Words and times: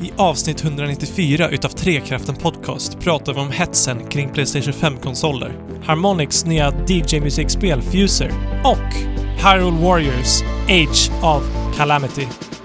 I 0.00 0.12
avsnitt 0.16 0.64
194 0.64 1.50
utav 1.50 1.68
Trekraften 1.68 2.34
Podcast 2.34 3.00
pratar 3.00 3.34
vi 3.34 3.40
om 3.40 3.50
hetsen 3.50 4.08
kring 4.08 4.28
Playstation 4.28 4.72
5-konsoler, 4.72 5.52
Harmonix 5.84 6.46
nya 6.46 6.70
DJ-musikspel 6.70 7.82
Fuser 7.82 8.30
och 8.64 8.94
Hyrule 9.36 9.82
Warriors 9.82 10.42
Age 10.68 11.10
of 11.22 11.42
Calamity. 11.76 12.55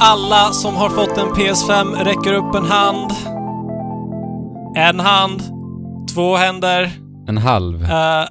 Alla 0.00 0.52
som 0.52 0.76
har 0.76 0.90
fått 0.90 1.18
en 1.18 1.28
PS5 1.28 2.04
räcker 2.04 2.32
upp 2.32 2.54
en 2.54 2.64
hand. 2.64 3.10
En 4.76 5.00
hand. 5.00 5.42
Två 6.14 6.36
händer. 6.36 6.92
En 7.28 7.38
halv. 7.38 7.82
Eh, 7.84 8.28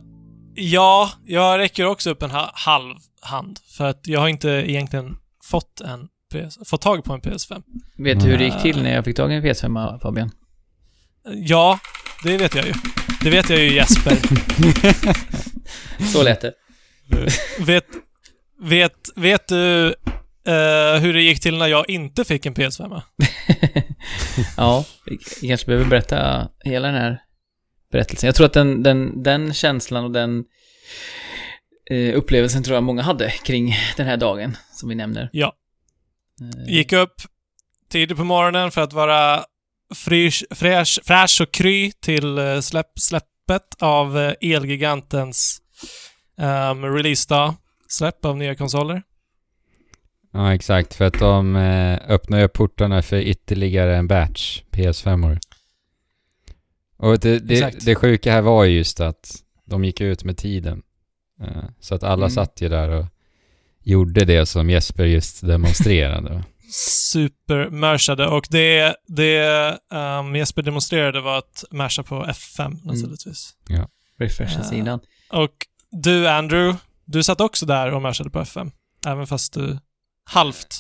ja, 0.56 1.12
jag 1.26 1.58
räcker 1.60 1.86
också 1.86 2.10
upp 2.10 2.24
en 2.24 2.32
ha 2.32 2.52
halv 2.54 2.96
hand. 3.22 3.60
För 3.78 3.86
att 3.86 4.00
jag 4.04 4.20
har 4.20 4.28
inte 4.28 4.50
egentligen 4.50 5.18
fått 5.44 5.82
en 5.82 6.08
PS 6.34 6.70
fått 6.70 6.82
tag 6.82 7.04
på 7.04 7.14
en 7.14 7.22
PS5. 7.22 7.64
Vet 7.98 8.20
du 8.20 8.26
hur 8.26 8.38
det 8.38 8.46
gick 8.46 8.62
till 8.62 8.84
när 8.84 8.96
jag 8.96 9.06
fick 9.06 9.16
tag 9.16 9.32
i 9.32 9.36
en 9.36 9.44
PS5, 9.44 10.00
Fabian? 10.00 10.32
Ja, 11.34 11.80
det 12.24 12.38
vet 12.38 12.56
jag 12.56 12.66
ju. 12.66 12.74
Det 13.22 13.30
vet 13.30 13.50
jag 13.50 13.60
ju 13.60 13.76
Jesper. 13.76 14.18
Så 16.14 16.24
lät 16.24 16.42
det. 16.42 16.54
vet, 17.60 17.86
vet, 18.60 18.94
vet 19.16 19.48
du 19.48 19.96
eh, 20.48 21.02
hur 21.02 21.14
det 21.14 21.22
gick 21.22 21.40
till 21.42 21.58
när 21.58 21.68
jag 21.68 21.90
inte 21.90 22.26
fick 22.26 22.46
en 22.46 22.56
PS5? 22.56 23.02
ja, 24.58 24.86
vi 25.42 25.48
kanske 25.48 25.66
behöver 25.66 25.86
berätta 25.86 26.50
hela 26.64 26.88
den 26.88 26.96
här 26.96 27.22
berättelsen. 27.92 28.28
Jag 28.28 28.36
tror 28.36 28.46
att 28.46 28.54
den, 28.54 28.84
den, 28.84 29.24
den 29.24 29.54
känslan 29.54 30.04
och 30.04 30.12
den 30.12 30.46
eh, 31.90 32.18
upplevelsen 32.18 32.64
tror 32.64 32.76
jag 32.76 32.84
många 32.84 33.02
hade 33.02 33.32
kring 33.32 33.76
den 33.98 34.08
här 34.08 34.18
dagen 34.18 34.58
som 34.72 34.90
vi 34.90 34.96
nämner. 34.96 35.30
Ja. 35.32 35.54
Eh, 36.42 36.74
Gick 36.74 36.94
upp 36.94 37.16
tidigt 37.92 38.18
på 38.18 38.24
morgonen 38.24 38.72
för 38.72 38.82
att 38.82 38.94
vara 38.94 39.44
fräsch, 39.96 40.44
fräsch, 40.52 41.00
fräsch 41.04 41.42
och 41.42 41.52
kry 41.52 41.92
till 41.92 42.40
släpp, 42.62 43.00
släppet 43.00 43.76
av 43.80 44.34
Elgigantens 44.42 45.62
um, 46.38 46.86
releasedag. 46.86 47.56
Släpp 47.88 48.26
av 48.26 48.38
nya 48.38 48.56
konsoler. 48.56 49.04
Ja, 50.38 50.54
exakt. 50.54 50.94
För 50.94 51.06
att 51.06 51.20
de 51.20 51.56
eh, 51.56 52.00
öppnar 52.08 52.44
upp 52.44 52.54
portarna 52.54 53.02
för 53.02 53.18
ytterligare 53.18 53.96
en 53.98 54.08
batch 54.08 54.62
PS5-or. 54.72 55.40
Och 56.98 57.20
det, 57.20 57.40
det, 57.40 57.86
det 57.86 57.96
sjuka 57.96 58.32
här 58.32 58.42
var 58.42 58.64
ju 58.64 58.78
just 58.78 59.00
att 59.00 59.36
de 59.66 59.86
gick 59.86 60.02
ut 60.02 60.24
med 60.24 60.38
tiden. 60.38 60.82
Eh, 61.42 61.64
så 61.80 61.96
att 61.96 62.04
alla 62.04 62.26
Mm. 62.26 62.30
satt 62.30 62.62
ju 62.62 62.70
där 62.70 62.90
och 62.90 63.06
gjorde 63.84 64.26
det 64.26 64.46
som 64.46 64.70
Jesper 64.70 65.06
just 65.06 65.48
demonstrerade. 65.48 66.44
Supermersade 66.72 68.28
och 68.28 68.48
det, 68.50 68.96
det 69.08 69.78
um, 69.92 70.36
Jesper 70.36 70.62
demonstrerade 70.62 71.22
var 71.22 71.38
att 71.38 71.64
masha 71.72 72.04
på 72.04 72.26
F5 72.26 72.78
naturligtvis. 72.86 73.54
Refresha 74.20 74.64
sidan. 74.64 75.00
Och 75.32 75.52
du 75.92 76.28
Andrew, 76.28 76.78
du 77.06 77.24
satt 77.24 77.42
också 77.42 77.66
där 77.66 77.92
och 77.92 78.02
mashade 78.02 78.30
på 78.30 78.40
F5. 78.40 78.72
Även 79.08 79.28
fast 79.28 79.54
du 79.54 79.78
halvt 80.28 80.80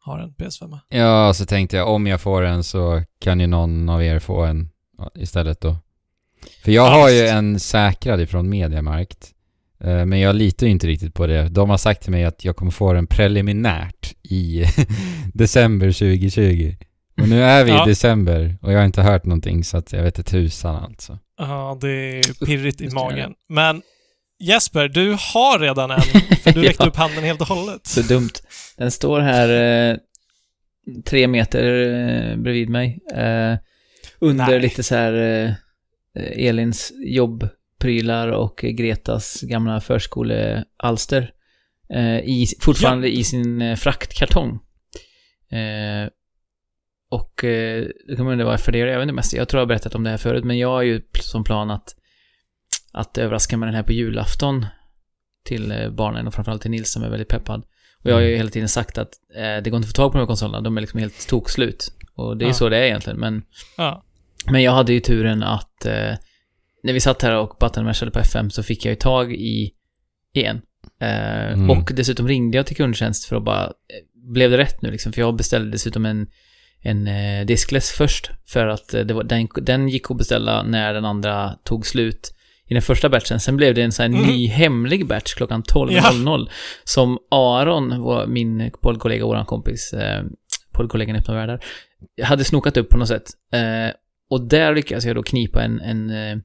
har 0.00 0.18
en 0.18 0.30
PS5. 0.34 0.78
ja, 0.88 1.34
så 1.34 1.46
tänkte 1.46 1.76
jag 1.76 1.88
om 1.88 2.06
jag 2.06 2.20
får 2.20 2.42
en 2.42 2.64
så 2.64 3.02
kan 3.20 3.40
ju 3.40 3.46
någon 3.46 3.88
av 3.88 4.02
er 4.04 4.18
få 4.18 4.42
en 4.44 4.68
istället 5.14 5.60
då. 5.60 5.76
För 6.64 6.72
jag 6.72 6.86
Ja, 6.86 6.90
har 6.90 7.08
ju 7.10 7.26
en 7.26 7.60
säkrad 7.60 8.20
ifrån 8.20 8.48
Mediamarkt. 8.48 9.30
Eh, 9.80 10.04
Men 10.04 10.20
jag 10.20 10.36
litar 10.36 10.66
ju 10.66 10.72
inte 10.72 10.86
riktigt 10.86 11.14
på 11.14 11.26
det. 11.26 11.48
De 11.48 11.70
har 11.70 11.78
sagt 11.78 12.02
till 12.02 12.10
mig 12.12 12.24
att 12.24 12.44
jag 12.44 12.56
kommer 12.56 12.72
få 12.72 12.92
den 12.92 13.06
preliminärt 13.06 14.14
i 14.22 14.64
december 15.34 15.86
2020. 15.92 16.74
Och 17.20 17.28
nu 17.28 17.42
är 17.42 17.64
vi 17.64 17.70
Ja. 17.70 17.84
i 17.86 17.88
december 17.90 18.56
och 18.62 18.72
jag 18.72 18.78
har 18.78 18.84
inte 18.84 19.02
hört 19.02 19.24
någonting 19.24 19.64
så 19.64 19.76
att 19.76 19.92
jag 19.92 20.02
vet 20.02 20.18
inte 20.18 20.30
tusan 20.30 20.76
alltså. 20.76 21.18
Ja, 21.38 21.78
det 21.80 21.88
är 21.90 22.46
pirrigt 22.46 22.80
i 22.80 22.90
magen. 22.90 23.34
Men 23.48 23.82
Jesper, 24.40 24.88
du 24.88 25.10
har 25.10 25.58
redan 25.58 25.90
en, 25.90 26.00
för 26.42 26.52
du 26.52 26.62
räckte 26.68 26.82
Ja. 26.84 26.88
upp 26.88 26.96
handen 26.96 27.24
helt 27.24 27.40
och 27.40 27.46
hållet. 27.46 27.86
Så 27.86 28.02
dumt. 28.02 28.30
Den 28.76 28.90
står 28.90 29.20
här 29.20 29.48
eh, 29.92 29.96
tre 31.04 31.26
meter 31.26 31.62
eh, 31.64 32.36
bredvid 32.36 32.68
mig. 32.68 32.98
Eh, 33.14 33.56
under 34.20 34.46
Nej. 34.46 34.60
lite 34.60 34.82
så 34.82 34.94
här 34.94 35.12
eh, 35.12 35.52
Elins 36.48 36.92
jobbprylar 37.06 38.28
och 38.28 38.56
Gretas 38.56 39.40
gamla 39.42 39.80
förskolealster. 39.80 41.30
Eh, 41.94 42.18
i, 42.18 42.46
fortfarande 42.60 43.08
i 43.16 43.24
sin 43.24 43.62
eh, 43.62 43.76
fraktkartong. 43.76 44.58
Och 47.10 47.44
eh, 47.44 47.86
jag 48.06 48.16
kommer 48.16 48.32
undra 48.32 48.44
varför 48.46 48.72
det 48.72 48.80
är 48.80 48.86
det. 48.86 48.92
Jag 48.92 48.98
vet 48.98 49.04
inte 49.04 49.14
mest. 49.14 49.32
Jag 49.32 49.48
tror 49.48 49.58
jag 49.58 49.62
har 49.62 49.68
berättat 49.68 49.94
om 49.94 50.04
det 50.04 50.10
här 50.10 50.16
förut, 50.16 50.44
men 50.44 50.58
jag 50.58 50.68
har 50.68 50.82
ju 50.82 51.02
som 51.20 51.44
plan 51.44 51.70
att, 51.70 51.94
att 53.00 53.18
överraska 53.18 53.56
med 53.56 53.68
den 53.68 53.74
här 53.74 53.82
på 53.82 53.92
julafton 53.92 54.66
till 55.44 55.70
eh, 55.72 55.90
barnen 55.90 56.26
och 56.26 56.34
framförallt 56.34 56.62
till 56.62 56.70
Nils 56.70 56.92
som 56.92 57.02
är 57.02 57.08
väldigt 57.08 57.28
peppad. 57.28 57.64
Och 58.04 58.10
jag 58.10 58.14
har 58.14 58.20
ju 58.20 58.36
hela 58.36 58.50
tiden 58.50 58.68
sagt 58.68 58.98
att 58.98 59.10
eh, 59.36 59.62
det 59.64 59.70
går 59.70 59.76
inte 59.76 59.86
att 59.86 59.96
få 59.96 60.02
tag 60.02 60.12
på 60.12 60.18
de 60.18 60.22
här 60.22 60.26
konsolerna, 60.26 60.60
de 60.60 60.76
är 60.76 60.80
liksom 60.80 61.00
helt 61.00 61.28
tokslut. 61.28 61.92
Och 62.14 62.36
det 62.36 62.44
är 62.44 62.48
Ja. 62.48 62.52
så 62.54 62.68
det 62.68 62.76
är 62.78 62.82
egentligen, 62.82 63.18
men, 63.18 63.42
Ja. 63.76 64.04
men 64.50 64.62
jag 64.62 64.72
hade 64.72 64.92
ju 64.92 65.00
turen 65.00 65.42
att 65.42 65.86
eh, 65.86 66.14
när 66.82 66.92
vi 66.92 67.00
satt 67.00 67.22
här 67.22 67.36
och 67.36 67.56
buttonmashade 67.60 68.10
på 68.10 68.18
F5 68.18 68.48
så 68.48 68.62
fick 68.62 68.84
jag 68.84 68.90
ju 68.92 68.96
tag 68.96 69.32
i 69.32 69.72
en. 70.34 70.56
Eh, 71.00 71.52
Mm. 71.52 71.70
Och 71.70 71.90
dessutom 71.94 72.28
ringde 72.28 72.56
jag 72.56 72.66
till 72.66 72.76
kundtjänst 72.76 73.24
för 73.24 73.36
att 73.36 73.44
bara, 73.44 73.64
eh, 73.64 74.32
blev 74.32 74.50
det 74.50 74.58
rätt 74.58 74.82
nu 74.82 74.90
liksom? 74.90 75.12
För 75.12 75.20
jag 75.20 75.36
beställde 75.36 75.70
dessutom 75.70 76.06
en, 76.06 76.26
en 76.82 77.06
eh, 77.06 77.46
diskless 77.46 77.90
först. 77.90 78.30
För 78.46 78.66
att 78.66 78.94
eh, 78.94 79.00
det 79.00 79.14
var, 79.14 79.24
den, 79.24 79.48
den 79.62 79.88
gick 79.88 80.10
att 80.10 80.16
beställa 80.18 80.62
när 80.62 80.94
den 80.94 81.04
andra 81.04 81.54
tog 81.64 81.86
slut 81.86 82.34
i 82.68 82.74
den 82.74 82.82
första 82.82 83.08
batchen. 83.08 83.40
Sen 83.40 83.56
blev 83.56 83.74
det 83.74 83.82
en 83.82 83.92
sån 83.92 84.02
här 84.02 84.18
Mm. 84.20 84.30
ny 84.30 84.48
hemlig 84.48 85.06
batch 85.06 85.34
klockan 85.34 85.62
12.00. 85.62 86.48
Som 86.84 87.18
Aron, 87.30 88.00
vår, 88.00 88.26
min 88.26 88.70
poddkollega, 88.82 89.24
våran 89.24 89.46
kompis, 89.46 89.92
eh, 89.92 90.24
poddkollegan 90.72 91.16
i 91.16 91.18
Öppna 91.18 91.34
Världar, 91.34 91.64
hade 92.22 92.44
snokat 92.44 92.76
upp 92.76 92.88
på 92.88 92.96
något 92.98 93.08
sätt. 93.08 93.30
Eh, 93.52 93.94
och 94.30 94.48
där 94.48 94.74
lyckades 94.74 95.04
jag 95.04 95.16
då 95.16 95.22
knipa 95.22 95.62
en, 95.62 95.80
en, 95.80 96.10
eh, 96.10 96.38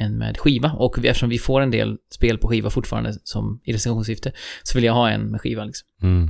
en 0.00 0.18
med 0.18 0.38
skiva. 0.38 0.72
Och 0.72 0.98
eftersom 1.04 1.28
vi 1.28 1.38
får 1.38 1.60
en 1.60 1.70
del 1.70 1.96
spel 2.14 2.38
på 2.38 2.48
skiva 2.48 2.70
fortfarande 2.70 3.14
som 3.24 3.60
i 3.64 3.72
recensionssyfte, 3.72 4.32
så 4.62 4.78
vill 4.78 4.84
jag 4.84 4.92
ha 4.92 5.10
en 5.10 5.30
med 5.30 5.40
skiva 5.40 5.64
liksom. 5.64 5.88
Mm. 6.02 6.28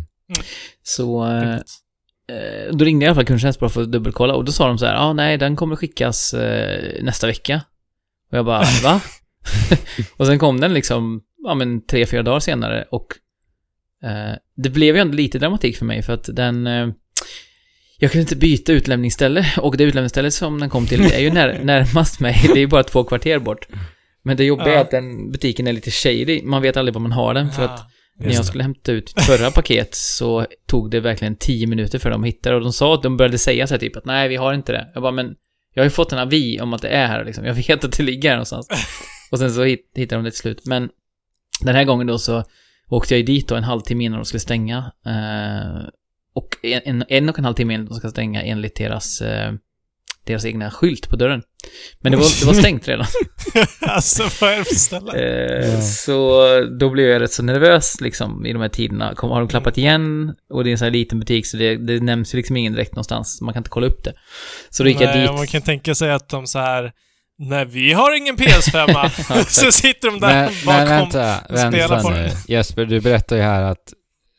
Så 0.83 1.27
eh, 1.27 1.55
eh, 1.55 2.73
då 2.73 2.85
ringde 2.85 3.05
jag 3.05 3.09
i 3.09 3.11
alla 3.11 3.15
fall 3.15 3.25
kundtjänst 3.25 3.61
bara 3.61 3.71
för 3.71 3.83
att 3.83 3.93
dubbelkolla 3.93 4.35
och 4.35 4.45
då 4.45 4.53
sa 4.53 4.67
de 4.67 4.79
så 4.79 4.87
här, 4.87 4.95
ja 4.95 5.01
ah, 5.01 5.13
nej 5.13 5.39
den 5.39 5.57
kommer 5.57 5.77
skickas 5.77 6.35
eh, 6.35 7.03
nästa 7.03 7.27
vecka. 7.27 7.61
Och 8.33 8.39
jag 8.39 8.45
bara, 8.45 8.65
va? 8.83 9.01
och 10.17 10.27
sen 10.27 10.39
kom 10.39 10.61
den 10.61 10.75
liksom, 10.75 11.23
ja 11.45 11.55
men 11.55 11.87
tre, 11.87 12.07
fyra 12.07 12.23
dagar 12.23 12.41
senare 12.41 12.85
och 12.91 13.07
eh, 14.03 14.37
det 14.57 14.71
blev 14.71 14.95
ju 14.97 15.01
ändå 15.01 15.15
lite 15.15 15.39
dramatik 15.39 15.77
för 15.77 15.85
mig 15.85 16.03
för 16.03 16.13
att 16.13 16.29
den 16.37 16.67
eh, 16.67 16.89
jag 17.99 18.13
kunde 18.13 18.23
inte 18.23 18.37
byta 18.37 18.73
utlämningsställe 18.73 19.47
och 19.59 19.77
det 19.77 19.85
utlämningsstället 19.85 20.35
som 20.35 20.61
den 20.61 20.71
kom 20.71 20.87
till 20.87 21.13
är 21.13 21.19
ju 21.19 21.31
när, 21.31 21.59
närmast 21.65 22.21
mig, 22.21 22.41
det 22.43 22.53
är 22.53 22.57
ju 22.57 22.67
bara 22.67 22.83
två 22.83 23.05
kvarter 23.05 23.39
bort. 23.39 23.67
Men 24.23 24.37
det 24.37 24.45
jobbiga 24.45 24.69
är 24.69 24.75
Ja. 24.75 24.81
att 24.81 24.91
den 24.91 25.31
butiken 25.31 25.67
är 25.67 25.73
lite 25.73 25.91
shady, 25.91 26.43
man 26.43 26.63
vet 26.63 26.77
aldrig 26.77 26.95
var 26.95 27.01
man 27.01 27.13
har 27.13 27.35
den 27.35 27.51
för 27.51 27.65
att 27.65 27.81
när 28.19 28.33
jag 28.33 28.45
skulle 28.45 28.63
hämta 28.63 28.93
ut 28.93 29.13
förra 29.21 29.51
paket 29.51 29.95
så 29.95 30.47
tog 30.67 30.91
det 30.91 31.01
verkligen 31.01 31.37
10 31.37 31.67
minuter 31.67 31.99
för 31.99 32.11
dem 32.11 32.23
att 32.23 32.29
hitta 32.29 32.51
det. 32.51 32.57
Och 32.57 32.63
de 32.63 32.73
sa 32.73 32.95
att 32.95 33.03
de 33.03 33.17
började 33.17 33.39
säga 33.39 33.67
så 33.67 33.75
här 33.75 33.79
typ 33.79 33.97
att 33.97 34.05
nej, 34.05 34.29
vi 34.29 34.37
har 34.37 34.55
inte 34.55 34.73
det. 34.73 34.91
Jag 34.95 35.03
bara, 35.03 35.13
men 35.13 35.35
jag 35.75 35.83
har 35.83 35.87
ju 35.87 35.91
fått 35.91 36.13
en 36.13 36.19
avi 36.19 36.61
om 36.61 36.73
att 36.73 36.83
det 36.83 36.89
är 36.89 37.07
här 37.07 37.25
liksom. 37.25 37.45
Jag 37.45 37.55
vet 37.55 37.85
att 37.85 37.97
det 37.97 38.03
ligger 38.03 38.29
här 38.29 38.37
någonstans. 38.37 38.69
Och 39.31 39.39
sen 39.39 39.51
så 39.51 39.65
hit, 39.65 39.93
hittade 39.95 40.19
de 40.19 40.25
det 40.25 40.31
till 40.31 40.41
slut. 40.41 40.67
Men 40.67 40.89
den 41.61 41.75
här 41.75 41.85
gången 41.85 42.07
då 42.07 42.19
så 42.19 42.45
åkte 42.89 43.15
jag 43.15 43.19
ju 43.19 43.25
dit 43.25 43.49
då 43.49 43.55
en 43.55 43.65
halvtimme 43.65 44.05
innan 44.05 44.19
de 44.19 44.25
skulle 44.25 44.41
stänga. 44.41 44.93
Eh, 45.07 45.89
och 46.35 46.49
en, 46.63 46.81
en, 46.85 47.05
en 47.09 47.29
och 47.29 47.39
en 47.39 47.45
halv 47.45 47.55
timme 47.55 47.75
innan 47.75 47.87
de 47.87 47.95
ska 47.95 48.09
stänga 48.09 48.43
enligt 48.43 48.77
deras, 48.77 49.21
eh, 49.21 49.53
deras 50.27 50.45
egna 50.45 50.71
skylt 50.71 51.09
på 51.11 51.17
dörren. 51.17 51.43
Men 52.01 52.13
det 52.13 52.19
var, 52.19 52.41
det 52.41 52.47
var 52.47 52.55
stängt 52.55 52.89
redan. 52.89 53.07
alltså, 53.81 54.23
vad 54.41 54.53
är 54.53 54.59
det 54.59 54.65
för 54.65 54.75
ställe? 54.75 55.13
Eh, 55.13 55.75
Ja. 55.75 55.81
Så 55.81 56.43
då 56.81 56.91
blev 56.91 57.07
jag 57.09 57.23
rätt 57.23 57.33
så 57.33 57.43
nervös 57.43 58.01
liksom 58.01 58.47
i 58.47 58.53
de 58.53 58.63
här 58.63 58.69
tiderna. 58.69 59.15
Kom, 59.15 59.31
har 59.31 59.39
de 59.39 59.49
klappat 59.49 59.79
igen 59.79 60.35
och 60.53 60.65
det 60.65 60.71
är 60.71 60.73
en 60.73 60.79
sån 60.79 60.85
här 60.85 60.93
liten 60.93 61.21
butik 61.21 61.47
så 61.47 61.57
det, 61.57 61.77
det 61.77 62.01
nämns 62.03 62.35
ju 62.35 62.37
liksom 62.37 62.57
ingen 62.57 62.73
direkt 62.73 62.93
någonstans. 62.93 63.41
Man 63.41 63.55
kan 63.55 63.61
inte 63.61 63.71
kolla 63.71 63.87
upp 63.87 64.05
det. 64.05 64.13
Så 64.71 64.83
då 64.83 64.89
gick 64.89 65.01
jag 65.01 65.09
Nej, 65.09 65.21
dit. 65.21 65.33
Man 65.33 65.47
kan 65.47 65.63
tänka 65.63 65.95
sig 65.95 66.11
att 66.13 66.29
de 66.29 66.47
så 66.47 66.59
här 66.59 66.93
Nej, 67.39 67.65
vi 67.65 67.93
har 67.93 68.17
ingen 68.17 68.37
PS5. 68.37 69.09
så 69.49 69.73
sitter 69.73 70.11
de 70.11 70.21
där 70.21 70.29
Men, 70.35 70.53
men 70.67 70.67
bakom. 70.67 70.89
vänta, 70.89 71.39
och 71.39 71.59
spelar 71.59 71.89
vänta 71.89 72.03
på 72.03 72.11
nu. 72.11 72.17
den. 72.17 72.31
Jesper, 72.49 72.85
du 72.85 73.01
berättar 73.01 73.37
ju 73.37 73.43
här 73.43 73.63
att 73.63 73.93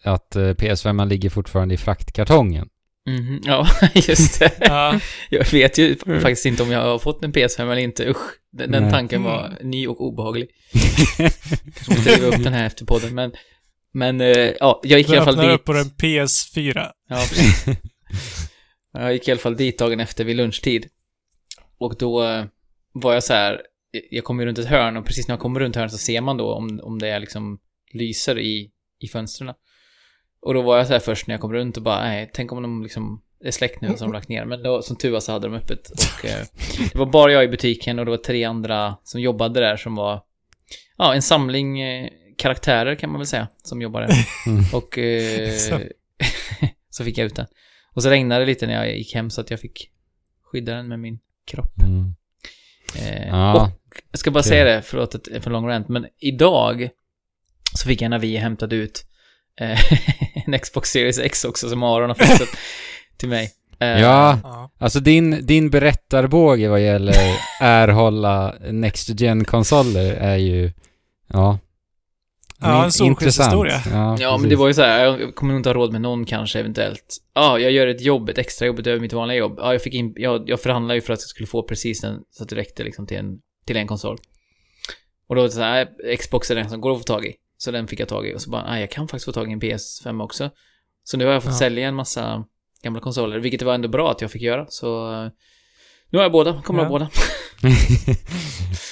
att 0.05 0.35
eh, 0.35 0.41
PS5 0.41 1.07
ligger 1.07 1.29
fortfarande 1.29 1.73
i 1.73 1.77
fraktkartongen. 1.77 2.67
Mhm, 3.05 3.41
Ja, 3.45 3.67
just 3.93 4.39
det. 4.39 4.51
Ja. 4.59 4.99
Jag 5.29 5.51
vet 5.51 5.77
ju 5.77 5.95
faktiskt 5.95 6.45
inte 6.45 6.63
om 6.63 6.71
jag 6.71 6.81
har 6.81 6.99
fått 6.99 7.23
en 7.23 7.33
PS5 7.33 7.61
eller 7.61 7.77
inte. 7.81 8.09
Usch, 8.09 8.31
den, 8.51 8.71
den 8.71 8.91
tanken 8.91 9.23
var 9.23 9.57
ny 9.61 9.87
och 9.87 10.01
obehaglig. 10.01 10.47
Kanske 11.75 11.91
måste 11.95 12.15
riva 12.15 12.27
upp 12.27 12.43
den 12.43 12.53
här 12.53 12.65
efter 12.65 12.85
podden, 12.85 13.15
men... 13.15 13.31
Men, 13.95 14.21
eh, 14.21 14.51
ja, 14.59 14.79
jag 14.83 14.99
gick 14.99 15.09
i 15.09 15.11
Du 15.11 15.17
alla 15.17 15.25
fall 15.33 15.45
dit. 15.47 15.55
upp 15.55 15.63
på 15.65 15.73
en 15.73 15.85
PS4. 15.85 16.89
Ja, 17.09 17.15
precis. 17.15 17.65
jag 18.93 19.13
gick 19.13 19.27
i 19.27 19.31
alla 19.31 19.39
fall 19.39 19.55
dit 19.57 19.77
dagen 19.79 19.99
efter 19.99 20.23
vid 20.23 20.35
lunchtid. 20.35 20.85
Och 21.77 21.95
då 21.99 22.23
eh, 22.23 22.45
var 22.93 23.13
jag 23.13 23.23
så 23.23 23.33
här, 23.33 23.61
jag 24.09 24.23
kommer 24.23 24.43
ju 24.43 24.47
runt 24.47 24.57
ett 24.59 24.65
hörn 24.67 24.97
och 24.97 25.05
precis 25.05 25.27
när 25.27 25.33
jag 25.33 25.39
kommer 25.39 25.59
runt 25.59 25.75
hörnet 25.75 25.91
så 25.91 25.97
ser 25.97 26.21
man 26.21 26.37
då 26.37 26.53
om, 26.53 26.79
om 26.83 26.99
det 26.99 27.07
är 27.09 27.19
liksom 27.19 27.59
lyser 27.93 28.39
i, 28.39 28.69
i 28.99 29.07
fönstren. 29.07 29.53
Och 30.45 30.53
då 30.53 30.61
var 30.61 30.77
jag 30.77 30.87
så 30.87 30.93
här 30.93 30.99
först 30.99 31.27
när 31.27 31.33
jag 31.33 31.41
kom 31.41 31.53
runt 31.53 31.77
och 31.77 31.83
bara, 31.83 32.01
nej, 32.03 32.29
tänk 32.33 32.51
om 32.51 32.61
de 32.61 32.83
liksom 32.83 33.21
är 33.43 33.51
släckt 33.51 33.81
nu 33.81 33.87
har 33.87 33.97
de 33.97 34.13
lagt 34.13 34.29
ner. 34.29 34.45
Men 34.45 34.63
då, 34.63 34.81
som 34.81 34.95
tur 34.95 35.11
var 35.11 35.19
så 35.19 35.31
hade 35.31 35.47
de 35.47 35.53
öppet. 35.55 35.89
Och 35.89 36.25
eh, 36.25 36.45
det 36.91 36.95
var 36.95 37.05
bara 37.05 37.31
jag 37.31 37.43
i 37.43 37.47
butiken 37.47 37.99
och 37.99 38.05
det 38.05 38.11
var 38.11 38.17
tre 38.17 38.43
andra 38.43 38.95
som 39.03 39.21
jobbade 39.21 39.59
där 39.59 39.77
som 39.77 39.95
var, 39.95 40.21
ja, 40.97 41.13
en 41.13 41.21
samling 41.21 41.81
eh, 41.81 42.09
karaktärer 42.37 42.95
kan 42.95 43.09
man 43.09 43.19
väl 43.19 43.27
säga, 43.27 43.47
som 43.63 43.81
jobbade. 43.81 44.07
Mm. 44.47 44.63
Och 44.73 44.97
eh, 44.97 45.51
Så. 45.51 45.79
så 46.89 47.03
fick 47.03 47.17
jag 47.17 47.25
ut 47.25 47.35
den. 47.35 47.45
Och 47.93 48.03
så 48.03 48.09
regnade 48.09 48.41
det 48.41 48.45
lite 48.45 48.67
när 48.67 48.73
jag 48.73 48.97
gick 48.97 49.15
hem 49.15 49.29
så 49.29 49.41
att 49.41 49.49
jag 49.51 49.59
fick 49.59 49.89
skydda 50.51 50.75
den 50.75 50.87
med 50.87 50.99
min 50.99 51.19
kropp. 51.45 51.81
Mm. 51.83 52.15
Eh, 52.99 53.27
Ja, 53.27 53.63
Och 53.63 54.01
jag 54.11 54.19
ska 54.19 54.31
bara 54.31 54.39
okej. 54.39 54.49
säga 54.49 54.63
det, 54.65 54.81
förlåt 54.81 55.15
att 55.15 55.23
det 55.23 55.35
är 55.35 55.39
för 55.39 55.51
lång 55.51 55.67
rant, 55.67 55.87
men 55.89 56.07
idag 56.19 56.89
så 57.75 57.87
fick 57.87 58.01
jag 58.01 58.09
när 58.09 58.19
vi 58.19 58.37
hämtade 58.37 58.75
ut 58.75 59.05
en 60.45 60.59
Xbox 60.59 60.89
Series 60.89 61.19
X 61.19 61.45
också 61.45 61.69
som 61.69 61.83
Aron 61.83 62.09
har 62.09 62.15
fixat 62.15 62.47
till 63.17 63.29
mig. 63.29 63.51
Eh, 63.79 63.87
Ja, 63.87 64.39
Ja. 64.43 64.71
alltså 64.79 64.99
din, 64.99 65.45
din 65.45 65.69
berättarbåge 65.69 66.67
vad 66.69 66.81
gäller 66.81 67.15
erhålla 67.61 68.55
Next 68.71 69.19
gen 69.21 69.45
konsoler 69.45 70.13
är 70.13 70.37
ju, 70.37 70.71
ja. 71.27 71.59
Ja, 72.59 72.85
en 72.85 72.91
solskenshistoria. 72.91 73.81
Ja, 73.91 74.17
Ja, 74.19 74.37
men 74.37 74.49
det 74.49 74.55
var 74.55 74.67
ju 74.67 74.73
så 74.73 74.81
här, 74.81 75.05
jag 75.05 75.35
kommer 75.35 75.53
nog 75.53 75.59
inte 75.59 75.69
ha 75.69 75.73
råd 75.73 75.91
med 75.91 76.01
någon 76.01 76.25
kanske 76.25 76.59
eventuellt. 76.59 77.17
Ja, 77.33 77.59
jag 77.59 77.71
gör 77.71 77.87
ett 77.87 78.01
jobb, 78.01 78.29
ett 78.29 78.37
extra 78.37 78.65
jobb 78.65 78.79
utöver 78.79 78.99
mitt 78.99 79.13
vanliga 79.13 79.37
jobb. 79.37 79.53
Ja, 79.57 79.71
jag 79.71 79.81
fick 79.81 79.93
in, 79.93 80.13
jag, 80.15 80.49
jag 80.49 80.59
förhandlade 80.61 80.95
ju 80.95 81.01
för 81.01 81.13
att 81.13 81.19
jag 81.19 81.27
skulle 81.29 81.47
få 81.47 81.63
precis 81.63 82.01
den, 82.01 82.19
så 82.31 82.43
att 82.43 82.49
det 82.49 82.55
räckte 82.55 82.83
liksom 82.83 83.07
till 83.07 83.17
en, 83.17 83.37
till 83.67 83.77
en 83.77 83.87
konsol. 83.87 84.17
Och 85.27 85.35
då 85.35 85.41
var 85.41 85.47
det 85.47 85.53
så 85.53 85.61
här, 85.61 86.15
Xbox 86.17 86.51
är 86.51 86.55
den 86.55 86.69
som 86.69 86.81
går 86.81 86.91
att 86.91 86.97
få 86.97 87.03
tag 87.03 87.25
i. 87.25 87.33
Så 87.63 87.71
den 87.71 87.87
fick 87.87 87.99
jag 87.99 88.07
tag 88.07 88.27
i 88.27 88.35
och 88.35 88.41
så 88.41 88.49
bara, 88.49 88.65
nej, 88.65 88.81
jag 88.81 88.91
kan 88.91 89.07
faktiskt 89.07 89.25
få 89.25 89.31
tag 89.31 89.49
i 89.49 89.53
en 89.53 89.61
PS5 89.61 90.23
också. 90.23 90.49
Så 91.03 91.17
nu 91.17 91.25
har 91.25 91.33
jag 91.33 91.43
fått 91.43 91.51
Ja. 91.51 91.57
sälja 91.57 91.87
en 91.87 91.95
massa 91.95 92.43
gamla 92.83 92.99
konsoler, 92.99 93.39
vilket 93.39 93.61
var 93.61 93.73
ändå 93.73 93.87
bra 93.87 94.11
att 94.11 94.21
jag 94.21 94.31
fick 94.31 94.41
göra. 94.41 94.65
Så 94.69 95.13
eh, 95.23 95.29
nu 96.09 96.17
har 96.17 96.23
jag 96.23 96.31
båda, 96.31 96.61
kommer 96.61 96.79
Ja. 96.79 96.85
ha 96.85 96.89
båda. 96.89 97.09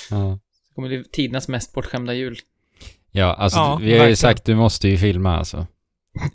ja. 0.09 0.39
Det 0.69 0.75
kommer 0.75 0.87
bli 0.87 1.03
tidernas 1.11 1.47
mest 1.47 1.73
bortskämda 1.73 2.13
jul. 2.13 2.37
ja, 3.11 3.33
alltså 3.33 3.59
Ja, 3.59 3.75
vi 3.81 3.85
har 3.85 3.91
ju 3.91 3.97
verkligen. 3.97 4.17
sagt 4.17 4.45
du 4.45 4.55
måste 4.55 4.87
ju 4.87 4.97
filma 4.97 5.37
alltså. 5.37 5.67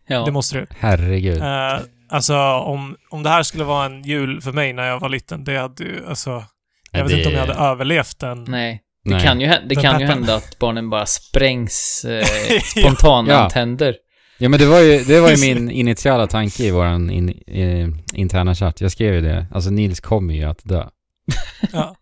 Ja, 0.06 0.24
Det 0.24 0.32
måste 0.32 0.58
du. 0.58 0.66
Herregud. 0.78 1.38
Eh, 1.38 1.80
alltså, 2.08 2.36
om, 2.52 2.96
om 3.10 3.22
det 3.22 3.28
här 3.30 3.42
skulle 3.42 3.64
vara 3.64 3.86
en 3.86 4.02
jul 4.02 4.40
för 4.40 4.52
mig 4.52 4.72
när 4.72 4.86
jag 4.88 5.00
var 5.00 5.08
liten, 5.08 5.44
det 5.44 5.56
hade 5.58 5.84
ju, 5.84 6.06
alltså... 6.06 6.30
Jag 6.30 7.00
Ja, 7.00 7.02
vet 7.02 7.08
det- 7.12 7.16
inte 7.18 7.28
om 7.28 7.34
jag 7.34 7.40
hade 7.46 7.70
överlevt 7.70 8.18
den. 8.18 8.44
nej. 8.48 8.82
Det 9.06 9.12
Nej. 9.14 9.24
kan 9.24 9.40
ju, 9.40 9.52
det 9.68 9.74
kan 9.74 10.00
ju 10.00 10.06
hända 10.06 10.34
att 10.34 10.58
barnen 10.58 10.90
bara 10.90 11.06
sprängs 11.06 12.04
eh, 12.04 12.26
spontant 12.80 13.28
Ja. 13.28 13.50
tänder. 13.50 13.96
Ja 14.38 14.48
men 14.48 14.60
det 14.60 14.66
var 14.66 14.80
ju, 14.80 15.04
det 15.04 15.20
var 15.20 15.30
ju 15.30 15.36
min 15.54 15.70
initiala 15.70 16.26
tanke 16.26 16.62
i 16.64 16.70
våran 16.70 17.10
in, 17.10 17.28
eh, 17.46 17.88
interna 18.20 18.54
chatt. 18.54 18.80
Jag 18.80 18.92
skrev 18.92 19.14
ju 19.14 19.20
det. 19.20 19.46
Alltså 19.52 19.70
Nils 19.70 20.00
kommer 20.00 20.34
ju 20.34 20.44
att 20.44 20.60
dö. 20.64 20.84
Ja. 21.72 21.96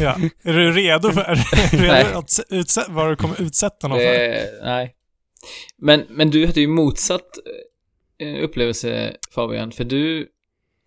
ja. 0.00 0.16
Är 0.44 0.52
du 0.52 0.72
redo 0.72 1.10
för 1.12 1.22
redo 1.76 2.18
att 2.18 2.30
utsätta, 2.50 2.92
vad 2.92 3.08
du 3.10 3.16
kommer 3.16 3.42
utsätta 3.42 3.88
någon 3.88 3.98
för? 3.98 4.04
Det, 4.04 4.50
nej. 4.64 4.94
Men, 5.78 6.04
men 6.08 6.30
du 6.30 6.46
hade 6.46 6.60
ju 6.60 6.68
motsatt 6.68 7.30
eh, 8.20 8.44
upplevelse 8.44 9.12
Fabian, 9.34 9.72
för 9.72 9.84
du 9.84 10.26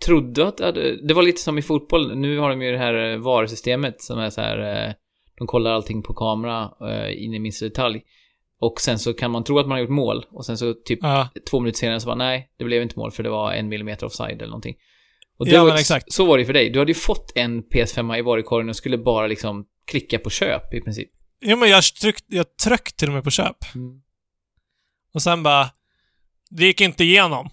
trodde 0.06 0.48
att 0.48 0.58
det 0.58 0.66
hade, 0.66 1.08
det 1.08 1.14
var 1.14 1.24
lite 1.24 1.42
som 1.42 1.58
i 1.58 1.62
fotboll, 1.62 2.18
nu 2.18 2.38
har 2.38 2.50
de 2.50 2.62
ju 2.62 2.72
det 2.72 2.78
här 2.78 3.12
eh, 3.12 3.18
VAR-systemet 3.18 4.02
som 4.02 4.20
är 4.20 4.30
så 4.30 4.42
här, 4.42 4.86
eh, 4.88 4.94
de 5.38 5.48
kollar 5.48 5.72
allting 5.72 6.04
på 6.04 6.14
kamera 6.14 6.72
eh, 6.90 7.24
in 7.24 7.34
i 7.34 7.40
minsta 7.40 7.66
detalj. 7.66 8.02
Och 8.60 8.82
sen 8.82 9.00
så 9.00 9.14
kan 9.14 9.32
man 9.32 9.44
tro 9.44 9.60
att 9.60 9.68
man 9.68 9.72
har 9.76 9.80
gjort 9.80 9.90
mål 9.90 10.26
och 10.32 10.46
sen 10.46 10.58
så 10.58 10.74
typ 10.74 11.00
Ja, 11.02 11.30
två 11.50 11.60
minuter 11.60 11.80
senare 11.80 12.00
så 12.00 12.06
bara 12.06 12.16
nej, 12.16 12.50
det 12.58 12.64
blev 12.66 12.82
inte 12.82 13.00
mål 13.00 13.12
för 13.12 13.24
det 13.24 13.30
var 13.30 13.52
en 13.54 13.70
millimeter 13.70 14.06
offside 14.06 14.36
eller 14.42 14.48
någonting. 14.48 14.76
Och 15.40 15.46
det 15.46 15.52
Ja, 15.52 15.62
var, 15.64 15.70
men 15.70 15.78
exakt. 15.78 16.14
Så 16.14 16.26
var 16.26 16.38
det 16.38 16.46
för 16.46 16.54
dig. 16.54 16.70
Du 16.70 16.80
hade 16.80 16.92
ju 16.92 16.96
fått 16.96 17.32
en 17.36 17.64
PS5 17.64 18.18
i 18.18 18.22
varukorgen 18.22 18.70
och 18.70 18.76
skulle 18.76 18.98
bara 18.98 19.28
liksom 19.28 19.66
klicka 19.92 20.20
på 20.20 20.30
köp 20.30 20.74
i 20.74 20.82
princip. 20.82 21.10
jo, 21.42 21.58
men 21.58 21.70
jag 21.70 21.84
tryckte, 21.84 22.36
jag 22.36 22.58
tryckte 22.58 22.96
till 22.98 23.08
och 23.08 23.14
med 23.14 23.24
på 23.24 23.30
köp. 23.32 23.58
Och 25.14 25.22
sen 25.22 25.44
bara, 25.44 25.70
det 26.50 26.66
gick 26.66 26.82
inte 26.82 27.04
igenom. 27.04 27.50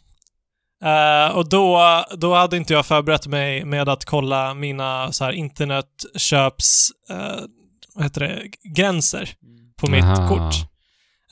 Eh, 0.85 1.37
och 1.37 1.49
då, 1.49 1.81
då 2.17 2.35
hade 2.35 2.57
inte 2.57 2.73
jag 2.73 2.87
förberett 2.87 3.27
mig 3.27 3.65
med 3.65 3.89
att 3.89 4.05
kolla 4.05 4.55
mina 4.55 5.13
så 5.13 5.25
här 5.25 5.33
internetköps, 5.33 6.91
uh, 7.11 7.45
vad 7.95 8.05
heter 8.05 8.21
det, 8.21 8.51
gränser 8.77 9.31
på 9.77 9.91
mitt 9.91 10.05
Aha. 10.05 10.29
kort. 10.29 10.55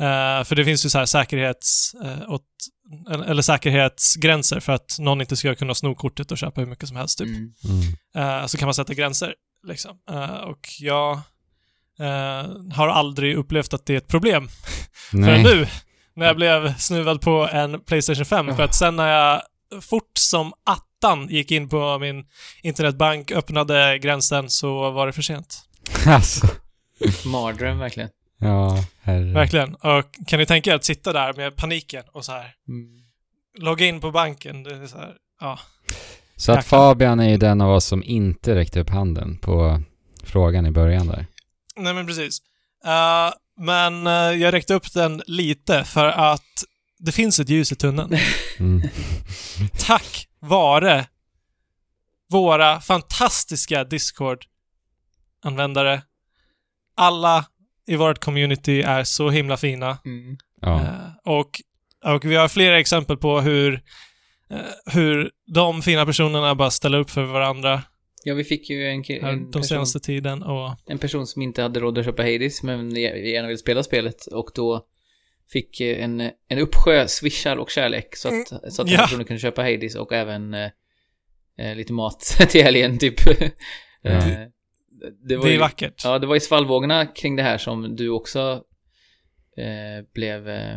Eh, 0.01 0.45
för 0.45 0.55
det 0.55 0.65
finns 0.65 0.85
ju 0.85 0.89
så 0.89 0.99
här 0.99 1.07
säkerhets, 1.07 1.95
eh, 2.05 2.31
åt, 2.31 2.47
eller, 3.11 3.25
eller 3.25 3.43
säkerhetsgränser 3.43 4.61
för 4.61 4.73
att 4.73 4.97
någon 4.99 5.21
inte 5.21 5.37
ska 5.37 5.55
kunna 5.55 5.75
sno 5.75 5.95
kortet 5.95 6.33
och 6.33 6.39
köpa 6.39 6.61
hur 6.61 6.69
mycket 6.69 6.89
som 6.89 6.97
helst 6.97 7.19
typ. 7.19 7.29
Mm. 7.29 7.53
Mm. 8.15 8.41
Eh, 8.41 8.47
så 8.47 8.59
kan 8.59 8.67
man 8.67 8.75
sätta 8.75 8.95
gränser. 8.95 9.35
Liksom. 9.67 9.97
Och 10.45 10.69
jag 10.81 11.21
har 12.73 12.89
aldrig 12.89 13.37
upplevt 13.37 13.75
att 13.75 13.87
det 13.87 13.93
är 13.93 13.99
ett 13.99 14.09
problem 14.09 14.49
Nej. 15.13 15.43
nu, 15.43 15.67
när 16.15 16.27
jag 16.27 16.37
blev 16.37 16.75
snuvad 16.79 17.21
på 17.21 17.49
en 17.53 17.81
Playstation 17.81 18.25
5. 18.25 18.57
För 18.57 18.63
att 18.63 18.75
sen 18.75 18.97
när 18.97 19.09
jag 19.09 19.43
fort 19.83 20.19
som 20.19 20.53
attan 20.65 21.29
gick 21.29 21.51
in 21.51 21.69
på 21.69 21.99
min 21.99 22.25
internetbank, 22.63 23.31
öppnade 23.31 23.99
gränsen, 23.99 24.51
så 24.51 24.91
var 24.91 25.07
det 25.07 25.13
för 25.13 25.23
sent. 25.23 25.69
Alltså. 26.07 26.47
Mardröm 27.25 27.79
verkligen. 27.79 28.09
Ja, 28.39 28.85
herre. 29.03 29.33
Verkligen. 29.33 29.75
Och 29.75 30.05
kan 30.27 30.39
ni 30.39 30.47
tänka 30.47 30.71
er 30.71 30.75
att 30.75 30.85
sitta 30.85 31.13
där 31.13 31.33
med 31.33 31.57
paniken 31.57 32.05
och 32.13 32.25
så 32.25 32.33
här 32.33 32.55
Mm. 32.69 33.03
logga 33.59 33.87
in 33.87 34.01
på 34.01 34.11
banken. 34.11 34.63
Det 34.63 34.75
är 34.75 34.87
så 34.87 34.99
här, 34.99 35.15
ja. 35.41 35.59
Så 36.37 36.53
att. 36.53 36.67
Fabian 36.67 37.21
är 37.21 37.29
ju 37.29 37.37
den 37.37 37.61
av 37.61 37.71
oss 37.71 37.85
som 37.85 38.03
inte 38.05 38.55
räckte 38.55 38.81
upp 38.81 38.91
handen 38.91 39.39
på 39.39 39.83
frågan 40.25 40.67
i 40.67 40.71
början 40.71 41.07
där. 41.07 41.27
Nej 41.77 41.95
men 41.95 42.07
precis. 42.07 42.39
Eh, 42.85 43.33
men 43.61 44.07
eh, 44.07 44.13
jag 44.13 44.53
räckte 44.55 44.75
upp 44.75 44.93
den 44.93 45.23
lite 45.27 45.85
för 45.85 46.07
att 46.07 46.65
det 46.99 47.13
finns 47.13 47.41
ett 47.41 47.49
ljus 47.49 47.73
i 47.73 47.77
tunneln. 47.77 48.17
Mm. 48.59 48.89
Tack 49.79 50.29
vare 50.41 51.07
våra 52.31 52.81
fantastiska 52.81 53.85
Discord-användare. 55.43 56.03
Alla 56.95 57.47
i 57.87 57.97
vårt 57.97 58.19
community 58.19 58.83
är 58.83 59.05
så 59.05 59.31
himla 59.31 59.57
fina. 59.57 59.99
Mm. 60.05 60.37
Ja. 60.61 60.81
Eh, 60.81 61.33
och, 61.33 61.61
och 62.15 62.25
vi 62.25 62.35
har 62.35 62.49
flera 62.49 62.79
exempel 62.81 63.17
på 63.17 63.41
hur, 63.41 63.75
eh, 64.51 64.93
hur 64.93 65.31
de 65.47 65.83
fina 65.83 66.07
personerna 66.07 66.55
bara 66.55 66.71
ställer 66.71 66.99
upp 66.99 67.11
för 67.11 67.25
varandra 67.25 67.83
Ja, 68.25 68.35
vi 68.35 68.45
fick 68.45 68.71
ju 68.71 68.89
en, 68.89 69.05
en, 69.09 69.45
de 69.45 69.51
person, 69.53 69.65
senaste 69.65 70.01
tiden. 70.01 70.43
Och, 70.43 70.71
en 70.87 70.99
person 70.99 71.27
som 71.27 71.43
inte 71.43 71.63
hade 71.63 71.81
råd 71.81 71.99
att 71.99 72.05
köpa 72.05 72.23
Hades, 72.23 72.63
men 72.63 72.97
gärna 72.97 73.49
ville 73.49 73.59
spela 73.59 73.83
spelet 73.83 74.27
och 74.27 74.51
då 74.55 74.87
fick 75.53 75.81
eh, 75.81 76.05
en, 76.05 76.21
en 76.49 76.59
uppsjö 76.59 77.09
swishar 77.09 77.57
och 77.57 77.71
kärlek 77.71 78.17
så 78.17 78.29
att, 78.29 78.49
så 78.49 78.83
att 78.83 78.89
den 78.89 78.95
Ja. 78.95 78.99
personen 79.03 79.25
kunde 79.25 79.41
köpa 79.41 79.63
Hades 79.63 79.95
och 79.95 80.13
även 80.13 80.55
eh, 80.55 81.75
lite 81.77 81.93
mat 81.93 82.21
till 82.49 82.63
helgen 82.63 82.99
typ. 82.99 83.15
Ja. 84.03 84.21
Det 85.29 85.37
var 85.37 85.45
det 85.45 85.51
är 85.51 85.53
ju, 85.53 85.59
vackert. 85.59 86.05
Ja, 86.05 86.19
det 86.19 86.27
var 86.27 86.37
i 86.37 86.41
svallvågorna 86.41 87.07
kring 87.07 87.37
det 87.37 87.43
här 87.43 87.59
som 87.59 87.97
du 87.97 88.09
också 88.09 88.63
eh, 89.57 90.07
blev 90.15 90.49
eh, 90.49 90.77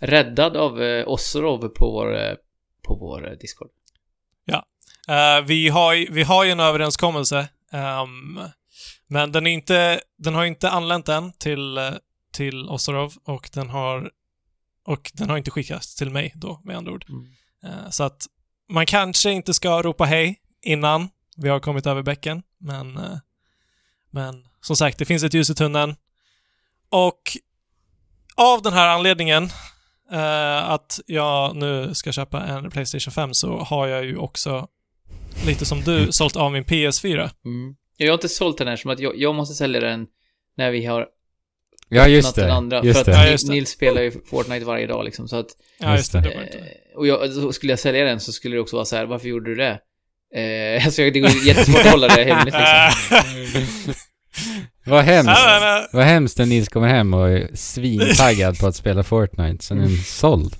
räddad 0.00 0.56
av 0.56 0.82
eh, 0.82 1.08
Ossorov 1.08 1.68
på 1.68 1.90
vår, 1.90 2.16
eh, 2.16 2.34
på 2.82 2.94
vår 2.94 3.30
eh, 3.30 3.38
Discord. 3.38 3.68
Eh, 5.08 5.44
vi, 5.46 5.68
har, 5.68 6.12
vi 6.12 6.22
har 6.22 6.44
ju 6.44 6.50
en 6.50 6.60
överenskommelse, 6.60 7.48
ehm, 7.72 8.40
men 9.06 9.32
den, 9.32 9.46
är 9.46 9.50
inte, 9.50 10.00
den 10.18 10.34
har 10.34 10.44
inte 10.44 10.70
anlänt 10.70 11.08
än 11.08 11.32
till, 11.32 11.78
eh, 11.78 11.90
till 12.32 12.68
Osarov 12.68 13.14
och 13.24 13.50
den 13.52 13.70
har 13.70 14.10
och 14.86 15.10
den 15.14 15.30
har 15.30 15.36
inte 15.36 15.50
skickats 15.50 15.94
till 15.94 16.10
mig 16.10 16.32
då, 16.34 16.60
med 16.64 16.76
andra 16.76 16.92
ord. 16.92 17.04
Eh, 17.64 17.90
så 17.90 18.04
att 18.04 18.26
man 18.68 18.86
kanske 18.86 19.30
inte 19.30 19.54
ska 19.54 19.82
ropa 19.82 20.04
hej 20.04 20.40
innan 20.62 21.08
vi 21.36 21.48
har 21.48 21.60
kommit 21.60 21.86
över 21.86 22.02
bäcken, 22.02 22.42
men, 22.58 22.98
men 24.14 24.44
som 24.60 24.76
sagt, 24.76 24.98
det 24.98 25.04
finns 25.04 25.22
ett 25.24 25.34
ljus 25.34 25.50
i 25.50 25.54
tunneln. 25.54 25.94
Och 26.88 27.20
av 28.36 28.62
den 28.62 28.72
här 28.72 28.88
anledningen 28.88 29.44
eh, 30.12 30.70
att 30.70 31.00
jag 31.06 31.56
nu 31.56 31.94
ska 31.94 32.12
köpa 32.12 32.42
en 32.42 32.70
Playstation 32.70 33.12
5 33.12 33.34
så 33.34 33.58
har 33.58 33.86
jag 33.86 34.04
ju 34.04 34.16
också, 34.16 34.68
lite 35.46 35.64
som 35.64 35.80
du, 35.80 36.12
sålt 36.12 36.36
av 36.36 36.52
min 36.52 36.64
PS4. 36.64 37.30
Mm. 37.44 37.76
Jag 37.96 38.08
har 38.08 38.14
inte 38.14 38.28
sålt 38.28 38.58
den 38.58 38.68
här 38.68 38.76
som 38.76 38.90
att 38.90 39.00
jag, 39.00 39.16
jag 39.18 39.34
måste 39.34 39.54
sälja 39.54 39.80
den 39.80 40.06
när 40.56 40.70
vi 40.70 40.84
har 40.86 41.06
Ja, 41.88 42.08
just 42.08 42.34
det. 42.34 42.52
andra. 42.52 42.84
Just 42.84 42.98
för 42.98 43.04
det. 43.12 43.12
att 43.12 43.16
Ja, 43.18 43.28
Nils- 43.28 43.32
just 43.32 43.46
det. 43.46 43.52
Nils 43.52 43.70
spelar 43.70 44.02
ju 44.02 44.10
Fortnite 44.30 44.64
varje 44.64 44.86
dag 44.86 45.04
liksom, 45.04 45.28
så 45.28 45.36
att 45.36 45.46
Ja, 45.78 45.96
Just 45.96 46.12
det. 46.12 46.18
Eh, 46.18 46.98
och 46.98 47.06
jag, 47.06 47.54
skulle 47.54 47.72
jag 47.72 47.78
sälja 47.78 48.04
den 48.04 48.20
så 48.20 48.32
skulle 48.32 48.56
det 48.56 48.60
också 48.60 48.76
vara 48.76 48.84
så 48.84 48.96
här, 48.96 49.06
varför 49.06 49.28
gjorde 49.28 49.50
du 49.50 49.54
det? 49.54 49.80
Eh, 50.36 50.84
alltså 50.84 51.02
det 51.02 51.20
går 51.20 51.30
jättesvårt 51.30 51.80
att 51.80 51.90
hålla 51.90 52.08
det 52.08 52.24
hemligt 52.24 52.54
liksom. 52.54 53.94
Vad 54.86 55.04
hemskt. 55.04 55.40
Vad 55.92 56.04
hemskt 56.04 56.38
när 56.38 56.46
Nils 56.46 56.68
kommer 56.68 56.88
hem 56.88 57.14
och 57.14 57.28
är 57.28 57.50
svintaggad 57.54 58.58
på 58.58 58.66
att 58.66 58.76
spela 58.76 59.02
Fortnite. 59.02 59.64
Sen 59.64 59.78
är 59.78 59.82
den 59.82 59.96
såld. 59.96 60.56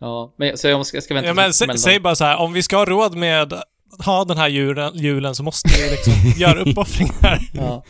Ja, 0.00 0.34
men 0.38 0.58
så 0.58 0.68
jag, 0.68 0.78
måste, 0.78 0.96
jag 0.96 1.04
ska 1.04 1.14
vänta 1.14 1.28
Ja, 1.28 1.34
men 1.34 1.52
sä, 1.52 1.78
säg 1.78 2.00
bara 2.00 2.14
så 2.14 2.24
här, 2.24 2.36
om 2.36 2.52
vi 2.52 2.62
ska 2.62 2.76
ha 2.76 2.84
råd 2.84 3.16
med 3.16 3.52
ha 3.98 4.24
den 4.24 4.36
här 4.36 4.48
julen, 4.48 4.92
julen 4.94 5.34
så 5.34 5.42
måste 5.42 5.68
vi 5.68 5.90
liksom 5.90 6.12
göra 6.40 6.60
uppoffringar. 6.60 7.38
Ja. 7.54 7.84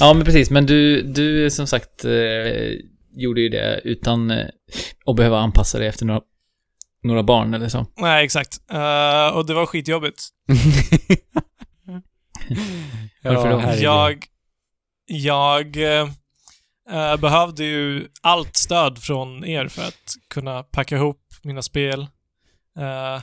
ja, 0.00 0.14
men 0.14 0.24
precis. 0.24 0.50
Men 0.50 0.66
du, 0.66 1.02
du 1.02 1.50
som 1.50 1.66
sagt 1.66 2.04
eh, 2.04 2.10
gjorde 3.16 3.40
ju 3.40 3.48
det 3.48 3.80
utan 3.84 4.30
eh, 4.30 4.46
att 5.06 5.16
behöva 5.16 5.38
anpassa 5.38 5.78
dig 5.78 5.88
efter 5.88 6.06
några, 6.06 6.20
några 7.02 7.22
barn 7.22 7.54
eller 7.54 7.68
så. 7.68 7.86
Nej, 7.96 8.24
exakt. 8.24 8.60
Eh, 8.70 9.28
och 9.28 9.46
det 9.46 9.54
var 9.54 9.66
skitjobbigt. 9.66 10.28
Varför 13.22 13.50
då? 13.50 13.58
herregud. 13.58 13.82
Jag, 13.82 14.26
jag 15.06 15.76
eh, 16.90 17.16
behövde 17.16 17.64
ju 17.64 18.08
allt 18.22 18.56
stöd 18.56 18.98
från 18.98 19.44
er 19.44 19.68
för 19.68 19.82
att 19.88 20.14
kunna 20.30 20.62
packa 20.62 20.96
ihop 20.96 21.20
mina 21.42 21.62
spel. 21.62 22.00
Eh, 22.78 23.22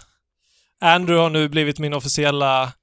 Andrew 0.81 1.23
har 1.23 1.29
nu 1.29 1.49
blivit 1.49 1.79
min 1.79 1.93
officiella 1.93 2.73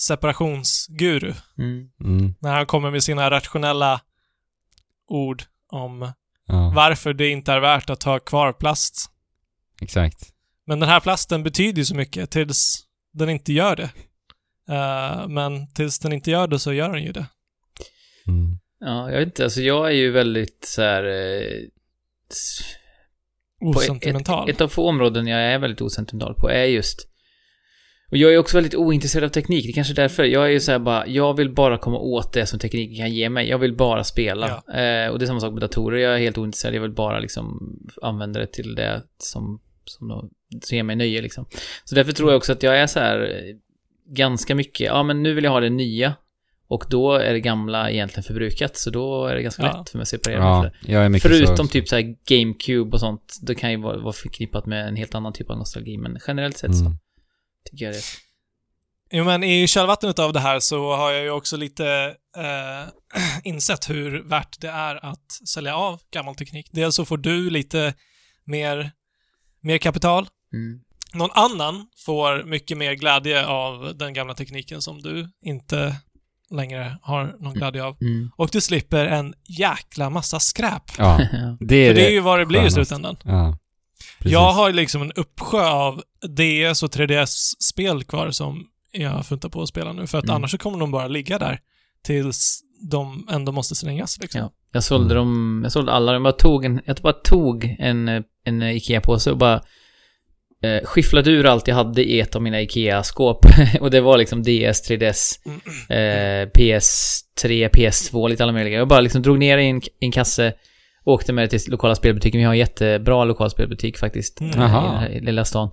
separationsguru. 0.00 1.34
Mm. 1.58 1.88
Mm, 2.04 2.34
När 2.40 2.54
han 2.54 2.66
kommer 2.66 2.90
med 2.90 3.02
sina 3.02 3.30
rationella 3.30 4.00
ord 5.08 5.42
om 5.72 6.12
ja, 6.46 6.72
varför 6.74 7.14
det 7.14 7.28
inte 7.28 7.52
är 7.52 7.60
värt 7.60 7.90
att 7.90 8.02
ha 8.02 8.18
kvar 8.18 8.52
plast. 8.52 9.10
Exakt. 9.82 10.32
Men 10.66 10.80
den 10.80 10.88
här 10.88 11.00
plasten 11.00 11.42
betyder 11.42 11.78
ju 11.78 11.84
så 11.84 11.94
mycket 11.94 12.30
tills 12.30 12.84
den 13.12 13.28
inte 13.28 13.52
gör 13.52 13.76
det. 13.76 13.90
Eh, 14.68 15.28
men 15.28 15.68
tills 15.72 15.98
den 15.98 16.12
inte 16.12 16.30
gör 16.30 16.46
det 16.46 16.58
så 16.58 16.72
gör 16.72 16.92
den 16.92 17.02
ju 17.02 17.12
det. 17.12 17.26
Mm. 18.26 18.58
Ja, 18.80 19.10
jag 19.10 19.18
vet 19.18 19.26
inte. 19.26 19.44
Alltså 19.44 19.60
jag 19.60 19.86
är 19.86 19.94
ju 19.94 20.10
väldigt 20.10 20.64
så 20.64 20.82
här... 20.82 21.04
Eh, 21.04 21.68
Osentimental. 23.60 24.48
ett, 24.48 24.54
ett 24.54 24.60
av 24.60 24.68
få 24.68 24.88
områden 24.88 25.26
jag 25.26 25.40
är 25.40 25.58
väldigt 25.58 25.80
osentimental 25.80 26.34
på 26.34 26.50
är 26.50 26.64
just... 26.64 27.08
Och 28.10 28.16
jag 28.16 28.34
är 28.34 28.38
också 28.38 28.56
väldigt 28.56 28.74
ointresserad 28.74 29.24
av 29.24 29.28
teknik. 29.28 29.64
Det 29.64 29.70
är 29.70 29.74
kanske 29.74 29.92
är 29.92 29.96
därför. 29.96 30.24
Jag 30.24 30.44
är 30.44 30.50
ju 30.50 30.60
så 30.60 30.72
här 30.72 30.78
bara, 30.78 31.06
jag 31.06 31.36
vill 31.36 31.54
bara 31.54 31.78
komma 31.78 31.98
åt 31.98 32.32
det 32.32 32.46
som 32.46 32.58
tekniken 32.58 32.96
kan 32.96 33.14
ge 33.14 33.28
mig. 33.28 33.48
Jag 33.48 33.58
vill 33.58 33.76
bara 33.76 34.04
spela. 34.04 34.46
Eh, 34.48 35.10
och 35.10 35.18
det 35.18 35.24
är 35.24 35.26
samma 35.26 35.40
sak 35.40 35.52
med 35.52 35.60
datorer. 35.60 35.98
Jag 35.98 36.14
är 36.14 36.18
helt 36.18 36.38
ointresserad. 36.38 36.74
Jag 36.74 36.82
vill 36.82 36.94
bara 36.94 37.18
liksom 37.18 37.76
använda 38.02 38.40
det 38.40 38.46
till 38.46 38.74
det 38.74 39.02
som, 39.18 39.60
som, 39.88 40.08
då, 40.08 40.28
som 40.62 40.76
ger 40.76 40.82
mig 40.82 40.96
nöje 40.96 41.22
liksom. 41.22 41.46
Så 41.84 41.94
därför 41.94 42.12
tror 42.12 42.30
jag 42.30 42.36
också 42.36 42.52
att 42.52 42.62
jag 42.62 42.78
är 42.78 42.86
så 42.86 42.98
här 43.00 43.42
ganska 44.08 44.54
mycket, 44.54 44.86
ja 44.86 45.02
men 45.02 45.22
nu 45.22 45.34
vill 45.34 45.44
jag 45.44 45.50
ha 45.50 45.60
det 45.60 45.70
nya. 45.70 46.14
Och 46.68 46.84
då 46.90 47.12
är 47.14 47.32
det 47.32 47.40
gamla 47.40 47.90
egentligen 47.90 48.22
förbrukat. 48.24 48.76
Så 48.76 48.90
då 48.90 49.26
är 49.26 49.34
det 49.34 49.42
ganska 49.42 49.62
Ja. 49.62 49.78
lätt 49.78 49.88
för 49.90 49.98
mig 49.98 50.02
att 50.02 50.08
separera 50.08 50.60
mig 50.60 50.70
för 50.70 50.78
Ja, 50.78 50.86
det. 50.86 50.92
jag 50.92 51.14
är 51.14 51.18
så 51.18 51.28
Förutom 51.28 51.52
också. 51.52 51.66
typ 51.72 51.88
så 51.88 51.96
här 51.96 52.14
GameCube 52.28 52.90
och 52.94 53.00
sånt. 53.00 53.36
Det 53.42 53.54
kan 53.54 53.70
ju 53.70 53.76
vara, 53.76 53.98
vara 53.98 54.12
förknippat 54.12 54.66
med 54.66 54.88
en 54.88 54.96
helt 54.96 55.14
annan 55.14 55.32
typ 55.32 55.50
av 55.50 55.58
nostalgi. 55.58 55.98
Men 55.98 56.18
generellt 56.26 56.56
sett 56.58 56.76
så 56.76 56.84
Mm. 56.84 56.98
tycker 57.70 57.84
jag 57.84 57.94
det. 57.94 58.00
Jo, 59.10 59.24
men 59.24 59.44
i 59.44 59.66
kölvattnet 59.66 60.18
av 60.18 60.32
det 60.32 60.40
här 60.40 60.60
så 60.60 60.92
har 60.96 61.12
jag 61.12 61.22
ju 61.22 61.30
också 61.30 61.56
lite 61.56 61.86
eh, 62.36 62.88
insett 63.44 63.90
hur 63.90 64.22
värt 64.22 64.60
det 64.60 64.68
är 64.68 65.04
att 65.04 65.32
sälja 65.48 65.76
av 65.76 66.00
gammal 66.10 66.34
teknik. 66.34 66.68
Dels 66.72 66.94
så 66.94 67.04
får 67.04 67.16
du 67.18 67.50
lite 67.50 67.94
mer, 68.44 68.90
mer 69.66 69.78
kapital. 69.78 70.28
Mm. 70.52 70.80
Någon 71.14 71.30
annan 71.34 71.86
får 72.06 72.44
mycket 72.44 72.78
mer 72.78 72.92
glädje 72.94 73.46
av 73.46 73.96
den 73.96 74.12
gamla 74.14 74.34
tekniken 74.34 74.82
som 74.82 75.02
du 75.02 75.30
inte 75.44 75.96
längre 76.50 76.98
har 77.02 77.34
någon 77.40 77.54
glädje 77.54 77.84
av. 77.84 77.96
Mm. 78.00 78.30
Och 78.36 78.48
du 78.52 78.60
slipper 78.60 79.06
en 79.06 79.34
jäkla 79.58 80.10
massa 80.10 80.40
skräp. 80.40 80.82
Ja, 80.98 81.18
det 81.60 81.76
är 81.76 81.88
För 81.90 81.94
det. 82.00 82.06
är 82.06 82.10
ju 82.10 82.20
vad 82.20 82.38
det 82.38 82.46
blir 82.46 82.58
i 82.58 82.62
skönaste. 82.62 82.84
slutändan. 82.84 83.16
Ja. 83.24 83.58
Jag 84.18 84.52
har 84.52 84.72
liksom 84.72 85.02
en 85.02 85.12
uppsjö 85.12 85.70
av 85.70 86.02
DS 86.22 86.82
och 86.82 86.90
3DS-spel 86.90 88.04
kvar 88.04 88.30
som 88.30 88.66
jag 88.92 89.26
funtar 89.26 89.48
på 89.48 89.62
att 89.62 89.68
spela 89.68 89.92
nu. 89.92 90.06
För 90.06 90.18
att 90.18 90.24
Mm. 90.24 90.36
annars 90.36 90.50
så 90.50 90.58
kommer 90.58 90.78
de 90.78 90.90
bara 90.90 91.08
ligga 91.08 91.38
där 91.38 91.60
tills 92.04 92.60
de 92.90 93.28
ändå 93.32 93.52
måste 93.52 93.74
slängas 93.74 94.18
liksom. 94.20 94.40
Ja. 94.40 94.50
Jag 94.72 94.82
sålde 94.82 95.14
Mm. 95.14 95.16
dem, 95.16 95.60
jag 95.62 95.72
sålde 95.72 95.92
alla. 95.92 96.12
Jag 96.12 96.22
bara 96.22 96.32
tog 96.32 96.64
en, 96.64 96.80
jag 96.86 96.96
bara 96.96 97.12
tog 97.12 97.76
en, 97.78 98.08
en 98.44 98.62
Ikea-påse 98.62 99.30
och 99.30 99.38
bara 99.38 99.62
eh, 100.62 100.84
skifflade 100.84 101.30
ur 101.30 101.46
allt 101.46 101.68
jag 101.68 101.74
hade 101.74 102.04
i 102.04 102.20
ett 102.20 102.36
av 102.36 102.42
mina 102.42 102.60
Ikea-skåp. 102.60 103.46
och 103.80 103.90
det 103.90 104.00
var 104.00 104.18
liksom 104.18 104.42
DS, 104.42 104.90
3DS, 104.90 105.32
Mm. 105.46 105.60
eh, 105.88 106.48
PS3, 106.50 107.68
PS2, 107.68 108.28
lite 108.28 108.42
alla 108.42 108.52
möjliga. 108.52 108.78
Jag 108.78 108.88
bara 108.88 109.00
liksom 109.00 109.22
drog 109.22 109.38
ner 109.38 109.58
i 109.58 109.68
en, 109.68 109.80
en 110.00 110.12
kasse, 110.12 110.52
åkte 111.04 111.32
med 111.32 111.44
det 111.50 111.58
till 111.58 111.70
lokala 111.72 111.94
spelbutiken. 111.94 112.38
Vi 112.38 112.44
har 112.44 112.52
en 112.52 112.58
jättebra 112.58 113.24
lokal 113.24 113.50
spelbutik 113.50 113.98
faktiskt. 113.98 114.40
Mm. 114.40 114.52
I 114.52 114.56
den 114.56 114.70
här 114.70 115.20
lilla 115.22 115.44
stan. 115.44 115.70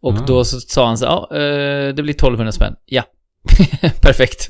Och 0.00 0.12
Ah. 0.14 0.24
då 0.26 0.44
så 0.44 0.60
sa 0.60 0.86
han 0.86 0.98
så 0.98 1.04
ja, 1.04 1.28
eh, 1.36 1.94
det 1.94 2.02
blir 2.02 2.14
1200 2.14 2.52
spänn. 2.52 2.74
Ja. 2.86 3.02
Perfekt. 4.00 4.48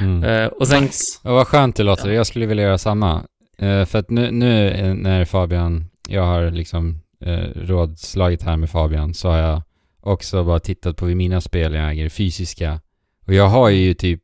Mm. 0.00 0.24
Eh, 0.24 0.46
och 0.46 0.68
sen... 0.68 0.82
Nice. 0.82 1.28
Och 1.28 1.34
vad 1.34 1.46
skönt 1.46 1.76
det 1.76 1.82
låter. 1.82 2.10
Jag 2.10 2.26
skulle 2.26 2.46
vilja 2.46 2.64
göra 2.64 2.78
samma. 2.78 3.24
Eh, 3.58 3.84
för 3.84 3.98
att 3.98 4.10
nu, 4.10 4.30
nu 4.30 4.94
när 4.94 5.24
Fabian, 5.24 5.84
jag 6.08 6.22
har 6.22 6.50
liksom 6.50 7.00
eh, 7.20 7.44
rådslagit 7.54 8.42
här 8.42 8.56
med 8.56 8.70
Fabian, 8.70 9.14
så 9.14 9.28
har 9.28 9.38
jag 9.38 9.62
också 10.00 10.44
bara 10.44 10.60
tittat 10.60 10.96
på 10.96 11.04
mina 11.04 11.40
spel 11.40 11.74
jag 11.74 11.90
äger, 11.90 12.08
fysiska. 12.08 12.80
Och 13.26 13.34
jag 13.34 13.48
har 13.48 13.68
ju 13.68 13.94
typ, 13.94 14.22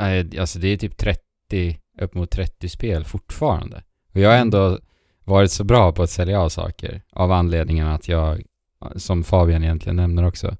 eh, 0.00 0.40
alltså 0.40 0.58
det 0.58 0.68
är 0.68 0.76
typ 0.76 0.96
30, 0.96 1.80
upp 2.00 2.14
mot 2.14 2.30
30 2.30 2.68
spel 2.68 3.04
fortfarande. 3.04 3.82
Och 4.14 4.20
jag 4.20 4.30
har 4.30 4.36
ändå 4.36 4.78
varit 5.24 5.50
så 5.50 5.64
bra 5.64 5.92
på 5.92 6.02
att 6.02 6.10
sälja 6.10 6.40
av 6.40 6.48
saker 6.48 7.02
av 7.12 7.32
anledningen 7.32 7.86
att 7.86 8.08
jag, 8.08 8.42
som 8.96 9.24
Fabian 9.24 9.64
egentligen 9.64 9.96
nämner 9.96 10.26
också, 10.26 10.56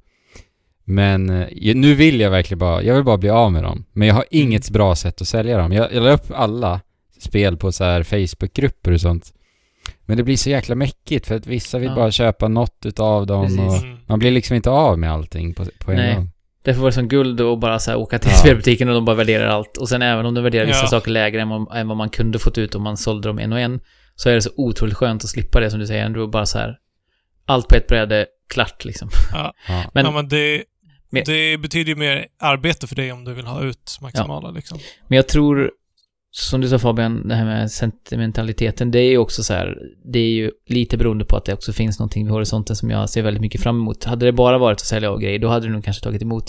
men 0.86 1.30
eh, 1.30 1.74
nu 1.74 1.94
vill 1.94 2.20
jag 2.20 2.30
verkligen 2.30 2.58
bara, 2.58 2.82
jag 2.82 2.94
vill 2.94 3.04
bara 3.04 3.16
bli 3.16 3.28
av 3.30 3.52
med 3.52 3.62
dem. 3.62 3.84
Men 3.92 4.08
jag 4.08 4.14
har 4.14 4.24
inget 4.30 4.70
bra 4.70 4.94
sätt 4.94 5.20
att 5.20 5.28
sälja 5.28 5.58
dem. 5.58 5.72
Jag, 5.72 5.92
jag 5.94 6.02
la 6.02 6.10
upp 6.10 6.26
alla 6.34 6.80
spel 7.20 7.56
på 7.56 7.72
så 7.72 7.84
här 7.84 8.02
Facebookgrupper 8.02 8.92
och 8.92 9.00
sånt. 9.00 9.32
Men 10.06 10.16
det 10.16 10.22
blir 10.22 10.36
så 10.36 10.50
jäkla 10.50 10.74
mäckigt 10.74 11.26
för 11.26 11.34
att 11.34 11.46
vissa 11.46 11.78
vill 11.78 11.88
Ja. 11.88 11.94
bara 11.94 12.10
köpa 12.10 12.48
något 12.48 12.82
utav 12.86 13.26
dem 13.26 13.42
Precis. 13.46 13.60
och 13.60 13.76
Mm. 13.86 13.96
man 14.06 14.18
blir 14.18 14.30
liksom 14.30 14.56
inte 14.56 14.70
av 14.70 14.98
med 14.98 15.12
allting 15.12 15.54
på, 15.54 15.64
på 15.84 15.90
en 15.90 15.96
Nej. 15.96 16.14
gång. 16.14 16.30
Därför 16.64 16.80
var 16.80 16.88
det 16.88 16.92
som 16.94 17.08
guld 17.08 17.40
att 17.40 17.60
bara 17.60 17.78
så 17.78 17.90
här 17.90 17.98
åka 17.98 18.18
till 18.18 18.30
Ja. 18.30 18.36
spelbutiken 18.36 18.88
och 18.88 18.94
de 18.94 19.04
bara 19.04 19.16
värderar 19.16 19.46
allt. 19.46 19.76
Och 19.76 19.88
sen 19.88 20.02
även 20.02 20.26
om 20.26 20.34
de 20.34 20.44
värderar 20.44 20.66
vissa 20.66 20.80
Ja. 20.82 20.86
saker 20.88 21.10
lägre 21.10 21.40
än 21.42 21.48
vad, 21.48 21.76
än 21.76 21.88
vad 21.88 21.96
man 21.96 22.08
kunde 22.10 22.38
fått 22.38 22.58
ut 22.58 22.74
om 22.74 22.82
man 22.82 22.96
sålde 22.96 23.28
dem 23.28 23.38
en 23.38 23.52
och 23.52 23.60
en, 23.60 23.80
så 24.14 24.28
är 24.30 24.34
det 24.34 24.42
så 24.42 24.50
otroligt 24.56 24.94
skönt 24.94 25.24
att 25.24 25.30
slippa 25.30 25.60
det 25.60 25.70
som 25.70 25.80
du 25.80 25.86
säger, 25.86 26.04
ändå 26.06 26.26
bara 26.26 26.46
så 26.46 26.58
här, 26.58 26.76
allt 27.46 27.68
på 27.68 27.74
ett 27.76 27.86
bräde, 27.86 28.26
klart 28.54 28.84
liksom. 28.84 29.08
Ja. 29.32 29.54
Men- 29.94 30.04
ja, 30.04 30.10
men 30.10 30.28
det, 30.28 30.62
Men- 31.10 31.22
det 31.26 31.58
betyder 31.58 31.88
ju 31.90 31.96
mer 31.96 32.26
arbete 32.40 32.86
för 32.86 32.96
dig 32.96 33.12
om 33.12 33.24
du 33.24 33.34
vill 33.34 33.46
ha 33.46 33.62
ut 33.64 33.98
maximala 34.02 34.50
liksom. 34.50 34.78
Men 35.08 35.16
jag 35.16 35.28
tror, 35.28 35.70
som 36.30 36.60
du 36.60 36.68
sa 36.68 36.78
Fabian, 36.78 37.28
det 37.28 37.34
här 37.34 37.44
med 37.44 37.70
sentimentaliteten, 37.70 38.90
det 38.90 38.98
är 38.98 39.10
ju 39.10 39.18
också 39.18 39.42
så 39.42 39.52
här, 39.54 39.74
det 40.12 40.18
är 40.18 40.28
ju 40.30 40.50
lite 40.66 40.96
beroende 40.96 41.24
på 41.24 41.36
att 41.36 41.44
det 41.44 41.52
också 41.54 41.72
finns 41.72 41.98
någonting 41.98 42.24
vid 42.24 42.32
horisonten 42.32 42.76
som 42.76 42.90
jag 42.90 43.10
ser 43.10 43.22
väldigt 43.22 43.40
mycket 43.40 43.60
fram 43.60 43.76
emot. 43.80 44.04
Hade 44.04 44.26
det 44.26 44.32
bara 44.32 44.58
varit 44.58 44.74
att 44.80 44.86
sälja 44.86 45.10
av 45.10 45.20
grejer, 45.20 45.38
då 45.38 45.48
hade 45.48 45.66
du 45.66 45.72
nog 45.72 45.84
kanske 45.84 46.02
tagit 46.04 46.22
emot 46.22 46.44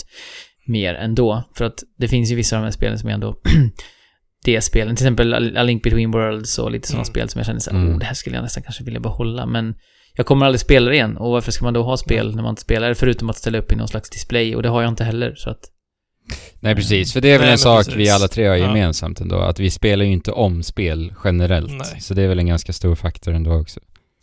mer 0.66 0.94
ändå. 0.94 1.44
För 1.56 1.64
att 1.64 1.78
det 1.98 2.08
finns 2.08 2.30
ju 2.30 2.34
vissa 2.36 2.56
av 2.56 2.62
de 2.62 2.64
här 2.64 2.72
spelen 2.72 2.98
som 2.98 3.08
är 3.08 3.12
ändå 3.14 3.36
det 4.44 4.60
spelen, 4.60 4.96
till 4.96 5.04
exempel 5.06 5.56
A 5.56 5.62
Link 5.62 5.82
Between 5.82 6.10
Worlds 6.10 6.58
och 6.58 6.70
lite 6.70 6.88
sådana 6.88 7.00
Mm. 7.02 7.04
spel 7.12 7.28
som 7.28 7.38
jag 7.38 7.46
känner 7.46 7.60
så 7.60 7.70
här, 7.70 7.78
Mm. 7.78 7.92
oh, 7.92 7.98
det 7.98 8.04
här 8.04 8.14
skulle 8.14 8.36
jag 8.36 8.42
nästan 8.42 8.62
kanske 8.62 8.84
vilja 8.84 9.00
behålla, 9.00 9.46
men 9.46 9.74
jag 10.18 10.26
kommer 10.26 10.46
aldrig 10.46 10.60
spela 10.60 10.88
det 10.88 10.94
igen. 10.94 11.16
Och 11.16 11.30
varför 11.30 11.52
ska 11.52 11.64
man 11.64 11.74
då 11.74 11.82
ha 11.82 11.96
spel 11.96 12.34
när 12.36 12.42
man 12.42 12.50
inte 12.50 12.62
spelar 12.62 12.88
det, 12.88 12.94
förutom 12.94 13.30
att 13.30 13.36
ställa 13.36 13.58
upp 13.58 13.72
i 13.72 13.76
någon 13.76 13.88
slags 13.88 14.10
display? 14.10 14.56
Och 14.56 14.62
det 14.62 14.68
har 14.68 14.82
jag 14.82 14.88
inte 14.88 15.04
heller, 15.04 15.34
så 15.36 15.50
att... 15.50 15.60
Nej 16.60 16.74
precis, 16.74 17.12
för 17.12 17.20
det 17.20 17.28
är 17.28 17.38
väl 17.38 17.46
Nej, 17.46 17.52
en 17.52 17.58
sak 17.58 17.78
precis. 17.84 17.94
vi 17.96 18.10
alla 18.10 18.28
tre 18.28 18.46
har 18.46 18.56
Ja. 18.56 18.66
gemensamt 18.66 19.20
ändå, 19.20 19.36
att 19.38 19.60
vi 19.60 19.70
spelar 19.70 20.04
ju 20.04 20.12
inte 20.12 20.32
om 20.32 20.62
spel 20.62 21.14
generellt. 21.24 21.70
Nej. 21.72 22.00
Så 22.00 22.14
det 22.14 22.22
är 22.22 22.28
väl 22.28 22.38
en 22.38 22.46
ganska 22.46 22.72
stor 22.72 22.94
faktor 22.94 23.34
ändå 23.34 23.52
också. 23.52 23.80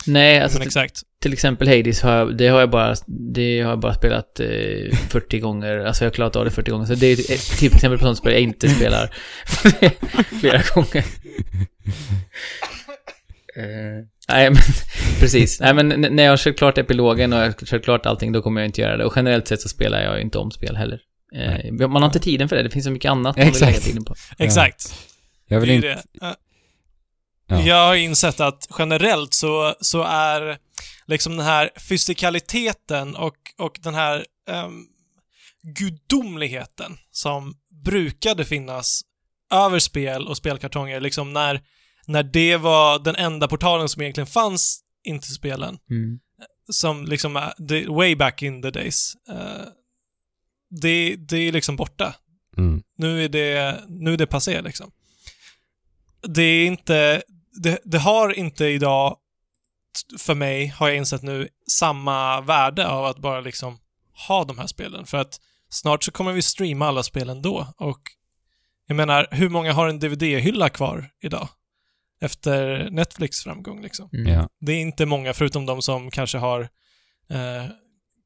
Nej, 0.07 0.39
alltså 0.39 0.57
men 0.59 0.67
exakt. 0.67 1.01
till 1.21 1.33
exempel 1.33 1.67
Hades 1.67 2.01
har 2.01 2.11
jag, 2.13 2.37
det 2.37 2.47
har 2.47 2.59
jag 2.59 2.69
bara, 2.69 2.95
det 3.07 3.61
har 3.61 3.69
jag 3.69 3.79
bara 3.79 3.93
spelat 3.93 4.39
eh, 4.39 4.97
40 5.09 5.39
gånger, 5.39 5.77
alltså 5.85 6.03
jag 6.03 6.09
har 6.09 6.13
klarat 6.13 6.35
av 6.35 6.45
det 6.45 6.51
40 6.51 6.71
gånger, 6.71 6.85
så 6.85 6.95
det 6.95 7.07
är 7.07 7.13
ett 7.33 7.57
typ 7.59 7.73
exempel 7.75 7.99
på 7.99 8.05
sånt 8.05 8.17
spel 8.17 8.31
jag 8.33 8.41
inte 8.41 8.69
spelar 8.69 9.15
flera 10.39 10.61
gånger. 10.75 11.05
Eh, 13.57 14.05
nej, 14.29 14.49
men 14.49 14.61
precis. 15.19 15.59
Nej, 15.59 15.73
men 15.73 15.87
när 15.87 16.23
jag 16.23 16.31
har 16.31 16.37
kört 16.37 16.57
klart 16.57 16.77
epilogen 16.77 17.33
och 17.33 17.39
jag 17.39 17.45
har 17.45 17.65
kört 17.65 17.83
klart 17.83 18.05
allting, 18.05 18.31
då 18.31 18.41
kommer 18.41 18.61
jag 18.61 18.67
inte 18.67 18.81
göra 18.81 18.97
det. 18.97 19.05
Och 19.05 19.13
generellt 19.15 19.47
sett 19.47 19.61
så 19.61 19.69
spelar 19.69 20.01
jag 20.01 20.15
ju 20.15 20.21
inte 20.21 20.37
om 20.37 20.51
spel 20.51 20.75
heller. 20.75 20.99
Eh, 21.35 21.87
man 21.87 22.01
har 22.01 22.05
inte 22.05 22.19
tiden 22.19 22.49
för 22.49 22.55
det. 22.55 22.63
Det 22.63 22.69
finns 22.69 22.85
så 22.85 22.91
mycket 22.91 23.11
annat 23.11 23.37
man 23.37 23.45
vill 23.45 23.53
Exakt. 23.53 23.71
lägga 23.71 23.79
tiden 23.79 24.05
på. 24.05 24.15
Exakt. 24.37 24.93
Jag 25.47 25.59
vill 25.59 25.69
inte... 25.69 25.87
det. 25.87 26.03
Ja. 27.47 27.61
Jag 27.61 27.87
har 27.87 27.95
insett 27.95 28.39
att 28.39 28.67
generellt 28.79 29.33
så, 29.33 29.75
så 29.79 30.03
är 30.03 30.57
liksom 31.05 31.37
den 31.37 31.45
här 31.45 31.69
fysikaliteten 31.89 33.15
och, 33.15 33.35
och 33.57 33.79
den 33.81 33.95
här 33.95 34.25
um, 34.49 34.87
gudomligheten 35.77 36.97
som 37.11 37.53
brukade 37.85 38.45
finnas 38.45 39.01
över 39.53 39.79
spel 39.79 40.27
och 40.27 40.37
spelkartonger, 40.37 41.01
liksom 41.01 41.33
när, 41.33 41.61
när 42.07 42.23
det 42.23 42.57
var 42.57 42.99
den 42.99 43.15
enda 43.15 43.47
portalen 43.47 43.89
som 43.89 44.01
egentligen 44.01 44.27
fanns 44.27 44.81
in 45.03 45.19
till 45.19 45.33
spelen, 45.33 45.77
Mm. 45.89 46.19
som 46.71 47.05
liksom, 47.05 47.35
är- 47.35 47.67
the, 47.67 47.87
way 47.87 48.15
back 48.15 48.41
in 48.41 48.61
the 48.61 48.71
days, 48.71 49.15
eh, 49.29 49.65
det, 50.81 51.15
det 51.15 51.37
är 51.37 51.51
liksom 51.51 51.75
borta. 51.75 52.15
Mm. 52.57 52.83
Nu 52.97 53.23
är 53.25 53.29
det, 53.29 53.79
nu 53.87 54.13
är 54.13 54.17
det 54.17 54.27
passé 54.27 54.61
liksom. 54.61 54.91
Det 56.27 56.41
är 56.43 56.65
inte, 56.67 57.23
det, 57.63 57.79
det 57.83 57.97
har 57.99 58.33
inte 58.33 58.65
idag, 58.65 59.17
för 60.19 60.35
mig, 60.35 60.67
har 60.67 60.87
jag 60.87 60.97
insett 60.97 61.21
nu, 61.23 61.47
samma 61.71 62.41
värde 62.41 62.87
av 62.87 63.05
att 63.05 63.19
bara 63.19 63.39
liksom 63.41 63.79
ha 64.27 64.43
de 64.43 64.57
här 64.59 64.67
spelen. 64.67 65.05
För 65.05 65.17
att 65.17 65.39
snart 65.69 66.03
så 66.03 66.11
kommer 66.11 66.31
vi 66.33 66.41
streama 66.41 66.87
alla 66.87 67.03
spelen 67.03 67.41
då 67.41 67.67
och 67.77 68.01
jag 68.87 68.95
menar, 68.95 69.27
hur 69.31 69.49
många 69.49 69.73
har 69.73 69.87
en 69.87 69.99
DVD-hylla 69.99 70.69
kvar 70.69 71.09
idag? 71.21 71.49
Efter 72.25 72.89
Netflix 72.91 73.43
framgång 73.43 73.81
liksom. 73.81 74.09
Mm. 74.13 74.33
Ja. 74.33 74.49
Det 74.59 74.71
är 74.71 74.81
inte 74.81 75.05
många, 75.05 75.33
förutom 75.33 75.65
de 75.65 75.81
som 75.81 76.11
kanske 76.11 76.37
har 76.37 76.61
eh, 77.29 77.65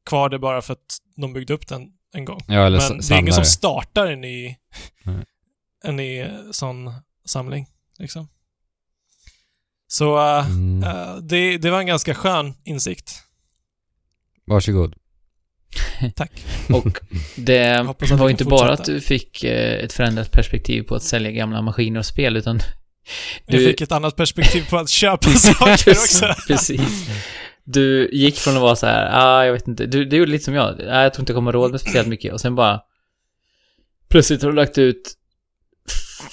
kvar 0.05 0.29
det 0.29 0.39
bara 0.39 0.61
för 0.61 0.73
att 0.73 0.97
de 1.15 1.33
byggde 1.33 1.53
upp 1.53 1.67
den 1.67 1.87
en 2.13 2.25
gång. 2.25 2.41
ja, 2.47 2.65
eller 2.65 2.89
Men 2.89 2.97
det 2.97 3.11
är 3.15 3.19
ingen 3.19 3.33
som 3.33 3.45
startar 3.45 4.07
en 4.07 4.21
ny, 4.21 4.55
Nej. 5.03 5.25
en 5.83 5.95
ny 5.95 6.19
eh, 6.19 6.31
sån 6.51 6.91
samling, 7.25 7.67
liksom. 7.97 8.27
Så 9.87 10.17
eh, 10.37 10.45
Mm. 10.49 10.83
eh, 10.83 11.15
det, 11.15 11.57
det 11.57 11.69
var 11.71 11.79
en 11.79 11.87
ganska 11.87 12.13
skön 12.15 12.53
insikt. 12.63 13.11
Varsågod. 14.45 14.95
Tack. 16.15 16.31
Och 16.69 16.99
det 17.37 17.83
var 18.17 18.29
inte 18.29 18.45
bara 18.45 18.73
att 18.73 18.85
du 18.85 19.01
fick 19.01 19.43
ett 19.43 19.93
förändrat 19.93 20.31
perspektiv 20.31 20.83
på 20.83 20.95
att 20.95 21.03
sälja 21.03 21.31
gamla 21.31 21.61
maskiner 21.61 21.99
och 21.99 22.05
spel, 22.05 22.37
utan 22.37 22.59
Jag 23.45 23.59
Du- 23.59 23.65
fick 23.65 23.81
ett 23.81 23.91
annat 23.91 24.15
perspektiv 24.15 24.69
på 24.69 24.77
att 24.77 24.89
köpa 24.89 25.29
saker 25.29 25.91
också. 25.91 26.25
Precis. 26.47 27.09
Du 27.63 28.09
gick 28.13 28.37
från 28.37 28.55
att 28.55 28.61
vara 28.61 28.75
så 28.75 28.85
här, 28.85 29.09
ah, 29.13 29.45
jag 29.45 29.53
vet 29.53 29.67
inte, 29.67 29.85
du, 29.85 30.05
du 30.05 30.17
gjorde 30.17 30.31
lite 30.31 30.45
som 30.45 30.53
jag, 30.53 30.81
ah, 30.89 31.01
jag 31.03 31.13
tror 31.13 31.21
inte 31.21 31.31
jag 31.31 31.37
kommer 31.37 31.51
råd 31.51 31.71
med 31.71 31.81
speciellt 31.81 32.07
mycket, 32.07 32.33
och 32.33 32.41
sen 32.41 32.55
bara 32.55 32.79
plötsligt 34.09 34.41
har 34.41 34.49
du 34.49 34.55
lagt 34.55 34.77
ut 34.77 35.15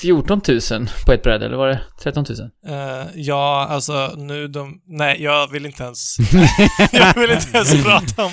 14 0.00 0.40
000 0.49 0.61
på 1.06 1.12
ett 1.12 1.23
bräde, 1.23 1.46
eller 1.46 1.56
var 1.56 1.68
det 1.68 1.80
13 2.02 2.25
000? 2.28 2.50
Eh, 2.68 3.06
ja, 3.14 3.66
alltså 3.70 4.14
nu 4.16 4.49
de... 4.49 4.80
Nej, 4.87 5.23
jag 5.23 5.50
vill 5.50 5.66
inte 5.66 5.82
ens... 5.82 6.16
jag 6.92 7.14
vill 7.14 7.30
inte 7.30 7.56
ens 7.56 7.85
prata 7.85 8.25
om... 8.25 8.32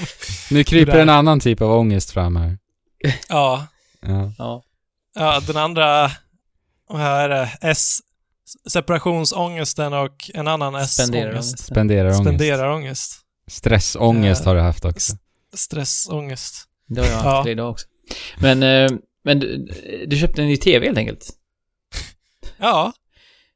Nu 0.51 0.63
kryper 0.63 0.99
en 0.99 1.09
annan 1.09 1.39
typ 1.39 1.61
av 1.61 1.71
ångest 1.71 2.11
fram 2.11 2.35
här. 2.35 2.57
Ja, 3.29 3.67
Ja. 4.01 4.31
Ja. 4.37 4.63
ja 5.15 5.39
den 5.47 5.57
andra... 5.57 6.11
Vad 6.89 7.01
är 7.01 7.29
det? 7.29 7.49
S... 7.61 7.99
Separationsångesten 8.69 9.93
och 9.93 10.29
en 10.33 10.47
annan 10.47 10.75
S-ångest. 10.75 10.99
Spenderar 10.99 11.41
Spenderar 11.41 12.05
ångest. 12.09 12.21
Spenderar-ångest. 12.23 13.19
Stressångest 13.47 14.41
Eh, 14.41 14.47
har 14.47 14.55
du 14.55 14.61
haft 14.61 14.85
också. 14.85 15.13
Stressångest. 15.53 16.55
Det 16.87 17.01
har 17.01 17.07
jag 17.07 17.15
haft 17.17 17.45
Ja. 17.47 17.51
idag 17.51 17.69
också. 17.71 17.87
Men, 18.41 18.63
eh, 18.63 18.91
men 19.23 19.39
du, 19.39 19.57
du 20.07 20.17
köpte 20.17 20.41
en 20.41 20.47
ny 20.47 20.57
TV 20.57 20.85
helt 20.85 20.97
enkelt? 20.97 21.29
Ja, 22.57 22.93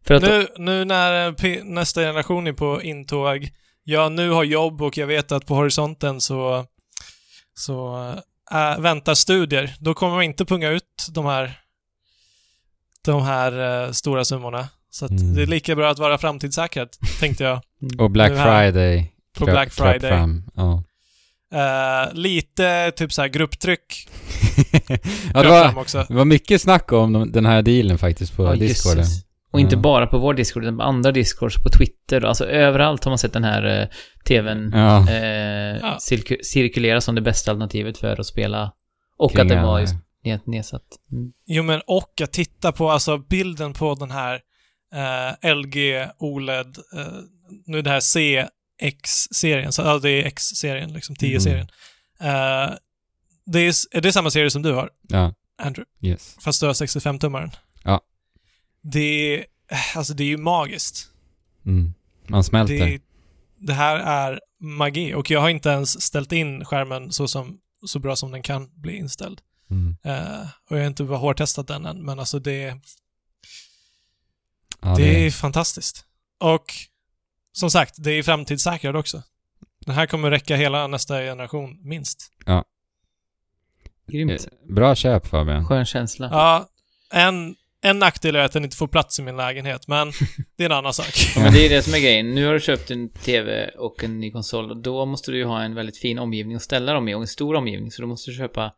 För 0.05 0.13
att, 0.13 0.23
nu, 0.23 0.47
nu 0.57 0.85
när 0.85 1.31
P- 1.31 1.61
nästa 1.63 2.01
generation 2.01 2.47
är 2.47 2.53
på 2.53 2.81
intåg, 2.83 3.49
jag 3.83 4.11
nu 4.11 4.29
har 4.29 4.43
jobb 4.43 4.81
och 4.81 4.97
jag 4.97 5.07
vet 5.07 5.31
att 5.31 5.45
på 5.45 5.55
horisonten 5.55 6.21
så, 6.21 6.65
så 7.53 7.97
äh, 8.51 8.79
väntar 8.79 9.13
studier. 9.13 9.75
Då 9.79 9.93
kommer 9.93 10.13
man 10.15 10.23
inte 10.23 10.45
punga 10.45 10.69
ut 10.69 11.07
de 11.11 11.25
här, 11.25 11.59
de 13.05 13.21
här 13.23 13.83
äh, 13.85 13.91
stora 13.91 14.25
summorna. 14.25 14.67
Så 14.89 15.05
att 15.05 15.11
Mm. 15.11 15.33
det 15.35 15.41
är 15.41 15.47
lika 15.47 15.75
bra 15.75 15.89
att 15.91 15.99
vara 15.99 16.17
framtidssäkrad, 16.17 16.89
tänkte 17.19 17.43
jag. 17.43 17.61
Och 17.97 18.11
Black. 18.11 18.31
Friday. 18.31 19.13
På 19.37 19.45
Black 19.45 19.75
kröp 19.75 19.91
Friday. 19.91 20.11
Fram. 20.11 20.43
Ja. 20.55 20.83
Äh, 21.53 22.13
lite 22.13 22.91
typ 22.91 23.13
så 23.13 23.21
här 23.21 23.29
grupptryck 23.29 24.07
ja, 25.33 25.43
det 25.43 25.49
var, 25.49 26.07
det 26.07 26.13
var 26.13 26.25
mycket 26.25 26.61
snack 26.61 26.91
om 26.91 27.13
de- 27.13 27.31
den 27.31 27.45
här 27.45 27.61
dealen 27.61 27.97
faktiskt 27.97 28.35
på 28.35 28.43
Ja, 28.43 28.55
jösses. 28.55 29.23
Och 29.51 29.59
inte 29.59 29.77
bara 29.77 30.07
på 30.07 30.17
vår 30.17 30.33
Discord, 30.33 30.63
utan 30.63 30.77
på 30.77 30.83
andra 30.83 31.11
Discords, 31.11 31.55
på 31.63 31.69
Twitter, 31.69 32.25
alltså 32.25 32.45
överallt 32.45 33.03
har 33.03 33.11
man 33.11 33.17
sett 33.17 33.33
den 33.33 33.43
här 33.43 33.81
eh, 33.81 33.87
TVn 34.27 34.71
Ja. 34.75 35.09
eh, 35.09 35.77
Ja. 35.81 35.97
cirku- 35.99 36.43
cirkulera 36.43 37.01
som 37.01 37.15
det 37.15 37.21
bästa 37.21 37.51
alternativet 37.51 37.97
för 37.97 38.19
att 38.19 38.25
spela. 38.25 38.71
Och 39.17 39.31
Kring 39.31 39.41
att 39.41 39.49
den 39.49 39.63
var 39.63 39.79
just 39.79 39.95
ned, 40.23 40.39
nedsatt. 40.45 40.83
Mm. 41.11 41.31
Jo 41.47 41.63
men 41.63 41.81
och 41.87 42.21
att 42.23 42.33
titta 42.33 42.71
på 42.71 42.89
alltså 42.91 43.17
bilden 43.17 43.73
på 43.73 43.95
den 43.95 44.11
här 44.11 44.39
eh, 44.93 45.55
LG 45.55 46.09
OLED, 46.17 46.77
eh, 46.93 47.07
nu 47.65 47.81
det 47.81 47.89
här 47.89 47.99
CX-serien, 47.99 49.71
så 49.71 49.81
ja, 49.81 49.99
det 49.99 50.09
är 50.09 50.25
X-serien, 50.25 50.93
liksom 50.93 51.15
10-serien. 51.15 51.67
Eh, 52.19 52.69
det 53.45 53.59
är, 53.59 53.73
är 53.91 54.01
det 54.01 54.11
samma 54.13 54.31
serie 54.31 54.51
som 54.51 54.61
du 54.61 54.73
har, 54.73 54.89
Ja, 55.01 55.33
Andrew? 55.57 55.85
yes. 56.01 56.37
Fast 56.41 56.59
du 56.61 56.65
har 56.65 56.73
65-tummaren? 56.73 57.51
Ja. 57.83 58.01
Det 58.81 59.35
är, 59.35 59.45
alltså 59.95 60.13
det 60.13 60.23
är 60.23 60.27
ju 60.27 60.37
magiskt. 60.37 61.07
Mm. 61.65 61.93
Man 62.27 62.43
smälter. 62.43 62.85
Det, 62.85 63.01
det 63.59 63.73
här 63.73 63.95
är 63.97 64.39
magi 64.59 65.13
och 65.13 65.31
jag 65.31 65.39
har 65.41 65.49
inte 65.49 65.69
ens 65.69 66.01
ställt 66.01 66.31
in 66.31 66.65
skärmen 66.65 67.11
så, 67.11 67.27
som, 67.27 67.59
så 67.85 67.99
bra 67.99 68.15
som 68.15 68.31
den 68.31 68.41
kan 68.43 68.69
bli 68.81 68.95
inställd. 68.97 69.41
Mm. 69.69 69.97
Eh, 70.03 70.41
och 70.69 70.77
jag 70.77 70.81
har 70.81 70.87
inte 70.87 71.03
bara 71.03 71.17
hårdtestat 71.17 71.67
den 71.67 71.85
än, 71.85 72.05
men 72.05 72.19
alltså 72.19 72.39
det, 72.39 72.75
Ja, 74.81 74.95
det 74.97 75.25
är 75.25 75.31
fantastiskt. 75.31 76.05
Och 76.39 76.65
som 77.51 77.71
sagt, 77.71 77.95
det 77.97 78.11
är 78.11 78.23
framtidssäkrad 78.23 78.95
också. 78.95 79.23
Den 79.85 79.95
här 79.95 80.05
kommer 80.05 80.31
räcka 80.31 80.55
hela 80.55 80.87
nästa 80.87 81.19
generation, 81.19 81.79
minst. 81.83 82.31
Grymt. 84.11 84.31
Eh, 84.31 84.73
Bra 84.75 84.95
köp 84.95 85.27
Fabian. 85.27 85.65
Skön 85.65 85.85
känsla. 85.85 86.29
Ja, 86.31 86.69
en, 87.11 87.55
en 87.81 87.99
nackdel 87.99 88.35
är 88.35 88.39
att 88.39 88.51
den 88.51 88.63
inte 88.63 88.77
får 88.77 88.87
plats 88.87 89.19
i 89.19 89.21
min 89.21 89.37
lägenhet, 89.37 89.87
men 89.87 90.11
det 90.57 90.63
är 90.63 90.69
en 90.69 90.77
annan 90.77 90.93
sak. 90.93 91.13
Ja, 91.35 91.41
men 91.41 91.53
det 91.53 91.65
är 91.65 91.69
det 91.69 91.81
som 91.81 91.93
är 91.93 91.99
grejen. 91.99 92.35
Nu 92.35 92.45
har 92.45 92.53
du 92.53 92.59
köpt 92.59 92.91
en 92.91 93.09
TV 93.09 93.67
och 93.67 94.03
en 94.03 94.19
ny 94.19 94.31
konsol 94.31 94.71
och 94.71 94.77
då 94.77 95.05
måste 95.05 95.31
du 95.31 95.37
ju 95.37 95.45
ha 95.45 95.61
en 95.61 95.75
väldigt 95.75 95.97
fin 95.97 96.19
omgivning 96.19 96.55
att 96.55 96.63
ställa 96.63 96.93
dem 96.93 97.07
i 97.07 97.15
och 97.15 97.21
en 97.21 97.27
stor 97.27 97.55
omgivning. 97.55 97.91
Så 97.91 98.01
då 98.01 98.07
måste 98.07 98.31
du 98.31 98.37
köpa 98.37 98.73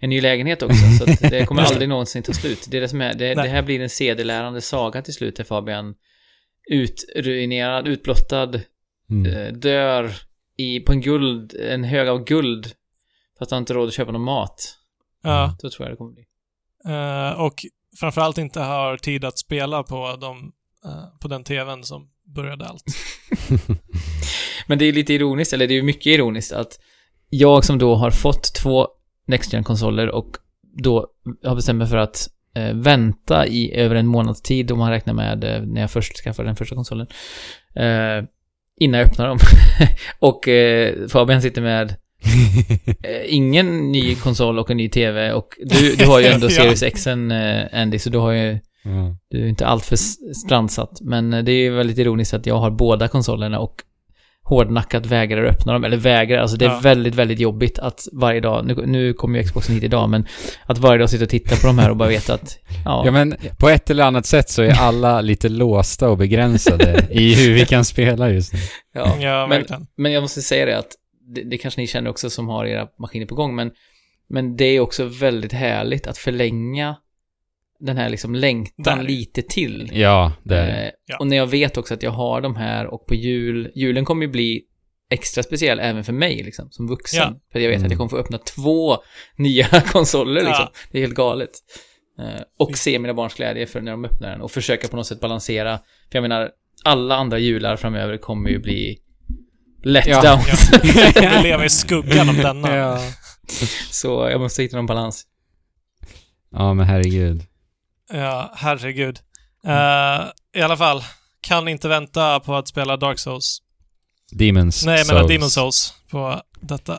en 0.00 0.10
ny 0.10 0.20
lägenhet 0.20 0.62
också. 0.62 0.84
Så 0.98 1.26
det 1.28 1.46
kommer 1.46 1.62
aldrig 1.72 1.88
någonsin 1.88 2.22
ta 2.22 2.32
slut. 2.32 2.66
Det 2.70 2.76
är 2.76 2.80
det 2.80 2.88
som 2.88 3.00
är, 3.00 3.14
det, 3.14 3.34
det 3.34 3.48
här 3.48 3.62
blir 3.62 3.80
en 3.80 3.90
sedelärande 3.90 4.60
saga 4.60 5.02
till 5.02 5.14
slut 5.14 5.36
där 5.36 5.44
Fabian 5.44 5.94
utruinerad, 6.70 7.88
utblottad, 7.88 8.60
Mm. 9.10 9.32
eh, 9.32 9.52
dör 9.52 10.12
i, 10.56 10.80
på 10.80 10.92
en 10.92 11.00
guld, 11.00 11.54
en 11.54 11.84
hög 11.84 12.08
av 12.08 12.24
guld. 12.24 12.66
För 13.38 13.44
att 13.44 13.50
han 13.50 13.58
inte 13.62 13.74
råd 13.74 13.88
att 13.88 13.94
köpa 13.94 14.12
någon 14.12 14.22
mat. 14.24 14.74
Ja, 15.22 15.56
Så 15.60 15.70
tror 15.70 15.86
jag 15.88 15.92
det 15.92 15.96
kommer 15.96 16.12
bli. 16.12 16.24
eh, 16.86 17.40
och 17.40 17.64
framförallt 18.00 18.38
inte 18.38 18.60
har 18.60 18.96
tid 18.96 19.24
att 19.24 19.38
spela 19.38 19.82
på, 19.82 20.16
de, 20.20 20.52
eh, 20.84 21.18
på 21.20 21.28
den 21.28 21.44
TVn 21.44 21.84
som 21.84 22.10
började 22.34 22.66
allt. 22.66 22.84
Men 24.66 24.78
det 24.78 24.84
är 24.84 24.92
lite 24.92 25.14
ironiskt, 25.14 25.52
eller 25.52 25.66
det 25.66 25.74
är 25.78 25.82
mycket 25.82 26.06
ironiskt 26.06 26.52
att 26.52 26.80
jag 27.30 27.64
som 27.64 27.78
då 27.78 27.94
har 27.94 28.10
fått 28.10 28.54
två 28.54 28.88
Next 29.30 29.52
gen 29.52 29.64
konsoler 29.64 30.08
och 30.08 30.36
då 30.82 31.06
har 31.44 31.54
bestämt 31.54 31.78
mig 31.78 31.86
för 31.86 31.96
att 31.96 32.28
eh, 32.54 32.74
vänta 32.74 33.46
i 33.46 33.74
över 33.74 33.94
en 33.94 34.06
månads 34.06 34.42
tid 34.42 34.70
om 34.72 34.78
man 34.78 34.90
räknar 34.90 35.14
med 35.14 35.44
eh, 35.44 35.62
när 35.62 35.80
jag 35.80 35.90
först 35.90 36.16
skaffade 36.16 36.48
den 36.48 36.56
första 36.56 36.74
konsolen. 36.74 37.06
Eh, 37.74 38.24
innan 38.80 39.00
jag 39.00 39.08
öppnar 39.08 39.28
dem. 39.28 39.38
och 40.18 40.48
eh, 40.48 41.08
Fabian 41.08 41.42
sitter 41.42 41.62
med 41.62 41.90
eh, 43.02 43.34
ingen 43.34 43.92
ny 43.92 44.14
konsol 44.14 44.58
och 44.58 44.70
en 44.70 44.76
ny 44.76 44.88
TV 44.88 45.32
och 45.32 45.48
du, 45.64 45.96
du 45.96 46.06
har 46.06 46.20
ju 46.20 46.26
ändå. 46.26 46.48
Series 46.50 46.82
X 46.82 47.06
eh, 47.06 47.66
Andy, 47.72 47.98
så 47.98 48.10
du 48.10 48.18
har 48.18 48.32
ju 48.32 48.58
ja. 48.84 49.16
du 49.30 49.44
är 49.44 49.48
inte 49.48 49.66
alltför 49.66 49.96
strandsatt, 50.34 51.00
men 51.00 51.30
det 51.30 51.52
är 51.52 51.62
ju 51.62 51.70
väldigt 51.70 51.98
ironiskt 51.98 52.34
att 52.34 52.46
jag 52.46 52.56
har 52.56 52.70
båda 52.70 53.08
konsolerna 53.08 53.58
och 53.58 53.82
hårdnackat 54.50 55.06
vägrar 55.06 55.44
öppna 55.44 55.72
dem, 55.72 55.84
eller 55.84 55.96
vägrar, 55.96 56.38
alltså 56.38 56.56
det 56.56 56.64
är 56.64 56.68
Ja. 56.68 56.80
väldigt, 56.82 57.14
väldigt 57.14 57.38
jobbigt 57.40 57.78
att 57.78 58.08
varje 58.12 58.40
dag, 58.40 58.66
nu, 58.66 58.86
nu 58.86 59.12
kommer 59.12 59.38
ju 59.38 59.44
Xboxen 59.44 59.74
hit 59.74 59.84
idag, 59.84 60.08
men 60.10 60.26
att 60.66 60.78
varje 60.78 60.98
dag 60.98 61.10
sitta 61.10 61.24
och 61.24 61.30
titta 61.30 61.56
på 61.56 61.66
de 61.66 61.78
här 61.78 61.90
och 61.90 61.96
bara 61.96 62.08
veta 62.08 62.34
att, 62.34 62.58
ja, 62.84 63.02
Ja 63.04 63.10
men 63.10 63.34
på 63.58 63.68
ett 63.68 63.90
eller 63.90 64.04
annat 64.04 64.26
sätt 64.26 64.50
så 64.50 64.62
är 64.62 64.80
alla 64.80 65.20
lite 65.20 65.48
låsta 65.48 66.08
och 66.08 66.18
begränsade 66.18 67.06
i 67.10 67.34
hur 67.34 67.54
vi 67.54 67.66
kan 67.66 67.84
spela 67.84 68.30
just 68.30 68.52
nu. 68.52 68.58
ja. 68.94 69.16
Ja, 69.20 69.46
men, 69.46 69.58
verkligen. 69.58 69.86
men 69.96 70.12
jag 70.12 70.20
måste 70.20 70.42
säga 70.42 70.66
det 70.66 70.78
att, 70.78 70.88
det, 71.34 71.42
det 71.50 71.58
kanske 71.58 71.80
ni 71.80 71.86
känner 71.86 72.10
också 72.10 72.30
som 72.30 72.48
har 72.48 72.66
era 72.66 72.86
maskiner 72.98 73.26
på 73.26 73.34
gång, 73.34 73.54
men, 73.56 73.70
men 74.28 74.56
det 74.56 74.64
är 74.64 74.80
också 74.80 75.04
väldigt 75.04 75.52
härligt 75.52 76.06
att 76.06 76.18
förlänga 76.18 76.96
den 77.80 77.96
här 77.96 78.08
liksom 78.08 78.34
längtan 78.34 78.98
Där. 78.98 79.04
lite 79.04 79.42
till. 79.42 79.90
Ja, 79.94 80.32
det 80.42 80.56
är. 80.56 80.84
Eh, 80.84 80.90
Ja. 81.06 81.16
Och 81.18 81.26
när 81.26 81.36
jag 81.36 81.46
vet 81.46 81.76
också 81.76 81.94
att 81.94 82.02
jag 82.02 82.10
har 82.10 82.40
de 82.40 82.56
här 82.56 82.86
och 82.86 83.06
på 83.06 83.14
jul, 83.14 83.70
julen 83.74 84.04
kommer 84.04 84.22
ju 84.26 84.32
bli 84.32 84.62
extra 85.10 85.42
speciell 85.42 85.78
även 85.80 86.04
för 86.04 86.12
mig 86.12 86.42
liksom, 86.42 86.68
som 86.70 86.88
vuxen. 86.88 87.18
Ja. 87.20 87.40
För 87.52 87.58
jag 87.60 87.68
vet 87.68 87.76
Mm. 87.76 87.86
att 87.86 87.90
jag 87.92 87.98
kommer 87.98 88.10
få 88.10 88.16
öppna 88.16 88.38
två 88.38 88.96
nya 89.36 89.66
konsoler 89.92 90.34
liksom. 90.34 90.52
Ja. 90.72 90.72
Det 90.92 90.98
är 90.98 91.02
helt 91.02 91.14
galet. 91.14 91.50
Eh, 92.20 92.40
och 92.58 92.76
se 92.78 92.98
mina 92.98 93.14
barns 93.14 93.34
glädje 93.34 93.66
för 93.66 93.80
när 93.80 93.90
de 93.92 94.04
öppnar 94.04 94.30
den 94.30 94.40
och 94.40 94.50
försöka 94.50 94.88
på 94.88 94.96
något 94.96 95.06
sätt 95.06 95.20
balansera. 95.20 95.78
För 95.78 96.18
jag 96.18 96.22
menar, 96.22 96.50
alla 96.84 97.16
andra 97.16 97.38
jular 97.38 97.76
framöver 97.76 98.16
kommer 98.16 98.50
ju 98.50 98.58
bli 98.58 98.98
let 99.84 100.06
Ja. 100.06 100.20
Ja. 100.24 100.42
Vi 101.14 101.42
lever 101.42 101.64
i 101.64 101.70
skuggan 101.70 102.28
av 102.28 102.36
denna. 102.36 102.76
Ja. 102.76 103.00
Så 103.90 104.28
jag 104.30 104.40
måste 104.40 104.62
hitta 104.62 104.76
någon 104.76 104.86
balans. 104.86 105.24
ja, 106.52 106.74
men 106.74 106.86
herregud. 106.86 107.42
Ja, 108.12 108.52
herregud. 108.56 109.20
Eh, 109.64 110.26
I 110.54 110.62
alla 110.62 110.76
fall, 110.76 111.04
kan 111.40 111.68
inte 111.68 111.88
vänta 111.88 112.40
på 112.40 112.54
att 112.56 112.68
spela 112.68 112.96
Dark 112.96 113.18
Souls. 113.18 113.62
Demons 114.32 114.84
Nej, 114.84 115.04
menar 115.06 115.20
Souls. 115.20 115.32
Demon 115.32 115.50
Souls 115.50 115.94
på 116.10 116.42
detta. 116.60 116.98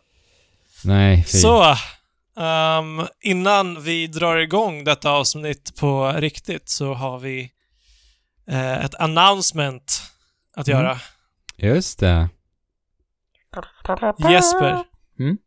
Nej, 0.83 1.23
fy. 1.23 1.37
Så, 1.37 1.75
ehm, 2.39 3.01
innan 3.21 3.83
vi 3.83 4.07
drar 4.07 4.37
igång 4.37 4.83
detta 4.83 5.11
avsnitt 5.11 5.75
på 5.79 6.11
riktigt 6.11 6.69
så 6.69 6.93
har 6.93 7.19
vi 7.19 7.51
eh, 8.47 8.85
ett 8.85 8.95
announcement 8.95 10.01
att 10.55 10.67
Mm. 10.67 10.81
göra. 10.81 10.99
Just 11.57 11.99
det. 11.99 12.29
Jesper, 14.31 14.83
Mm? 15.19 15.37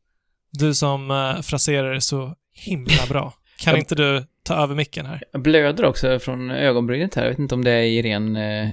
du 0.53 0.74
som 0.74 1.11
uh, 1.11 1.40
fraserar 1.42 2.00
så 2.00 2.35
himla 2.53 3.07
bra. 3.09 3.33
Kan 3.59 3.77
inte 3.77 3.94
du 3.94 4.27
ta 4.44 4.54
över 4.54 4.74
micken 4.74 5.07
här? 5.07 5.22
Jag 5.33 5.42
blöder 5.42 5.85
också 5.85 6.18
från 6.18 6.50
ögonbrynet 6.50 7.14
här. 7.14 7.22
Jag 7.22 7.30
vet 7.30 7.38
inte 7.38 7.54
om 7.54 7.64
det 7.64 7.70
är 7.70 7.83
i 7.83 8.02
ren 8.02 8.37
eh, 8.37 8.68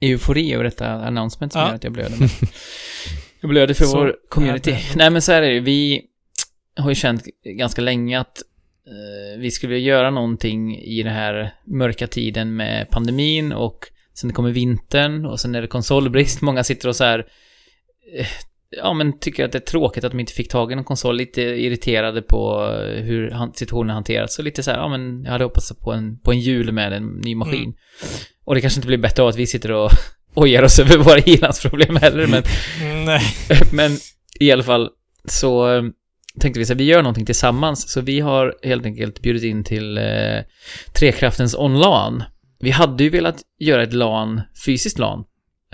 eufori 0.00 0.54
över 0.54 0.64
detta 0.64 0.90
announcement 0.90 1.52
som 1.52 1.60
Ja. 1.62 1.68
gör 1.68 1.74
att 1.74 1.84
jag 1.84 1.92
blöder. 1.92 2.16
Men 2.18 2.28
jag 3.40 3.50
blöder 3.50 3.74
för 3.74 3.84
Så 3.84 3.98
vår 3.98 4.16
community. 4.28 4.70
det. 4.70 4.96
Nej 4.96 5.10
men 5.10 5.22
så 5.22 5.32
här 5.32 5.42
är 5.42 5.50
det 5.54 5.60
Vi 5.60 6.02
har 6.76 6.88
ju 6.88 6.94
känt 6.94 7.24
ganska 7.44 7.82
länge 7.82 8.20
att 8.20 8.38
eh, 8.86 9.40
vi 9.40 9.50
skulle 9.50 9.78
göra 9.78 10.10
någonting 10.10 10.76
i 10.78 11.02
den 11.02 11.12
här 11.12 11.54
mörka 11.66 12.06
tiden 12.06 12.56
med 12.56 12.90
pandemin 12.90 13.52
och 13.52 13.78
sen 14.14 14.32
kommer 14.32 14.50
vintern 14.50 15.26
och 15.26 15.40
sen 15.40 15.54
är 15.54 15.62
det 15.62 15.68
konsolbrist. 15.68 16.40
Många 16.40 16.64
sitter 16.64 16.88
och 16.88 16.96
så 16.96 17.04
här 17.04 17.18
eh, 18.18 18.26
Ja 18.76 18.92
men 18.92 19.18
tycker 19.18 19.44
att 19.44 19.52
det 19.52 19.58
är 19.58 19.60
tråkigt 19.60 20.04
att 20.04 20.10
de 20.12 20.20
inte 20.20 20.32
fick 20.32 20.50
tag 20.50 20.72
i 20.72 20.74
någon 20.74 20.84
konsol, 20.84 21.16
lite 21.16 21.42
irriterade 21.42 22.22
på 22.22 22.66
eh, 22.82 23.02
hur 23.02 23.30
han- 23.30 23.54
situationen 23.54 23.94
hanterats. 23.94 24.34
Så 24.34 24.42
lite 24.42 24.62
så 24.62 24.70
här, 24.70 24.78
ja 24.78 24.88
men 24.88 25.24
jag 25.24 25.32
hade 25.32 25.44
hoppats 25.44 25.72
på 25.84 25.92
en, 25.92 26.18
på 26.20 26.32
en 26.32 26.40
jul 26.40 26.72
med 26.72 26.92
en 26.92 27.06
ny 27.06 27.34
maskin. 27.34 27.62
Mm. 27.62 27.74
Och 28.44 28.54
det 28.54 28.60
kanske 28.60 28.78
inte 28.78 28.86
blir 28.86 28.98
bättre 28.98 29.22
av 29.22 29.28
att 29.28 29.36
vi 29.36 29.46
sitter 29.46 29.72
och 29.72 29.90
ojar 30.34 30.62
oss 30.62 30.78
över 30.78 30.98
våra 30.98 31.18
ilandsproblem 31.18 31.96
heller, 31.96 32.26
men 32.26 32.42
Mm, 32.82 33.04
Nej. 33.04 33.22
men 33.72 33.90
i 34.40 34.52
alla 34.52 34.62
fall 34.62 34.90
så 35.24 35.74
eh, 35.76 35.82
tänkte 36.40 36.58
vi 36.60 36.64
så 36.66 36.72
här, 36.72 36.78
vi 36.78 36.84
gör 36.84 37.02
någonting 37.02 37.26
tillsammans. 37.26 37.92
Så 37.92 38.00
vi 38.00 38.20
har 38.20 38.54
helt 38.62 38.84
enkelt 38.86 39.22
bjudit 39.22 39.42
in 39.42 39.64
till 39.64 39.98
eh, 39.98 40.04
Trekraftens 40.98 41.54
online. 41.54 42.22
Vi 42.60 42.70
hade 42.70 43.04
ju 43.04 43.10
velat 43.10 43.36
göra 43.58 43.82
ett 43.82 43.92
LAN, 43.92 44.40
fysiskt 44.66 44.98
LAN, 44.98 45.24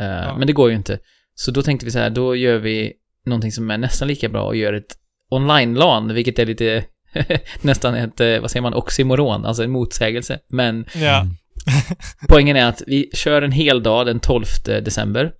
eh, 0.00 0.06
Ja. 0.06 0.36
men 0.38 0.46
det 0.46 0.52
går 0.52 0.70
ju 0.70 0.76
inte. 0.76 0.98
Så 1.38 1.50
då 1.50 1.62
tänkte 1.62 1.86
vi 1.86 1.92
så 1.92 1.98
här, 1.98 2.10
då 2.10 2.36
gör 2.36 2.58
vi 2.58 2.92
någonting 3.26 3.52
som 3.52 3.70
är 3.70 3.78
nästan 3.78 4.08
lika 4.08 4.28
bra 4.28 4.42
och 4.42 4.56
gör 4.56 4.72
ett 4.72 4.96
online-LAN, 5.30 6.14
vilket 6.14 6.38
är 6.38 6.46
lite 6.46 6.84
nästan 7.60 7.94
ett, 7.94 8.20
eh, 8.20 8.40
vad 8.40 8.50
säger 8.50 8.62
man, 8.62 8.74
oxymoron, 8.74 9.44
alltså 9.44 9.64
en 9.64 9.70
motsägelse. 9.70 10.38
Men 10.48 10.86
Ja. 10.94 11.20
Mm. 11.20 11.36
Poängen 12.28 12.56
är 12.56 12.66
att 12.66 12.82
vi 12.86 13.10
kör 13.12 13.42
en 13.42 13.52
hel 13.52 13.82
dag 13.82 14.06
den 14.06 14.20
12 14.20 14.44
december. 14.64 15.32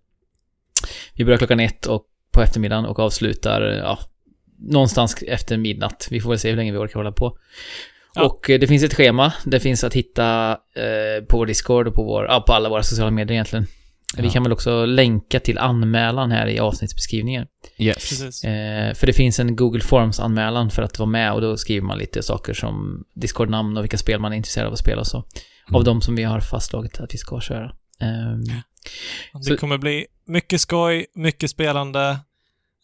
Vi 1.15 1.25
börjar 1.25 1.39
klockan 1.39 1.61
ett 1.61 1.87
och 1.87 2.05
på 2.33 2.43
eftermiddagen 2.43 2.85
och 2.85 2.99
avslutar, 2.99 3.63
ja, 3.63 3.99
någonstans 4.59 5.23
efter 5.27 5.57
midnatt. 5.57 6.09
Vi 6.11 6.21
får 6.21 6.31
väl 6.31 6.39
se 6.39 6.51
hur 6.51 6.57
länge 6.57 6.73
vi 6.73 6.79
orkar 6.79 6.95
hålla 6.95 7.13
på. 7.13 7.39
Ja. 8.15 8.25
Och 8.25 8.51
eh, 8.51 8.61
det 8.61 8.67
finns 8.67 8.83
ett 8.83 8.95
schema. 8.95 9.33
Det 9.45 9.61
finns 9.61 9.85
att 9.85 9.95
hitta 9.95 10.51
eh, 10.75 11.25
på 11.29 11.37
vår 11.37 11.47
Discord 11.47 11.89
och 11.89 11.95
på, 11.95 12.03
vår, 12.03 12.25
ja, 12.25 12.45
på 12.47 12.53
alla 12.53 12.69
våra 12.69 12.83
sociala 12.83 13.11
medier 13.11 13.33
egentligen. 13.33 13.67
Vi 14.17 14.25
Ja. 14.27 14.31
kan 14.31 14.43
väl 14.43 14.53
också 14.53 14.85
länka 14.85 15.41
till 15.41 15.59
anmälan 15.59 16.31
här 16.31 16.47
i 16.47 16.59
avsnittsbeskrivningen. 16.59 17.47
Yes. 17.79 17.95
Precis. 17.97 18.45
Eh, 18.45 18.95
för 18.95 19.07
det 19.07 19.13
finns 19.13 19.39
en 19.41 19.57
Google 19.57 19.81
Forms-anmälan 19.81 20.71
för 20.71 20.83
att 20.83 20.99
vara 20.99 21.09
med 21.11 21.33
och 21.33 21.41
då 21.41 21.57
skriver 21.57 21.87
man 21.87 21.99
lite 21.99 22.23
saker 22.23 22.55
som 22.55 23.05
Discord-namn 23.15 23.77
och 23.77 23.83
vilka 23.85 23.99
spel 23.99 24.21
man 24.21 24.33
är 24.33 24.37
intresserad 24.37 24.67
av 24.67 24.73
att 24.73 24.79
spela 24.79 25.01
och 25.01 25.07
så. 25.07 25.17
Av 25.19 25.25
Mm. 25.75 25.85
de 25.85 26.01
som 26.01 26.17
vi 26.17 26.23
har 26.23 26.41
fastslagit 26.41 27.01
att 27.01 27.15
vi 27.15 27.19
ska 27.19 27.41
köra. 27.41 27.65
Ehm, 28.01 28.45
Det 29.35 29.45
Så- 29.45 29.57
kommer 29.57 29.79
bli 29.79 30.07
mycket 30.27 30.61
skoj, 30.61 31.07
mycket 31.15 31.51
spelande, 31.51 32.19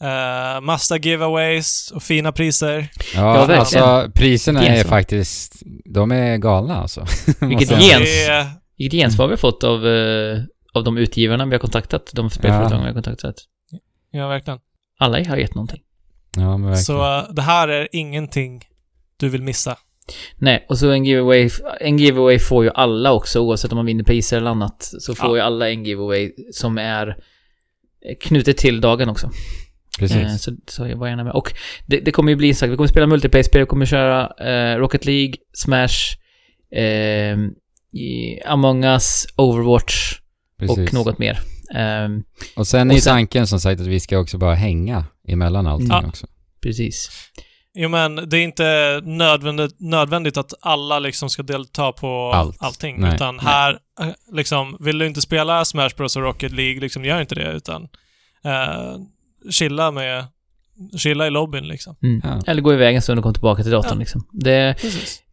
uh, 0.05 0.61
massa 0.63 0.97
giveaways 0.97 1.91
och 1.95 2.03
fina 2.03 2.33
priser. 2.33 2.89
Ja, 3.15 3.37
Ja, 3.37 3.47
verkligen. 3.47 3.85
alltså 3.85 4.11
priserna 4.15 4.63
är 4.67 4.85
faktiskt, 4.85 5.63
de 5.95 6.13
är 6.13 6.37
galna 6.37 6.77
alltså. 6.77 7.07
Vilket 8.79 8.93
gensvar 8.93 9.27
vi 9.27 9.33
har 9.33 9.37
fått 9.37 9.65
av, 9.65 9.87
eh, 9.87 10.39
av 10.75 10.85
de 10.85 10.97
utgivarna 10.99 11.47
vi 11.47 11.53
har 11.53 11.59
kontaktat, 11.59 12.11
de 12.15 12.31
spelföretagen 12.31 12.73
Ja. 12.79 12.81
vi 12.81 12.87
har 12.87 12.95
kontaktat. 12.95 13.35
ja, 14.11 14.29
verkligen. 14.29 14.59
Alla 14.99 15.25
har 15.29 15.37
gett 15.37 15.55
någonting. 15.55 15.81
Ja, 16.37 16.57
men 16.57 16.63
verkligen. 16.71 16.77
Så 16.85 17.19
eh, 17.19 17.33
det 17.35 17.43
här 17.43 17.69
är 17.69 17.89
ingenting 17.93 18.63
du 19.17 19.29
vill 19.29 19.43
missa. 19.43 19.77
Nej, 20.37 20.67
och 20.69 20.79
så 20.79 20.91
en 20.91 21.05
giveaway, 21.05 21.51
en 21.81 21.99
giveaway 21.99 22.39
får 22.39 22.65
ju 22.65 22.71
alla 22.75 23.13
också, 23.13 23.41
oavsett 23.41 23.73
om 23.73 23.77
man 23.77 23.87
vinner 23.87 24.05
priser 24.05 24.37
eller 24.37 24.51
annat, 24.51 24.83
så 24.99 25.15
får 25.15 25.29
Ja. 25.29 25.35
ju 25.37 25.41
alla 25.43 25.71
en 25.71 25.85
giveaway 25.85 26.33
som 26.53 26.79
är 26.79 27.09
eh, 27.09 28.17
knutet 28.21 28.57
till 28.57 28.81
dagen 28.81 29.09
också. 29.09 29.27
Eh, 29.27 29.33
Precis. 29.99 30.43
så, 30.43 30.53
så 30.67 30.87
jag 30.87 30.97
var 30.97 31.09
gärna 31.09 31.25
med. 31.25 31.33
Och 31.33 31.53
det, 31.87 32.01
det 32.01 32.13
kommer 32.13 32.33
ju 32.33 32.37
bli 32.37 32.55
sagt, 32.55 32.73
vi 32.73 32.77
kommer 32.77 32.89
spela 32.89 33.07
multiplayer-spel, 33.07 33.61
vi 33.61 33.67
kommer 33.67 33.87
köra 33.87 34.33
eh, 34.41 34.79
Rocket 34.79 35.05
League, 35.05 35.35
Smash, 35.53 35.97
eh, 36.81 37.39
Among 38.47 38.85
Us, 38.85 39.27
Overwatch 39.37 40.19
Precis. 40.67 40.89
och 40.89 40.95
något 40.95 41.19
mer. 41.19 41.41
Ehm, 41.75 42.23
Och 42.57 42.67
sen 42.67 42.91
och 42.91 42.97
är 42.97 43.01
sen- 43.01 43.13
tanken 43.15 43.47
som 43.47 43.61
sagt 43.61 43.81
att 43.81 43.87
vi 43.87 44.01
ska 44.01 44.19
också 44.19 44.39
bara 44.39 44.55
hänga 44.55 45.05
emellan 45.29 45.67
allting 45.67 45.89
Ja. 45.91 46.03
också. 46.07 46.27
precis. 46.63 47.11
Jo, 47.75 47.89
men 47.89 48.29
det 48.29 48.37
är 48.39 48.43
inte 48.45 49.01
nödvändigt, 49.05 49.75
nödvändigt 49.81 50.37
att 50.37 50.53
alla 50.61 50.99
liksom 50.99 51.31
ska 51.31 51.43
delta 51.43 51.93
på 51.93 52.33
Allt. 52.35 52.57
allting. 52.61 53.01
Nej. 53.01 53.15
Utan 53.15 53.39
här, 53.39 53.79
eh, 54.01 54.07
liksom, 54.33 54.77
vill 54.81 54.99
du 54.99 55.07
inte 55.07 55.21
spela 55.21 55.65
Smash 55.65 55.91
Bros 55.97 56.17
och 56.17 56.23
Rocket 56.23 56.53
League, 56.53 56.81
liksom, 56.81 57.05
gör 57.05 57.21
inte 57.21 57.35
det, 57.35 57.53
utan 57.53 57.83
eh, 58.45 58.97
chilla 59.51 59.91
med, 59.91 60.25
chilla 60.99 61.27
i 61.27 61.31
lobbyn 61.31 61.69
liksom. 61.69 61.97
Mm. 62.03 62.21
Ja. 62.25 62.43
Eller 62.47 62.63
gå 62.63 62.73
iväg 62.75 62.97
en 62.97 63.03
stund 63.03 63.19
och 63.19 63.23
komma 63.23 63.33
tillbaka 63.35 63.63
till 63.63 63.73
datorn 63.73 63.93
Ja. 63.93 63.99
liksom. 63.99 64.27
Det, 64.33 64.77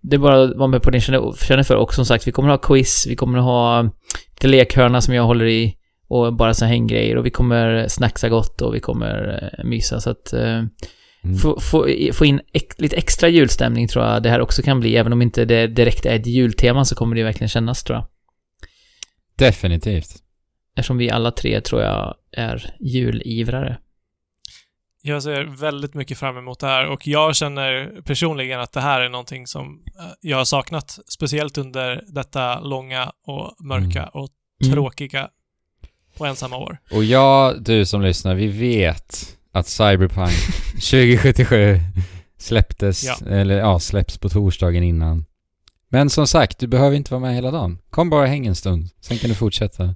det 0.01 0.15
är 0.15 0.19
bara 0.19 0.43
att 0.43 0.55
vara 0.57 0.67
med 0.67 0.81
på 0.83 0.89
det 0.89 0.97
ni 0.97 1.01
känner, 1.01 1.45
känner 1.45 1.63
för. 1.63 1.75
Och 1.75 1.93
som 1.93 2.05
sagt, 2.05 2.27
vi 2.27 2.31
kommer 2.31 2.49
att 2.49 2.65
ha 2.65 2.67
quiz, 2.75 3.05
vi 3.09 3.15
kommer 3.15 3.37
att 3.37 3.43
ha 3.43 3.89
lite 4.39 4.47
lekhörna 4.47 5.02
som 5.02 5.13
jag 5.13 5.23
håller 5.23 5.45
i 5.45 5.75
och 6.08 6.34
bara 6.34 6.54
så 6.54 6.65
hänggrejer 6.65 7.15
och 7.15 7.25
vi 7.25 7.30
kommer 7.30 7.88
snacksa 7.88 8.30
gott 8.30 8.62
och 8.62 8.75
vi 8.75 8.80
kommer 8.80 9.49
eh, 9.58 9.65
mysa 9.65 9.99
så 9.99 10.10
att 10.10 10.34
eh, 10.34 10.63
Mm. 11.23 11.38
få, 11.38 11.60
få, 11.60 11.88
få 12.13 12.25
in 12.25 12.41
ex, 12.54 12.80
lite 12.80 12.95
extra 12.95 13.30
julstämning 13.30 13.88
tror 13.88 14.06
jag 14.06 14.23
det 14.23 14.30
här 14.30 14.41
också 14.41 14.62
kan 14.62 14.80
bli. 14.80 14.95
Även 14.95 15.13
om 15.13 15.21
inte 15.21 15.45
det 15.45 15.67
direkt 15.67 16.06
är 16.06 16.15
ett 16.15 16.28
jultema 16.28 16.86
så 16.86 16.95
kommer 16.95 17.15
det 17.15 17.23
verkligen 17.23 17.49
kännas 17.49 17.84
tror 17.84 17.97
jag. 17.97 18.08
Definitivt. 19.38 20.15
Eftersom 20.75 20.97
vi 20.97 21.10
alla 21.10 21.32
tre 21.32 21.62
tror 21.62 21.82
jag 21.82 22.15
är 22.32 22.73
julivrare. 22.80 23.78
Jag 25.01 25.23
ser 25.23 25.43
väldigt 25.43 25.93
mycket 25.93 26.17
fram 26.17 26.38
emot 26.38 26.59
det 26.59 26.67
här 26.67 26.88
och 26.88 27.07
jag 27.07 27.35
känner 27.35 28.01
personligen 28.05 28.59
att 28.59 28.71
det 28.71 28.81
här 28.81 29.01
är 29.01 29.09
någonting 29.09 29.47
som 29.47 29.83
eh, 29.99 30.05
jag 30.21 30.38
har 30.38 30.45
saknat, 30.45 30.99
speciellt 31.07 31.57
under 31.57 32.03
detta 32.07 32.59
långa 32.59 33.12
och 33.27 33.55
mörka 33.65 34.05
och 34.07 34.29
Mm. 34.63 34.73
tråkiga 34.73 35.29
och 36.17 36.27
ensamma 36.27 36.57
år. 36.57 36.77
Och 36.91 37.03
jag, 37.03 37.63
du 37.63 37.85
som 37.85 38.01
lyssnar, 38.01 38.35
vi 38.35 38.47
vet 38.47 39.38
att 39.51 39.67
Cyberpunk 39.67 40.31
2077 40.73 41.79
släpptes, 42.38 43.03
Ja. 43.03 43.27
eller 43.27 43.57
ja, 43.57 43.79
släpps 43.79 44.17
på 44.17 44.29
torsdagen 44.29 44.83
innan. 44.83 45.25
Men 45.89 46.09
som 46.09 46.27
sagt, 46.27 46.59
du 46.59 46.67
behöver 46.67 46.95
inte 46.95 47.12
vara 47.13 47.21
med 47.21 47.35
hela 47.35 47.51
dagen. 47.51 47.77
Kom 47.89 48.09
bara 48.09 48.21
och 48.21 48.27
häng 48.27 48.45
en 48.47 48.55
stund, 48.55 48.89
sen 49.01 49.17
kan 49.17 49.29
du 49.29 49.35
fortsätta. 49.35 49.95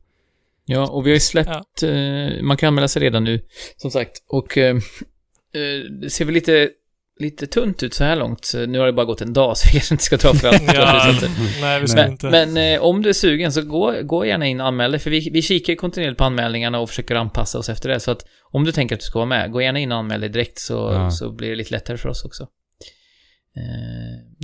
Ja, 0.66 0.88
och 0.90 1.06
vi 1.06 1.10
har 1.10 1.16
ju 1.16 1.20
släppt, 1.20 1.84
eh, 1.84 2.42
man 2.44 2.58
kan 2.58 2.68
anmäla 2.68 2.88
sig 2.88 3.02
redan 3.02 3.24
nu, 3.24 3.40
som 3.78 3.92
sagt. 3.92 4.12
Och 4.28 4.58
eh, 4.58 4.76
eh, 4.76 4.82
det 6.02 6.10
ser 6.10 6.26
väl 6.26 6.34
lite, 6.34 6.70
lite 7.20 7.48
tunt 7.48 7.84
ut 7.84 7.94
så 7.94 8.04
här 8.04 8.16
långt. 8.16 8.52
Nu 8.68 8.80
har 8.80 8.86
det 8.86 8.94
bara 8.94 9.06
gått 9.06 9.22
en 9.22 9.34
dag, 9.34 9.58
så 9.58 9.68
vi 9.68 9.72
kanske 9.72 9.94
inte 9.94 10.04
ska 10.04 10.18
ta 10.18 10.34
för 10.34 10.48
allt. 10.48 10.64
Ja, 10.74 11.14
nej, 11.62 11.82
vi 11.82 11.88
ska 11.88 12.02
Men, 12.02 12.12
inte. 12.12 12.30
men 12.30 12.58
eh, 12.58 12.82
om 12.82 13.02
du 13.02 13.10
är 13.10 13.14
sugen 13.14 13.52
så 13.54 13.62
gå, 13.62 13.96
gå 14.04 14.26
gärna 14.26 14.48
in 14.48 14.62
och 14.62 14.68
anmäl 14.68 14.92
dig, 14.92 15.00
för 15.00 15.10
vi, 15.10 15.30
vi 15.34 15.42
kikar 15.42 15.76
kontinuerligt 15.76 16.18
på 16.18 16.24
anmälningarna 16.24 16.80
och 16.80 16.90
försöker 16.90 17.16
anpassa 17.16 17.58
oss 17.60 17.70
efter 17.70 17.90
det. 17.90 18.00
Så 18.00 18.12
att 18.12 18.26
om 18.52 18.64
du 18.64 18.72
tänker 18.72 18.96
att 18.96 19.02
du 19.02 19.06
ska 19.06 19.20
vara 19.20 19.30
med, 19.30 19.52
gå 19.52 19.62
gärna 19.62 19.80
in 19.80 19.92
och 19.92 19.98
anmäl 19.98 20.22
dig 20.22 20.30
direkt 20.30 20.60
så, 20.60 20.74
Ja. 20.74 21.12
så 21.12 21.32
blir 21.32 21.50
det 21.50 21.56
lite 21.56 21.72
lättare 21.72 21.98
för 21.98 22.10
oss 22.10 22.26
också. 22.26 22.48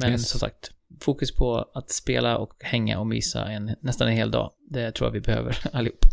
Men 0.01 0.11
Yes. 0.11 0.29
som 0.29 0.39
sagt, 0.39 0.71
fokus 1.01 1.35
på 1.35 1.71
att 1.73 1.89
spela 1.89 2.37
och 2.37 2.53
hänga 2.59 2.99
och 2.99 3.07
mysa 3.07 3.45
en, 3.45 3.75
nästan 3.81 4.07
en 4.07 4.13
hel 4.13 4.31
dag. 4.31 4.51
Det 4.69 4.91
tror 4.91 5.07
jag 5.07 5.13
vi 5.13 5.21
behöver 5.21 5.57
allihop. 5.73 6.05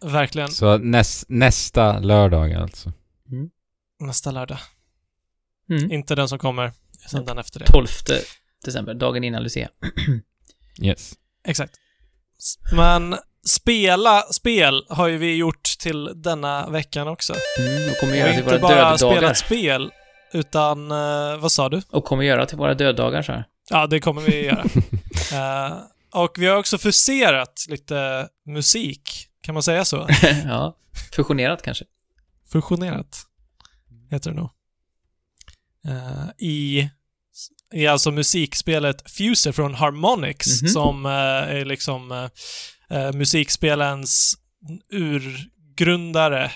Verkligen. 0.00 0.50
Så 0.50 0.78
näs, 0.78 1.24
nästa 1.28 1.98
lördag 1.98 2.52
alltså. 2.52 2.92
Nästa 4.00 4.30
lördag. 4.30 4.58
Mm. 5.70 5.92
Inte 5.92 6.14
den 6.14 6.28
som 6.28 6.38
kommer, 6.38 6.72
utan 7.06 7.24
den 7.24 7.38
efter 7.38 7.60
det. 7.60 7.66
12 7.66 7.86
december, 8.64 8.94
dagen 8.94 9.24
innan 9.24 9.42
Lucia. 9.42 9.68
Yes. 10.82 11.12
Exakt. 11.44 11.74
Men 12.72 13.16
spela 13.46 14.22
spel 14.22 14.84
har 14.88 15.08
ju 15.08 15.18
vi 15.18 15.36
gjort 15.36 15.62
till 15.78 16.22
denna 16.22 16.70
veckan 16.70 17.08
också. 17.08 17.34
Mm, 17.58 17.90
och 17.90 17.96
kommer 18.00 18.14
göra 18.16 18.30
till 18.30 18.38
inte 18.38 18.58
våra 18.58 18.60
bara 18.60 18.98
spela 18.98 19.14
döddagar. 19.14 19.30
ett 19.30 19.36
spel, 19.36 19.90
utan... 20.32 20.90
eh, 20.90 21.36
vad 21.38 21.52
sa 21.52 21.68
du? 21.68 21.82
Och 21.90 22.04
kommer 22.04 22.24
göra 22.24 22.46
till 22.46 22.58
våra 22.58 22.74
döddagar 22.74 23.22
så 23.22 23.32
här. 23.32 23.44
Ja, 23.70 23.86
det 23.86 24.00
kommer 24.00 24.22
vi 24.22 24.44
göra. 24.44 24.64
Eh, 25.32 25.78
och 26.12 26.34
vi 26.38 26.46
har 26.46 26.56
också 26.56 26.78
fuserat 26.78 27.66
lite 27.68 28.28
musik, 28.46 29.28
kan 29.42 29.54
man 29.54 29.62
säga 29.62 29.84
så? 29.84 30.08
ja, 30.44 30.76
fusionerat 31.16 31.62
kanske. 31.62 31.84
Fusionerat, 32.52 33.22
heter 34.10 34.30
det 34.30 34.36
nog. 34.36 34.50
Eh, 35.88 36.28
I, 36.48 36.88
I 37.74 37.86
alltså 37.86 38.10
musikspelet 38.10 39.10
Fuser 39.10 39.52
från 39.52 39.74
Harmonix, 39.74 40.62
Mhm. 40.62 40.68
som 40.68 41.06
eh, 41.06 41.12
är 41.56 41.64
liksom 41.64 42.28
eh, 42.90 43.12
musikspelens 43.12 44.34
urgrundare. 44.92 46.50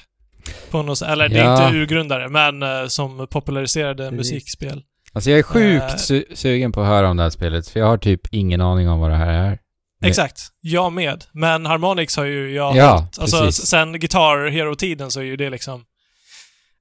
På 0.70 0.82
något 0.82 0.98
sätt. 0.98 1.08
Eller 1.08 1.28
det 1.28 1.38
är 1.38 1.44
Ja. 1.44 1.66
inte 1.66 1.78
urgrundare, 1.78 2.28
men 2.28 2.62
eh, 2.62 2.86
som 2.86 3.26
populariserade 3.30 4.10
Precis. 4.10 4.32
musikspel. 4.32 4.82
Alltså 5.12 5.30
jag 5.30 5.38
är 5.38 5.42
sjukt 5.42 5.84
Eh. 5.84 5.94
su- 5.96 6.34
sugen 6.34 6.72
på 6.72 6.80
att 6.80 6.86
höra 6.86 7.10
om 7.10 7.16
det 7.16 7.22
här 7.22 7.30
spelet, 7.30 7.68
för 7.68 7.80
jag 7.80 7.86
har 7.86 7.98
typ 7.98 8.20
ingen 8.30 8.60
aning 8.60 8.88
om 8.88 9.00
vad 9.00 9.10
det 9.10 9.16
här 9.16 9.28
är. 9.32 9.58
Exakt. 10.04 10.40
Jag 10.60 10.92
med. 10.92 11.24
Men 11.32 11.66
Harmonix 11.66 12.16
har 12.16 12.24
ju 12.24 12.54
jag 12.54 12.76
Ja. 12.76 13.08
Alltså 13.20 13.40
precis. 13.44 13.66
sen 13.66 13.92
Guitar 14.00 14.50
Hero-tiden 14.50 15.10
så 15.10 15.20
är 15.20 15.24
ju 15.24 15.36
det 15.36 15.50
liksom 15.50 15.84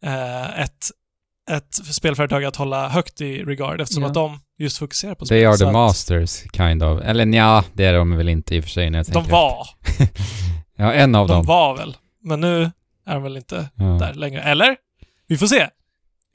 eh, 0.05 0.59
ett, 0.61 0.91
ett 1.51 1.73
spelföretag 1.95 2.43
att 2.45 2.55
hålla 2.55 2.89
högt 2.89 3.21
i 3.21 3.43
regard 3.43 3.81
eftersom 3.81 4.03
Ja. 4.03 4.09
att 4.09 4.13
de 4.15 4.39
just 4.59 4.77
fokuserar 4.77 5.15
på 5.15 5.25
They 5.25 5.45
are 5.45 5.57
the 5.57 5.71
masters, 5.71 6.43
kind 6.57 6.83
of. 6.83 7.01
Eller 7.03 7.25
nja, 7.25 7.63
det 7.73 7.85
är 7.85 7.93
de 7.93 8.17
väl 8.17 8.29
inte 8.29 8.55
i 8.55 8.59
och 8.59 8.63
för 8.63 8.71
sig 8.71 8.89
när 8.89 8.99
jag 8.99 9.05
De 9.05 9.27
var. 9.29 9.67
Ja, 10.77 10.93
en 10.93 11.15
av 11.15 11.27
De 11.27 11.33
dem. 11.33 11.45
var 11.45 11.77
väl. 11.77 11.97
Men 12.23 12.39
nu 12.41 12.71
är 13.09 13.13
de 13.13 13.23
väl 13.23 13.37
inte 13.37 13.69
Ja. 13.75 13.83
där 13.85 14.13
längre. 14.13 14.41
Eller? 14.41 14.75
Vi 15.27 15.37
får 15.37 15.47
se. 15.47 15.67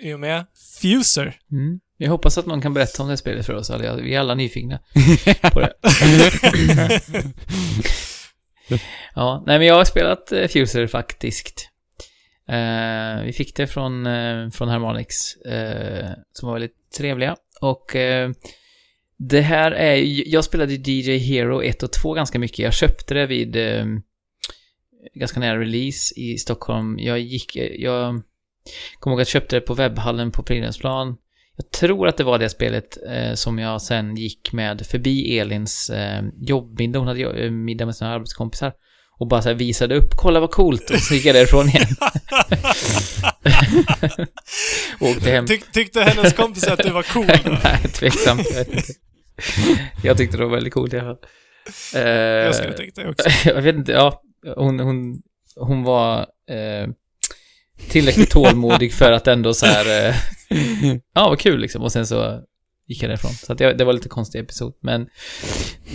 I 0.03 0.13
och 0.13 0.21
med 0.21 0.45
Fuser. 0.81 1.37
Mm. 1.53 1.81
Jag 1.97 2.11
hoppas 2.11 2.39
att 2.39 2.47
någon 2.47 2.61
kan 2.63 2.75
berätta 2.75 3.03
om 3.03 3.09
det 3.09 3.17
spelet 3.17 3.47
för 3.47 3.53
oss. 3.55 3.71
alla. 3.71 3.97
Vi 3.97 4.15
är 4.15 4.21
alla 4.21 4.35
nyfikna 4.35 4.79
på 5.53 5.61
det. 5.61 5.73
Ja, 9.15 9.43
nej 9.47 9.59
men 9.59 9.67
jag 9.67 9.75
har 9.75 9.85
spelat 9.85 10.33
eh, 10.33 10.49
Fuser 10.49 10.87
faktiskt. 10.87 11.69
Eh, 12.49 13.23
vi 13.25 13.33
fick 13.33 13.57
det 13.57 13.67
från, 13.67 14.07
eh, 14.07 14.51
från 14.51 14.69
Harmonix, 14.69 15.37
eh, 15.37 16.11
som 16.33 16.47
var 16.47 16.53
väldigt 16.55 16.91
trevliga. 16.99 17.37
Och 17.61 17.97
eh, 17.97 18.31
det 19.19 19.41
här 19.41 19.71
är 19.71 19.95
jag 20.33 20.45
spelade 20.45 20.73
DJ 20.75 21.19
Hero 21.19 21.63
1 21.63 21.83
och 21.83 21.93
2 21.93 22.13
ganska 22.15 22.39
mycket. 22.39 22.59
Jag 22.59 22.75
köpte 22.75 23.15
det 23.15 23.27
vid 23.27 23.57
eh, 23.57 23.85
ganska 25.15 25.41
nära 25.41 25.61
release 25.61 26.15
i 26.21 26.39
Stockholm. 26.39 26.99
Jag 26.99 27.19
gick, 27.21 27.57
eh, 27.57 27.67
jag 27.67 28.23
kommer 28.99 29.15
ihåg 29.15 29.21
att 29.21 29.29
jag 29.29 29.43
köpte 29.43 29.57
det 29.57 29.61
på 29.61 29.75
webbhallen 29.75 30.31
på 30.31 30.43
Fridhemsplan. 30.43 31.17
Jag 31.57 31.71
tror 31.71 32.09
att 32.09 32.17
det 32.17 32.25
var 32.25 32.39
det 32.39 32.49
spelet 32.49 32.99
eh, 33.11 33.35
som 33.35 33.59
jag 33.59 33.83
sen 33.83 34.17
gick 34.17 34.53
med 34.53 34.87
förbi 34.87 35.39
Elins 35.39 35.91
eh, 35.91 36.23
jobbmiddag. 36.41 36.99
Hon 36.99 37.09
hade 37.09 37.45
eh, 37.45 37.51
middag 37.51 37.87
med 37.87 37.97
sina 37.97 38.11
arbetskompisar. 38.11 38.73
Och 39.19 39.29
bara 39.29 39.43
så 39.43 39.49
här 39.49 39.57
visade 39.57 39.97
upp, 39.97 40.11
kolla 40.17 40.41
vad 40.41 40.51
coolt, 40.51 40.91
och 40.91 40.99
så 40.99 41.15
gick 41.15 41.25
jag 41.25 41.35
därifrån 41.35 41.69
igen. 41.69 41.87
åkte 45.01 45.31
hem. 45.31 45.47
Tyck, 45.47 45.73
tyckte 45.73 46.03
hennes 46.03 46.33
kompis 46.33 46.67
att 46.67 46.79
du 46.79 46.91
var 46.91 47.03
cool? 47.03 47.27
Nej, 47.65 47.79
tveksamt. 47.93 48.47
Jag, 48.55 48.67
jag 50.03 50.17
tyckte 50.17 50.37
det 50.37 50.45
var 50.45 50.55
väldigt 50.55 50.75
coolt 50.75 50.93
i 50.93 50.99
alla 50.99 51.15
fall. 51.15 51.25
Eh, 51.95 52.09
Jag 52.11 52.55
skulle 52.55 52.73
tänkt 52.73 52.97
det 52.97 53.09
också. 53.09 53.29
jag 53.49 53.63
vet 53.63 53.77
inte, 53.77 53.93
ja. 53.93 54.23
Hon, 54.57 54.81
hon, 54.81 55.23
hon 55.57 55.83
var 55.83 56.21
eh, 56.51 56.89
tillräckligt 57.89 58.31
tålmodig 58.31 58.93
för 58.93 59.13
att 59.13 59.27
ändå 59.27 59.55
så 59.55 59.67
här, 59.67 60.09
eh, 60.09 60.15
ja 61.15 61.29
vad 61.29 61.39
kul 61.39 61.61
liksom. 61.61 61.83
Och 61.83 61.93
sen 61.93 62.07
så 62.07 62.41
gick 62.87 63.03
jag 63.03 63.11
därifrån. 63.11 63.31
Så 63.33 63.53
att 63.53 63.59
det, 63.59 63.73
det 63.73 63.85
var 63.85 63.93
lite 63.93 64.09
konstig 64.09 64.41
episod. 64.41 64.75
Men 64.81 65.09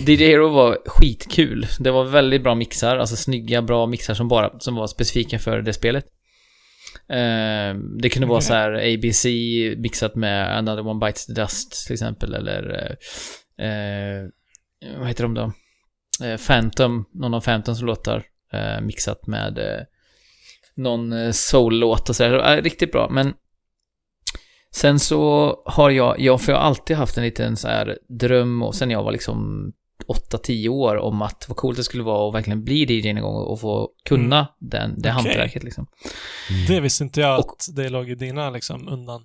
DJ 0.06 0.16
Hero 0.16 0.48
var 0.48 0.78
skitkul. 0.86 1.66
Det 1.78 1.90
var 1.90 2.04
väldigt 2.04 2.42
bra 2.42 2.54
mixar, 2.54 2.96
alltså 2.96 3.16
snygga, 3.16 3.62
bra 3.62 3.86
mixar 3.86 4.14
som 4.14 4.28
bara, 4.28 4.60
som 4.60 4.74
var 4.74 4.86
specifika 4.86 5.38
för 5.38 5.62
det 5.62 5.72
spelet. 5.72 6.04
Eh, 7.08 7.74
det 8.00 8.08
kunde 8.12 8.28
vara 8.28 8.40
så 8.40 8.54
här 8.54 8.94
ABC 8.94 9.24
mixat 9.76 10.14
med 10.14 10.58
Another 10.58 10.86
One 10.86 11.06
Bites 11.06 11.26
the 11.26 11.32
Dust 11.32 11.86
till 11.86 11.94
exempel, 11.94 12.34
eller 12.34 12.96
eh, 13.58 13.66
eh, 13.66 14.28
vad 14.98 15.08
heter 15.08 15.22
de 15.22 15.34
då? 15.34 15.52
Eh, 16.24 16.36
Phantom, 16.46 17.04
någon 17.12 17.34
av 17.34 17.40
Phantoms 17.40 17.82
låtar 17.82 18.24
Eh, 18.52 18.80
mixat 18.80 19.26
med 19.26 19.58
eh, 19.58 19.84
någon 20.74 21.12
eh, 21.12 21.30
soul-låt 21.30 22.08
och 22.08 22.16
sådär. 22.16 22.56
Eh, 22.56 22.62
riktigt 22.62 22.92
bra, 22.92 23.08
men 23.10 23.34
sen 24.70 24.98
så 24.98 25.54
har 25.66 25.90
jag, 25.90 26.20
ja, 26.20 26.38
för 26.38 26.52
jag 26.52 26.58
har 26.58 26.66
alltid 26.66 26.96
haft 26.96 27.16
en 27.16 27.24
liten 27.24 27.56
så 27.56 27.68
här 27.68 27.98
dröm 28.08 28.62
och 28.62 28.74
sen 28.74 28.90
jag 28.90 29.02
var 29.02 29.12
liksom 29.12 29.72
8-10 30.02 30.68
år 30.68 30.96
om 30.96 31.22
att 31.22 31.44
vad 31.48 31.56
coolt 31.56 31.76
det 31.76 31.84
skulle 31.84 32.02
vara 32.02 32.28
att 32.28 32.34
verkligen 32.34 32.64
bli 32.64 32.82
DJ 32.84 33.08
en 33.08 33.20
gång 33.20 33.34
och 33.34 33.60
få 33.60 33.88
kunna 34.04 34.48
den, 34.60 34.90
det 34.90 34.98
Okej. 34.98 35.10
hantverket 35.10 35.62
liksom. 35.62 35.86
Det 36.68 36.80
visste 36.80 37.04
inte 37.04 37.20
jag 37.20 37.38
Och- 37.38 37.50
att 37.52 37.76
det 37.76 37.88
låg 37.88 38.10
i 38.10 38.14
dina 38.14 38.50
liksom 38.50 38.88
undan 38.88 39.22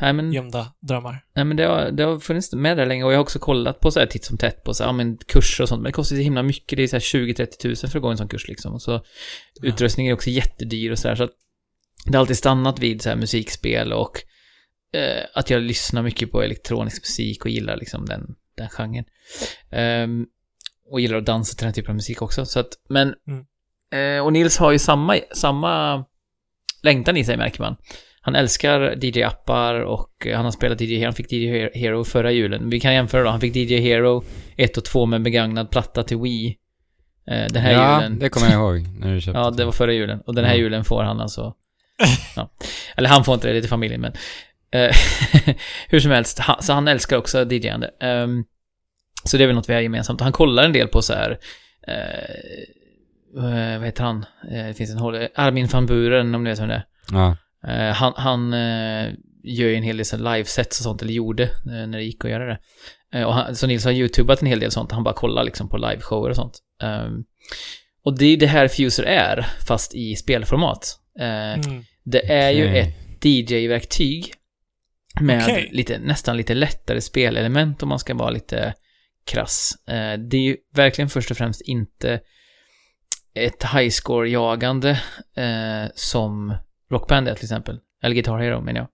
Nej 0.00 0.12
men, 0.12 0.32
gömda 0.32 0.72
drömmar. 0.80 1.24
nej, 1.34 1.44
men 1.44 1.56
det, 1.56 1.64
har, 1.64 1.90
det 1.90 2.02
har 2.02 2.18
funnits 2.20 2.52
med 2.52 2.76
där 2.76 2.86
länge 2.86 3.04
och 3.04 3.12
jag 3.12 3.16
har 3.16 3.22
också 3.22 3.38
kollat 3.38 3.80
på 3.80 3.90
så 3.90 4.00
här 4.00 4.06
titt 4.06 4.24
som 4.24 4.38
tätt 4.38 4.64
på 4.64 4.74
så 4.74 4.82
här, 4.82 4.88
ja, 4.88 4.92
men 4.92 5.16
kurser 5.16 5.62
och 5.64 5.68
sånt, 5.68 5.82
men 5.82 5.88
det 5.88 5.92
kostar 5.96 6.16
så 6.16 6.22
himla 6.22 6.42
mycket, 6.42 6.76
det 6.76 6.82
är 6.82 6.86
så 6.88 6.96
här 6.96 7.00
20-30 7.00 7.46
tusen 7.46 7.90
för 7.90 7.98
att 7.98 8.02
gå 8.02 8.08
en 8.08 8.16
sån 8.16 8.28
kurs 8.28 8.48
liksom. 8.48 8.74
Och 8.74 8.82
så 8.82 9.00
utrustningen 9.62 10.10
är 10.10 10.14
också 10.14 10.30
jättedyr 10.30 10.90
och 10.90 10.98
så 10.98 11.08
här, 11.08 11.14
så 11.14 11.24
att 11.24 11.30
det 12.04 12.12
har 12.12 12.20
alltid 12.20 12.36
stannat 12.38 12.78
vid 12.78 13.02
så 13.02 13.08
här 13.08 13.16
musikspel 13.16 13.92
och 13.92 14.22
eh, 14.94 15.24
att 15.34 15.50
jag 15.50 15.62
lyssnar 15.62 16.02
mycket 16.02 16.32
på 16.32 16.42
elektronisk 16.42 17.02
musik 17.02 17.44
och 17.44 17.50
gillar 17.50 17.76
liksom 17.76 18.04
den, 18.06 18.34
den 18.58 18.68
genren. 18.68 19.04
Ehm, 19.70 20.26
och 20.90 21.00
gillar 21.00 21.18
att 21.18 21.26
dansa 21.26 21.56
till 21.56 21.64
den 21.64 21.74
typen 21.74 21.90
av 21.90 21.94
musik 21.94 22.22
också, 22.22 22.44
så 22.46 22.60
att, 22.60 22.68
men 22.88 23.14
eh, 23.92 24.24
och 24.24 24.32
Nils 24.32 24.58
har 24.58 24.72
ju 24.72 24.78
samma, 24.78 25.18
samma 25.34 26.04
längtan 26.82 27.16
i 27.16 27.24
sig 27.24 27.36
märker 27.36 27.60
man. 27.60 27.76
Han 28.20 28.34
älskar 28.34 28.80
DJ-appar 29.04 29.80
och 29.80 30.26
han 30.34 30.44
har 30.44 30.50
spelat 30.50 30.80
DJ 30.80 30.96
Hero, 30.96 31.04
han 31.06 31.14
fick 31.14 31.32
DJ 31.32 31.68
Hero 31.74 32.04
förra 32.04 32.32
julen. 32.32 32.70
Vi 32.70 32.80
kan 32.80 32.94
jämföra 32.94 33.22
då, 33.22 33.30
han 33.30 33.40
fick 33.40 33.56
DJ 33.56 33.80
Hero 33.80 34.24
1 34.56 34.76
och 34.76 34.84
2 34.84 35.06
med 35.06 35.22
begagnad 35.22 35.70
platta 35.70 36.02
till 36.02 36.18
Wii. 36.18 36.56
Eh, 37.30 37.46
den 37.52 37.62
här 37.62 37.72
ja, 37.72 37.96
julen. 38.02 38.18
det 38.18 38.28
kommer 38.28 38.50
jag 38.50 38.60
ihåg 38.60 38.86
när 39.00 39.14
du 39.14 39.20
köpte 39.20 39.38
Ja, 39.40 39.50
det 39.50 39.64
var 39.64 39.72
förra 39.72 39.92
julen. 39.92 40.20
Och 40.26 40.34
den 40.34 40.44
här 40.44 40.54
Ja. 40.54 40.58
julen 40.58 40.84
får 40.84 41.02
han 41.02 41.20
alltså... 41.20 41.54
Ja. 42.36 42.50
Eller 42.96 43.08
han 43.08 43.24
får 43.24 43.34
inte 43.34 43.46
det, 43.46 43.52
det 43.52 43.58
är 43.58 43.60
till 43.60 43.70
familjen, 43.70 44.00
men... 44.00 44.12
eh, 44.70 44.96
hur 45.88 46.00
som 46.00 46.10
helst, 46.10 46.38
han, 46.38 46.62
så 46.62 46.72
han 46.72 46.88
älskar 46.88 47.16
också 47.16 47.52
DJande. 47.52 47.90
Um, 48.00 48.44
så 49.24 49.36
det 49.36 49.42
är 49.42 49.46
väl 49.46 49.56
något 49.56 49.68
vi 49.68 49.74
har 49.74 49.80
gemensamt. 49.80 50.20
Han 50.20 50.32
kollar 50.32 50.64
en 50.64 50.72
del 50.72 50.88
på 50.88 51.02
så 51.02 51.14
här... 51.14 51.38
eh, 51.88 53.78
vad 53.78 53.86
heter 53.86 54.04
han? 54.04 54.26
Eh, 54.50 54.66
det 54.66 54.74
finns 54.74 54.90
en 54.90 54.98
håll... 54.98 55.28
Armin 55.34 55.66
van 55.66 55.86
Buren, 55.86 56.34
om 56.34 56.44
du 56.44 56.50
vet 56.50 56.60
vem 56.60 56.68
det 56.68 56.74
är. 56.74 56.84
Ja. 57.12 57.36
Eh, 57.72 57.94
han 57.94 58.12
han 58.16 58.52
gör 59.42 59.68
ju 59.68 59.74
en 59.74 59.82
hel 59.82 59.96
del 59.96 60.24
livesets 60.24 60.80
och 60.80 60.84
sånt, 60.84 61.02
eller 61.02 61.12
gjorde 61.12 61.50
när 61.64 61.98
det 61.98 62.02
gick 62.02 62.24
att 62.24 62.30
göra 62.30 62.46
det. 62.46 63.24
Och 63.24 63.34
han, 63.34 63.56
så 63.56 63.66
Nils 63.66 63.84
har 63.84 63.92
youtubat 63.92 64.42
en 64.42 64.48
hel 64.48 64.60
del 64.60 64.70
sånt, 64.70 64.92
han 64.92 65.04
bara 65.04 65.14
kollar 65.14 65.44
liksom 65.44 65.68
på 65.68 65.76
liveshower 65.76 66.30
och 66.30 66.36
sånt. 66.36 66.58
Ehm, 66.82 67.24
och 68.04 68.18
det 68.18 68.26
är 68.26 68.36
det 68.36 68.46
här 68.46 68.68
Fuser 68.68 69.02
är, 69.02 69.46
fast 69.66 69.94
i 69.94 70.16
spelformat. 70.16 70.96
Mm. 71.18 71.84
Det 72.04 72.32
är 72.32 72.50
ju 72.50 72.64
Okej. 72.64 72.80
ett 72.80 73.24
DJ-verktyg 73.24 74.32
med 75.20 75.42
Okej. 75.42 75.68
lite, 75.72 75.98
nästan 75.98 76.36
lite 76.36 76.54
lättare 76.54 77.00
spelelement 77.00 77.82
om 77.82 77.88
man 77.88 77.98
ska 77.98 78.14
vara 78.14 78.30
lite 78.30 78.74
krass. 79.24 79.72
Eh, 79.88 80.18
det 80.18 80.36
är 80.36 80.42
ju 80.42 80.56
verkligen 80.74 81.08
först 81.08 81.30
och 81.30 81.36
främst 81.36 81.60
inte 81.60 82.20
ett 83.34 83.64
highscore-jagande 83.64 84.90
eh, 85.36 85.90
som 85.94 86.54
Rockband 86.90 87.28
är 87.28 87.34
till 87.34 87.44
exempel. 87.44 87.80
Eller 88.02 88.14
Guitar 88.14 88.38
Hero 88.38 88.60
menar 88.60 88.80
jag. 88.80 88.88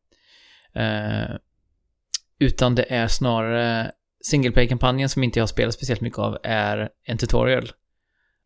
Eh, 0.82 1.37
utan 2.38 2.74
det 2.74 2.92
är 2.92 3.08
snarare 3.08 3.92
single 4.24 4.50
play-kampanjen 4.50 5.08
som 5.08 5.22
inte 5.22 5.38
jag 5.38 5.42
har 5.42 5.48
spelat 5.48 5.74
speciellt 5.74 6.00
mycket 6.00 6.18
av 6.18 6.38
är 6.42 6.88
en 7.04 7.18
tutorial. 7.18 7.70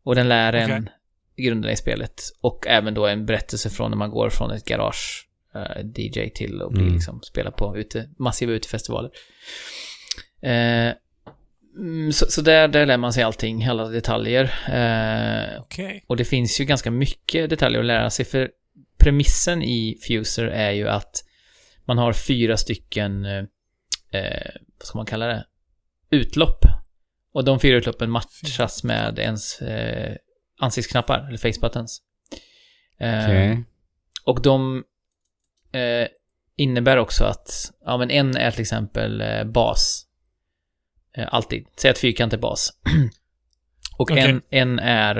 Och 0.03 0.15
den 0.15 0.29
lär 0.29 0.53
en 0.53 0.89
grunderna 1.37 1.71
i 1.71 1.75
spelet. 1.75 2.21
Och 2.41 2.67
även 2.67 2.93
då 2.93 3.07
en 3.07 3.25
berättelse 3.25 3.69
från 3.69 3.91
när 3.91 3.97
man 3.97 4.09
går 4.09 4.29
från 4.29 4.51
ett 4.51 4.65
garage 4.65 5.28
DJ 5.95 6.29
till 6.29 6.61
att 6.61 6.71
bli 6.71 6.81
Mm. 6.81 6.93
liksom 6.93 7.21
spela 7.21 7.51
på 7.51 7.77
ute, 7.77 8.09
massiva 8.17 8.51
utefestivaler. 8.51 9.11
Eh, 10.41 10.93
mm, 11.77 12.11
så, 12.13 12.25
så 12.25 12.41
där, 12.41 12.67
där 12.67 12.85
lär 12.85 12.97
man 12.97 13.13
sig 13.13 13.23
allting, 13.23 13.65
alla 13.65 13.87
detaljer. 13.87 14.43
Eh, 14.67 15.61
Okej. 15.61 16.05
och 16.07 16.17
det 16.17 16.25
finns 16.25 16.61
ju 16.61 16.65
ganska 16.65 16.91
mycket 16.91 17.49
detaljer 17.49 17.79
att 17.79 17.85
lära 17.85 18.09
sig 18.09 18.25
för 18.25 18.51
premissen 18.97 19.63
i 19.63 19.97
Fuser 20.07 20.45
är 20.45 20.71
ju 20.71 20.87
att 20.89 21.23
man 21.85 21.97
har 21.97 22.13
fyra 22.13 22.57
stycken, 22.57 23.25
eh, 23.25 23.43
eh, 24.11 24.51
vad 24.79 24.87
ska 24.87 24.97
man 24.97 25.05
kalla 25.05 25.25
det, 25.25 25.45
utlopp. 26.11 26.65
Och 27.33 27.43
de 27.45 27.59
fyra 27.59 27.77
utloppen 27.77 28.11
matchas 28.11 28.83
med 28.83 29.19
ens 29.19 29.61
eh, 29.61 30.15
ansiktsknappar, 30.59 31.27
eller 31.27 31.37
face 31.37 31.59
buttons. 31.61 32.01
Eh, 32.99 33.23
Okej. 33.23 33.63
Och 34.25 34.41
de 34.41 34.83
eh, 35.71 36.07
innebär 36.57 36.97
också 36.97 37.23
att, 37.23 37.71
ja 37.85 37.97
men 37.97 38.11
en 38.11 38.37
är 38.37 38.51
till 38.51 38.61
exempel 38.61 39.21
eh, 39.21 39.43
bas. 39.43 40.05
Eh, 41.17 41.27
alltid. 41.31 41.65
Säg 41.77 41.91
att 41.91 41.97
fyrkant 41.97 42.33
är 42.33 42.37
bas. 42.37 42.69
och 43.97 44.11
Okej. 44.11 44.29
en, 44.29 44.41
en 44.49 44.79
är, 44.79 45.17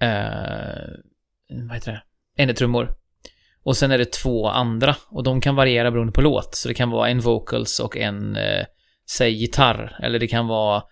eh, 0.00 0.88
vad 1.66 1.74
heter 1.74 1.92
det? 1.92 2.02
En 2.36 2.50
är 2.50 2.54
trummor. 2.54 2.90
Och 3.62 3.76
sen 3.76 3.90
är 3.90 3.98
det 3.98 4.12
två 4.12 4.48
andra. 4.48 4.96
Och 5.10 5.22
de 5.22 5.40
kan 5.40 5.56
variera 5.56 5.90
beroende 5.90 6.12
på 6.12 6.20
låt. 6.20 6.54
Så 6.54 6.68
det 6.68 6.74
kan 6.74 6.90
vara 6.90 7.08
en 7.08 7.20
vocals 7.20 7.80
och 7.80 7.96
en, 7.96 8.36
eh, 8.36 8.64
säg 9.10 9.32
gitarr. 9.32 9.98
Eller 10.02 10.18
det 10.18 10.28
kan 10.28 10.46
vara 10.46 10.82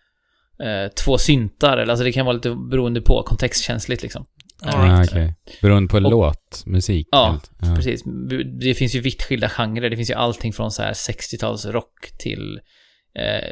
två 1.04 1.18
syntar. 1.18 1.78
Eller 1.78 1.90
alltså 1.92 2.04
det 2.04 2.12
kan 2.12 2.26
vara 2.26 2.34
lite 2.34 2.56
beroende 2.70 3.00
på, 3.00 3.22
kontextkänsligt 3.22 4.02
liksom. 4.02 4.26
Ah, 4.62 4.96
right. 4.98 5.10
okej. 5.12 5.34
Beroende 5.62 5.88
på 5.88 5.96
Och- 5.96 6.10
låt, 6.10 6.62
musik. 6.66 7.08
Ja, 7.10 7.40
ja. 7.60 7.76
Precis. 7.76 8.02
Det 8.60 8.74
finns 8.74 8.94
ju 8.94 9.00
vitt 9.00 9.22
skilda 9.22 9.48
genrer. 9.48 9.90
Det 9.90 9.96
finns 9.96 10.10
ju 10.10 10.14
allting 10.14 10.52
från 10.52 10.70
så 10.70 10.82
här 10.82 10.92
60-tals 10.92 11.66
rock 11.66 12.10
till 12.18 12.60
eh, 13.14 13.48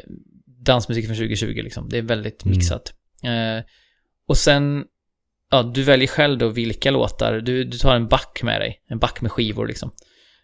dansmusik 0.65 1.05
från 1.05 1.15
2020 1.15 1.45
liksom. 1.63 1.89
Det 1.89 1.97
är 1.97 2.01
väldigt 2.01 2.45
Mm. 2.45 2.57
mixat. 2.57 2.93
Eh, 3.23 3.63
och 4.27 4.37
sen, 4.37 4.83
ja, 5.51 5.63
du 5.63 5.83
väljer 5.83 6.07
själv 6.07 6.37
då 6.37 6.49
vilka 6.49 6.91
låtar. 6.91 7.33
Du, 7.33 7.63
du 7.63 7.77
tar 7.77 7.95
en 7.95 8.07
back 8.07 8.39
med 8.43 8.61
dig. 8.61 8.81
En 8.89 8.99
back 8.99 9.21
med 9.21 9.31
skivor 9.31 9.67
liksom. 9.67 9.91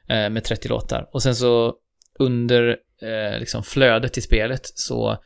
Eh, 0.10 0.30
med 0.30 0.44
30 0.44 0.68
låtar. 0.70 1.10
Och 1.14 1.24
sen 1.24 1.36
så 1.36 1.74
under 2.20 2.70
eh, 3.02 3.40
liksom 3.40 3.64
flödet 3.64 4.18
i 4.18 4.22
spelet 4.22 4.62
så 4.76 5.18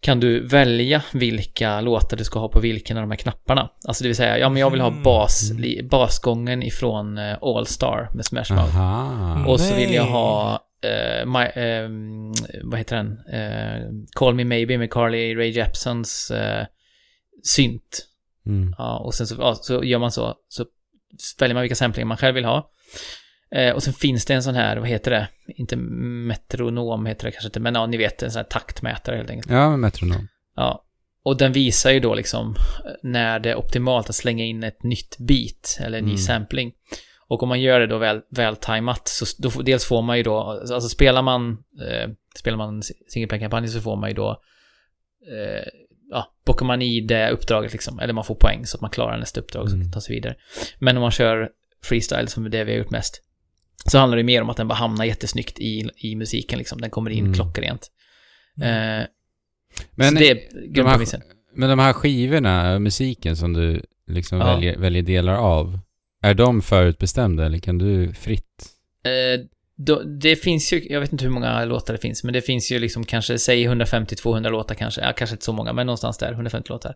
kan 0.00 0.20
du 0.20 0.46
välja 0.46 1.02
vilka 1.12 1.80
låtar 1.80 2.16
du 2.16 2.24
ska 2.24 2.38
ha 2.38 2.48
på 2.48 2.60
vilken 2.60 2.96
av 2.96 3.00
de 3.02 3.10
här 3.10 3.18
knapparna. 3.18 3.70
Alltså 3.88 4.02
det 4.04 4.08
vill 4.08 4.16
säga, 4.16 4.38
ja 4.38 4.48
men 4.48 4.60
jag 4.60 4.70
vill 4.70 4.80
ha 4.80 4.88
Mm. 4.88 5.02
bas, 5.02 5.52
li, 5.58 5.82
basgången 5.82 6.62
ifrån 6.62 7.18
eh, 7.18 7.36
All 7.42 7.66
Star 7.66 8.10
med 8.14 8.24
Smash 8.24 8.52
Mouth. 8.52 8.80
Aha. 8.80 9.46
Och 9.46 9.60
så 9.60 9.74
vill 9.74 9.94
jag 9.94 10.04
ha, 10.04 10.60
eh, 10.82 11.26
my, 11.26 11.62
ehm, 11.62 12.32
vad 12.64 12.78
heter 12.78 12.96
den? 12.96 13.18
Eh, 13.32 13.82
Call 14.12 14.34
Me 14.34 14.44
Maybe 14.44 14.78
med 14.78 14.90
Carly 14.92 15.34
Rae 15.36 15.48
Jepsons 15.48 16.32
synt. 17.42 18.06
Mm. 18.46 18.74
Ja, 18.78 18.98
och 18.98 19.14
sen 19.14 19.26
så, 19.26 19.34
ja, 19.38 19.54
så 19.54 19.84
gör 19.84 19.98
man 19.98 20.10
så, 20.12 20.34
så 20.48 20.64
väljer 21.38 21.54
man 21.54 21.62
vilka 21.62 21.74
samplingar 21.74 22.06
man 22.06 22.16
själv 22.16 22.34
vill 22.34 22.44
ha. 22.44 22.70
Eh, 23.56 23.74
och 23.74 23.82
sen 23.82 23.92
finns 23.94 24.24
det 24.24 24.34
en 24.34 24.42
sån 24.42 24.54
här, 24.54 24.76
vad 24.76 24.88
heter 24.88 25.10
det? 25.10 25.28
Inte 25.56 25.76
metronom 25.76 27.06
heter 27.06 27.24
det 27.26 27.32
kanske 27.32 27.48
inte, 27.48 27.60
men 27.60 27.74
ja, 27.74 27.86
ni 27.86 27.96
vet, 27.96 28.22
en 28.22 28.30
sån 28.30 28.38
här 28.38 28.44
taktmätare 28.44 29.16
helt 29.16 29.30
enkelt. 29.30 29.50
Ja, 29.52 29.76
metronom. 29.76 30.28
Ja. 30.56 30.82
Och 31.22 31.36
den 31.36 31.52
visar 31.52 31.90
ju 31.90 32.00
då 32.00 32.14
liksom 32.14 32.54
eh, 32.84 32.90
när 33.02 33.38
det 33.38 33.50
är 33.50 33.56
optimalt 33.56 34.08
att 34.08 34.14
slänga 34.14 34.44
in 34.44 34.62
ett 34.64 34.82
nytt 34.82 35.16
beat 35.18 35.78
eller 35.80 35.98
en 35.98 36.04
ny 36.04 36.10
Mm. 36.10 36.18
sampling. 36.18 36.72
Och 37.28 37.42
om 37.42 37.48
man 37.48 37.60
gör 37.60 37.80
det 37.80 37.86
då 37.86 37.98
väl, 37.98 38.20
väl 38.30 38.56
tajmat 38.56 39.08
så 39.08 39.24
då, 39.38 39.62
dels 39.62 39.84
får 39.84 40.02
man 40.02 40.16
ju 40.16 40.22
då, 40.22 40.38
alltså 40.40 40.80
spelar 40.88 41.22
man, 41.22 41.50
eh, 41.90 42.10
spelar 42.38 42.58
man 42.58 42.82
single 43.08 43.28
play-kampanj 43.28 43.68
så 43.68 43.80
får 43.80 43.96
man 43.96 44.10
ju 44.10 44.14
då, 44.14 44.30
eh, 45.32 45.68
ja, 46.10 46.32
bockar 46.46 46.66
man 46.66 46.82
i 46.82 47.00
det 47.00 47.30
uppdraget 47.30 47.72
liksom, 47.72 47.98
eller 47.98 48.12
man 48.12 48.24
får 48.24 48.34
poäng 48.34 48.66
så 48.66 48.76
att 48.76 48.80
man 48.80 48.90
klarar 48.90 49.18
nästa 49.18 49.40
uppdrag 49.40 49.62
och 49.64 49.68
Mm. 49.70 49.84
så 49.84 49.92
tar 49.92 50.00
sig 50.00 50.14
vidare. 50.14 50.34
Men 50.78 50.96
om 50.96 51.00
man 51.02 51.10
kör 51.10 51.50
freestyle 51.84 52.28
som 52.28 52.46
är 52.46 52.48
det 52.50 52.64
vi 52.64 52.72
har 52.72 52.78
gjort 52.78 52.90
mest, 52.90 53.22
så 53.90 53.98
handlar 53.98 54.16
det 54.16 54.22
mer 54.22 54.42
om 54.42 54.50
att 54.50 54.56
den 54.56 54.68
bara 54.68 54.74
hamnar 54.74 55.04
jättesnyggt 55.04 55.58
i, 55.60 55.90
i 55.96 56.16
musiken 56.16 56.58
liksom, 56.58 56.80
den 56.80 56.90
kommer 56.90 57.10
in 57.10 57.18
Mm. 57.24 57.34
klockrent. 57.34 57.86
Eh, 58.62 59.06
Men, 59.94 60.08
så 60.08 60.14
det 60.14 60.30
är 60.30 60.38
de 60.74 60.86
här, 60.86 61.06
men 61.54 61.68
de 61.68 61.78
här 61.78 61.92
skivorna, 61.92 62.78
musiken 62.78 63.36
som 63.36 63.52
du 63.52 63.82
liksom 64.06 64.38
Ja. 64.38 64.46
väljer, 64.54 64.78
väljer 64.78 65.02
delar 65.02 65.34
av, 65.34 65.78
är 66.22 66.34
de 66.34 66.62
förutbestämda 66.62 67.46
eller 67.46 67.58
kan 67.58 67.78
du 67.78 68.12
fritt? 68.14 68.66
Eh, 69.04 69.44
då, 69.78 70.02
det 70.02 70.36
finns 70.36 70.72
ju, 70.72 70.86
jag 70.92 71.00
vet 71.00 71.12
inte 71.12 71.24
hur 71.24 71.32
många 71.32 71.64
låtar 71.64 71.92
det 71.94 72.00
finns, 72.00 72.24
men 72.24 72.32
det 72.32 72.40
finns 72.42 72.72
ju 72.72 72.78
liksom 72.78 73.04
kanske, 73.04 73.38
säg 73.38 73.68
150-200 73.68 74.50
låtar 74.50 74.74
kanske, 74.74 75.00
ja, 75.00 75.12
kanske 75.12 75.34
inte 75.34 75.44
så 75.44 75.52
många, 75.52 75.72
men 75.72 75.86
någonstans 75.86 76.18
där, 76.18 76.32
150 76.32 76.68
låtar. 76.72 76.94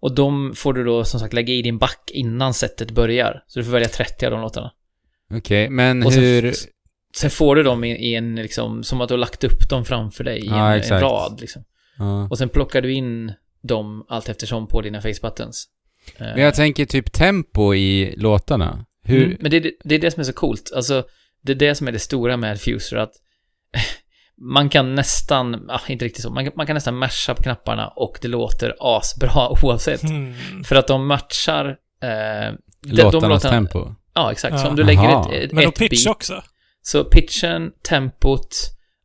Och 0.00 0.14
de 0.14 0.52
får 0.56 0.72
du 0.72 0.84
då 0.84 1.04
som 1.04 1.20
sagt 1.20 1.32
lägga 1.32 1.54
i 1.54 1.62
din 1.62 1.78
back 1.78 2.10
innan 2.14 2.54
setet 2.54 2.90
börjar. 2.90 3.44
Så 3.46 3.58
du 3.58 3.64
får 3.64 3.72
välja 3.72 3.88
30 3.88 4.26
av 4.26 4.32
de 4.32 4.40
låtarna. 4.40 4.72
Okej, 5.34 5.70
men 5.70 6.02
Och 6.06 6.12
sen- 6.12 6.22
hur... 6.22 6.54
Sen 7.16 7.30
får 7.30 7.56
du 7.56 7.62
dem 7.62 7.84
i, 7.84 7.90
i 8.10 8.14
en 8.14 8.34
liksom, 8.34 8.82
som 8.84 9.00
att 9.00 9.08
du 9.08 9.14
har 9.14 9.18
lagt 9.18 9.44
upp 9.44 9.68
dem 9.70 9.84
framför 9.84 10.24
dig 10.24 10.38
i 10.44 10.46
Ja, 10.46 10.74
en, 10.74 10.92
en 10.92 11.00
rad 11.00 11.40
liksom. 11.40 11.64
Ja. 11.98 12.28
Och 12.30 12.38
sen 12.38 12.48
plockar 12.48 12.80
du 12.82 12.92
in 12.92 13.32
dem 13.62 14.04
allt 14.08 14.28
eftersom 14.28 14.66
på 14.68 14.80
dina 14.80 15.00
face 15.00 15.14
buttons. 15.22 15.68
Eh, 16.16 16.26
Men 16.26 16.40
jag 16.42 16.54
tänker 16.54 16.84
typ 16.86 17.12
tempo 17.12 17.74
i 17.74 18.14
låtarna. 18.16 18.84
Hur... 19.02 19.24
Mm, 19.24 19.36
men 19.40 19.50
det, 19.50 19.56
är- 19.56 19.72
det 19.84 19.94
är 19.94 19.98
det 19.98 20.10
som 20.10 20.20
är 20.20 20.24
så 20.24 20.32
coolt. 20.32 20.72
Alltså, 20.76 21.04
det 21.42 21.52
är 21.52 21.56
det 21.56 21.74
som 21.74 21.88
är 21.88 21.92
det 21.92 21.98
stora 21.98 22.36
med 22.36 22.60
Fuser, 22.60 22.96
att 22.96 23.12
man 24.40 24.68
kan 24.68 24.94
nästan, 24.94 25.70
ah, 25.70 25.80
inte 25.88 26.04
riktigt 26.04 26.22
så, 26.22 26.30
man, 26.30 26.44
kan- 26.44 26.52
man 26.56 26.66
kan 26.66 26.74
nästan 26.74 26.96
masha 26.96 27.34
på 27.34 27.42
knapparna 27.42 27.88
och 27.88 28.18
det 28.22 28.28
låter 28.28 28.74
asbra 28.78 29.48
oavsett. 29.62 30.02
Hmm. 30.02 30.34
För 30.64 30.76
att 30.76 30.86
de 30.86 31.06
matchar 31.06 31.66
eh, 32.02 32.08
de- 32.82 32.92
låtarnas 33.02 33.44
låtarna- 33.44 33.50
tempo? 33.50 33.94
Ja, 34.18 34.32
exakt. 34.32 34.52
Ja. 34.52 34.58
Så 34.58 34.68
om 34.68 34.76
du 34.76 34.84
lägger 34.84 35.00
Aha. 35.00 35.32
ett, 35.34 35.44
ett, 35.44 35.52
Men 35.52 35.64
då 35.64 35.68
ett 35.70 35.78
pitch 35.78 36.04
beat, 36.04 36.16
också. 36.16 36.42
så 36.82 37.04
pitchen, 37.04 37.70
tempot, 37.88 38.56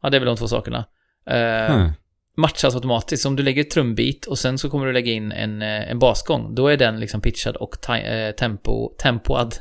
ja 0.02 0.10
det 0.10 0.17
är 0.17 0.19
väl 0.19 0.28
de 0.28 0.38
två 0.38 0.47
sakerna. 0.47 0.86
Eh, 1.30 1.76
Hmm. 1.76 1.91
matchas 2.38 2.76
automatiskt. 2.76 3.23
Så 3.23 3.30
om 3.30 3.36
du 3.36 3.43
lägger 3.43 3.62
ett 3.62 3.69
trumbeat 3.69 4.26
och 4.26 4.39
sen 4.39 4.58
så 4.58 4.69
kommer 4.69 4.86
du 4.86 4.93
lägga 4.93 5.12
in 5.12 5.32
en, 5.32 5.62
eh, 5.62 5.91
en 5.91 5.99
basgång, 5.99 6.56
då 6.56 6.67
är 6.67 6.78
den 6.78 6.99
liksom 6.99 7.21
pitchad 7.21 7.56
och 7.56 7.89
eh, 7.89 8.32
tempo, 8.32 8.89
tempoad 8.97 9.56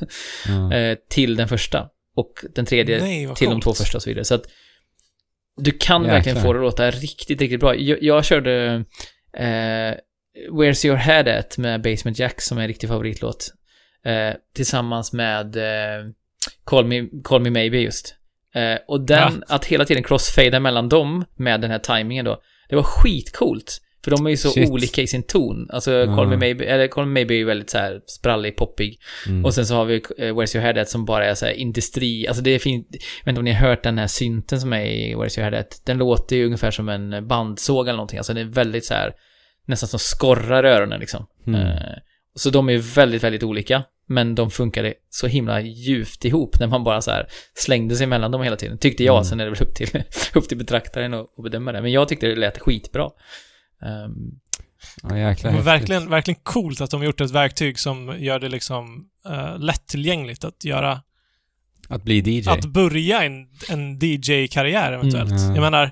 Ja. 0.49 0.73
eh, 0.77 0.97
till 1.11 1.37
den 1.37 1.49
första. 1.49 1.89
Och 2.17 2.33
den 2.55 2.65
tredje 2.67 3.01
Nej, 3.01 3.35
till 3.35 3.47
de 3.47 3.53
coolt. 3.53 3.65
två 3.65 3.73
första 3.73 3.99
och 3.99 4.03
så 4.03 4.11
vidare. 4.11 4.25
Så 4.25 4.35
att 4.35 4.43
du 5.57 5.71
kan 5.71 6.03
Jäklar. 6.03 6.15
verkligen 6.17 6.43
få 6.43 6.53
det 6.53 6.59
att 6.59 6.65
låta 6.65 6.91
riktigt, 6.91 7.41
riktigt 7.41 7.61
bra. 7.61 7.75
Jag, 7.77 8.03
jag 8.03 8.25
körde 8.25 8.85
eh, 9.37 9.95
Where's 10.51 10.87
Your 10.87 10.97
Head 10.97 11.39
At 11.39 11.59
med 11.59 11.83
Basement 11.83 12.19
Jack 12.19 12.41
som 12.41 12.59
är 12.59 12.63
en 12.63 12.69
riktig 12.69 12.89
favoritlåt. 12.89 13.53
Eh, 14.05 14.35
tillsammans 14.55 15.13
med 15.13 15.57
eh, 15.57 16.07
Call, 16.65 16.87
Me, 16.87 17.09
Call 17.25 17.43
Me 17.43 17.51
Maybe 17.51 17.79
just. 17.79 18.15
Eh, 18.55 18.79
och 18.89 19.01
den, 19.01 19.45
att 19.49 19.65
hela 19.65 19.85
tiden 19.85 20.03
crossfada 20.03 20.61
mellan 20.61 20.89
dem 20.89 21.25
med 21.37 21.61
den 21.61 21.71
här 21.71 21.79
tajmingen 21.79 22.25
då, 22.25 22.43
det 22.69 22.77
var 22.77 22.83
skitcoolt. 22.83 23.79
För 24.05 24.11
de 24.11 24.27
är 24.27 24.31
ju 24.31 24.37
så 24.37 24.51
Shit. 24.51 24.71
olika 24.71 25.03
i 25.03 25.07
sin 25.07 25.23
ton. 25.23 25.69
Alltså, 25.71 25.93
Ja. 25.93 26.17
Call 26.17 26.29
Me 26.29 26.37
Maybe, 26.37 26.65
eller 26.65 26.89
Call 26.89 27.07
Me 27.07 27.13
Maybe 27.13 27.35
är 27.35 27.39
ju 27.39 27.45
väldigt 27.45 27.71
så 27.71 27.79
här 27.79 28.01
sprallig, 28.07 28.57
poppig. 28.57 29.01
Mm. 29.27 29.45
Och 29.45 29.55
sen 29.55 29.67
så 29.67 29.75
har 29.75 29.85
vi 29.85 29.95
eh, 29.95 30.01
Where's 30.35 30.57
Your 30.57 30.67
Head 30.67 30.81
At 30.81 30.89
som 30.89 31.05
bara 31.05 31.27
är 31.27 31.35
så 31.35 31.47
här 31.47 31.53
industri, 31.53 32.27
alltså 32.27 32.43
det 32.43 32.51
är 32.51 32.59
fint, 32.59 32.87
jag 32.91 33.25
vet 33.25 33.29
inte 33.29 33.39
om 33.39 33.45
ni 33.45 33.53
har 33.53 33.69
hört 33.69 33.83
den 33.83 33.99
här 33.99 34.07
synten 34.07 34.61
som 34.61 34.73
är 34.73 34.85
i 34.85 35.15
Where's 35.15 35.39
Your 35.39 35.51
Head 35.51 35.61
At, 35.61 35.83
den 35.85 35.99
låter 35.99 36.37
ju 36.37 36.45
ungefär 36.47 36.71
som 36.71 36.89
en 36.89 37.29
bandsåg 37.29 37.89
eller 37.89 37.97
någonting, 37.97 38.19
alltså 38.19 38.35
det 38.35 38.41
är 38.41 38.45
väldigt 38.45 38.85
så 38.85 38.95
här 38.95 39.13
nästan 39.67 39.89
som 39.89 39.99
skorrar 39.99 40.65
öronen 40.65 41.01
liksom. 41.01 41.27
Mm. 41.47 41.61
Eh, 41.61 41.77
så 42.35 42.51
de 42.51 42.69
är 42.69 42.79
väldigt, 42.79 43.23
väldigt 43.25 43.43
olika, 43.43 43.85
men 44.07 44.35
de 44.35 44.51
funkade 44.51 44.95
så 45.11 45.27
himla 45.27 45.61
djupt 45.61 46.25
ihop 46.25 46.61
när 46.61 46.67
man 46.67 46.85
bara 46.85 47.01
så 47.03 47.11
här 47.11 47.27
slängde 47.55 47.97
sig 47.97 48.07
mellan 48.07 48.31
dem 48.31 48.43
hela 48.43 48.57
tiden, 48.57 48.79
tyckte 48.79 49.05
jag, 49.05 49.15
Mm. 49.17 49.25
sen 49.25 49.41
är 49.41 49.45
det 49.45 49.51
väl 49.51 49.63
upp 49.63 49.75
till, 49.75 50.03
upp 50.35 50.49
till 50.49 50.59
betraktaren 50.59 51.15
att 51.15 51.21
att 51.39 51.45
bedöma 51.45 51.73
det, 51.73 51.83
men 51.83 51.93
jag 51.93 52.09
tyckte 52.09 52.27
det 52.27 52.37
lät 52.37 52.59
skitbra. 52.59 53.11
Ehm, 53.83 54.13
Ja, 55.03 55.19
jäklar. 55.19 55.51
Men 55.51 55.55
häftigt. 55.55 55.67
verkligen, 55.67 56.11
verkligen 56.11 56.41
coolt 56.43 56.81
att 56.81 56.91
de 56.91 57.01
har 57.01 57.05
gjort 57.07 57.21
ett 57.21 57.31
verktyg 57.31 57.79
som 57.79 58.17
gör 58.19 58.39
det 58.39 58.49
liksom 58.49 59.09
uh, 59.29 59.59
lättillgängligt 59.59 60.45
att 60.45 60.65
göra, 60.65 61.03
Att 61.89 62.03
bli 62.03 62.19
DJ. 62.19 62.49
att 62.49 62.65
börja 62.67 63.23
en, 63.23 63.47
en 63.69 63.99
DJ-karriär 63.99 64.93
eventuellt. 64.93 65.31
Mm. 65.31 65.55
Jag 65.55 65.63
menar, 65.63 65.91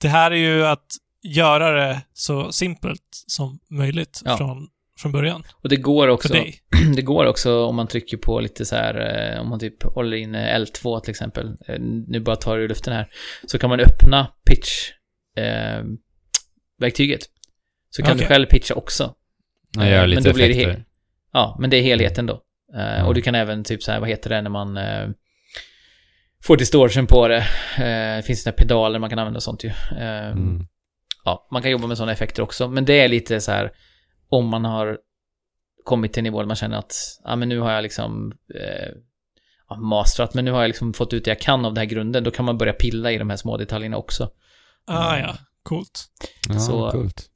det 0.00 0.08
här 0.08 0.30
är 0.30 0.36
ju 0.36 0.66
att 0.66 0.86
göra 1.22 1.70
det 1.70 2.02
så 2.12 2.52
simpelt 2.52 3.02
som 3.26 3.58
möjligt 3.70 4.22
Ja. 4.24 4.36
från, 4.36 4.68
från 4.98 5.12
början. 5.12 5.42
Och 5.62 5.68
det 5.68 5.76
går 5.76 6.08
också, 6.08 6.34
det 6.96 7.02
går 7.02 7.26
också 7.26 7.64
om 7.64 7.76
man 7.76 7.86
trycker 7.86 8.16
på 8.16 8.40
lite 8.40 8.64
så 8.64 8.76
här, 8.76 8.94
eh, 9.34 9.40
om 9.40 9.48
man 9.48 9.58
typ 9.60 9.82
håller 9.82 10.16
in 10.16 10.34
eh, 10.34 10.58
L2 10.58 11.00
till 11.00 11.10
exempel, 11.10 11.56
eh, 11.66 11.78
nu 11.80 12.20
bara 12.20 12.36
tar 12.36 12.56
det 12.56 12.64
ur 12.64 12.68
luften 12.68 12.92
här, 12.92 13.08
så 13.46 13.58
kan 13.58 13.70
man 13.70 13.80
öppna 13.80 14.32
pitch 14.46 14.90
eh, 15.36 15.84
verktyget. 16.78 17.20
Så 17.90 18.02
kan 18.02 18.16
du 18.16 18.24
Okej. 18.24 18.28
själv 18.28 18.46
pitcha 18.46 18.74
också. 18.74 19.14
Jag 19.76 19.88
gör 19.88 20.00
men 20.00 20.10
lite 20.10 20.28
då 20.28 20.34
blir 20.34 20.48
det 20.66 20.84
Ja, 21.32 21.56
men 21.60 21.70
det 21.70 21.76
är 21.76 21.82
helheten 21.82 22.26
då. 22.26 22.42
Eh, 22.74 22.98
Ja. 22.98 23.04
Och 23.04 23.14
du 23.14 23.22
kan 23.22 23.34
även 23.34 23.64
typ 23.64 23.82
så 23.82 23.92
här, 23.92 24.00
vad 24.00 24.08
heter 24.08 24.30
det 24.30 24.42
när 24.42 24.50
man 24.50 24.76
eh, 24.76 25.08
får 26.44 26.56
distortion 26.56 27.06
på 27.06 27.28
det. 27.28 27.46
Det 28.16 28.22
finns 28.26 28.44
här 28.44 28.52
pedaler 28.52 28.98
man 28.98 29.10
kan 29.10 29.18
använda 29.18 29.36
och 29.36 29.42
sånt 29.42 29.64
ju. 29.64 29.70
Mm. 29.90 30.66
Ja, 31.24 31.48
man 31.50 31.62
kan 31.62 31.70
jobba 31.70 31.86
med 31.86 31.96
sådana 31.96 32.12
effekter 32.12 32.42
också. 32.42 32.68
Men 32.68 32.84
det 32.84 33.00
är 33.00 33.08
lite 33.08 33.40
så 33.40 33.52
här, 33.52 33.72
om 34.30 34.46
man 34.48 34.64
har 34.64 34.98
kommit 35.84 36.12
till 36.12 36.20
en 36.20 36.24
nivå 36.24 36.38
där 36.40 36.46
man 36.46 36.56
känner 36.56 36.76
att, 36.78 36.94
ja 37.24 37.36
men 37.36 37.48
nu 37.48 37.58
har 37.60 37.70
jag 37.72 37.82
liksom 37.82 38.32
eh, 38.54 38.88
ja, 39.68 39.76
masterat, 39.76 40.34
men 40.34 40.44
nu 40.44 40.50
har 40.50 40.60
jag 40.60 40.68
liksom 40.68 40.94
fått 40.94 41.12
ut 41.12 41.24
det 41.24 41.30
jag 41.30 41.40
kan 41.40 41.64
av 41.64 41.74
den 41.74 41.80
här 41.80 41.84
grunden, 41.90 42.24
då 42.24 42.30
kan 42.30 42.44
man 42.44 42.58
börja 42.58 42.72
pilla 42.72 43.12
i 43.12 43.18
de 43.18 43.30
här 43.30 43.36
små 43.36 43.56
detaljerna 43.56 43.96
också. 43.96 44.30
Ah, 44.86 45.14
Mm. 45.14 45.20
ja. 45.28 45.36
Coolt. 45.62 46.04
Ja, 46.48 46.58
Så- 46.58 46.90
coolt. 46.90 47.26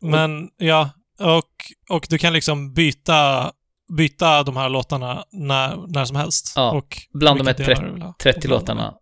Men 0.00 0.48
ja, 0.56 0.90
och, 1.18 1.94
och 1.96 2.06
du 2.10 2.18
kan 2.18 2.32
liksom 2.32 2.74
byta, 2.74 3.52
byta 3.96 4.42
de 4.42 4.56
här 4.56 4.68
låtarna 4.68 5.24
när, 5.32 5.92
när 5.92 6.04
som 6.04 6.16
helst. 6.16 6.52
Ja, 6.56 6.72
och 6.72 6.96
bland 7.14 7.40
de 7.40 7.46
här 7.46 7.54
delar 7.54 7.82
du 7.86 7.92
vill 7.92 8.02
ha. 8.02 8.14
30 8.22 8.36
Och 8.38 8.42
bland 8.48 8.60
låtarna. 8.60 8.94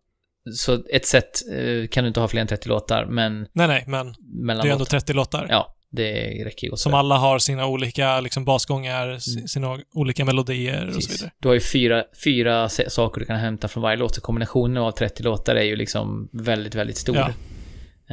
Så 0.55 0.82
ett 0.92 1.07
set 1.07 1.42
eh, 1.53 1.88
kan 1.88 2.05
du 2.05 2.09
inte 2.09 2.20
ha 2.20 2.28
fler 2.28 2.40
än 2.40 2.47
30 2.47 2.68
låtar, 2.68 3.07
men 3.07 3.47
Nej, 3.53 3.68
nej, 3.68 3.84
men 3.86 4.07
det 4.47 4.53
är 4.53 4.57
ändå 4.57 4.64
låtar. 4.78 4.84
30 4.84 5.12
låtar. 5.12 5.47
Ja, 5.51 5.76
det 5.97 6.44
räcker 6.44 6.64
ju 6.66 6.70
gott 6.70 6.80
Som 6.80 6.94
alla 6.94 7.16
har 7.16 7.38
sina 7.38 7.66
olika 7.66 8.20
liksom, 8.20 8.44
basgångar, 8.44 9.07
Mm. 9.07 9.20
sina 9.49 9.78
olika 9.94 10.24
melodier 10.24 10.86
och 10.86 10.92
så 10.92 10.99
Precis. 11.01 11.20
vidare. 11.22 11.30
Du 11.38 11.49
har 11.49 11.55
ju 11.55 11.61
fyra, 11.61 12.05
fyra 12.24 12.68
saker 12.68 13.20
du 13.20 13.26
kan 13.26 13.36
hämta 13.36 13.68
från 13.68 13.82
varje 13.82 13.97
låt, 13.97 14.14
så 14.14 14.20
kombinationen 14.20 14.76
av 14.82 14.90
30 14.92 15.22
låtar 15.22 15.55
är 15.55 15.62
ju 15.64 15.76
liksom 15.76 16.28
väldigt, 16.32 16.74
väldigt 16.74 16.97
stor. 16.97 17.16
Ja. 17.16 17.30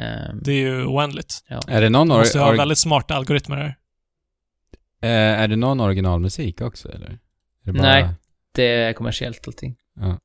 Ehm, 0.02 0.38
Det 0.42 0.52
är 0.52 0.56
ju 0.56 0.84
oändligt. 0.86 1.34
Är 1.68 1.80
det 1.80 1.88
någon, 1.90 2.08
måste 2.08 2.38
ha 2.38 2.52
väldigt 2.52 2.78
smarta 2.78 3.14
algoritmer 3.14 3.56
här. 3.56 3.74
eh, 5.02 5.40
är 5.40 5.48
det 5.48 5.56
någon 5.56 5.80
originalmusik 5.80 6.60
också 6.60 6.88
eller? 6.92 7.06
Är 7.06 7.18
det 7.64 7.72
bara... 7.72 7.82
Nej. 7.82 8.08
det 8.54 8.64
är 8.66 8.92
kommersiellt 8.92 9.48
allting. 9.48 9.76
Ja. 10.00 10.18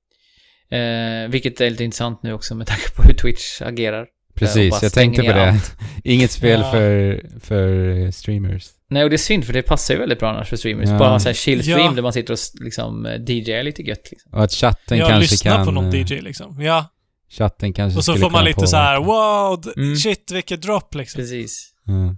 Eh, 0.77 1.29
vilket 1.29 1.61
är 1.61 1.69
lite 1.69 1.83
intressant 1.83 2.23
nu 2.23 2.33
också 2.33 2.55
med 2.55 2.67
tanke 2.67 2.89
på 2.95 3.03
hur 3.03 3.13
Twitch 3.13 3.61
agerar. 3.61 4.07
Precis, 4.39 4.79
jag 4.83 4.93
tänkte 4.93 5.21
på 5.23 5.31
det. 5.31 5.59
Inget 6.03 6.31
spel 6.31 6.59
Ja. 6.59 6.71
för, 6.71 7.21
för 7.39 8.11
streamers. 8.11 8.67
Nej, 8.89 9.03
och 9.03 9.09
det 9.09 9.15
är 9.15 9.17
synd 9.17 9.45
för 9.45 9.53
det 9.53 9.61
passar 9.61 9.93
ju 9.93 9.99
väldigt 9.99 10.19
bra 10.19 10.29
annars 10.29 10.49
för 10.49 10.55
streamers. 10.57 10.89
Ja. 10.89 10.97
Bara 10.97 11.13
en 11.13 11.19
sån 11.19 11.29
här 11.29 11.33
chill 11.33 11.63
stream 11.63 11.79
Ja. 11.85 11.91
där 11.91 12.01
man 12.01 12.13
sitter 12.13 12.33
och 12.33 12.39
liksom 12.61 13.05
eh, 13.05 13.21
DJar 13.27 13.63
lite 13.63 13.83
gött 13.83 14.07
liksom. 14.11 14.33
Och 14.33 14.43
att 14.43 14.51
chatten 14.53 14.97
Jag 14.97 15.09
kanske 15.09 15.33
lyssnar 15.33 15.55
kan... 15.55 15.65
på 15.65 15.71
någon 15.71 15.93
eh, 15.93 16.01
DJ 16.11 16.21
liksom. 16.21 16.61
Ja, 16.61 16.85
Chatten 17.31 17.73
kanske 17.73 17.97
och 17.97 18.05
så 18.05 18.15
får 18.15 18.29
man 18.29 18.45
lite 18.45 18.67
så 18.67 18.77
här: 18.77 18.99
wow, 18.99 19.63
Mm. 19.77 19.95
shit 19.95 20.31
vilket 20.31 20.61
drop 20.61 20.95
liksom. 20.95 21.19
Precis. 21.21 21.71
Ja. 21.85 22.15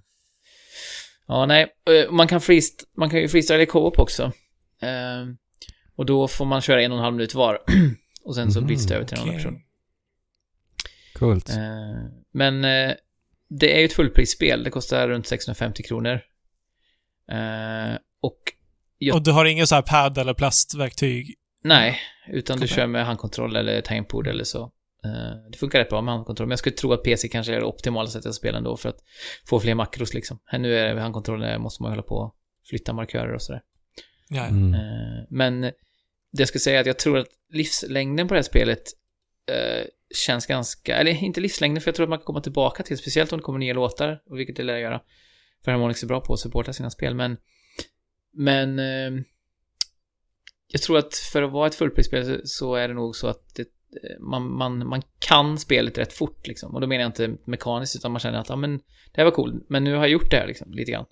Ja, 1.28 1.46
nej. 1.46 1.62
eh, 1.90 2.12
Man 2.12 2.28
kan, 2.28 2.40
freest- 2.42 2.84
man 2.98 3.10
kan 3.10 3.20
ju 3.20 3.28
freestyla 3.28 3.62
i 3.62 3.66
co-op 3.66 4.00
också. 4.00 4.24
Eh, 4.82 5.28
och 5.98 6.06
då 6.06 6.28
får 6.28 6.46
man 6.46 6.62
köra 6.62 6.82
en 6.82 6.92
och 6.92 6.98
en 6.98 7.04
halv 7.04 7.16
minut 7.16 7.36
var. 7.36 7.58
och 8.26 8.36
sen 8.36 8.52
så 8.52 8.60
Mhm, 8.60 8.68
byts 8.68 8.86
det 8.86 8.96
över 8.96 9.06
till 9.06 9.18
en 9.18 9.22
annan 9.24 9.36
Okej. 9.36 9.44
person. 9.44 9.60
Coolt. 11.22 11.50
Eh, 11.50 11.56
men 12.34 12.66
eh, 12.66 12.94
det 13.50 13.76
är 13.76 13.80
ju 13.80 13.86
ett 13.86 13.94
fullprisspel. 13.94 14.64
Det 14.64 14.70
kostar 14.70 15.08
runt 15.08 15.28
650 15.28 15.84
kronor. 15.84 16.20
Eh, 17.32 17.96
och 18.22 18.40
jag- 18.98 19.16
Och 19.16 19.24
du 19.24 19.32
har 19.32 19.46
ingen 19.46 19.68
så 19.68 19.76
här 19.76 19.82
pad 19.82 20.18
eller 20.18 20.34
plastverktyg. 20.34 21.36
nej, 21.64 22.00
utan 22.28 22.58
du 22.60 22.66
Okej. 22.66 22.76
kör 22.76 22.88
med 22.88 23.06
handkontroll 23.06 23.56
eller 23.56 23.82
tangentbord 23.82 24.28
eller 24.28 24.44
så. 24.44 24.62
Eh, 25.06 25.50
det 25.52 25.58
funkar 25.58 25.80
rätt 25.80 25.90
bra 25.90 26.02
med 26.02 26.14
handkontroll, 26.14 26.48
men 26.48 26.52
jag 26.52 26.60
skulle 26.60 26.76
tro 26.76 26.94
att 26.94 27.04
PC 27.04 27.28
kanske 27.28 27.56
är 27.56 27.60
det 27.60 27.66
optimala 27.66 28.08
sättet 28.08 28.26
att 28.30 28.36
spela 28.36 28.58
ändå 28.58 28.78
för 28.78 28.90
att 28.90 29.00
få 29.50 29.60
fler 29.60 29.76
makros 29.76 30.14
liksom. 30.14 30.40
Här 30.46 30.60
nu 30.60 30.76
är 30.78 30.88
det 30.88 30.94
med 30.94 31.04
handkontrollen 31.04 31.62
måste 31.62 31.84
man 31.84 31.92
hålla 31.92 32.02
på 32.04 32.16
och 32.16 32.36
flytta 32.70 32.94
markörer 32.94 33.34
och 33.34 33.42
sådär. 33.42 33.62
Ja, 34.30 34.36
ja. 34.42 34.48
Mm. 34.48 34.74
Eh, 34.74 35.26
Men 35.30 35.62
det 35.62 35.72
jag 36.40 36.48
skulle 36.48 36.60
säga 36.60 36.78
är 36.78 36.82
att 36.82 36.88
jag 36.88 37.00
tror 37.00 37.18
att 37.18 37.28
livslängden 37.50 38.28
på 38.28 38.34
det 38.34 38.38
här 38.38 38.44
spelet 38.44 38.84
eh, 39.52 39.86
känns 40.16 40.46
ganska, 40.46 40.96
eller 40.98 41.24
inte 41.24 41.42
livslängden 41.42 41.82
för 41.82 41.88
jag 41.90 41.96
tror 41.96 42.04
att 42.04 42.10
man 42.10 42.20
kan 42.20 42.26
komma 42.26 42.42
tillbaka 42.42 42.84
till, 42.84 42.98
speciellt 42.98 43.32
om 43.34 43.40
det 43.40 43.44
kommer 43.44 43.60
nya 43.60 43.74
låtar, 43.74 44.22
och 44.30 44.40
vilket 44.40 44.56
det 44.56 44.64
lär 44.64 44.78
göra. 44.78 45.02
För 45.64 45.72
Harmonix 45.72 46.04
är 46.04 46.08
bra 46.08 46.22
på 46.22 46.34
att 46.34 46.40
supporta 46.40 46.74
sina 46.74 46.90
spel, 46.90 47.16
men 47.16 47.38
men 48.34 48.80
eh, 48.80 49.24
jag 50.68 50.82
tror 50.82 50.98
att 50.98 51.16
för 51.16 51.42
att 51.44 51.52
vara 51.52 51.68
ett 51.68 51.76
fullprisspel 51.76 52.42
så, 52.44 52.76
är 52.76 52.88
det 52.88 52.94
nog 52.94 53.16
så 53.16 53.28
att 53.28 53.56
det, 53.56 53.62
eh, 53.62 54.20
man, 54.20 54.52
man, 54.58 54.88
man 54.88 55.02
kan 55.20 55.58
spelet 55.58 55.98
rätt 55.98 56.14
fort 56.14 56.48
liksom. 56.48 56.76
Och 56.76 56.82
då 56.82 56.88
menar 56.88 57.02
jag 57.02 57.10
inte 57.10 57.36
mekaniskt, 57.46 57.96
utan 57.96 58.12
man 58.12 58.20
känner 58.20 58.40
att 58.40 58.50
ja, 58.50 58.56
men 58.56 58.78
det 58.78 59.18
här 59.18 59.24
var 59.24 59.32
cool, 59.32 59.64
men 59.70 59.84
nu 59.84 59.94
har 59.94 60.00
jag 60.02 60.10
gjort 60.10 60.32
det 60.32 60.38
här 60.38 60.48
liksom, 60.48 60.72
lite 60.74 60.92
grann. 60.92 61.06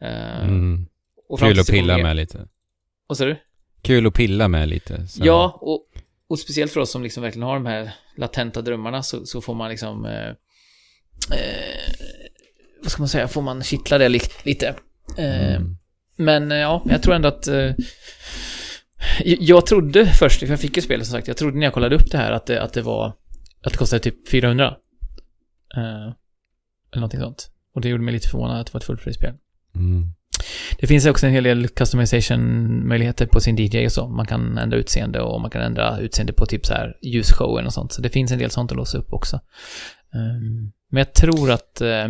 Eh, 0.00 0.44
Mm. 0.44 0.86
och 1.28 1.38
Kul 1.40 1.60
att 1.60 1.66
pilla 1.70 1.98
med 1.98 2.16
lite. 2.16 2.48
Vad 3.06 3.18
sa 3.18 3.24
du? 3.24 3.36
Kul 3.82 4.06
att 4.06 4.14
pilla 4.14 4.48
med 4.48 4.68
lite. 4.68 5.06
så- 5.08 5.22
Ja, 5.26 5.58
och, 5.60 5.88
och 6.28 6.38
speciellt 6.38 6.72
för 6.72 6.80
oss 6.80 6.90
som 6.90 7.02
liksom 7.02 7.22
verkligen 7.22 7.46
har 7.48 7.54
de 7.54 7.66
här 7.66 7.90
latenta 8.16 8.62
drömmarna 8.62 9.02
så, 9.02 9.26
så 9.26 9.40
får 9.40 9.54
man 9.54 9.70
liksom... 9.70 10.04
Eh, 10.06 10.28
eh, 11.38 11.94
vad 12.82 12.90
ska 12.92 13.02
man 13.02 13.08
säga? 13.08 13.28
Får 13.28 13.42
man 13.42 13.62
kittla 13.62 13.98
det 13.98 14.08
li 14.08 14.20
lite. 14.44 14.74
Eh, 15.18 15.56
Mm. 15.56 15.76
Men 16.18 16.52
eh, 16.52 16.58
ja, 16.58 16.82
jag 16.88 17.02
tror 17.02 17.14
ändå 17.14 17.28
att... 17.28 17.46
Eh, 17.48 17.72
jag- 19.24 19.66
trodde 19.66 20.06
först, 20.06 20.40
för 20.40 20.46
jag 20.46 20.60
fick 20.60 20.76
ju 20.76 20.82
spelet 20.82 21.06
som 21.06 21.12
sagt, 21.12 21.28
jag 21.28 21.36
trodde 21.36 21.58
när 21.58 21.66
jag 21.66 21.72
kollade 21.74 21.96
upp 21.96 22.10
det 22.10 22.18
här 22.18 22.32
att 22.32 22.46
det, 22.46 22.62
att 22.62 22.72
det 22.72 22.82
var... 22.82 23.06
Att 23.62 23.72
det 23.72 23.78
kostade 23.78 24.02
typ 24.02 24.28
400. 24.28 24.66
Eh, 25.76 25.82
eller 25.82 26.14
någonting 27.00 27.20
sånt. 27.20 27.50
Och 27.74 27.80
det 27.80 27.88
gjorde 27.88 28.02
mig 28.02 28.14
lite 28.14 28.28
förvånad 28.28 28.60
att 28.60 28.66
det 28.66 28.72
var 28.74 28.80
ett 28.80 28.84
fullprisspel. 28.86 29.34
Mm. 29.74 30.04
Det 30.78 30.86
finns 30.86 31.06
också 31.06 31.26
en 31.26 31.32
hel 31.32 31.44
del 31.44 31.68
customization-möjligheter 31.68 33.26
på 33.26 33.40
sin 33.40 33.56
DJ 33.58 33.86
och 33.86 33.92
så. 33.92 34.08
Man 34.08 34.26
kan 34.26 34.58
ändra 34.58 34.76
utseende 34.78 35.20
och 35.20 35.40
man 35.40 35.50
kan 35.50 35.62
ändra 35.62 35.98
utseende 35.98 36.32
på 36.32 36.46
typ 36.46 36.66
så 36.66 36.74
här 36.74 36.94
ljusshowen 37.02 37.66
och 37.66 37.72
sånt. 37.72 37.92
Så 37.92 38.02
det 38.02 38.08
finns 38.08 38.32
en 38.32 38.38
del 38.38 38.50
sånt 38.50 38.70
att 38.70 38.76
låsa 38.76 38.98
upp 38.98 39.12
också. 39.12 39.36
Ehm, 40.14 40.72
men 40.90 40.98
jag 40.98 41.12
tror 41.14 41.50
att, 41.50 41.80
eh, 41.80 42.06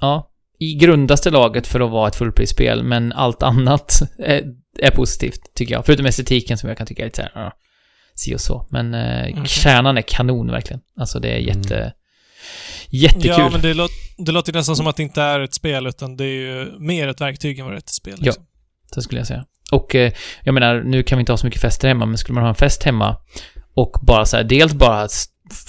ja, 0.00 0.26
i 0.58 0.74
grundaste 0.74 1.30
laget 1.30 1.66
för 1.66 1.80
att 1.80 1.90
vara 1.90 2.08
ett 2.08 2.16
fullprisspel, 2.16 2.82
men 2.84 3.12
allt 3.12 3.42
annat 3.42 4.00
är, 4.18 4.44
är 4.78 4.90
positivt, 4.90 5.54
tycker 5.54 5.74
jag. 5.74 5.86
Förutom 5.86 6.06
estetiken 6.06 6.58
som 6.58 6.68
jag 6.68 6.78
kan 6.78 6.86
tycka 6.86 7.02
är 7.02 7.06
lite 7.06 7.16
så 7.34 7.38
här, 7.38 7.52
si 8.14 8.34
och 8.34 8.40
så. 8.40 8.66
Men 8.70 8.94
eh, 8.94 9.36
Mhm. 9.36 9.46
kärnan 9.46 9.98
är 9.98 10.02
kanon 10.02 10.50
verkligen. 10.50 10.80
Alltså 10.96 11.20
det 11.20 11.28
är 11.28 11.50
Mm. 11.78 11.90
Jätte... 12.90 13.16
Jättekul. 13.18 13.38
Ja, 13.38 13.48
men 13.50 13.60
det, 13.60 13.74
låt, 13.74 13.90
det 14.18 14.32
låter 14.32 14.52
nästan 14.52 14.76
som 14.76 14.86
att 14.86 14.96
det 14.96 15.02
inte 15.02 15.22
är 15.22 15.40
ett 15.40 15.54
spel, 15.54 15.86
utan 15.86 16.16
det 16.16 16.24
är 16.24 16.28
ju 16.28 16.78
mer 16.78 17.08
ett 17.08 17.20
verktyg 17.20 17.58
än 17.58 17.64
vad 17.64 17.74
det 17.74 17.76
är 17.76 17.78
ett 17.78 17.88
spel. 17.88 18.14
Ja. 18.18 18.24
Liksom. 18.24 18.44
Så 18.94 19.02
skulle 19.02 19.20
jag 19.20 19.26
säga. 19.26 19.44
Och 19.72 19.94
eh, 19.94 20.12
jag 20.44 20.54
menar, 20.54 20.82
nu 20.82 21.02
kan 21.02 21.18
vi 21.18 21.20
inte 21.20 21.32
ha 21.32 21.36
så 21.36 21.46
mycket 21.46 21.60
fester 21.62 21.88
hemma, 21.88 22.06
men 22.06 22.18
skulle 22.18 22.34
man 22.34 22.42
ha 22.44 22.48
en 22.48 22.54
fest 22.54 22.82
hemma 22.82 23.16
och 23.74 23.92
bara 24.02 24.26
så 24.26 24.36
här, 24.36 24.44
dels 24.44 24.74
bara 24.74 25.08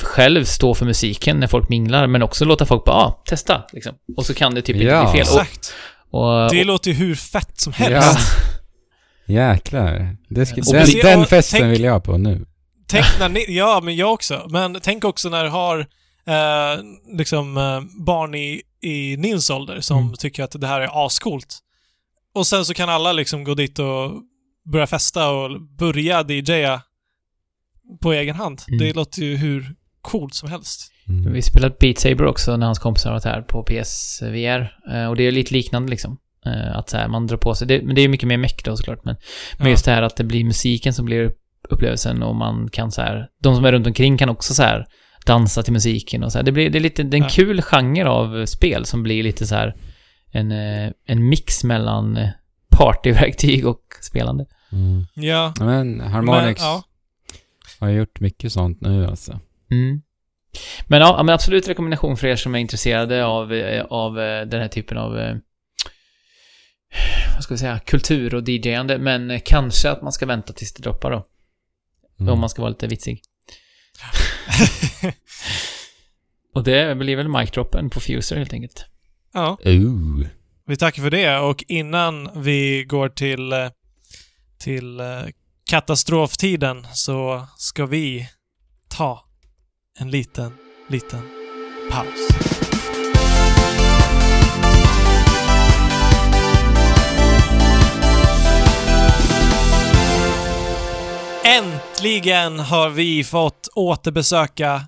själv 0.01 0.43
stå 0.43 0.73
för 0.73 0.85
musiken 0.85 1.39
när 1.39 1.47
folk 1.47 1.69
minglar, 1.69 2.07
men 2.07 2.23
också 2.23 2.45
låta 2.45 2.65
folk 2.65 2.85
bara, 2.85 2.95
ah, 2.95 3.23
testa, 3.25 3.63
liksom. 3.73 3.95
Och 4.17 4.25
så 4.25 4.33
kan 4.33 4.55
det 4.55 4.61
typ 4.61 4.75
Ja. 4.77 4.99
inte 5.01 5.11
bli 5.11 5.23
fel. 5.25 5.39
Exakt. 5.39 5.73
Och, 6.11 6.43
och, 6.45 6.51
Det 6.51 6.63
låter 6.63 6.91
ju 6.91 6.97
hur 6.97 7.15
fett 7.15 7.59
som 7.59 7.73
Ja. 7.79 7.85
helst. 7.85 8.19
Jäklar. 9.27 10.17
Det 10.29 10.45
ska, 10.45 10.61
den, 10.61 10.85
den 11.03 11.25
festen 11.25 11.59
tänk- 11.59 11.73
vill 11.73 11.83
jag 11.83 12.03
på 12.03 12.17
nu. 12.17 12.45
Tänk 12.87 13.05
när 13.19 13.29
ni, 13.29 13.45
ja, 13.57 13.81
men 13.83 13.95
jag 13.95 14.13
också. 14.13 14.45
Men 14.49 14.79
tänk 14.81 15.05
också 15.05 15.29
när 15.29 15.43
du 15.43 15.49
har 15.49 15.87
eh, 16.27 16.83
liksom 17.17 17.57
eh, 17.57 17.81
barn 18.05 18.35
i, 18.35 18.61
i 18.81 19.17
Nils 19.17 19.49
ålder 19.49 19.79
som 19.81 19.97
Mm. 19.97 20.13
tycker 20.13 20.43
att 20.43 20.61
det 20.61 20.67
här 20.67 20.81
är 20.81 21.05
ascoolt. 21.05 21.59
Och 22.35 22.47
sen 22.47 22.65
så 22.65 22.73
kan 22.73 22.89
alla 22.89 23.11
liksom 23.13 23.43
gå 23.43 23.53
dit 23.53 23.79
och 23.79 24.11
börja 24.71 24.87
festa 24.87 25.29
och 25.29 25.61
börja 25.61 26.23
DJa 26.23 26.81
på 28.01 28.13
egen 28.13 28.35
hand. 28.35 28.61
Mm. 28.67 28.79
Det 28.79 28.93
låter 28.93 29.21
ju 29.21 29.35
hur 29.37 29.65
coolt 30.01 30.33
som 30.33 30.49
helst. 30.49 30.91
Mm. 31.09 31.33
vi 31.33 31.41
spelade 31.41 31.75
Beat 31.79 31.99
Saber 31.99 32.25
också 32.25 32.57
när 32.57 32.65
hans 32.65 32.79
kompisar 32.79 33.11
varit 33.11 33.23
här 33.23 33.41
på 33.41 33.63
PSVR. 33.63 34.77
Eh, 34.93 35.05
och 35.09 35.15
det 35.15 35.23
är 35.23 35.31
lite 35.31 35.53
liknande 35.53 35.89
liksom. 35.89 36.17
Eh, 36.45 36.77
att 36.77 36.89
så 36.89 36.97
här, 36.97 37.07
man 37.07 37.27
drar 37.27 37.37
på 37.37 37.55
sig, 37.55 37.67
det, 37.67 37.81
men 37.81 37.95
det 37.95 38.01
är 38.01 38.07
mycket 38.07 38.27
mer 38.27 38.37
meck 38.37 38.65
då 38.65 38.77
såklart, 38.77 39.05
men 39.05 39.15
Men 39.57 39.67
Ja. 39.67 39.71
just 39.71 39.85
det 39.85 39.91
här 39.91 40.01
att 40.01 40.15
det 40.17 40.23
blir 40.23 40.43
musiken 40.43 40.93
som 40.93 41.05
blir 41.05 41.31
upplevelsen 41.69 42.23
och 42.23 42.35
man 42.35 42.69
kan 42.71 42.91
så 42.91 43.01
här, 43.01 43.27
de 43.43 43.55
som 43.55 43.65
är 43.65 43.71
runt 43.71 43.87
omkring 43.87 44.17
kan 44.17 44.29
också 44.29 44.53
så 44.53 44.63
här 44.63 44.85
dansa 45.25 45.63
till 45.63 45.73
musiken 45.73 46.23
och 46.23 46.31
så 46.31 46.37
här. 46.37 46.43
Det 46.43 46.51
blir, 46.51 46.69
det 46.69 46.77
är 46.77 46.79
lite, 46.79 47.03
det 47.03 47.17
är 47.17 47.19
en 47.21 47.23
Ja. 47.23 47.29
kul 47.29 47.61
genre 47.61 48.09
av 48.09 48.45
spel 48.45 48.85
som 48.85 49.03
blir 49.03 49.23
lite 49.23 49.47
så 49.47 49.55
här 49.55 49.75
en, 50.31 50.51
eh, 50.51 50.91
en 51.05 51.29
mix 51.29 51.63
mellan 51.63 52.17
eh, 52.17 52.29
partyverktyg 52.77 53.67
och 53.67 53.81
spelande. 54.01 54.45
Mm. 54.71 55.05
Ja. 55.13 55.53
Men 55.59 55.99
Harmonix 56.01 56.61
Men, 56.61 56.69
ja. 56.69 56.83
har 57.79 57.89
gjort 57.89 58.19
mycket 58.19 58.51
sånt 58.51 58.81
nu 58.81 59.05
alltså. 59.05 59.39
Mm. 59.71 60.01
Men 60.87 61.01
ja, 61.01 61.23
men 61.23 61.35
absolut 61.35 61.67
rekommendation 61.67 62.17
för 62.17 62.27
er 62.27 62.35
som 62.35 62.55
är 62.55 62.59
intresserade 62.59 63.25
av, 63.25 63.53
eh, 63.53 63.85
av 63.85 64.13
den 64.47 64.61
här 64.61 64.67
typen 64.67 64.97
av 64.97 65.39
vad 67.35 67.43
ska 67.43 67.53
vi 67.53 67.57
säga, 67.57 67.79
kultur 67.79 68.35
och 68.35 68.49
DJande, 68.49 68.97
men 68.97 69.39
kanske 69.45 69.89
att 69.89 70.01
man 70.01 70.11
ska 70.11 70.25
vänta 70.25 70.53
tills 70.53 70.73
det 70.73 70.83
droppar 70.83 71.11
då. 71.11 71.25
Mm. 72.19 72.33
Om 72.33 72.39
man 72.39 72.49
ska 72.49 72.61
vara 72.61 72.69
lite 72.69 72.87
vitsig. 72.87 73.21
Och 76.55 76.63
det 76.63 76.97
blir 76.97 77.15
väl 77.15 77.27
mic-droppen 77.27 77.89
på 77.89 77.99
Fuser 77.99 78.35
helt 78.37 78.53
enkelt. 78.53 78.85
ja, 79.33 79.57
Ooh. 79.65 80.27
vi 80.65 80.75
tackar 80.75 81.03
för 81.03 81.09
det 81.09 81.37
och 81.39 81.63
innan 81.67 82.29
vi 82.43 82.83
går 82.83 83.09
till, 83.09 83.53
eh, 83.53 83.69
till 84.59 84.99
eh, 84.99 85.05
katastroftiden 85.69 86.87
så 86.93 87.47
ska 87.57 87.85
vi 87.85 88.29
ta 88.89 89.25
en 89.99 90.11
liten, 90.11 90.53
liten 90.89 91.21
paus. 91.91 92.70
Äntligen 101.51 102.59
har 102.59 102.89
vi 102.89 103.23
fått 103.23 103.67
återbesöka 103.75 104.87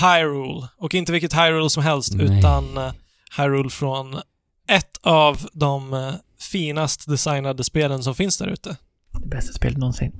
Hyrule. 0.00 0.68
Och 0.78 0.94
inte 0.94 1.12
vilket 1.12 1.32
Hyrule 1.32 1.70
som 1.70 1.82
helst, 1.82 2.14
Nej. 2.14 2.38
utan 2.38 2.76
eh, 2.76 2.92
Hyrule 3.36 3.70
från 3.70 4.20
ett 4.68 4.96
av 5.02 5.48
de 5.52 5.94
eh, 5.94 6.14
finast 6.40 7.08
designade 7.08 7.64
spelen 7.64 8.02
som 8.02 8.14
finns 8.14 8.38
där 8.38 8.46
ute. 8.46 8.76
Det 9.12 9.28
bästa 9.28 9.52
spelet 9.52 9.78
någonsin. 9.78 10.12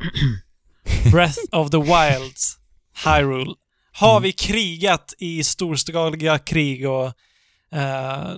Breath 1.12 1.38
of 1.52 1.70
the 1.70 1.78
Wilds, 1.78 2.58
Hyrule. 3.04 3.54
Har 3.92 4.20
vi 4.20 4.32
krigat 4.32 5.14
i 5.18 5.44
storskaliga 5.44 6.38
krig 6.38 6.88
och 6.88 7.06
eh, 7.72 8.34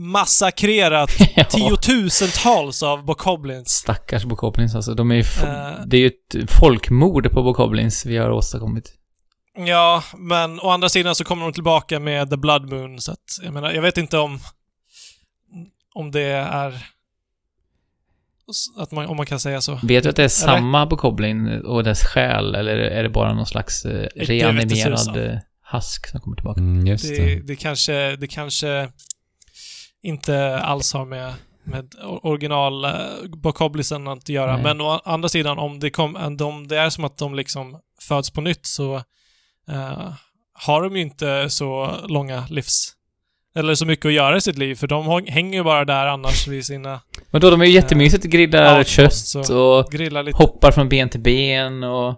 massakrerat 0.00 1.10
ja. 1.36 1.44
tiotusentals 1.44 2.82
av 2.82 3.04
bokoblins. 3.04 3.68
Stackars 3.70 4.24
Bokoblins 4.24 4.74
alltså. 4.74 4.94
De 4.94 5.10
är 5.10 5.14
ju 5.14 5.20
Eh. 5.20 5.72
det 5.86 5.96
är 5.96 6.00
ju 6.00 6.06
ett 6.06 6.50
folkmord 6.50 7.30
på 7.32 7.42
Bokoblins 7.42 8.06
vi 8.06 8.16
har 8.16 8.30
åstadkommit. 8.30 8.92
Ja, 9.66 10.02
men 10.16 10.60
å 10.60 10.70
andra 10.70 10.88
sidan 10.88 11.14
så 11.14 11.24
kommer 11.24 11.42
de 11.44 11.52
tillbaka 11.52 12.00
med 12.00 12.30
The 12.30 12.36
Blood 12.36 12.70
Moon, 12.72 13.00
så 13.00 13.12
att 13.12 13.24
jag 13.42 13.52
menar, 13.54 13.72
jag 13.72 13.82
vet 13.82 13.98
inte 13.98 14.18
om 14.18 14.38
om 15.94 16.10
det 16.10 16.22
är 16.22 16.74
att 18.76 18.90
man, 18.92 19.06
om 19.06 19.16
man 19.16 19.26
kan 19.26 19.40
säga 19.40 19.60
så. 19.60 19.78
Vet 19.82 20.02
du 20.02 20.08
att 20.10 20.16
det 20.16 20.24
är 20.24 20.28
samma 20.28 20.86
Bokoblin 20.86 21.60
och 21.64 21.84
dess 21.84 22.02
själ, 22.04 22.54
eller 22.54 22.76
är 22.76 23.02
det 23.02 23.08
bara 23.08 23.34
någon 23.34 23.46
slags 23.46 23.84
eh, 23.84 24.06
reanimerad 24.16 24.96
tusan. 24.98 25.18
eh, 25.18 25.38
hask 25.62 26.06
som 26.06 26.20
kommer 26.20 26.36
tillbaka? 26.36 26.60
Mm, 26.60 26.86
just 26.86 27.08
Det, 27.08 27.16
det. 27.34 27.40
det, 27.46 27.56
kanske, 27.56 28.16
det 28.16 28.26
kanske 28.26 28.88
inte 30.02 30.58
alls 30.58 30.92
har 30.92 31.04
med, 31.04 31.34
med 31.64 31.94
or- 32.02 32.20
original 32.26 32.84
uh, 32.84 34.12
att 34.12 34.28
göra. 34.28 34.54
Nej. 34.54 34.62
Men 34.62 34.80
å 34.80 35.00
andra 35.04 35.28
sidan, 35.28 35.58
om 35.58 35.80
det, 35.80 35.90
kom, 35.90 36.16
om 36.40 36.68
det 36.68 36.78
är 36.78 36.90
som 36.90 37.04
att 37.04 37.18
de 37.18 37.34
liksom 37.34 37.78
föds 38.00 38.30
på 38.30 38.40
nytt 38.40 38.66
så 38.66 38.94
eh, 39.70 40.12
har 40.52 40.82
de 40.82 40.96
ju 40.96 41.02
inte 41.02 41.50
så 41.50 41.96
långa 42.08 42.44
livs... 42.50 42.96
Eller 43.54 43.74
så 43.74 43.86
mycket 43.86 44.06
att 44.06 44.12
göra 44.12 44.36
i 44.36 44.40
sitt 44.40 44.58
liv, 44.58 44.74
för 44.74 44.86
de 44.86 45.24
hänger 45.28 45.58
ju 45.58 45.64
bara 45.64 45.84
där 45.84 46.06
annars 46.06 46.46
vid 46.48 46.66
sina 46.66 47.00
Men 47.30 47.40
då, 47.40 47.50
de 47.50 47.60
är 47.60 47.64
ju 47.64 47.72
jättemysigt, 47.72 48.24
grillar 48.24 48.78
outposts 48.78 49.32
kött 49.32 49.50
och 49.50 49.78
och 49.78 49.92
grillar 49.92 50.22
lite. 50.22 50.38
hoppar 50.38 50.70
från 50.70 50.88
ben 50.88 51.08
till 51.08 51.20
ben 51.20 51.84
och 51.84 52.14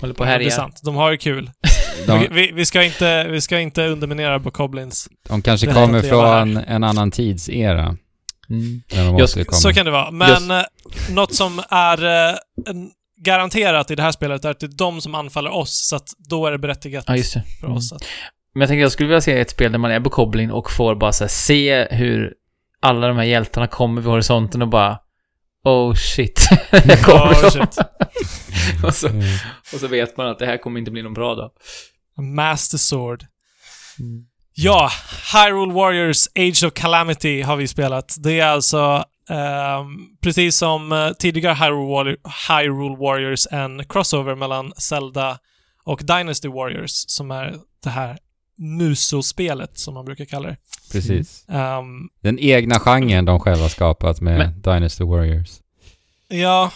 håller 0.00 0.14
på 0.14 0.20
och 0.22 0.26
Ja, 0.26 0.30
det 0.30 0.34
är 0.34 0.38
härjar. 0.38 0.50
sant. 0.50 0.80
De 0.84 0.96
har 0.96 1.10
ju 1.10 1.16
kul. 1.16 1.50
Vi, 1.98 2.06
De, 2.06 2.28
vi, 2.34 2.52
vi, 2.54 2.66
ska 2.66 2.82
inte, 2.82 3.24
vi 3.28 3.40
ska 3.40 3.60
inte 3.60 3.86
underminera 3.86 4.38
Bokoblins. 4.38 5.08
de 5.28 5.42
kanske 5.42 5.66
Det 5.66 5.72
kommer 5.74 6.02
från 6.02 6.56
en 6.56 6.84
annan 6.84 7.10
tidsera. 7.10 7.96
Mm. 8.50 9.14
Återkommer. 9.14 9.52
Så 9.52 9.72
kan 9.72 9.84
det 9.84 9.90
vara. 9.90 10.10
Men 10.10 10.50
eh, 10.50 10.62
något 11.10 11.34
som 11.34 11.62
är 11.68 12.04
eh, 12.30 12.34
en, 12.66 12.90
garanterat 13.24 13.90
i 13.90 13.94
det 13.94 14.02
här 14.02 14.12
spelet 14.12 14.44
är 14.44 14.50
att 14.50 14.60
det 14.60 14.66
är 14.66 14.76
de 14.78 15.00
som 15.00 15.14
anfaller 15.14 15.50
oss, 15.50 15.88
så 15.88 15.96
att 15.96 16.08
då 16.18 16.46
är 16.46 16.52
det 16.52 16.58
berättigat 16.58 17.04
Ja, 17.08 17.16
just 17.16 17.34
det. 17.34 17.42
för 17.60 17.66
Mm. 17.66 17.76
oss. 17.78 17.92
Att, 17.92 18.02
Men 18.54 18.60
jag 18.60 18.68
tänker 18.68 18.82
jag 18.82 18.92
skulle 18.92 19.08
vilja 19.08 19.20
se 19.20 19.40
ett 19.40 19.50
spel 19.50 19.72
där 19.72 19.78
man 19.78 19.90
är 19.90 20.00
Bokoblin 20.00 20.50
och 20.50 20.70
får 20.70 20.94
bara 20.94 21.12
så 21.12 21.24
här, 21.24 21.28
se 21.28 21.86
hur 21.90 22.32
alla 22.82 23.08
de 23.08 23.16
här 23.16 23.24
hjältarna 23.24 23.66
kommer 23.66 24.00
vid 24.02 24.10
horisonten 24.10 24.62
och 24.62 24.68
bara 24.68 24.98
Oh 25.64 25.94
shit. 25.94 26.48
Kommer 27.04 27.32
Oh, 27.34 27.50
shit. 27.50 27.78
och, 28.84 28.94
så, 28.94 29.08
Mm. 29.08 29.22
och 29.74 29.80
så 29.80 29.86
vet 29.88 30.16
man 30.16 30.26
att 30.28 30.38
det 30.38 30.46
här 30.46 30.56
kommer 30.56 30.78
inte 30.78 30.90
bli 30.90 31.02
någon 31.02 31.14
bra 31.14 31.34
dag. 31.34 31.50
Master 32.34 32.78
Sword. 32.78 33.24
Ja, 34.54 34.90
Hyrule 35.32 35.72
Warriors 35.72 36.26
Age 36.38 36.64
of 36.66 36.72
Calamity 36.74 37.42
har 37.42 37.56
vi 37.56 37.68
spelat. 37.68 38.14
Det 38.18 38.40
är 38.40 38.46
alltså, 38.46 39.04
ehm, 39.30 39.86
precis 40.22 40.56
som 40.56 40.92
eh, 40.92 41.10
tidigare 41.12 41.54
Hyrule 42.48 42.96
Warriors, 42.96 43.46
en 43.50 43.84
crossover 43.88 44.34
mellan 44.34 44.72
Zelda 44.76 45.38
och 45.84 46.00
Dynasty 46.04 46.48
Warriors, 46.48 46.90
som 47.06 47.30
är 47.30 47.54
det 47.84 47.90
här 47.90 48.18
Muso-spelet, 48.60 49.78
som 49.78 49.94
man 49.94 50.04
brukar 50.04 50.24
kalla 50.24 50.48
det. 50.48 50.56
Precis. 50.92 51.44
Ehm, 51.48 52.08
Den 52.22 52.38
egna 52.38 52.78
genren 52.80 53.24
de 53.24 53.40
själva 53.40 53.68
skapat 53.68 54.20
med 54.20 54.52
Dynasty 54.64 55.04
Warriors. 55.04 55.50
ja, 56.28 56.72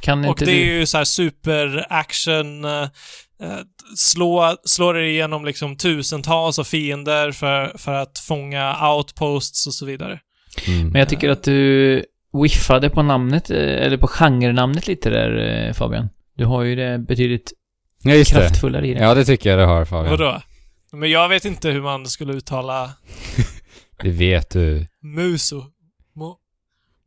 Kan 0.00 0.24
och 0.24 0.36
det 0.38 0.50
är 0.52 0.78
ju 0.78 0.86
så 0.86 0.96
här 0.96 1.04
super 1.04 1.86
action, 1.90 2.64
eh, 2.64 2.82
eh, 3.40 3.58
slå, 3.96 4.56
slå 4.64 4.92
dig 4.92 5.10
igenom 5.10 5.44
liksom 5.44 5.76
tusentals 5.76 6.58
av 6.58 6.64
fiender 6.64 7.32
för, 7.32 7.78
för 7.78 7.92
att 7.92 8.18
fånga 8.18 8.88
outposts 8.94 9.66
och 9.66 9.74
så 9.74 9.86
vidare. 9.86 10.20
Mm. 10.66 10.88
Men 10.88 10.98
jag 10.98 11.08
tycker 11.08 11.28
att 11.30 11.42
du 11.42 12.04
whiffade 12.42 12.90
på 12.90 13.02
namnet, 13.02 13.50
eh, 13.50 13.58
eller 13.58 13.96
på 13.96 14.06
genrenamnet 14.06 14.86
lite 14.86 15.10
där 15.10 15.72
Fabian. 15.72 16.08
Du 16.36 16.44
har 16.44 16.62
ju 16.62 16.76
det 16.76 16.98
betydligt 16.98 17.52
ja, 18.02 18.14
just 18.14 18.34
det. 18.34 18.40
kraftfullare 18.40 18.86
i 18.86 18.94
det. 18.94 19.00
Ja, 19.00 19.14
det 19.14 19.24
tycker 19.24 19.50
jag 19.50 19.58
det 19.58 19.64
har 19.64 19.84
Fabian. 19.84 20.10
Vadå? 20.10 20.40
Men 20.94 21.10
jag 21.10 21.28
vet 21.28 21.44
inte 21.44 21.68
hur 21.70 21.82
man 21.82 22.06
skulle 22.06 22.32
uttala 22.32 22.92
Det 24.02 24.10
vet 24.10 24.50
du. 24.50 24.86
muso. 25.02 25.64
Mo, 26.16 26.36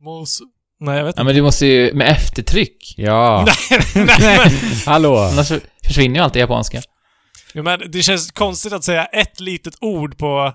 moso. 0.00 0.44
Nej, 0.80 0.96
jag 0.98 1.04
vet 1.04 1.16
Ja, 1.16 1.20
inte. 1.20 1.24
men 1.24 1.34
du 1.34 1.42
måste 1.42 1.66
ju 1.66 1.94
med 1.94 2.08
eftertryck. 2.12 2.94
Ja. 2.96 3.46
nej, 3.94 4.06
nej, 4.20 4.38
men, 4.44 4.50
Hallå! 4.86 5.16
Annars 5.18 5.52
försvinner 5.84 6.16
ju 6.16 6.22
alltid 6.24 6.40
japanska. 6.40 6.82
ja, 7.54 7.62
men 7.62 7.90
det 7.90 8.02
känns 8.02 8.30
konstigt 8.30 8.72
att 8.72 8.84
säga 8.84 9.04
ett 9.06 9.40
litet 9.40 9.74
ord 9.80 10.18
på... 10.18 10.52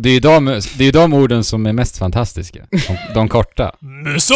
Det 0.00 0.08
är 0.08 0.12
ju 0.12 0.20
de, 0.20 0.44
det 0.44 0.80
är 0.80 0.82
ju 0.84 0.90
de 0.92 1.12
orden 1.12 1.44
som 1.44 1.66
är 1.66 1.72
mest 1.72 1.98
fantastiska. 1.98 2.66
De, 2.70 2.96
de 3.14 3.28
korta. 3.28 3.76
Muso! 3.80 4.34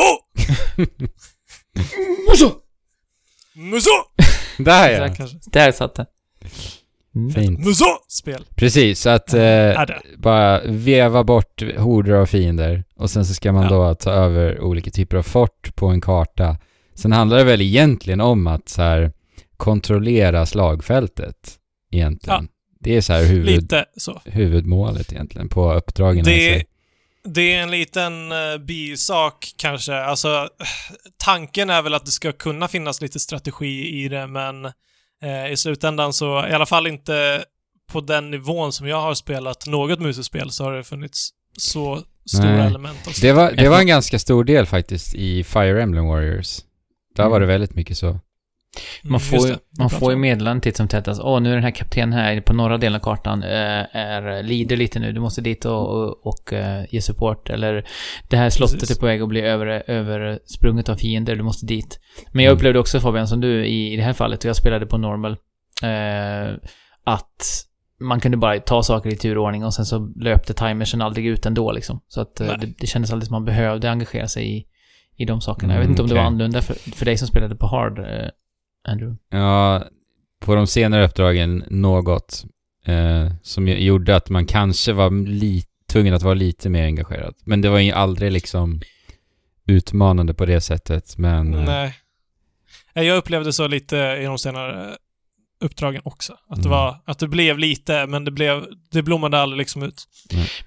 muso! 2.29 2.53
Muso! 3.55 3.91
Där 4.59 4.91
ja! 5.19 5.27
Där 5.47 5.73
satt 5.73 5.95
det. 5.95 6.07
Mm. 7.15 7.33
Fint. 7.35 7.59
Muso! 7.67 7.85
Spel. 8.09 8.45
Precis, 8.57 9.01
så 9.01 9.11
att 9.11 9.35
eh, 9.35 9.73
bara 10.19 10.61
veva 10.65 11.25
bort 11.25 11.63
horder 11.79 12.13
av 12.13 12.27
fiender 12.27 12.85
och 12.97 13.11
sen 13.11 13.25
så 13.25 13.35
ska 13.35 13.53
man 13.53 13.63
Ja. 13.63 13.69
då 13.69 13.95
ta 13.95 14.11
över 14.11 14.61
olika 14.61 14.91
typer 14.91 15.17
av 15.17 15.23
fort 15.23 15.77
på 15.77 15.87
en 15.87 16.01
karta. 16.01 16.57
Sen 16.95 17.13
handlar 17.13 17.37
det 17.37 17.45
väl 17.45 17.61
egentligen 17.63 18.21
om 18.21 18.47
att 18.47 18.69
så 18.69 18.83
här 18.83 19.13
kontrollera 19.57 20.47
slagfältet 20.47 21.59
egentligen. 21.93 22.49
Det 22.81 22.97
är 22.97 23.01
så 23.01 23.13
här 23.13 23.25
huvud, 23.25 23.47
Lite 23.47 23.85
så. 23.97 24.21
huvudmålet 24.25 25.13
egentligen 25.13 25.49
på 25.49 25.73
uppdragen. 25.75 26.25
Det, 26.25 26.65
det 27.25 27.55
är 27.55 27.63
en 27.63 27.71
liten 27.71 28.33
uh, 28.33 28.59
bisak 28.67 29.55
kanske. 29.57 29.95
Alltså, 29.95 30.49
tanken 31.17 31.71
är 31.71 31.83
väl 31.83 31.95
att 31.95 32.05
det 32.05 32.11
ska 32.11 32.33
kunna 32.33 32.69
finnas 32.69 33.01
lite 33.01 33.21
strategi 33.21 34.05
i 34.05 34.09
det, 34.09 34.27
men 34.27 34.73
eh, 35.25 35.53
i 35.53 35.57
slutändan 35.57 36.13
så, 36.13 36.47
i 36.47 36.53
alla 36.53 36.67
fall 36.67 36.87
inte 36.87 37.45
på 37.93 38.01
den 38.01 38.31
nivån 38.31 38.73
som 38.73 38.89
jag 38.89 39.01
har 39.01 39.15
spelat 39.15 39.67
något 39.67 40.01
musespel, 40.01 40.51
så 40.51 40.65
har 40.65 40.73
det 40.73 40.85
funnits 40.85 41.31
så 41.57 42.03
stora 42.27 42.57
Nej. 42.57 42.67
element. 42.67 43.21
Det 43.21 43.33
var, 43.33 43.53
det 43.53 43.69
var 43.69 43.79
en 43.79 43.87
ganska 43.87 44.19
stor 44.19 44.45
del 44.45 44.67
faktiskt 44.67 45.15
i 45.15 45.45
Fire 45.45 45.83
Emblem 45.83 46.07
Warriors. 46.07 46.61
Där 47.17 47.29
var 47.29 47.41
det 47.41 47.47
väldigt 47.47 47.75
mycket 47.75 47.99
så. 47.99 48.21
Mm, 49.03 49.13
Man 49.13 49.21
får, 49.21 49.35
just 49.39 49.49
ju, 49.49 49.53
det. 49.53 49.59
man 49.79 49.91
får 49.91 50.13
ju 50.13 50.19
meddelanden 50.19 50.61
titt 50.61 50.77
som 50.77 50.89
tätt 50.89 51.09
åh, 51.21 51.41
nu 51.41 51.51
är 51.51 51.55
den 51.55 51.65
här 51.65 51.71
kaptenen 51.71 52.13
här 52.13 52.41
på 52.41 52.53
norra 52.53 52.79
delen 52.79 53.01
av 53.01 53.05
kartan, 53.05 53.43
eh, 53.43 53.97
är, 53.97 54.43
lider 54.43 54.77
lite 54.77 54.99
nu, 54.99 55.13
du 55.13 55.21
måste 55.21 55.41
dit 55.41 55.65
och, 55.65 55.89
och, 55.91 56.27
och 56.27 56.53
eh, 56.53 56.85
ge 56.91 57.01
support, 57.01 57.51
eller 57.51 57.87
det 58.29 58.37
här 58.37 58.51
slottet 58.51 58.81
Precis. 58.81 58.97
är 58.97 59.01
på 59.01 59.07
väg 59.07 59.23
att 59.23 59.29
bli 59.29 59.41
över, 59.41 59.83
översprunget 59.91 60.89
av 60.89 60.97
fiender, 60.97 61.37
du 61.37 61.43
måste 61.43 61.67
dit. 61.67 62.01
Men 62.33 62.45
jag 62.45 62.51
Mm. 62.51 62.59
upplevde 62.59 62.79
också 62.79 63.01
Fabian, 63.01 63.29
som 63.29 63.41
du 63.41 63.67
i, 63.67 63.93
i 63.93 63.97
det 63.97 64.03
här 64.03 64.13
fallet, 64.13 64.39
och 64.45 64.49
jag 64.49 64.57
spelade 64.57 64.87
på 64.87 64.99
normal, 64.99 65.37
eh, 65.83 66.55
att 67.05 67.65
man 68.01 68.21
kunde 68.21 68.37
bara 68.37 68.59
ta 68.59 68.83
saker 68.83 69.11
i 69.11 69.17
turordning 69.17 69.65
och 69.65 69.75
sen 69.75 69.85
så 69.87 70.13
löpte 70.17 70.55
timersen 70.55 71.03
aldrig 71.03 71.27
ut 71.27 71.47
ändå 71.47 71.73
liksom. 71.73 72.01
Så 72.09 72.21
att 72.21 72.41
eh, 72.41 72.47
det, 72.61 72.73
det 72.79 72.87
kändes 72.87 73.13
aldrig 73.13 73.27
som 73.27 73.35
man 73.35 73.45
behövde 73.45 73.91
engagera 73.91 74.29
sig 74.29 74.57
i, 74.59 74.65
i 75.17 75.25
de 75.25 75.41
sakerna. 75.41 75.73
Jag 75.73 75.79
vet 75.81 75.85
Mm, 75.87 75.93
inte 75.93 76.03
om 76.03 76.09
det 76.09 76.15
var 76.15 76.23
annorlunda 76.23 76.63
för, 76.63 76.75
för 76.75 77.05
dig 77.05 77.17
som 77.17 77.29
spelade 77.29 77.57
på 77.57 77.67
hard, 77.67 77.99
eh, 77.99 78.29
Andrew. 78.85 79.17
Ja, 79.31 79.85
på 80.41 80.55
de 80.55 80.67
senare 80.67 81.05
uppdragen 81.05 81.65
något. 81.71 82.45
Eh, 82.87 83.31
som 83.43 83.69
gjorde 83.69 84.17
att 84.17 84.31
man 84.31 84.47
kanske 84.47 84.93
var 84.93 85.11
tvungen 85.93 86.15
att 86.15 86.23
vara 86.23 86.35
lite 86.35 86.69
mer 86.71 86.85
engagerad. 86.85 87.35
Men 87.45 87.61
det 87.61 87.69
var 87.69 87.79
ju 87.79 87.93
aldrig 87.93 88.33
liksom 88.33 88.81
utmanande 89.67 90.35
på 90.35 90.47
det 90.47 90.61
sättet, 90.61 91.19
men... 91.19 91.55
eh, 91.55 91.65
Nej. 91.65 91.95
Nej, 92.95 93.07
Jag 93.07 93.17
upplevde 93.17 93.53
så 93.53 93.67
lite 93.69 93.97
i 93.97 94.25
de 94.25 94.39
senare 94.39 94.97
uppdragen 95.61 96.03
också. 96.05 96.33
Att 96.33 96.63
det 96.63 96.69
Mm. 96.69 96.71
var, 96.71 96.97
att 97.05 97.19
det 97.19 97.29
blev 97.29 97.59
lite, 97.59 98.07
men 98.07 98.25
det 98.25 98.31
blev, 98.31 98.65
det 98.91 99.03
blommade 99.03 99.39
aldrig 99.39 99.59
liksom 99.59 99.83
ut. 99.83 100.05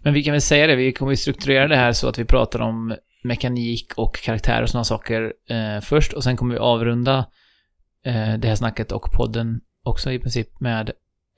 Men 0.01 0.13
vi 0.13 0.23
kan 0.23 0.31
väl 0.31 0.41
säga 0.41 0.67
det, 0.67 0.75
vi 0.75 0.91
kommer 0.91 1.11
ju 1.11 1.17
strukturera 1.17 1.67
det 1.67 1.75
här 1.75 1.93
så 1.93 2.07
att 2.09 2.19
vi 2.19 2.25
pratar 2.25 2.59
om 2.59 2.95
mekanik 3.23 3.93
och 3.95 4.15
karaktär 4.15 4.61
och 4.61 4.69
sådana 4.69 4.83
saker 4.83 5.33
eh, 5.49 5.81
först 5.81 6.13
och 6.13 6.23
sen 6.23 6.37
kommer 6.37 6.53
vi 6.53 6.59
avrunda 6.59 7.17
eh, 7.17 7.25
det 8.13 8.47
här 8.47 8.55
snacket 8.55 8.91
och 8.91 9.11
podden 9.11 9.59
också 9.83 10.11
i 10.11 10.19
princip 10.19 10.59
med 10.59 10.91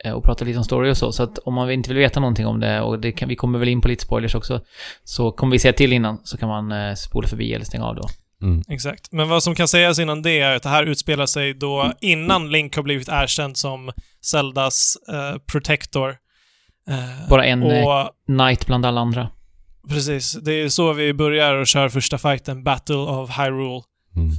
eh, 0.03 0.13
och 0.13 0.24
prata 0.24 0.45
lite 0.45 0.57
om 0.57 0.63
story 0.63 0.91
och 0.91 0.97
så. 0.97 1.11
Så 1.11 1.24
att 1.24 1.38
om 1.38 1.53
man 1.53 1.72
inte 1.72 1.89
vill 1.89 1.97
veta 1.97 2.20
någonting 2.20 2.45
om 2.47 2.59
det 2.59 2.82
och 2.82 2.99
det 2.99 3.11
kan, 3.11 3.30
vi 3.30 3.36
kommer 3.36 3.59
väl 3.59 3.67
in 3.70 3.82
på 3.82 3.88
lite 3.88 4.03
spoilers 4.03 4.36
också, 4.36 4.61
så 5.03 5.32
kommer 5.32 5.51
vi 5.51 5.59
säga 5.59 5.74
till 5.74 5.93
innan 5.93 6.20
så 6.24 6.38
kan 6.38 6.49
man 6.49 6.72
eh, 6.72 6.93
spola 6.93 7.28
förbi 7.28 7.53
eller 7.53 7.65
stänga 7.65 7.86
av 7.86 7.95
då. 7.95 8.07
Mm. 8.41 8.63
Exakt. 8.70 9.11
Men 9.11 9.30
vad 9.30 9.43
som 9.43 9.55
kan 9.55 9.67
sägas 9.67 9.99
innan 9.99 10.22
det 10.22 10.39
är 10.39 10.55
att 10.55 10.63
det 10.63 10.70
här 10.70 10.84
utspelar 10.84 11.26
sig 11.26 11.53
då 11.53 11.93
innan 12.01 12.51
Link 12.51 12.76
har 12.76 12.84
blivit 12.84 13.07
erkänd 13.09 13.57
som 13.57 13.91
Zeldas 14.26 14.97
eh, 15.09 15.38
protector. 15.51 16.09
Eh, 16.89 17.30
Bara 17.30 17.45
en, 17.45 17.63
eh, 17.63 17.88
Och 17.88 18.09
Knight 18.26 18.65
bland 18.65 18.86
alla 18.86 19.01
andra. 19.01 19.30
precis, 19.89 20.34
det 20.34 20.53
är 20.53 20.70
så 20.70 20.93
vi 20.93 21.13
börjar 21.13 21.55
och 21.55 21.67
kör 21.67 21.89
första 21.89 22.17
fighten, 22.17 22.63
Battle 22.63 22.95
of 22.95 23.38
Hyrule 23.38 23.82
Mm. 24.15 24.30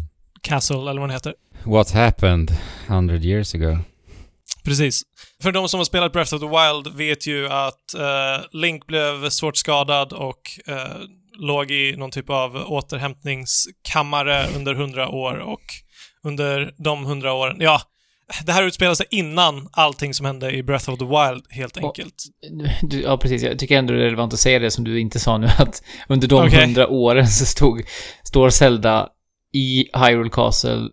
Castle, 0.43 0.77
eller 0.77 1.01
vad 1.01 1.09
den 1.09 1.11
heter. 1.11 1.35
What 1.65 1.91
happened 1.91 2.51
100 2.87 3.17
years 3.25 3.55
ago? 3.55 3.79
Precis. 4.65 5.03
För 5.43 5.53
de 5.53 5.69
som 5.69 5.81
har 5.81 5.85
spelat 5.85 6.13
Breath 6.13 6.35
of 6.35 6.41
the 6.41 6.47
Wild 6.47 6.97
vet 6.97 7.27
ju 7.27 7.49
att 7.49 7.95
eh, 7.95 8.45
Link 8.53 8.87
blev 8.87 9.29
svårt 9.31 9.57
skadad 9.57 10.13
och 10.13 10.41
eh, 10.67 10.97
låg 11.39 11.71
i 11.71 11.95
någon 11.97 12.11
typ 12.11 12.31
av 12.31 12.57
återhämtningskammare 12.57 14.47
under 14.57 14.75
hundra 14.75 15.09
år 15.09 15.37
och 15.39 15.63
under 16.25 16.75
de 16.79 17.05
hundra 17.05 17.33
åren, 17.33 17.57
ja, 17.61 17.81
det 18.47 18.53
här 18.53 18.63
utspelar 18.63 18.95
sig 18.95 19.07
innan 19.11 19.69
allting 19.73 20.15
som 20.15 20.27
hände 20.27 20.51
i 20.53 20.63
Breath 20.63 20.91
of 20.91 20.99
the 20.99 21.05
Wild, 21.05 21.45
helt 21.51 21.77
Och- 21.77 21.85
enkelt. 21.85 22.15
Du, 22.83 23.01
ja, 23.03 23.17
precis. 23.19 23.43
Jag 23.43 23.59
tycker 23.59 23.79
ändå 23.79 23.93
det 23.95 24.01
är 24.01 24.05
relevant 24.05 24.33
att 24.33 24.41
säga 24.41 24.59
det 24.59 24.71
som 24.71 24.85
du 24.85 25.01
inte 25.01 25.21
sa 25.21 25.39
nu, 25.39 25.47
att 25.59 25.83
under 26.09 26.29
de 26.29 26.51
hundra 26.53 26.89
åren 26.89 27.29
så 27.29 27.45
stod, 27.47 27.83
står 28.25 28.51
Zelda 28.51 29.09
i 29.53 29.87
Hyrule 29.95 30.31
Castle, 30.31 30.89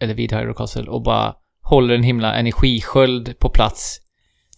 eller 0.00 0.14
vid 0.14 0.32
Hyrule 0.32 0.54
Castle, 0.54 0.90
och 0.90 1.02
bara 1.02 1.34
håller 1.62 1.94
en 1.94 2.02
himla 2.02 2.34
energisköld 2.34 3.38
på 3.38 3.48
plats 3.48 4.00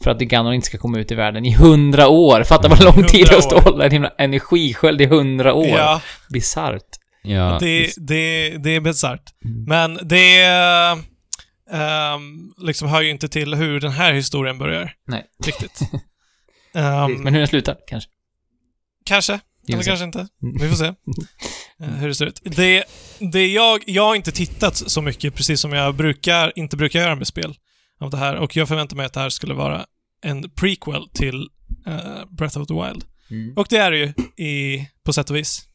för 0.05 0.11
att 0.11 0.19
Ganon 0.19 0.55
inte 0.55 0.67
ska 0.67 0.79
komma 0.79 0.99
ut 0.99 1.11
i 1.11 1.15
världen 1.15 1.45
i 1.45 1.55
hundra 1.55 2.09
år. 2.09 2.45
Fatta 2.45 2.69
vad 2.69 2.85
lång 2.85 3.05
tid 3.09 3.27
det 3.27 3.35
är 3.35 3.39
att 3.39 3.45
stå 3.45 3.57
och 3.57 3.63
100 3.63 3.71
hålla 3.71 3.85
en 3.85 3.91
himla 3.91 4.13
energisköld 4.19 5.01
i 5.01 5.07
hundra 5.07 5.55
år. 5.55 5.67
Ja, 5.67 6.01
Bisarrt. 6.31 7.01
Ja, 7.23 7.59
det, 7.61 7.93
det, 7.97 8.49
det 8.59 8.71
är 8.71 8.81
bisarrt. 8.81 9.23
Mm. 9.45 9.65
Men 9.65 10.09
det 10.09 10.45
ehm, 11.71 12.53
liksom 12.59 12.89
hör 12.89 13.01
ju 13.01 13.11
inte 13.11 13.29
till 13.29 13.55
hur 13.55 13.81
den 13.81 13.91
här 13.91 14.13
historien 14.13 14.59
börjar. 14.59 14.93
Nej. 15.07 15.25
Riktigt. 15.47 15.81
Ehm, 16.75 17.13
Men 17.13 17.33
hur 17.33 17.41
den 17.41 17.49
slutar, 17.49 17.77
kanske. 17.87 18.11
Kanske. 19.05 19.41
Eller 19.69 19.83
kanske 19.83 20.05
inte. 20.05 20.19
Mm. 20.19 20.59
Vi 20.61 20.69
får 20.69 20.77
se 20.77 20.85
hur 21.81 22.09
det 22.09 22.15
ser 22.15 22.27
ut. 22.27 22.41
Det, 22.45 22.85
det 23.19 23.47
jag, 23.47 23.83
jag 23.87 24.03
har 24.03 24.15
inte 24.15 24.33
tittat 24.33 24.77
så 24.77 25.03
mycket, 25.03 25.35
precis 25.35 25.61
som 25.61 25.73
jag 25.73 25.95
brukar, 25.95 26.53
inte 26.57 26.77
brukar 26.77 27.01
göra 27.01 27.15
med 27.15 27.27
spel 27.27 27.55
av 28.01 28.11
det 28.11 28.17
här. 28.17 28.37
Och 28.37 28.57
jag 28.57 28.69
förväntar 28.69 28.97
mig 28.97 29.07
att 29.07 29.13
det 29.13 29.21
här 29.21 29.31
skulle 29.31 29.55
vara 29.55 29.87
en 30.23 30.51
prequel 30.51 31.09
till 31.15 31.49
eh, 31.87 32.25
Breath 32.31 32.59
of 32.59 32.67
the 32.67 32.75
Wild. 32.75 33.05
Mm. 33.31 33.53
Och 33.57 33.67
det 33.71 33.77
är 33.77 33.91
det 33.91 33.99
ju 33.99 34.13
i, 34.45 34.87
på 35.05 35.13
sätt 35.13 35.31
och 35.31 35.37
vis. 35.37 35.67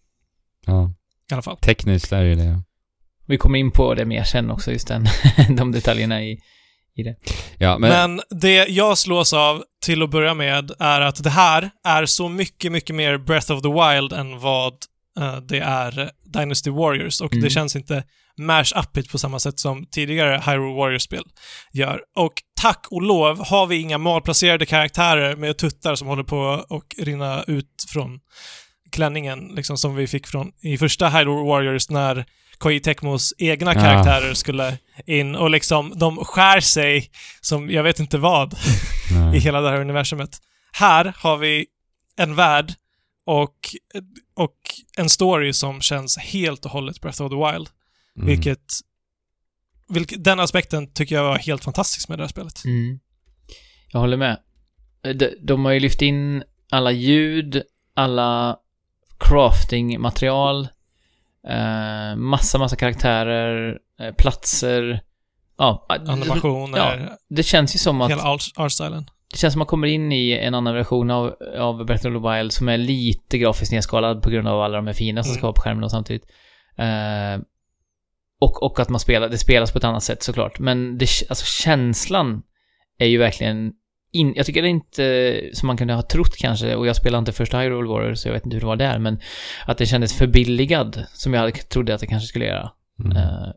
ja. 0.66 0.94
I 1.32 1.34
alla 1.34 1.42
fall. 1.42 1.58
Tekniskt 1.58 2.12
är 2.12 2.24
ju 2.24 2.36
det. 2.36 2.62
Vi 3.28 3.38
kommer 3.38 3.60
in 3.60 3.72
på 3.72 3.94
det 3.94 4.06
mer 4.06 4.24
sen 4.24 4.52
också, 4.52 4.72
just 4.72 4.88
den, 4.88 5.08
de 5.58 5.72
detaljerna 5.72 6.24
i, 6.24 6.40
i 6.96 7.04
det. 7.04 7.16
Ja, 7.58 7.78
men... 7.78 7.90
Men, 7.90 8.40
det 8.40 8.68
jag 8.68 8.98
slås 8.98 9.34
av 9.34 9.64
till 9.86 10.04
att 10.04 10.10
börja 10.10 10.34
med 10.34 10.72
är 10.80 11.02
att 11.02 11.24
det 11.24 11.30
här 11.30 11.72
är 11.84 12.06
så 12.06 12.30
mycket, 12.30 12.72
mycket 12.72 12.96
mer 12.96 13.18
Breath 13.18 13.52
of 13.52 13.62
the 13.62 13.68
Wild 13.68 14.14
än 14.14 14.40
vad 14.40 14.74
eh, 14.74 14.78
det 15.48 15.60
är 15.60 16.12
Dynasty 16.34 16.70
Warriors 16.70 17.22
och 17.22 17.34
Mm. 17.34 17.44
det 17.44 17.50
känns 17.50 17.76
inte 17.76 18.04
mash-upigt 18.38 19.12
på 19.12 19.18
samma 19.18 19.40
sätt 19.40 19.60
som 19.60 19.86
tidigare 19.86 20.42
Hyrule 20.46 20.76
Warriors-spel 20.76 21.24
gör. 21.74 22.02
Och 22.16 22.34
tack 22.62 22.86
och 22.92 23.02
lov 23.02 23.46
har 23.48 23.68
vi 23.68 23.76
inga 23.76 23.98
malplacerade 23.98 24.66
karaktärer 24.66 25.36
med 25.36 25.58
tuttar 25.58 25.96
som 25.96 26.08
håller 26.08 26.24
på 26.24 26.52
att 26.70 27.06
rinna 27.06 27.44
ut 27.48 27.86
från 27.94 28.20
klänningen, 28.92 29.40
liksom 29.56 29.78
som 29.78 29.96
vi 29.96 30.08
fick 30.08 30.28
från 30.28 30.52
i 30.62 30.78
första 30.78 31.10
Hyrule 31.10 31.48
Warriors 31.50 31.90
när 31.90 32.26
Koei 32.58 32.80
Tecmos 32.80 33.34
egna 33.38 33.74
Ja. 33.74 33.80
karaktärer 33.82 34.34
skulle 34.34 34.78
in 35.06 35.36
och 35.36 35.50
liksom 35.50 35.94
de 35.96 36.18
skär 36.18 36.60
sig 36.60 37.10
som 37.42 37.70
jag 37.70 37.84
vet 37.84 38.00
inte 38.00 38.18
vad 38.18 38.54
i 39.36 39.40
hela 39.40 39.62
det 39.62 39.70
här 39.70 39.82
universumet. 39.82 40.30
Här 40.72 41.14
har 41.18 41.38
vi 41.38 41.66
en 42.18 42.36
värld 42.36 42.74
och, 43.26 43.76
och 44.34 44.58
en 44.98 45.10
story 45.10 45.54
som 45.54 45.82
känns 45.82 46.18
helt 46.18 46.66
och 46.66 46.72
hållet 46.72 47.02
Breath 47.02 47.22
of 47.22 47.30
the 47.30 47.36
Wild. 47.36 47.70
Mm. 48.16 48.28
Vilket, 48.28 48.74
vilket... 49.88 50.24
Den 50.24 50.40
aspekten 50.40 50.94
tycker 50.94 51.16
jag 51.16 51.24
var 51.24 51.38
helt 51.38 51.64
fantastisk 51.64 52.10
med 52.10 52.20
det 52.20 52.24
här 52.24 52.30
spelet. 52.30 52.66
Mm. 52.66 53.00
Jag 53.88 54.00
håller 54.00 54.18
med. 54.18 54.40
De, 55.02 55.30
de 55.42 55.66
har 55.66 55.72
ju 55.72 55.80
lyft 55.80 56.02
in 56.02 56.44
alla 56.70 56.92
ljud, 56.92 57.64
alla 57.94 58.60
crafting-material, 59.20 60.68
eh, 61.48 62.16
massa, 62.16 62.58
massa 62.58 62.76
karaktärer, 62.76 63.80
eh, 64.00 64.14
platser. 64.14 65.02
Ja, 65.58 65.86
Animationer, 65.90 67.18
det 67.30 67.44
känns 67.44 67.76
ju 67.76 67.80
som 67.80 68.02
att 68.02 68.12
hela 68.12 68.24
art, 68.24 68.44
artstylen. 68.56 69.10
Det 69.36 69.40
känns 69.40 69.54
som 69.54 69.62
att 69.62 69.68
man 69.68 69.70
kommer 69.70 69.88
in 69.88 70.12
i 70.12 70.32
en 70.32 70.56
annan 70.56 70.74
version 70.74 71.12
av, 71.12 71.36
av 71.58 71.86
Breath 71.86 72.08
of 72.08 72.14
the 72.14 72.30
Wild 72.30 72.52
som 72.52 72.70
är 72.70 72.78
lite 72.78 73.38
grafiskt 73.38 73.72
nedskalad 73.72 74.22
på 74.24 74.30
grund 74.30 74.48
av 74.48 74.62
alla 74.62 74.76
de 74.76 74.88
här 74.88 74.94
fina 74.94 75.24
som 75.24 75.30
Mm. 75.30 75.38
ska 75.38 75.48
vara 75.48 75.54
på 75.54 75.62
skärmen 75.62 75.84
och 75.84 75.92
samtidigt. 75.92 76.26
Eh, 76.78 77.42
och, 78.40 78.64
och 78.64 78.80
att 78.80 78.90
man 78.90 79.00
spelar, 79.00 79.30
det 79.30 79.38
spelas 79.38 79.72
på 79.72 79.78
ett 79.78 79.84
annat 79.84 80.04
sätt 80.04 80.24
såklart. 80.24 80.60
Men 80.60 80.98
det, 80.98 81.08
alltså 81.30 81.46
känslan 81.46 82.42
är 82.98 83.06
ju 83.06 83.18
verkligen 83.18 83.74
in, 84.12 84.34
jag 84.36 84.46
tycker 84.46 84.62
det 84.62 84.68
är 84.68 84.70
inte 84.70 85.42
som 85.54 85.68
man 85.68 85.78
kunde 85.78 85.94
ha 85.94 86.02
trott 86.02 86.36
kanske, 86.38 86.76
och 86.76 86.88
jag 86.88 86.96
spelade 86.96 87.20
inte 87.20 87.32
första 87.32 87.60
Hyrule 87.60 87.90
Warriors 87.90 88.20
så 88.20 88.28
jag 88.28 88.34
vet 88.34 88.46
inte 88.46 88.56
hur 88.56 88.62
det 88.62 88.68
var 88.68 88.76
där, 88.76 89.00
men 89.00 89.20
att 89.66 89.78
det 89.78 89.86
kändes 89.86 90.14
förbilligad, 90.18 91.06
som 91.14 91.34
jag 91.34 91.70
trodde 91.70 91.94
att 91.94 92.02
det 92.02 92.08
kanske 92.08 92.28
skulle 92.28 92.46
göra. 92.46 92.72
Mm. 93.04 93.18
Eh, 93.18 93.48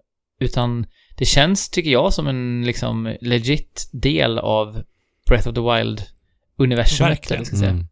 utan 0.40 0.86
det 1.18 1.24
känns, 1.24 1.70
tycker 1.70 1.90
jag, 1.90 2.12
som 2.12 2.26
en 2.26 2.62
liksom 2.66 3.16
legit 3.20 3.90
del 3.92 4.38
av 4.38 4.82
Breath 5.28 5.48
of 5.48 5.54
the 5.54 5.60
Wild-universumet. 5.60 7.62
Mm. 7.62 7.86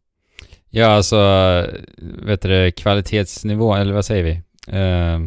Ja, 0.70 0.86
alltså, 0.86 1.16
vet 2.22 2.42
du 2.42 2.72
kvalitetsnivå, 2.72 3.74
eller 3.74 3.92
vad 3.92 4.04
säger 4.04 4.24
vi? 4.24 4.42
Eh, 4.78 5.20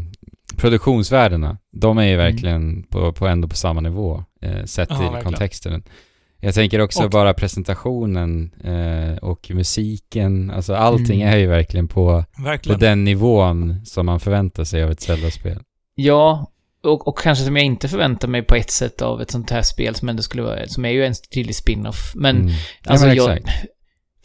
produktionsvärdena, 0.58 1.58
de 1.72 1.98
är 1.98 2.04
ju 2.04 2.14
Mm. 2.14 2.26
verkligen 2.26 2.84
på, 2.84 3.14
på 3.14 3.28
ändå 3.28 3.48
på 3.48 3.56
samma 3.56 3.82
nivå, 3.82 4.24
eh, 4.42 4.64
sett 4.66 4.90
till 4.90 4.98
verkligen. 4.98 5.24
kontexten. 5.24 5.84
Jag 6.42 6.54
tänker 6.54 6.80
också 6.82 7.04
Och- 7.04 7.10
bara 7.10 7.34
presentationen 7.34 8.52
eh, 8.64 9.18
och 9.18 9.52
musiken, 9.54 10.52
alltså 10.52 10.76
allting 10.76 11.22
Mm. 11.22 11.34
är 11.34 11.38
ju 11.38 11.48
verkligen 11.48 11.88
på, 11.88 12.24
på 12.38 12.44
Verkligen. 12.44 12.80
den 12.80 13.04
nivån 13.04 13.86
som 13.86 14.06
man 14.06 14.20
förväntar 14.20 14.64
sig 14.64 14.84
av 14.84 14.92
ett 14.92 15.02
Zelda-spel. 15.02 15.60
Ja, 15.96 16.48
och, 16.84 17.08
och 17.08 17.18
kanske 17.20 17.46
som 17.46 17.56
jag 17.56 17.66
inte 17.66 17.88
förväntar 17.88 18.28
mig 18.28 18.42
på 18.44 18.56
ett 18.56 18.72
sätt 18.72 19.02
av 19.02 19.22
ett 19.22 19.32
sånt 19.32 19.52
här 19.52 19.62
spel 19.62 19.96
som 19.96 20.10
ändå 20.10 20.24
skulle 20.24 20.44
vara, 20.44 20.68
som 20.68 20.86
är 20.86 20.90
ju 20.90 21.06
en 21.06 21.14
tydlig 21.34 21.56
spin-off. 21.56 22.12
Men, 22.16 22.36
Mm. 22.38 22.48
Ja, 22.84 22.92
alltså 22.92 23.08
men 23.08 23.16
jag, 23.16 23.26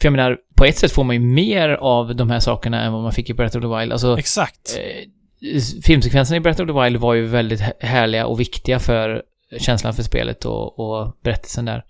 för 0.01 0.07
jag 0.07 0.11
menar, 0.11 0.37
på 0.57 0.65
ett 0.65 0.77
sätt 0.77 0.91
får 0.91 1.03
man 1.03 1.15
ju 1.15 1.19
mer 1.21 1.69
av 1.69 2.15
de 2.15 2.29
här 2.29 2.39
sakerna 2.39 2.83
än 2.83 2.93
vad 2.93 3.03
man 3.03 3.11
fick 3.11 3.29
i 3.29 3.33
Breath 3.33 3.57
of 3.57 3.61
the 3.63 3.79
Wild. 3.79 3.91
Alltså, 3.91 4.17
Exakt. 4.19 4.77
eh, 4.79 5.61
filmsekvenserna 5.83 6.37
i 6.37 6.39
Breath 6.39 6.61
of 6.61 6.67
the 6.67 6.81
Wild 6.83 6.97
var 6.97 7.13
ju 7.13 7.25
väldigt 7.25 7.61
hä- 7.61 7.73
härliga 7.79 8.25
och 8.25 8.39
viktiga 8.39 8.79
för 8.79 9.21
känslan 9.59 9.93
för 9.93 10.03
spelet 10.03 10.45
och, 10.45 10.79
och 10.79 11.17
berättelsen 11.23 11.65
där. 11.65 11.83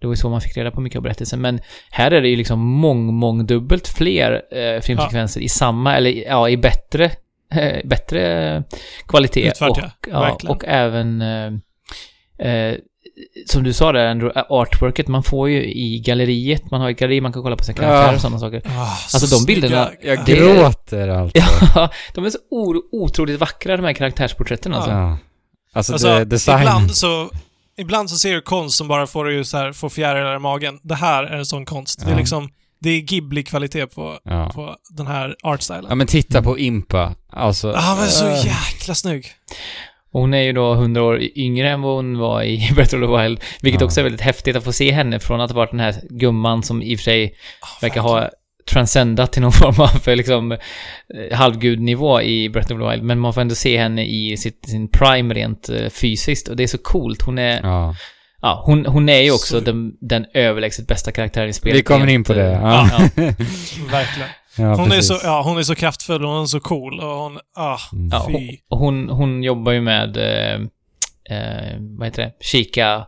Det 0.00 0.06
var 0.06 0.12
ju 0.12 0.16
så 0.16 0.28
man 0.28 0.40
fick 0.40 0.56
reda 0.56 0.70
på 0.70 0.80
mycket 0.80 0.96
av 0.96 1.02
berättelsen. 1.02 1.40
Men 1.40 1.60
här 1.90 2.10
är 2.10 2.20
det 2.22 2.28
ju 2.28 2.36
liksom 2.36 2.58
mång, 2.60 3.14
mångdubbelt 3.14 3.88
fler 3.88 4.42
eh, 4.52 4.80
filmsekvenser 4.80 5.40
i 5.40 5.48
samma, 5.48 5.96
eller 5.96 6.10
ja, 6.10 6.48
i 6.48 6.56
bättre, 6.56 7.10
eh, 7.54 7.80
bättre 7.88 8.62
kvalitet. 9.08 9.48
Utfört, 9.48 9.70
och, 9.70 9.78
ja. 9.78 9.90
ja, 10.42 10.50
och 10.50 10.64
även, 10.66 11.22
eh, 11.22 11.46
eh, 12.48 12.74
som 13.46 13.62
du 13.62 13.72
sa 13.72 13.92
där, 13.92 14.06
Andrew, 14.06 14.42
artworket, 14.48 15.08
man 15.08 15.22
får 15.22 15.48
ju 15.48 15.64
i 15.64 15.98
galleriet, 16.06 16.70
man 16.70 16.80
har 16.80 16.90
ett 16.90 16.98
galleri 16.98 17.20
man 17.20 17.32
kan 17.32 17.42
kolla 17.42 17.56
på 17.56 17.64
sina 17.64 17.76
karaktärer 17.78 18.08
Ja. 18.08 18.14
och 18.14 18.20
sådana 18.20 18.38
saker. 18.38 18.62
Ah, 18.66 18.80
Alltså, 18.90 19.18
så 19.26 19.36
de 19.38 19.52
bilderna- 19.52 19.86
snygga- 19.88 20.08
Jag 20.16 20.24
Det- 20.26 20.36
gråter 20.36 21.08
alltså. 21.08 21.38
Ja, 21.74 21.90
de 22.14 22.24
är 22.24 22.30
så 22.30 22.38
otroligt 22.92 23.40
vackra 23.40 23.76
de 23.76 23.84
här 23.84 23.92
karaktärsporträtten 23.92 24.74
alltså. 24.74 24.90
Ja. 24.90 25.18
Alltså, 25.72 25.92
Alltså, 25.92 26.08
det, 26.08 26.24
designen. 26.24 26.62
ibland 26.62 26.94
så... 26.94 27.30
Ibland 27.80 28.10
så 28.10 28.16
ser 28.16 28.34
du 28.34 28.40
konst 28.40 28.76
som 28.78 28.88
bara 28.88 29.06
får 29.06 29.24
dig 29.24 29.44
så 29.44 29.56
här, 29.56 29.72
få 29.72 29.88
fjärilar 29.90 30.36
i 30.36 30.38
magen. 30.38 30.78
Det 30.82 30.94
här 30.94 31.24
är 31.24 31.36
en 31.36 31.46
sån 31.46 31.64
konst. 31.64 31.98
Det 32.00 32.06
är 32.06 32.10
Ja. 32.10 32.18
liksom 32.18 32.48
det 32.80 32.90
är 32.90 33.00
Ghibli-kvalitet 33.00 33.86
på, 33.86 34.18
Ja. 34.24 34.50
på 34.54 34.76
den 34.96 35.06
här 35.06 35.36
artstylen. 35.42 35.86
ja, 35.88 35.94
men 35.94 36.06
titta 36.06 36.42
på 36.42 36.58
Impa. 36.58 37.14
Alltså... 37.32 37.72
Ja, 37.72 37.96
men 38.00 38.08
så 38.08 38.26
äh, 38.28 38.46
jäkla 38.46 38.94
snygg. 38.94 39.26
Och 40.12 40.20
Hon 40.20 40.34
är 40.34 40.42
ju 40.42 40.52
då 40.52 40.72
100 40.72 41.02
år 41.02 41.20
yngre 41.36 41.70
än 41.70 41.82
vad 41.82 41.94
hon 41.96 42.18
var 42.18 42.42
i 42.42 42.70
Breath 42.74 42.94
of 42.94 43.00
the 43.00 43.22
Wild. 43.22 43.40
Vilket 43.62 43.80
Ja. 43.80 43.84
också 43.86 44.00
är 44.00 44.04
väldigt 44.04 44.20
häftigt 44.20 44.56
att 44.56 44.64
få 44.64 44.72
se 44.72 44.92
henne 44.92 45.20
från 45.20 45.40
att 45.40 45.50
ha 45.50 45.56
varit 45.56 45.70
den 45.70 45.80
här 45.80 45.94
gumman 46.10 46.62
som 46.62 46.82
i 46.82 46.94
och 46.94 46.98
för 46.98 47.04
sig 47.04 47.24
Oh, 47.62 47.82
verkar 47.82 48.00
ha 48.00 48.30
transcendat 48.70 49.32
till 49.32 49.42
någon 49.42 49.52
form 49.62 49.80
av 49.80 50.16
liksom 50.16 50.52
eh, 50.52 50.58
halvgudnivå 51.38 52.22
i 52.22 52.48
Breath 52.48 52.72
of 52.72 52.78
the 52.80 52.88
Wild. 52.90 53.02
Men 53.02 53.18
man 53.18 53.34
får 53.34 53.40
ändå 53.40 53.54
se 53.54 53.78
henne 53.78 54.06
i 54.06 54.36
sitt, 54.36 54.68
sin 54.68 54.88
prime 54.88 55.34
rent 55.34 55.68
eh, 55.68 55.88
fysiskt 55.90 56.48
och 56.48 56.56
det 56.56 56.62
är 56.62 56.66
så 56.66 56.78
coolt. 56.78 57.22
Hon 57.22 57.38
är, 57.38 57.60
ja, 57.62 57.94
Ja. 58.42 58.62
hon, 58.66 58.86
hon 58.86 59.08
är 59.08 59.20
ju 59.20 59.30
också 59.30 59.58
Så- 59.58 59.60
den, 59.64 59.92
den 60.00 60.26
överlägset 60.34 60.86
bästa 60.86 61.12
karaktären 61.12 61.48
i 61.48 61.52
spelet. 61.52 61.78
Vi 61.78 61.82
kommer 61.82 62.06
in 62.06 62.24
på 62.24 62.32
det. 62.34 62.50
Ja. 62.50 62.88
ja. 62.92 62.98
Verkligen. 63.90 64.28
Ja, 64.58 64.74
Hon 64.76 64.92
är, 64.92 65.00
så, 65.00 65.18
ja, 65.22 65.42
hon 65.42 65.58
är 65.58 65.62
så 65.62 65.74
kraftfull 65.74 66.24
och 66.24 66.30
hon 66.30 66.42
är 66.42 66.46
så 66.46 66.60
cool 66.60 67.00
och 67.00 67.06
hon... 67.10 67.38
Ah, 67.56 67.78
Mm. 67.92 68.08
Ja, 68.12 68.28
hon, 68.28 68.58
hon, 68.68 69.08
hon 69.08 69.42
jobbar 69.42 69.72
ju 69.72 69.80
med, 69.80 70.16
eh, 70.16 70.54
eh, 71.38 71.76
vad 71.98 72.06
heter 72.08 72.22
det, 72.22 72.32
kika 72.40 73.06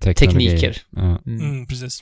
Teknologi. 0.00 0.46
tekniker. 0.50 0.82
Ja. 0.90 1.00
Mm. 1.02 1.40
Mm, 1.40 1.66
precis. 1.66 2.00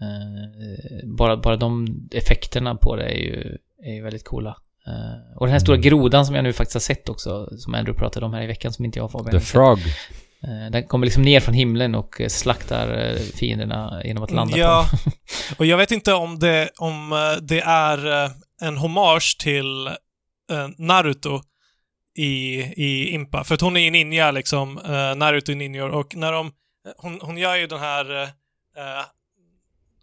Eh, 0.00 1.08
bara, 1.18 1.36
bara 1.36 1.56
de 1.56 1.86
effekterna 2.12 2.74
på 2.74 2.96
det 2.96 3.04
är 3.04 3.18
ju, 3.18 3.56
är 3.84 3.92
ju 3.94 4.02
väldigt 4.02 4.24
coola. 4.24 4.56
Eh, 4.86 5.36
och 5.40 5.46
den 5.46 5.52
här 5.52 5.60
stora 5.60 5.76
grodan 5.76 6.26
som 6.26 6.34
jag 6.34 6.42
nu 6.44 6.52
faktiskt 6.52 6.74
har 6.74 6.80
sett 6.80 7.08
också, 7.08 7.48
som 7.58 7.74
Andrew 7.74 7.98
pratade 7.98 8.26
om 8.26 8.34
här 8.34 8.42
i 8.42 8.46
veckan, 8.46 8.72
som 8.72 8.84
inte 8.84 8.98
jag 8.98 9.04
och 9.04 9.12
Fabian 9.12 9.30
The 9.30 9.36
har 9.36 9.40
sett. 9.40 9.50
Frog. 9.52 9.78
Eh, 10.44 10.70
Den 10.72 10.86
kommer 10.86 11.06
liksom 11.06 11.22
ner 11.22 11.40
från 11.40 11.54
himlen 11.54 11.94
och 11.94 12.20
eh, 12.20 12.28
slaktar 12.28 12.98
eh, 13.10 13.16
fienderna 13.16 14.02
genom 14.04 14.22
att 14.24 14.30
landa 14.30 14.58
Ja, 14.58 14.86
på 14.90 14.96
dem. 14.96 15.12
och 15.58 15.66
jag 15.66 15.76
vet 15.76 15.90
inte 15.90 16.12
om 16.14 16.38
det, 16.38 16.70
om 16.78 17.10
det 17.42 17.60
är 17.60 18.30
en 18.60 18.76
hommage 18.76 19.36
till 19.40 19.90
Naruto 20.78 21.40
i, 22.18 22.54
i 22.60 23.08
Impa. 23.08 23.44
För 23.44 23.54
att 23.54 23.60
hon 23.60 23.76
är 23.76 23.80
ju 23.80 23.90
ninja 23.90 24.30
liksom, 24.30 24.74
Naruto 25.16 25.52
är 25.52 25.56
ninjor 25.56 25.90
och 25.90 26.16
när 26.16 26.32
de... 26.32 26.52
Hon, 26.96 27.18
hon 27.22 27.38
gör 27.38 27.56
ju 27.56 27.66
den 27.66 27.78
här... 27.78 28.28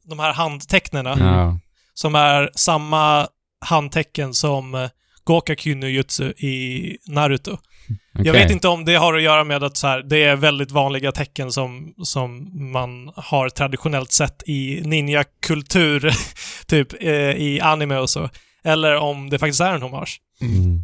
de 0.03 0.19
här 0.19 0.33
handtecknena 0.33 1.15
Ja. 1.19 1.59
som 1.93 2.15
är 2.15 2.49
samma 2.55 3.27
handtecken 3.65 4.33
som 4.33 4.89
Gokaku 5.23 5.75
no 5.75 5.85
Jutsu 5.85 6.29
i 6.31 6.97
Naruto. 7.07 7.57
Jag 8.13 8.21
Okej. 8.21 8.31
vet 8.33 8.51
inte 8.51 8.67
om 8.67 8.85
det 8.85 8.95
har 8.95 9.13
att 9.13 9.21
göra 9.21 9.43
med 9.43 9.63
att 9.63 9.77
så 9.77 9.87
här, 9.87 10.01
det 10.03 10.23
är 10.23 10.35
väldigt 10.35 10.71
vanliga 10.71 11.11
tecken 11.11 11.51
som, 11.51 11.93
som 12.03 12.49
man 12.71 13.11
har 13.15 13.49
traditionellt 13.49 14.11
sett 14.11 14.43
i 14.45 14.81
ninja-kultur, 14.85 16.11
typ 16.67 17.03
eh, 17.03 17.09
i 17.31 17.59
anime 17.63 17.97
och 17.97 18.09
så. 18.09 18.29
Eller 18.63 18.95
om 18.95 19.29
det 19.29 19.39
faktiskt 19.39 19.61
är 19.61 19.73
en 19.73 19.81
hommage. 19.81 20.21
Mm. 20.41 20.77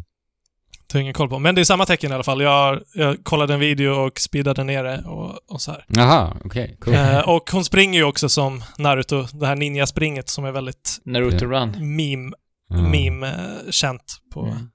Det 0.86 0.94
har 0.94 1.00
jag 1.00 1.02
ingen 1.02 1.14
koll 1.14 1.28
på. 1.28 1.38
Men 1.38 1.54
det 1.54 1.60
är 1.60 1.64
samma 1.64 1.86
tecken 1.86 2.10
i 2.10 2.14
alla 2.14 2.22
fall. 2.24 2.40
Jag, 2.42 2.80
jag 2.94 3.24
kollade 3.24 3.54
en 3.54 3.60
video 3.60 3.90
och 3.92 4.20
speedade 4.20 4.64
ner 4.64 4.84
det 4.84 5.02
och, 5.06 5.38
och 5.52 5.60
så 5.60 5.70
här. 5.70 5.84
Jaha, 5.88 6.36
okej. 6.44 6.76
cool. 6.80 6.94
Eh, 6.94 7.18
och 7.28 7.50
hon 7.52 7.64
springer 7.64 7.98
ju 7.98 8.04
också 8.04 8.28
som 8.28 8.64
Naruto, 8.78 9.26
det 9.32 9.46
här 9.46 9.56
ninja-springet 9.56 10.28
som 10.28 10.44
är 10.44 10.52
väldigt 10.52 10.98
Naruto 11.04 11.46
Run. 11.46 11.96
meme, 11.96 12.32
Ja. 12.68 12.76
meme-känt 12.82 14.16
på, 14.34 14.42
Mm. 14.46 14.68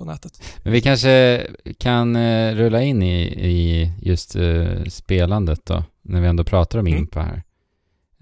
På 0.00 0.04
nätet. 0.04 0.42
Men 0.62 0.72
vi 0.72 0.80
kanske 0.80 1.46
kan 1.78 2.16
eh, 2.16 2.54
rulla 2.54 2.82
in 2.82 3.02
i, 3.02 3.22
i 3.22 3.92
just 4.02 4.36
eh, 4.36 4.84
spelandet 4.88 5.66
då, 5.66 5.84
när 6.02 6.20
vi 6.20 6.26
ändå 6.26 6.44
pratar 6.44 6.78
om 6.78 6.86
Mm. 6.86 6.98
Impa 6.98 7.20
här. 7.20 7.42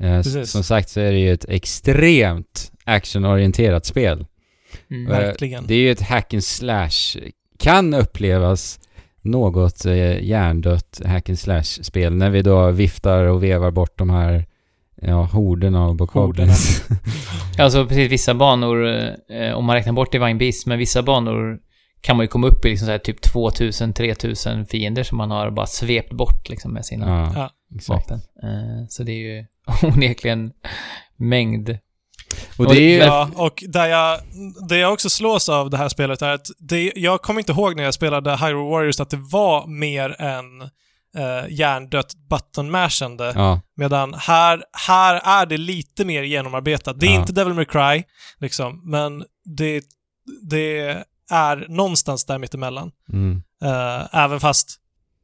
Eh, 0.01 0.23
som 0.45 0.63
sagt 0.63 0.89
så 0.89 1.01
är 1.01 1.13
det 1.13 1.19
ju 1.19 1.33
ett 1.33 1.45
extremt 1.49 2.73
actionorienterat 2.85 3.87
spel. 3.87 4.27
Mm. 4.91 5.13
Eh, 5.13 5.19
Verkligen. 5.19 5.67
Det 5.67 5.75
är 5.75 5.79
ju 5.79 5.91
ett 5.91 6.01
hack 6.01 6.35
and 6.35 6.45
slash. 6.45 7.21
Kan 7.59 7.95
upplevas 7.95 8.81
något 9.23 9.85
eh, 9.87 10.25
hjärndött 10.25 11.01
hack 11.07 11.29
and 11.29 11.39
slash-spel 11.39 12.15
när 12.15 12.31
vi 12.31 12.43
då 12.43 12.71
viftar 12.71 13.25
och 13.25 13.43
vevar 13.43 13.71
bort 13.71 13.99
de 13.99 14.11
här 14.11 14.47
ja, 15.03 15.23
horderna 15.23 15.85
av 15.85 15.97
bokoblins. 15.97 16.89
Alltså 17.59 17.87
precis, 17.87 18.13
vissa 18.13 18.35
banor, 18.35 18.87
eh, 19.31 19.53
om 19.55 19.65
man 19.65 19.77
räknar 19.77 19.93
bort 19.93 20.13
Divine 20.13 20.39
Beast, 20.39 20.67
men 20.67 20.79
vissa 20.79 21.03
banor 21.03 21.59
kan 22.01 22.17
man 22.17 22.25
ju 22.25 22.29
komma 22.29 22.47
upp 22.47 22.65
i 22.65 22.69
liksom 22.69 22.87
så 22.87 22.93
här 22.93 22.99
typ 22.99 23.27
2000-3000 23.27 24.65
fiender 24.65 25.03
som 25.03 25.19
man 25.19 25.31
har 25.31 25.51
bara 25.51 25.67
svept 25.67 26.13
bort 26.13 26.49
liksom 26.49 26.73
med 26.73 26.85
sina 26.87 27.09
ja, 27.09 27.33
Ja. 27.35 27.51
exakt. 27.77 27.89
vapen. 28.11 28.21
Eh, 28.43 28.87
så 28.89 29.03
det 29.03 29.13
är 29.13 29.37
ju 29.37 29.45
onekligen 29.83 30.53
mängd. 31.17 31.79
Och 32.59 32.67
det 32.75 32.81
är 32.81 32.89
ju... 32.91 32.97
Ja, 32.97 33.31
och 33.35 33.65
där 33.69 33.87
jag, 33.87 34.21
det 34.69 34.79
jag 34.79 34.93
också 34.93 35.11
slås 35.11 35.49
av 35.49 35.71
det 35.71 35.77
här 35.77 35.89
spelet 35.89 36.23
är 36.23 36.29
att 36.31 36.47
det, 36.59 36.93
jag 36.97 37.23
kommer 37.23 37.41
inte 37.41 37.53
ihåg 37.53 37.77
när 37.77 37.83
jag 37.85 37.95
spelade 37.95 38.37
Hyrule 38.37 38.71
Warriors 38.71 39.01
att 39.01 39.11
det 39.11 39.17
var 39.33 39.67
mer 39.67 40.21
än 40.21 40.63
uh, 40.63 41.51
hjärndött 41.53 42.13
button-mashande. 42.31 43.33
Ja, 43.35 43.61
Medan 43.77 44.15
här, 44.15 44.63
här 44.87 45.15
är 45.43 45.47
det 45.47 45.57
lite 45.57 46.05
mer 46.05 46.23
genomarbetat. 46.23 47.01
Det 47.01 47.07
är 47.07 47.15
Ja. 47.15 47.21
inte 47.21 47.33
Devil 47.33 47.55
May 47.55 47.65
Cry, 47.65 48.03
liksom, 48.39 48.91
men 48.91 49.25
det, 49.57 49.83
det 50.51 51.05
är 51.31 51.67
någonstans 51.69 52.25
där 52.25 52.39
mittemellan. 52.39 52.91
mm, 53.13 53.43
Uh, 53.65 54.15
även 54.15 54.41
fast 54.41 54.81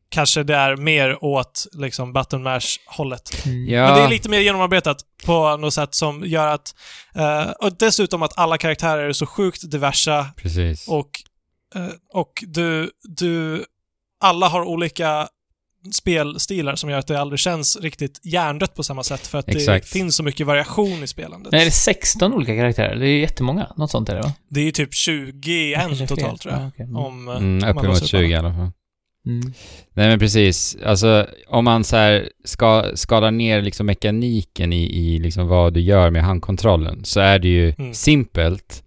kanske 0.08 0.42
det 0.42 0.56
är 0.56 0.76
mer 0.76 1.24
åt 1.24 1.66
liksom 1.72 2.12
button 2.12 2.42
mash-hållet. 2.42 3.30
ja. 3.44 3.84
Men 3.86 3.94
det 3.94 4.04
är 4.04 4.08
lite 4.08 4.28
mer 4.28 4.40
genomarbetat 4.40 4.96
på 5.24 5.56
något 5.56 5.74
sätt 5.74 5.94
som 5.94 6.22
gör 6.26 6.46
att... 6.46 6.74
eh, 7.14 7.50
och 7.50 7.72
dessutom 7.78 8.22
att 8.22 8.38
alla 8.38 8.58
karaktärer 8.58 9.08
är 9.08 9.12
så 9.12 9.26
sjukt 9.26 9.70
diversa 9.70 10.26
precis. 10.36 10.88
och, 10.88 11.10
eh, 11.74 11.88
och 12.12 12.44
du, 12.46 12.90
du... 13.02 13.64
Alla 14.20 14.48
har 14.48 14.64
olika 14.64 15.28
spelstilar 15.92 16.76
som 16.76 16.90
gör 16.90 16.98
att 16.98 17.06
det 17.06 17.20
aldrig 17.20 17.38
känns 17.38 17.76
riktigt 17.80 18.20
hjärndött 18.22 18.74
på 18.74 18.82
samma 18.82 19.02
sätt 19.02 19.26
för 19.26 19.38
att 19.38 19.48
Exakt. 19.48 19.84
det 19.86 19.90
finns 19.98 20.16
så 20.16 20.22
mycket 20.22 20.46
variation 20.46 21.02
i 21.02 21.06
spelandet. 21.06 21.52
Men 21.52 21.60
är 21.60 21.64
det 21.64 21.70
16 21.70 22.32
olika 22.34 22.56
karaktärer? 22.56 22.96
Det 22.96 23.06
är 23.06 23.10
ju 23.10 23.20
jättemånga. 23.20 23.72
Något 23.76 23.90
sånt 23.90 24.08
är 24.08 24.14
det 24.14 24.20
va? 24.22 24.32
Det 24.48 24.60
är 24.60 24.64
ju 24.64 24.70
typ 24.70 24.94
21 24.94 25.34
Kanske 25.76 25.96
fler. 25.96 26.06
totalt 26.06 26.40
tror 26.40 26.54
jag. 26.54 26.62
Ja, 26.62 26.68
okej. 26.68 26.84
Mm. 26.84 26.96
Om, 26.96 27.28
eh, 27.28 27.36
Mm, 27.36 27.58
man 27.58 27.68
uppemot 27.70 27.84
låser 27.86 28.04
upp 28.04 28.10
20 28.10 28.32
i 28.32 28.34
alla 28.34 28.54
fall. 28.54 28.70
Mm. 29.26 29.52
Nej 29.94 30.08
men 30.08 30.18
precis, 30.18 30.76
alltså 30.84 31.26
om 31.48 31.64
man 31.64 31.84
så 31.84 31.96
här 31.96 32.28
ska, 32.44 32.84
skalar 32.94 33.30
ner 33.30 33.62
liksom 33.62 33.86
mekaniken 33.86 34.72
i, 34.72 34.82
i 34.84 35.18
liksom 35.18 35.46
vad 35.48 35.74
du 35.74 35.80
gör 35.80 36.10
med 36.10 36.22
handkontrollen 36.22 37.04
så 37.04 37.20
är 37.20 37.38
det 37.38 37.48
ju 37.48 37.74
Mm. 37.78 37.94
simpelt 37.94 38.83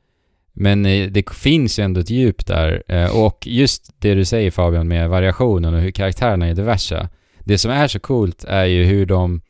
men 0.59 0.85
eh, 0.85 1.07
det 1.07 1.29
finns 1.33 1.79
ju 1.79 1.83
ändå 1.83 1.99
ett 2.01 2.09
djup 2.09 2.45
där 2.45 2.83
eh, 2.87 3.17
och 3.17 3.37
just 3.47 3.91
det 4.01 4.13
du 4.13 4.25
säger 4.25 4.51
Fabian 4.51 4.87
med 4.87 5.09
variationen 5.09 5.73
och 5.73 5.81
hur 5.81 5.91
karaktärerna 5.91 6.47
är 6.47 6.53
diversa. 6.53 7.09
Det 7.43 7.57
som 7.57 7.71
är 7.71 7.87
så 7.87 7.99
coolt 7.99 8.43
är 8.43 8.65
ju 8.65 8.83
hur 8.83 9.05
de 9.05 9.41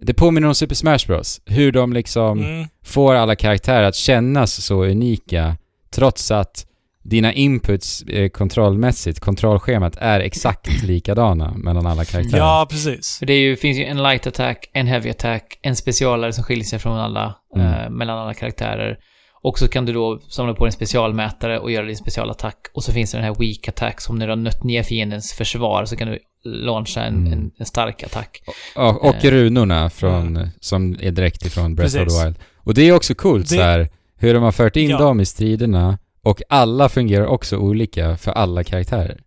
det 0.00 0.14
påminner 0.14 0.48
om 0.48 0.54
Super 0.54 0.74
Smash 0.74 0.98
Bros. 1.06 1.40
Hur 1.46 1.72
de 1.72 1.92
liksom 1.92 2.38
Mm. 2.44 2.66
får 2.84 3.14
alla 3.14 3.36
karaktärer 3.36 3.82
att 3.82 3.94
kännas 3.94 4.64
så 4.64 4.84
unika 4.84 5.56
trots 5.94 6.30
att 6.30 6.66
dina 7.02 7.32
inputs 7.32 8.02
eh, 8.02 8.28
kontrollmässigt, 8.28 9.20
kontrollschemat 9.20 9.96
är 10.00 10.20
exakt 10.20 10.82
likadana 10.82 11.54
mellan 11.56 11.86
alla 11.86 12.04
karaktärer. 12.04 12.38
Ja, 12.40 12.66
precis. 12.70 13.16
För 13.18 13.26
det 13.26 13.32
är 13.32 13.38
ju, 13.40 13.56
finns 13.56 13.78
ju 13.78 13.84
en 13.84 14.02
light 14.02 14.26
attack, 14.26 14.70
en 14.72 14.86
heavy 14.86 15.10
attack, 15.10 15.58
en 15.62 15.76
specialare 15.76 16.32
som 16.32 16.44
skiljer 16.44 16.64
sig 16.64 16.78
från 16.78 16.98
alla, 16.98 17.34
Mm. 17.56 17.66
eh, 17.66 17.90
mellan 17.90 18.18
alla 18.18 18.34
karaktärer. 18.34 18.98
Och 19.44 19.58
så 19.58 19.68
kan 19.68 19.86
du 19.86 19.92
då 19.92 20.20
samla 20.28 20.54
på 20.54 20.66
en 20.66 20.72
specialmätare 20.72 21.58
och 21.58 21.70
göra 21.70 21.86
din 21.86 21.96
specialattack. 21.96 22.56
Och 22.74 22.84
så 22.84 22.92
finns 22.92 23.10
det 23.12 23.18
den 23.18 23.24
här 23.24 23.34
weak 23.38 23.68
attack 23.68 24.00
som 24.00 24.18
när 24.18 24.26
du 24.26 24.32
har 24.32 24.36
nött 24.36 24.64
ner 24.64 24.82
fiendens 24.82 25.32
försvar 25.32 25.84
så 25.84 25.96
kan 25.96 26.08
du 26.08 26.18
launcha 26.44 27.02
en, 27.04 27.14
Mm. 27.16 27.32
en, 27.32 27.50
en 27.58 27.66
stark 27.66 28.02
attack. 28.02 28.42
Och, 28.76 29.04
och 29.08 29.24
Eh. 29.24 29.30
runorna 29.30 29.90
från, 29.90 30.48
som 30.60 30.96
är 31.00 31.10
direkt 31.10 31.46
ifrån 31.46 31.74
Breath 31.74 31.96
of 31.96 32.02
Precis. 32.02 32.18
the 32.20 32.24
Wild. 32.24 32.36
Och 32.56 32.74
det 32.74 32.88
är 32.88 32.92
också 32.92 33.14
coolt 33.14 33.48
Det- 33.48 33.54
så 33.56 33.62
här, 33.62 33.88
hur 34.16 34.34
de 34.34 34.42
har 34.42 34.52
fört 34.52 34.76
in 34.76 34.90
Ja. 34.90 34.98
dem 34.98 35.20
i 35.20 35.24
striderna 35.26 35.98
och 36.22 36.42
alla 36.48 36.88
fungerar 36.88 37.26
också 37.26 37.56
olika 37.56 38.16
för 38.16 38.32
alla 38.32 38.64
karaktärer. 38.64 39.20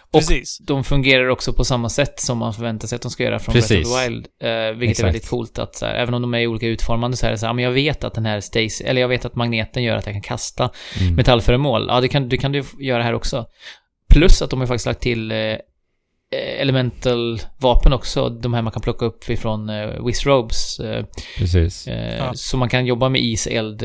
Och 0.00 0.12
Precis. 0.20 0.58
de 0.58 0.84
fungerar 0.84 1.28
också 1.28 1.52
på 1.52 1.64
samma 1.64 1.88
sätt 1.88 2.20
som 2.20 2.38
man 2.38 2.54
förväntar 2.54 2.88
sig 2.88 2.96
att 2.96 3.02
de 3.02 3.10
ska 3.10 3.22
göra 3.22 3.38
från 3.38 3.52
Precis. 3.52 3.70
Breath 3.70 3.88
of 3.90 3.98
the 4.04 4.08
Wild. 4.08 4.26
Eh, 4.42 4.78
vilket 4.78 4.90
Exakt. 4.90 5.00
är 5.00 5.04
väldigt 5.12 5.28
coolt 5.28 5.58
att 5.58 5.74
så 5.76 5.86
här, 5.86 5.94
även 5.94 6.14
om 6.14 6.22
de 6.22 6.34
är 6.34 6.46
olika 6.46 6.66
utformande 6.66 7.16
så 7.16 7.26
är 7.26 7.30
det 7.30 7.38
så 7.38 7.46
här, 7.46 7.52
men 7.52 7.64
jag 7.64 7.70
vet 7.72 8.04
att 8.04 8.14
den 8.14 8.26
här 8.26 8.40
Stacy, 8.40 8.84
eller 8.84 9.00
jag 9.00 9.08
vet 9.08 9.24
att 9.24 9.34
magneten 9.36 9.82
gör 9.82 9.96
att 9.96 10.06
jag 10.06 10.14
kan 10.14 10.22
kasta 10.22 10.70
Mm. 11.00 11.14
metallföremål. 11.14 11.86
Ja, 11.88 12.00
det 12.00 12.08
kan, 12.08 12.28
det 12.28 12.36
kan 12.36 12.52
du 12.52 12.64
göra 12.80 13.02
här 13.02 13.12
också. 13.12 13.46
Plus 14.10 14.42
att 14.42 14.50
de 14.50 14.60
har 14.60 14.66
faktiskt 14.66 14.86
lagt 14.86 15.00
till 15.00 15.32
eh, 15.32 15.56
elemental-vapen 16.60 17.92
också. 17.92 18.28
De 18.28 18.54
här 18.54 18.62
man 18.62 18.72
kan 18.72 18.82
plocka 18.82 19.04
upp 19.04 19.30
ifrån 19.30 19.68
eh, 19.68 20.04
Wiz 20.06 20.26
Robes. 20.26 20.78
Eh, 20.80 21.04
Precis. 21.38 21.86
eh, 21.88 22.16
Ja. 22.16 22.32
Så 22.34 22.56
man 22.56 22.68
kan 22.68 22.86
jobba 22.86 23.08
med 23.08 23.20
is, 23.20 23.46
eld, 23.46 23.82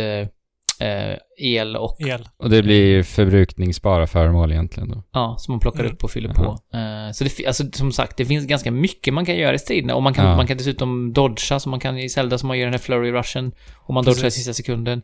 eh, 0.82 1.18
el 1.38 1.76
och 1.76 2.02
El. 2.02 2.28
Och 2.38 2.50
det 2.50 2.64
blir 2.64 3.04
förbrukningsbara 3.04 4.08
föremål 4.08 4.52
egentligen 4.52 4.90
då. 4.90 5.04
Ja, 5.14 5.36
som 5.40 5.52
man 5.52 5.60
plockar 5.60 5.80
Mm. 5.80 5.92
upp 5.94 6.04
och 6.04 6.12
fyller 6.12 6.30
Jaha. 6.36 6.44
på. 6.72 6.78
Eh, 6.78 7.12
så 7.14 7.24
det, 7.24 7.48
alltså, 7.48 7.64
som 7.74 7.92
sagt, 7.92 8.18
det 8.18 8.26
finns 8.26 8.46
ganska 8.48 8.72
mycket 8.72 9.14
man 9.14 9.26
kan 9.26 9.36
göra 9.36 9.54
i 9.56 9.60
striderna. 9.60 9.96
Och 9.96 10.04
man 10.04 10.14
kan, 10.14 10.26
Ja. 10.26 10.36
man 10.36 10.48
kan 10.48 10.58
dessutom 10.58 11.14
dodga, 11.14 11.60
som 11.60 11.70
man 11.70 11.80
kan 11.80 11.98
i 11.98 12.10
Zelda, 12.10 12.38
som 12.38 12.48
man 12.48 12.58
gör 12.58 12.66
den 12.66 12.74
här 12.74 12.80
flurry 12.80 13.12
rushen. 13.12 13.52
Och 13.76 13.94
man 13.94 14.04
Precis. 14.04 14.18
dodgar 14.18 14.28
i 14.28 14.32
sista 14.32 14.54
sekunden. 14.54 15.02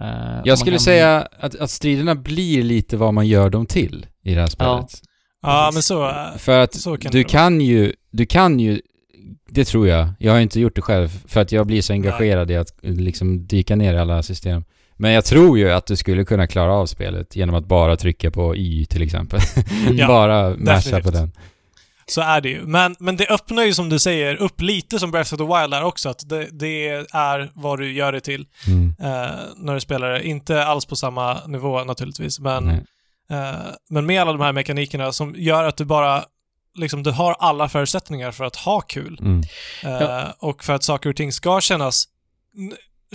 Eh, 0.00 0.06
Jag 0.44 0.58
skulle 0.58 0.76
kan- 0.76 0.80
säga 0.80 1.28
att, 1.40 1.54
att 1.60 1.70
striderna 1.70 2.14
blir 2.14 2.62
lite 2.62 2.96
vad 2.96 3.14
man 3.14 3.26
gör 3.26 3.50
dem 3.50 3.66
till 3.66 4.06
i 4.24 4.34
det 4.34 4.40
här 4.40 4.48
spelet. 4.48 4.90
Ja, 5.42 5.70
Precis. 5.72 5.74
men 5.74 5.82
så... 5.82 6.12
För 6.38 6.58
att 6.64 6.74
Så 6.74 6.96
kan 6.96 7.12
du 7.12 7.24
kan 7.24 7.60
ju, 7.60 7.92
du 8.10 8.26
kan 8.26 8.60
ju, 8.60 8.80
det 9.48 9.64
tror 9.64 9.88
jag, 9.88 10.08
jag 10.18 10.32
har 10.32 10.40
inte 10.40 10.60
gjort 10.60 10.76
det 10.76 10.82
själv 10.82 11.08
för 11.28 11.40
att 11.40 11.52
jag 11.52 11.66
blir 11.66 11.82
så 11.82 11.92
engagerad 11.92 12.50
i 12.50 12.56
att 12.56 12.68
liksom 12.82 13.46
dyka 13.46 13.76
ner 13.76 13.94
i 13.94 13.98
alla 13.98 14.22
system. 14.22 14.64
Men 14.96 15.12
jag 15.12 15.24
tror 15.24 15.58
ju 15.58 15.70
att 15.72 15.86
du 15.86 15.96
skulle 15.96 16.24
kunna 16.24 16.46
klara 16.46 16.72
av 16.72 16.86
spelet 16.86 17.36
genom 17.36 17.54
att 17.54 17.64
bara 17.66 17.96
trycka 17.96 18.30
på 18.30 18.56
Y 18.56 18.86
till 18.86 19.02
exempel. 19.02 19.40
Ja, 19.92 20.06
bara 20.06 20.50
masha 20.50 20.74
definitivt. 20.74 21.04
på 21.04 21.10
den. 21.10 21.32
Så 22.06 22.20
är 22.20 22.40
det 22.40 22.48
ju. 22.48 22.62
Men, 22.66 22.96
men 22.98 23.16
det 23.16 23.26
öppnar 23.28 23.62
ju 23.62 23.74
som 23.74 23.88
du 23.88 23.98
säger 23.98 24.36
upp 24.36 24.60
lite 24.60 24.98
som 24.98 25.10
Breath 25.10 25.34
of 25.34 25.38
the 25.38 25.44
Wild 25.44 25.74
är 25.74 25.84
också. 25.84 26.08
Att 26.08 26.28
det, 26.28 26.48
det 26.52 26.88
är 27.12 27.50
vad 27.54 27.78
du 27.78 27.92
gör 27.92 28.12
det 28.12 28.20
till 28.20 28.46
Mm. 28.66 28.94
eh, 29.00 29.30
när 29.56 29.74
du 29.74 29.80
spelar 29.80 30.10
det. 30.10 30.26
Inte 30.26 30.64
alls 30.64 30.86
på 30.86 30.96
samma 30.96 31.46
nivå 31.46 31.84
naturligtvis, 31.84 32.40
men, 32.40 32.68
eh, 32.68 33.54
men 33.90 34.06
med 34.06 34.20
alla 34.20 34.32
de 34.32 34.40
här 34.40 34.52
mekanikerna 34.52 35.12
som 35.12 35.34
gör 35.36 35.64
att 35.64 35.76
du 35.76 35.84
bara 35.84 36.24
liksom, 36.78 37.02
du 37.02 37.10
har 37.10 37.36
alla 37.38 37.68
förutsättningar 37.68 38.30
för 38.30 38.44
att 38.44 38.56
ha 38.56 38.80
kul. 38.80 39.18
Mm. 39.20 39.40
Eh, 39.84 39.90
Ja. 39.90 40.34
Och 40.38 40.64
för 40.64 40.72
att 40.72 40.82
saker 40.84 41.10
och 41.10 41.16
ting 41.16 41.32
ska 41.32 41.60
kännas, 41.60 42.04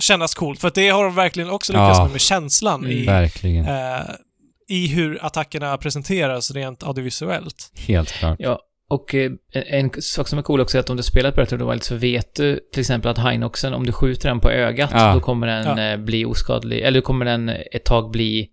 kännas 0.00 0.34
coolt. 0.34 0.60
För 0.60 0.68
att 0.68 0.74
det 0.74 0.88
har 0.88 1.04
de 1.04 1.14
verkligen 1.14 1.50
också 1.50 1.72
lyckats 1.72 1.98
Ja. 1.98 2.02
med, 2.04 2.12
med 2.12 2.20
känslan 2.20 2.86
i, 2.86 3.06
Verkligen. 3.06 3.64
eh, 3.66 4.00
i 4.68 4.86
hur 4.86 5.18
attackerna 5.26 5.76
presenteras 5.76 6.50
rent 6.50 6.82
audiovisuellt. 6.82 7.72
Helt 7.88 8.12
klart. 8.12 8.36
Ja, 8.38 8.60
och 8.90 9.14
eh, 9.14 9.30
en 9.52 9.90
sak 10.02 10.28
som 10.28 10.38
är 10.38 10.42
cool 10.42 10.60
också 10.60 10.76
är 10.78 10.80
att 10.80 10.90
om 10.90 10.96
du 10.96 11.02
of 11.54 11.58
the 11.60 11.70
Wild 11.70 11.82
så 11.82 11.94
vet 11.94 12.34
du 12.34 12.60
till 12.72 12.80
exempel 12.80 13.10
att 13.10 13.30
Hinoxen, 13.32 13.74
om 13.74 13.86
du 13.86 13.92
skjuter 13.92 14.28
den 14.28 14.40
på 14.40 14.50
ögat, 14.50 14.90
Ja. 14.92 15.14
då 15.14 15.20
kommer 15.20 15.46
den 15.46 15.78
Ja. 15.78 15.92
eh, 15.92 15.96
bli 15.96 16.24
oskadlig, 16.24 16.80
eller 16.80 17.00
då 17.00 17.06
kommer 17.06 17.24
den 17.24 17.48
ett 17.48 17.84
tag 17.84 18.10
bli 18.10 18.48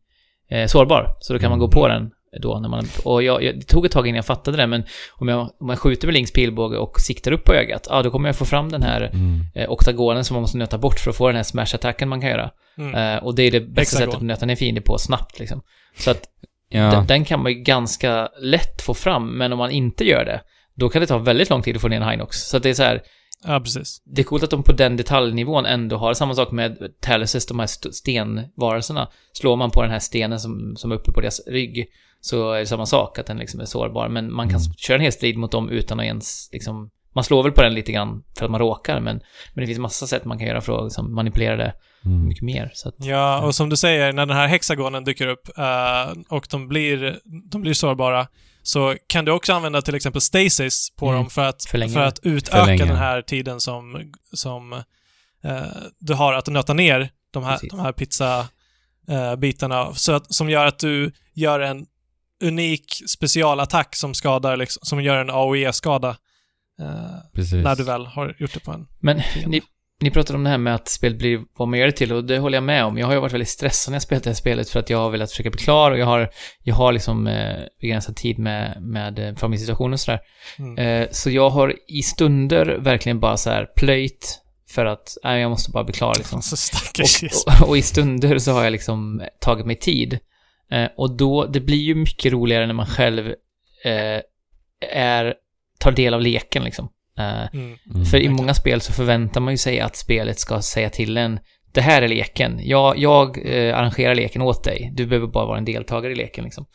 eh, 0.51 0.67
sårbar. 0.67 1.07
Så 1.19 1.33
då 1.33 1.39
kan 1.39 1.49
man 1.49 1.59
Mm. 1.59 1.67
gå 1.69 1.71
på 1.71 1.87
den 1.87 2.11
då 2.39 2.59
när 2.59 2.69
man, 2.69 2.85
och 3.03 3.23
jag, 3.23 3.43
jag, 3.43 3.55
det 3.59 3.65
tog 3.65 3.85
ett 3.85 3.91
tag 3.91 4.07
innan 4.07 4.15
jag 4.15 4.25
fattade 4.25 4.57
det, 4.57 4.67
men 4.67 4.83
om 5.13 5.27
jag, 5.27 5.49
om 5.59 5.69
jag 5.69 5.79
skjuter 5.79 6.07
med 6.07 6.13
Links 6.13 6.31
pilbåge 6.31 6.77
och 6.77 6.99
siktar 6.99 7.31
upp 7.31 7.43
på 7.43 7.53
ögat, 7.53 7.87
ja 7.89 8.01
då 8.03 8.09
kommer 8.11 8.29
jag 8.29 8.35
få 8.35 8.45
fram 8.45 8.69
den 8.71 8.83
här 8.83 9.01
Mm. 9.13 9.39
eh, 9.55 9.69
oktagonen 9.69 10.23
som 10.23 10.35
man 10.35 10.41
måste 10.41 10.57
nöta 10.57 10.77
bort 10.77 10.99
för 10.99 11.09
att 11.11 11.17
få 11.17 11.27
den 11.27 11.35
här 11.35 11.43
smash-attacken 11.43 12.05
man 12.09 12.21
kan 12.21 12.29
göra. 12.29 12.49
Mm. 12.77 12.95
Eh, 13.17 13.23
och 13.23 13.35
det 13.35 13.43
är 13.43 13.51
det 13.51 13.59
bästa 13.61 13.79
Hexagon. 13.79 13.99
sättet 14.05 14.15
att 14.15 14.21
nöta 14.27 14.45
ner 14.45 14.55
fiender 14.55 14.81
på 14.81 14.97
snabbt 14.97 15.39
liksom. 15.39 15.61
Så 15.97 16.11
att 16.11 16.21
Ja. 16.69 16.91
den, 16.91 17.07
den 17.07 17.25
kan 17.25 17.43
man 17.43 17.51
ju 17.51 17.59
ganska 17.59 18.29
lätt 18.41 18.81
få 18.81 18.93
fram, 18.93 19.37
men 19.37 19.51
om 19.53 19.57
man 19.57 19.71
inte 19.71 20.03
gör 20.03 20.25
det, 20.25 20.41
då 20.75 20.89
kan 20.89 21.01
det 21.01 21.07
ta 21.07 21.17
väldigt 21.17 21.49
lång 21.49 21.61
tid 21.61 21.75
att 21.75 21.81
få 21.81 21.87
ner 21.87 22.01
en 22.01 22.09
Hinox. 22.09 22.37
Så 22.37 22.57
att 22.57 22.63
det 22.63 22.69
är 22.69 22.73
så 22.73 22.83
här, 22.83 23.01
Ja, 23.47 23.59
precis. 23.59 24.01
det 24.05 24.21
är 24.21 24.23
coolt 24.23 24.43
att 24.43 24.49
de 24.49 24.63
på 24.63 24.71
den 24.71 24.97
detaljnivån 24.97 25.65
ändå 25.65 25.97
har 25.97 26.13
samma 26.13 26.33
sak 26.33 26.51
med 26.51 26.77
Talysis, 27.01 27.45
de 27.45 27.59
här 27.59 27.65
st- 27.65 27.91
stenvarelserna. 27.91 29.07
Slår 29.33 29.55
man 29.55 29.71
på 29.71 29.81
den 29.81 29.91
här 29.91 29.99
stenen 29.99 30.39
som, 30.39 30.73
som 30.77 30.91
är 30.91 30.95
uppe 30.95 31.11
på 31.11 31.21
deras 31.21 31.47
rygg, 31.47 31.85
så 32.27 32.51
är 32.51 32.59
det 32.59 32.65
samma 32.65 32.85
sak, 32.85 33.19
att 33.19 33.25
den 33.25 33.37
liksom 33.37 33.59
är 33.59 33.65
sårbar. 33.65 34.09
Men 34.09 34.33
man 34.33 34.49
kan 34.49 34.59
Mm. 34.59 34.73
köra 34.77 34.95
en 34.95 35.01
hel 35.03 35.11
strid 35.11 35.37
mot 35.37 35.51
dem 35.51 35.69
utan 35.69 35.99
att 35.99 36.05
ens 36.05 36.49
liksom... 36.51 36.89
Man 37.15 37.23
slår 37.23 37.43
väl 37.43 37.51
på 37.51 37.61
den 37.61 37.73
lite 37.73 37.91
grann 37.91 38.23
för 38.37 38.45
att 38.45 38.51
man 38.51 38.59
råkar, 38.59 38.99
men, 38.99 39.15
men 39.53 39.61
det 39.61 39.67
finns 39.67 39.79
massa 39.79 40.07
sätt 40.07 40.25
man 40.25 40.37
kan 40.39 40.47
göra 40.47 40.61
för 40.61 40.77
att 40.77 40.83
liksom, 40.83 41.15
manipulera 41.15 41.55
det 41.55 41.73
Mm. 42.05 42.27
mycket 42.27 42.43
mer. 42.43 42.71
Så 42.73 42.89
att, 42.89 42.95
Ja, 42.97 43.41
och 43.45 43.55
som 43.55 43.69
du 43.69 43.77
säger, 43.77 44.13
när 44.13 44.25
den 44.25 44.37
här 44.37 44.47
hexagonen 44.47 45.03
dyker 45.03 45.27
upp 45.27 45.57
eh, 45.57 46.11
och 46.29 46.47
de 46.51 46.67
blir, 46.67 47.19
de 47.51 47.61
blir 47.61 47.73
sårbara, 47.73 48.27
så 48.63 48.95
kan 49.07 49.25
du 49.25 49.31
också 49.31 49.53
använda 49.53 49.81
till 49.81 49.95
exempel 49.95 50.21
stasis 50.21 50.89
på 50.97 51.05
Mm. 51.07 51.17
dem 51.21 51.29
för 51.29 51.45
att, 51.45 51.63
Förlänga 51.65 51.93
för 51.93 52.01
att 52.01 52.19
utöka 52.23 52.57
Förlänga. 52.59 52.85
den 52.85 52.95
här 52.95 53.21
tiden 53.21 53.59
som, 53.59 54.11
som 54.33 54.73
eh, 54.73 55.61
du 55.99 56.13
har 56.13 56.33
att 56.33 56.47
nöta 56.47 56.73
ner 56.73 57.09
de 57.33 57.43
här, 57.43 57.51
Precis. 57.53 57.69
de 57.71 57.79
här 57.79 57.91
pizza-bitarna. 59.07 59.93
så 59.93 60.11
att, 60.13 60.33
som 60.33 60.49
gör 60.49 60.65
att 60.65 60.79
du 60.79 61.11
gör 61.33 61.59
en 61.59 61.85
unik 62.43 63.01
specialattack 63.07 63.95
som 63.95 64.13
skadar, 64.13 64.57
liksom, 64.57 64.79
som 64.83 65.01
gör 65.01 65.17
en 65.17 65.29
AOE-skada. 65.29 66.09
eh, 66.81 67.31
Precis. 67.33 67.63
när 67.63 67.75
du 67.75 67.83
väl 67.83 68.05
har 68.05 68.35
gjort 68.39 68.53
det 68.53 68.59
på 68.59 68.71
en 68.71 68.87
Men 68.99 69.21
ni, 69.47 69.61
ni 70.01 70.11
pratade 70.11 70.37
om 70.37 70.43
det 70.43 70.49
här 70.49 70.57
med 70.57 70.75
att 70.75 70.87
spelet 70.87 71.17
blir 71.17 71.39
vad 71.57 71.67
man 71.67 71.79
gör 71.79 71.85
det 71.85 71.91
till 71.91 72.13
och 72.13 72.23
det 72.23 72.37
håller 72.39 72.57
jag 72.57 72.63
med 72.63 72.85
om. 72.85 72.97
Jag 72.97 73.07
har 73.07 73.13
ju 73.13 73.19
varit 73.19 73.33
väldigt 73.33 73.49
stressad 73.49 73.91
när 73.91 73.95
jag 73.95 74.01
spelat 74.01 74.23
det 74.23 74.29
här 74.29 74.35
spelet 74.35 74.69
för 74.69 74.79
att 74.79 74.89
jag 74.89 74.97
har 74.97 75.09
velat 75.09 75.31
försöka 75.31 75.49
bli 75.49 75.59
klar 75.59 75.91
och 75.91 75.97
jag 75.97 76.05
har, 76.05 76.29
jag 76.63 76.75
har 76.75 76.91
liksom 76.93 77.27
eh, 77.27 77.55
begränsad 77.81 78.15
tid 78.15 78.39
med, 78.39 78.77
med 78.81 79.19
eh, 79.19 79.35
familjesituationen 79.35 79.93
och 79.93 79.99
sådär. 79.99 80.19
Mm. 80.59 80.77
Eh, 80.77 81.07
så 81.11 81.29
jag 81.29 81.49
har 81.49 81.75
i 81.87 82.01
stunder 82.01 82.77
verkligen 82.79 83.19
bara 83.19 83.37
så 83.37 83.49
här 83.49 83.65
plöjt 83.75 84.39
för 84.69 84.85
att, 84.85 85.17
nej 85.23 85.41
jag 85.41 85.49
måste 85.49 85.71
bara 85.71 85.83
bli 85.83 85.93
klar 85.93 86.15
liksom. 86.17 86.41
Så. 86.41 86.77
Och, 87.01 87.61
och, 87.61 87.69
och 87.69 87.77
i 87.77 87.81
stunder 87.81 88.39
så 88.39 88.51
har 88.51 88.63
jag 88.63 88.71
liksom 88.71 89.21
tagit 89.41 89.65
mig 89.65 89.75
tid. 89.75 90.19
Eh, 90.71 90.87
och 90.97 91.17
då, 91.17 91.45
det 91.45 91.59
blir 91.59 91.81
ju 91.81 91.95
mycket 91.95 92.31
roligare 92.33 92.67
när 92.67 92.73
man 92.73 92.85
själv 92.85 93.27
eh, 93.85 94.21
är, 94.91 95.33
tar 95.79 95.91
del 95.91 96.13
av 96.13 96.21
leken 96.21 96.63
liksom. 96.63 96.89
Eh, 97.19 97.47
Mm. 97.53 97.77
Mm. 97.93 98.05
för 98.05 98.17
i 98.17 98.29
många 98.29 98.53
spel 98.53 98.81
så 98.81 98.93
förväntar 98.93 99.41
man 99.41 99.53
ju 99.53 99.57
sig 99.57 99.79
att 99.79 99.95
spelet 99.95 100.39
ska 100.39 100.61
säga 100.61 100.89
till 100.89 101.17
en 101.17 101.39
det 101.73 101.81
här 101.81 102.01
är 102.01 102.07
leken. 102.07 102.59
Jag, 102.63 102.97
jag 102.97 103.37
eh, 103.45 103.77
arrangerar 103.77 104.15
leken 104.15 104.41
åt 104.41 104.63
dig. 104.63 104.91
Du 104.93 105.05
behöver 105.05 105.27
bara 105.27 105.45
vara 105.45 105.57
en 105.57 105.65
deltagare 105.65 106.11
i 106.13 106.15
leken 106.15 106.43
liksom. 106.43 106.65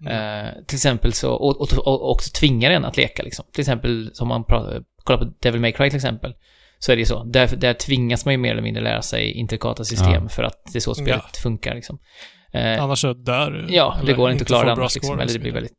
Mm. 0.00 0.12
Eh, 0.46 0.52
till 0.66 0.76
exempel 0.76 1.12
så, 1.12 1.32
och, 1.32 1.60
och, 1.60 1.86
och 1.86 2.10
också 2.10 2.30
tvingar 2.40 2.70
en 2.70 2.84
att 2.84 2.96
leka 2.96 3.22
liksom. 3.22 3.44
Till 3.52 3.60
exempel 3.60 4.10
som 4.12 4.28
man 4.28 4.44
pratar, 4.44 4.82
kollar 5.04 5.18
på 5.18 5.32
Devil 5.42 5.60
May 5.60 5.72
Cry 5.72 5.90
till 5.90 5.96
exempel. 5.96 6.34
Så 6.78 6.92
är 6.92 6.96
det 6.96 7.00
ju 7.00 7.06
så. 7.06 7.24
Där, 7.24 7.56
där 7.56 7.74
tvingas 7.74 8.24
man 8.24 8.34
ju 8.34 8.38
mer 8.38 8.52
eller 8.52 8.62
mindre 8.62 8.82
lära 8.82 9.02
sig 9.02 9.32
intrikata 9.32 9.84
system 9.84 10.22
Ja. 10.22 10.28
för 10.28 10.42
att 10.42 10.62
det 10.72 10.78
är 10.78 10.80
så 10.80 10.94
spelet 10.94 11.36
funkar 11.42 11.74
liksom. 11.74 11.98
Eh, 12.52 12.82
Annars 12.82 12.98
så 13.00 13.12
dör 13.12 13.50
du. 13.50 13.74
Ja, 13.74 13.96
det 14.06 14.12
går 14.12 14.30
inte 14.30 14.42
att 14.42 14.48
klara 14.48 14.66
det 14.66 14.72
annars 14.72 14.94
liksom, 14.94 15.20
eller 15.20 15.32
det 15.32 15.38
blir 15.38 15.52
väldigt, 15.52 15.72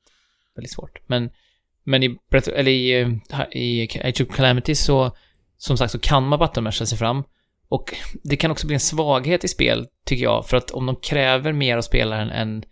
väldigt 0.55 0.71
svårt. 0.73 0.99
Men, 1.07 1.29
men 1.83 2.03
i, 2.03 2.17
eller 2.55 2.71
i, 2.71 3.01
eh, 3.01 3.41
i 3.51 3.89
Age 4.03 4.21
of 4.21 4.35
Calamity 4.35 4.75
så, 4.75 5.15
som 5.57 5.77
sagt, 5.77 5.91
så 5.91 5.99
kan 5.99 6.27
man 6.27 6.39
buttonmasha 6.39 6.85
sig 6.85 6.97
fram. 6.97 7.23
Och 7.69 7.95
det 8.23 8.37
kan 8.37 8.51
också 8.51 8.67
bli 8.67 8.73
en 8.73 8.79
svaghet 8.79 9.43
i 9.43 9.47
spel, 9.47 9.87
tycker 10.05 10.23
jag, 10.23 10.45
för 10.47 10.57
att 10.57 10.71
om 10.71 10.85
de 10.85 10.95
kräver 10.95 11.53
mer 11.53 11.77
av 11.77 11.81
spelaren 11.81 12.29
än 12.29 12.63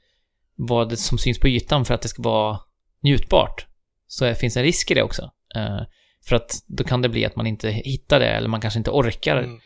vad 0.55 0.89
det 0.89 0.97
som 0.97 1.17
syns 1.17 1.39
på 1.39 1.47
ytan 1.47 1.85
för 1.85 1.93
att 1.93 2.01
det 2.01 2.07
ska 2.07 2.21
vara 2.21 2.59
njutbart, 3.03 3.65
så 4.07 4.35
finns 4.35 4.57
en 4.57 4.63
risk 4.63 4.91
i 4.91 4.93
det 4.93 5.03
också. 5.03 5.31
Eh, 5.55 5.79
för 6.27 6.35
att 6.35 6.51
då 6.67 6.83
kan 6.83 7.01
det 7.01 7.09
bli 7.09 7.25
att 7.25 7.35
man 7.35 7.47
inte 7.47 7.69
hittar 7.69 8.19
det, 8.19 8.27
eller 8.27 8.47
man 8.47 8.61
kanske 8.61 8.77
inte 8.77 8.91
orkar 8.91 9.37
Mm. 9.37 9.59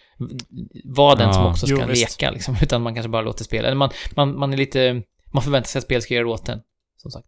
Vara 0.83 1.15
den 1.15 1.33
som 1.33 1.43
Ja. 1.43 1.49
också 1.49 1.65
Jo, 1.69 1.77
ska 1.77 1.85
visst. 1.85 2.21
leka, 2.21 2.31
liksom, 2.31 2.55
utan 2.61 2.81
man 2.81 2.93
kanske 2.93 3.09
bara 3.09 3.21
låter 3.21 3.43
spela. 3.43 3.67
Eller 3.67 3.77
man, 3.77 3.89
man, 4.15 4.39
man 4.39 4.53
är 4.53 4.57
lite, 4.57 5.01
man 5.33 5.43
förväntar 5.43 5.67
sig 5.67 5.79
att 5.79 5.85
spelet 5.85 6.03
ska 6.03 6.13
göra 6.13 6.23
det 6.25 6.31
åt 6.31 6.49
en, 6.49 6.59
som 6.97 7.11
sagt. 7.11 7.27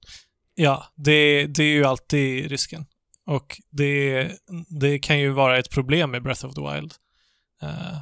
Ja, 0.55 0.83
det, 0.95 1.45
det 1.47 1.63
är 1.63 1.73
ju 1.73 1.85
alltid 1.85 2.49
risken. 2.51 2.85
Och 3.27 3.61
det, 3.71 4.29
det 4.81 4.99
kan 4.99 5.19
ju 5.19 5.29
vara 5.29 5.57
ett 5.59 5.69
problem 5.71 6.11
med 6.11 6.23
Breath 6.23 6.45
of 6.45 6.53
the 6.53 6.61
Wild. 6.61 6.93
Eh, 7.61 7.97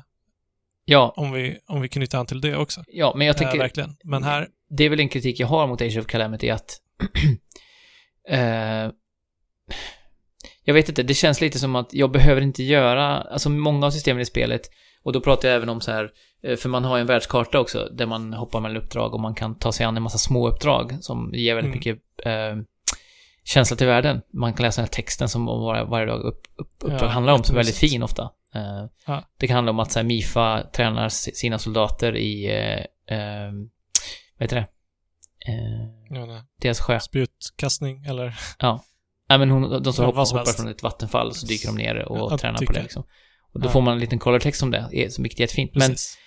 Ja, 0.86 1.14
om, 1.18 1.32
vi, 1.32 1.58
om 1.68 1.82
vi 1.82 1.90
knyter 1.90 2.18
an 2.18 2.26
till 2.26 2.42
det 2.42 2.56
också. 2.58 2.84
ja, 2.88 3.14
men 3.18 3.28
jag 3.28 3.36
Eh, 3.36 3.38
tänker, 3.40 3.58
verkligen. 3.58 3.96
Men 4.04 4.24
här, 4.24 4.48
det 4.70 4.84
är 4.84 4.90
väl 4.90 5.00
en 5.00 5.10
kritik 5.10 5.40
jag 5.40 5.48
har 5.48 5.68
mot 5.68 5.82
Age 5.82 5.98
of 5.98 6.06
Calamity 6.06 6.50
att 6.50 6.78
eh, 8.30 8.92
jag 10.64 10.74
vet 10.74 10.90
inte, 10.90 11.04
det 11.04 11.14
känns 11.14 11.42
lite 11.42 11.60
som 11.60 11.76
att 11.76 11.94
jag 11.94 12.12
behöver 12.12 12.42
inte 12.42 12.64
göra, 12.64 13.22
alltså 13.22 13.50
många 13.50 13.86
av 13.86 13.92
systemen 13.92 14.22
i 14.22 14.26
spelet, 14.26 14.62
och 15.04 15.14
då 15.14 15.22
pratar 15.22 15.48
jag 15.48 15.56
även 15.56 15.70
om 15.70 15.82
så 15.82 15.92
här, 15.92 16.12
eh, 16.44 16.56
för 16.58 16.70
man 16.70 16.84
har 16.84 16.98
ju 16.98 17.02
en 17.02 17.08
världskart 17.08 17.56
också, 17.56 17.90
där 17.92 18.06
man 18.06 18.34
hoppar 18.34 18.60
mellan 18.60 18.78
uppdrag 18.84 19.14
och 19.14 19.20
man 19.20 19.36
kan 19.36 19.56
ta 19.56 19.72
sig 19.72 19.86
an 19.86 19.98
en 19.98 20.04
massa 20.04 20.18
små 20.18 20.48
uppdrag 20.50 20.98
som 21.02 21.32
ger 21.34 21.56
väldigt 21.56 21.70
Mm. 21.76 21.78
mycket 21.78 22.26
eh, 22.26 22.64
känsla 23.44 23.78
till 23.78 23.88
världen. 23.88 24.22
Man 24.34 24.54
kan 24.54 24.64
läsa 24.66 24.82
den 24.82 24.88
här 24.88 24.94
texten 24.94 25.30
som 25.30 25.46
var, 25.46 25.86
varje 25.86 26.06
dag 26.06 26.22
upp, 26.22 26.48
upp, 26.56 26.72
uppdrag 26.80 27.02
Ja, 27.02 27.08
handlar 27.08 27.34
om, 27.34 27.44
som 27.44 27.56
är 27.56 27.60
väldigt 27.60 27.76
fin 27.78 28.04
ofta. 28.04 28.24
Eh, 28.56 28.86
Ja. 29.06 29.24
Det 29.38 29.48
kan 29.48 29.56
handla 29.56 29.70
om 29.72 29.80
att 29.80 29.92
så 29.92 30.00
här, 30.00 30.04
Mifa 30.06 30.64
tränar 30.64 31.10
sina 31.10 31.60
soldater 31.60 32.16
i, 32.18 32.46
eh, 32.46 33.18
eh, 33.18 33.52
vad 34.38 34.44
heter 34.46 34.56
det? 34.56 34.68
Eh, 35.48 36.18
ja, 36.20 36.44
deras 36.62 36.80
sjö. 36.80 37.00
spjutkastning 37.00 38.04
eller... 38.06 38.36
Nej 39.38 39.48
men 39.48 39.50
hon, 39.50 39.84
de 39.84 39.94
som 39.94 40.06
hoppar, 40.06 40.26
hoppar 40.26 40.46
från 40.52 40.68
ett 40.68 40.84
vattenfall 40.84 41.28
och 41.28 41.36
så 41.36 41.46
dyker 41.48 41.68
de 41.68 41.76
ner 41.78 41.96
och 42.12 42.32
Ja, 42.32 42.38
tränar 42.38 42.54
på 42.54 42.60
dyker. 42.60 42.74
det 42.74 42.82
liksom. 42.82 43.04
Och 43.54 43.60
då 43.62 43.68
Ja. 43.68 43.72
får 43.72 43.82
man 43.82 43.94
en 43.94 44.00
liten 44.00 44.20
colortext 44.20 44.64
om 44.64 44.72
det, 44.72 44.90
är- 44.92 45.10
som 45.10 45.22
vilket 45.24 45.40
är 45.40 45.44
jättefint. 45.44 45.72
Men 45.76 45.90
Precis. 45.90 46.18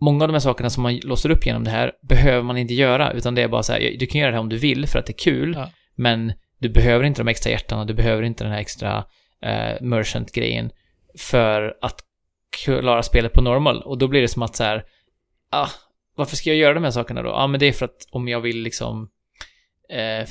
många 0.00 0.24
av 0.24 0.28
de 0.28 0.32
här 0.32 0.40
sakerna 0.40 0.70
som 0.70 0.82
man 0.82 0.96
låser 0.96 1.30
upp 1.30 1.46
genom 1.46 1.64
det 1.64 1.70
här 1.70 1.92
behöver 2.08 2.42
man 2.42 2.56
inte 2.56 2.74
göra, 2.74 3.12
utan 3.12 3.34
det 3.34 3.42
är 3.42 3.48
bara 3.48 3.62
så 3.62 3.72
här, 3.72 3.96
du 3.98 4.06
kan 4.06 4.20
göra 4.20 4.30
det 4.30 4.36
här 4.36 4.40
om 4.42 4.48
du 4.48 4.56
vill 4.58 4.86
för 4.86 4.98
att 4.98 5.06
det 5.06 5.12
är 5.12 5.18
kul, 5.24 5.54
Ja. 5.56 5.70
men 5.94 6.32
du 6.58 6.68
behöver 6.68 7.04
inte 7.04 7.20
de 7.20 7.28
extra 7.28 7.50
hjärtan 7.50 7.86
du 7.86 7.94
behöver 7.94 8.22
inte 8.22 8.44
den 8.44 8.52
här 8.52 8.60
extra 8.60 9.04
eh, 9.42 9.80
merchant-grejen 9.80 10.70
för 11.18 11.74
att 11.82 12.00
klara 12.64 13.02
spelet 13.02 13.32
på 13.32 13.40
normal. 13.40 13.82
Och 13.82 13.98
då 13.98 14.08
blir 14.08 14.20
det 14.20 14.28
som 14.28 14.42
att 14.42 14.56
så 14.56 14.64
här, 14.64 14.84
ah, 15.50 15.68
varför 16.16 16.36
ska 16.36 16.50
jag 16.50 16.56
göra 16.56 16.74
de 16.74 16.84
här 16.84 16.90
sakerna 16.90 17.22
då? 17.22 17.28
Ja, 17.28 17.46
men 17.46 17.60
det 17.60 17.66
är 17.66 17.72
för 17.72 17.84
att 17.84 18.06
om 18.10 18.28
jag 18.28 18.40
vill 18.40 18.62
liksom, 18.62 19.08
eh, 19.92 20.26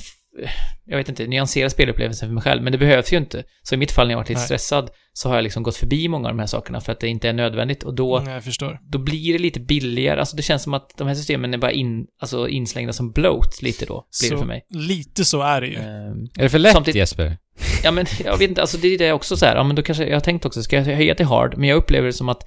jag 0.86 0.98
vet 0.98 1.10
inte, 1.10 1.28
nyansera 1.28 1.70
spelupplevelsen 1.70 2.30
för 2.30 2.34
mig 2.34 2.44
själv, 2.44 2.64
men 2.64 2.72
det 2.72 2.78
behövs 2.78 3.14
ju 3.14 3.18
inte. 3.18 3.44
Så 3.64 3.76
i 3.76 3.78
mitt 3.78 3.92
fall 3.92 4.08
när 4.08 4.12
jag 4.14 4.18
varit 4.20 4.30
lite 4.30 4.40
Nej. 4.40 4.46
stressad 4.46 4.90
så 5.14 5.30
har 5.30 5.36
jag 5.36 5.44
liksom 5.44 5.64
gått 5.64 5.76
förbi 5.76 6.08
många 6.08 6.28
av 6.30 6.34
de 6.36 6.40
här 6.40 6.48
sakerna 6.48 6.82
för 6.82 6.92
att 6.92 7.00
det 7.00 7.08
inte 7.08 7.30
är 7.30 7.34
nödvändigt 7.34 7.84
och 7.84 7.96
då, 7.96 8.24
jag 8.28 8.44
förstår. 8.44 8.80
då 8.92 8.98
blir 9.00 9.34
det 9.34 9.40
lite 9.40 9.60
billigare. 9.60 10.20
Alltså 10.20 10.36
det 10.36 10.44
känns 10.44 10.64
som 10.64 10.74
att 10.74 10.90
de 10.98 11.08
här 11.08 11.16
systemen 11.16 11.54
är 11.54 11.58
bara 11.58 11.72
in, 11.72 12.06
alltså 12.22 12.48
inslängda 12.48 12.94
som 12.94 13.12
bloat 13.12 13.62
lite 13.62 13.86
då, 13.86 14.06
blir 14.22 14.30
det 14.30 14.36
Så 14.36 14.40
för 14.40 14.48
mig. 14.48 14.66
lite 14.70 15.26
så 15.26 15.42
är 15.42 15.62
det 15.62 15.68
ju. 15.68 15.76
Ehm, 15.76 16.24
Är 16.38 16.44
det 16.44 16.50
för 16.50 16.60
lätt 16.60 16.74
Samtidigt- 16.74 16.98
Jesper? 17.00 17.38
Ja 17.84 17.92
men 17.92 18.06
jag 18.26 18.38
vet 18.38 18.50
inte, 18.50 18.62
alltså 18.62 18.78
det 18.78 18.88
är 18.88 18.98
det 18.98 19.12
också 19.12 19.38
så 19.38 19.46
här, 19.46 19.56
ja 19.56 19.64
men 19.64 19.76
då 19.76 19.82
kanske, 19.82 20.06
jag 20.06 20.16
har 20.16 20.20
tänkt 20.22 20.46
också, 20.46 20.64
ska 20.64 20.76
jag 20.76 20.84
höja 20.84 21.16
till 21.16 21.26
hard? 21.26 21.58
Men 21.58 21.70
jag 21.70 21.76
upplever 21.78 22.08
det 22.08 22.14
som 22.14 22.30
att 22.30 22.44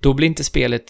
då 0.00 0.14
blir 0.14 0.26
inte 0.28 0.44
spelet 0.44 0.84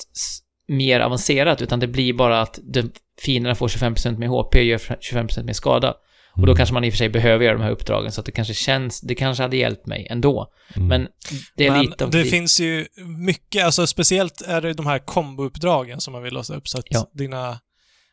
mer 0.69 1.01
avancerat, 1.01 1.63
utan 1.63 1.81
det 1.81 1.87
blir 1.87 2.13
bara 2.13 2.41
att 2.41 2.59
de, 2.75 2.91
fienderna 3.25 3.55
får 3.55 3.69
25% 3.69 4.19
mer 4.19 4.27
HP 4.29 4.55
och 4.59 4.65
gör 4.65 4.79
25% 4.79 5.43
mer 5.45 5.53
skada. 5.53 5.95
Och 6.37 6.41
då 6.47 6.53
Mm. 6.53 6.57
kanske 6.57 6.73
man 6.75 6.85
i 6.85 6.89
och 6.89 6.93
för 6.93 6.99
sig 6.99 7.09
behöver 7.09 7.45
göra 7.45 7.57
de 7.57 7.63
här 7.63 7.71
uppdragen, 7.71 8.13
så 8.13 8.21
att 8.21 8.27
det 8.27 8.33
kanske 8.33 8.55
känns, 8.55 9.01
det 9.01 9.15
kanske 9.15 9.43
hade 9.43 9.57
hjälpt 9.57 9.87
mig 9.87 10.07
ändå. 10.11 10.47
Mm. 10.77 10.89
Men 10.89 11.09
det 11.57 11.67
är 11.67 11.71
Men 11.71 11.81
lite 11.85 12.05
av 12.05 12.11
det 12.11 12.17
kritik. 12.19 12.31
finns 12.33 12.61
ju 12.61 12.87
mycket, 13.19 13.65
alltså 13.65 13.87
speciellt 13.87 14.43
är 14.47 14.61
det 14.61 14.73
de 14.73 14.87
här 14.87 14.99
kombo-uppdragen 14.99 16.01
som 16.01 16.13
man 16.13 16.23
vill 16.23 16.35
låsa 16.35 16.55
upp 16.55 16.69
så 16.69 16.79
att 16.79 16.87
Ja. 16.89 17.11
dina 17.15 17.51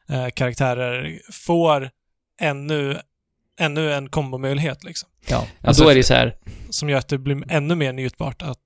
eh, 0.10 0.28
karaktärer 0.36 1.20
får 1.46 1.90
ännu, 2.42 2.98
ännu 3.60 3.94
en 3.94 4.10
kombomöjlighet 4.10 4.84
liksom. 4.84 5.10
Ja, 5.30 5.48
Alltså 5.62 5.84
då 5.84 5.90
är 5.90 5.96
det 5.96 6.04
så 6.04 6.14
här, 6.14 6.36
Som 6.70 6.90
gör 6.90 6.98
att 6.98 7.08
det 7.08 7.18
blir 7.18 7.44
ännu 7.52 7.76
mer 7.76 7.94
njutbart 7.94 8.42
att 8.42 8.58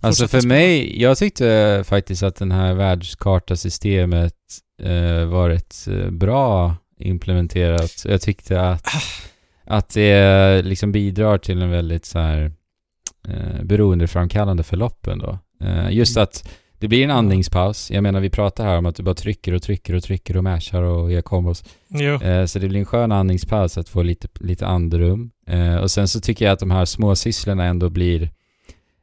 Alltså 0.00 0.28
för 0.28 0.46
mig, 0.46 1.02
jag 1.02 1.18
tyckte 1.18 1.84
faktiskt 1.86 2.22
att 2.22 2.36
den 2.36 2.52
här 2.52 2.74
världskartasystemet 2.74 4.34
eh, 4.82 5.24
var 5.24 5.48
rätt 5.48 5.74
eh, 5.90 6.10
bra 6.10 6.76
implementerat. 7.02 8.04
Jag 8.04 8.20
tyckte 8.20 8.60
att, 8.60 8.86
att 9.64 9.88
det 9.88 10.62
liksom 10.62 10.92
bidrar 10.92 11.38
till 11.38 11.62
en 11.62 11.70
väldigt 11.70 12.04
så 12.04 12.18
här 12.18 12.52
eh, 13.28 13.62
beroendeframkallande 13.64 14.62
förlopp 14.62 15.06
ändå. 15.06 15.38
Eh, 15.60 15.90
just 15.90 16.16
Mm. 16.16 16.22
att 16.22 16.48
det 16.78 16.88
blir 16.88 17.04
en 17.04 17.10
andningspaus. 17.10 17.90
Jag 17.90 18.02
menar, 18.02 18.20
vi 18.20 18.30
pratar 18.30 18.64
här 18.64 18.78
om 18.78 18.86
att 18.86 18.96
du 18.96 19.02
bara 19.02 19.14
trycker 19.14 19.54
och 19.54 19.62
trycker 19.62 19.94
och 19.94 20.02
trycker 20.02 20.36
och 20.36 20.44
mashar 20.44 20.82
och 20.82 21.12
gör 21.12 21.22
kombos. 21.22 21.64
Eh, 22.22 22.44
så 22.44 22.58
det 22.58 22.68
blir 22.68 22.80
en 22.80 22.86
skön 22.86 23.12
andningspaus 23.12 23.78
att 23.78 23.88
få 23.88 24.02
lite, 24.02 24.28
lite 24.40 24.66
andrum. 24.66 25.30
Eh, 25.46 25.76
och 25.76 25.90
sen 25.90 26.08
så 26.08 26.20
tycker 26.20 26.44
jag 26.44 26.52
att 26.52 26.60
de 26.60 26.70
här 26.70 26.84
små 26.84 27.16
sysslorna 27.16 27.64
ändå 27.64 27.90
blir 27.90 28.30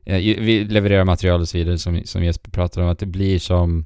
eh, 0.05 0.17
vi 0.17 0.63
levererar 0.63 1.05
material 1.05 1.41
och 1.41 1.49
så 1.49 1.57
vidare 1.57 1.77
som, 1.77 2.01
som 2.05 2.23
Jesper 2.23 2.51
pratade 2.51 2.85
om, 2.85 2.91
att 2.91 2.99
det 2.99 3.05
blir 3.05 3.39
som 3.39 3.85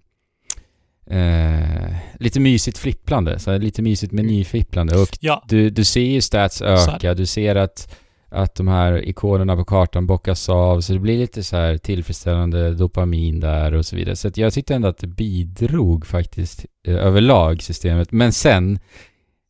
eh, 1.05 1.95
lite 2.19 2.39
mysigt 2.39 2.77
flipplande, 2.77 3.39
så 3.39 3.57
lite 3.57 3.81
mysigt 3.81 4.13
menyflipplande 4.13 4.97
och 4.97 5.17
Ja, 5.19 5.43
du, 5.47 5.69
du 5.69 5.83
ser 5.83 6.01
ju 6.01 6.21
stats 6.21 6.61
öka, 6.61 7.13
du 7.13 7.25
ser 7.25 7.55
att, 7.55 7.95
att 8.29 8.55
de 8.55 8.67
här 8.67 9.07
ikonerna 9.07 9.55
på 9.55 9.65
kartan 9.65 10.07
bockas 10.07 10.49
av, 10.49 10.81
så 10.81 10.93
det 10.93 10.99
blir 10.99 11.17
lite 11.17 11.43
så 11.43 11.55
här 11.55 11.77
tillfredsställande 11.77 12.73
dopamin 12.73 13.39
där 13.39 13.73
och 13.73 13.85
så 13.85 13.95
vidare. 13.95 14.15
Så 14.15 14.31
jag 14.35 14.53
tyckte 14.53 14.75
ändå 14.75 14.87
att 14.87 14.97
det 14.97 15.07
bidrog 15.07 16.05
faktiskt 16.05 16.65
eh, 16.87 16.95
överlag 16.95 17.61
systemet. 17.63 18.11
Men 18.11 18.33
sen 18.33 18.79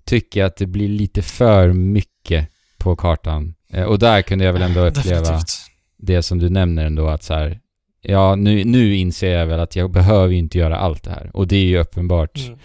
tycker 0.06 0.40
jag 0.40 0.48
att 0.48 0.58
det 0.58 0.68
blir 0.68 0.90
lite 0.90 1.22
för 1.22 1.74
mycket 1.74 2.50
på 2.78 2.96
kartan. 2.96 3.54
Eh, 3.70 3.84
och 3.84 4.00
där 4.00 4.22
kunde 4.22 4.46
jag 4.46 4.54
väl 4.54 4.62
ändå 4.62 4.80
uppleva 4.86 5.20
definitivt. 5.20 5.50
det 5.98 6.24
som 6.24 6.40
du 6.40 6.50
nämner 6.50 6.86
ändå 6.86 7.08
att 7.08 7.24
så 7.24 7.34
här, 7.34 7.60
ja 8.04 8.36
nu, 8.36 8.64
nu 8.64 8.96
inser 8.96 9.32
jag 9.38 9.46
väl 9.46 9.60
att 9.60 9.76
jag 9.76 9.92
behöver 9.92 10.28
ju 10.34 10.38
inte 10.38 10.58
göra 10.58 10.78
allt 10.78 11.04
det 11.04 11.12
här. 11.12 11.32
Och 11.34 11.48
det 11.48 11.56
är 11.56 11.66
ju 11.66 11.78
uppenbart 11.80 12.40
Mm. 12.48 12.60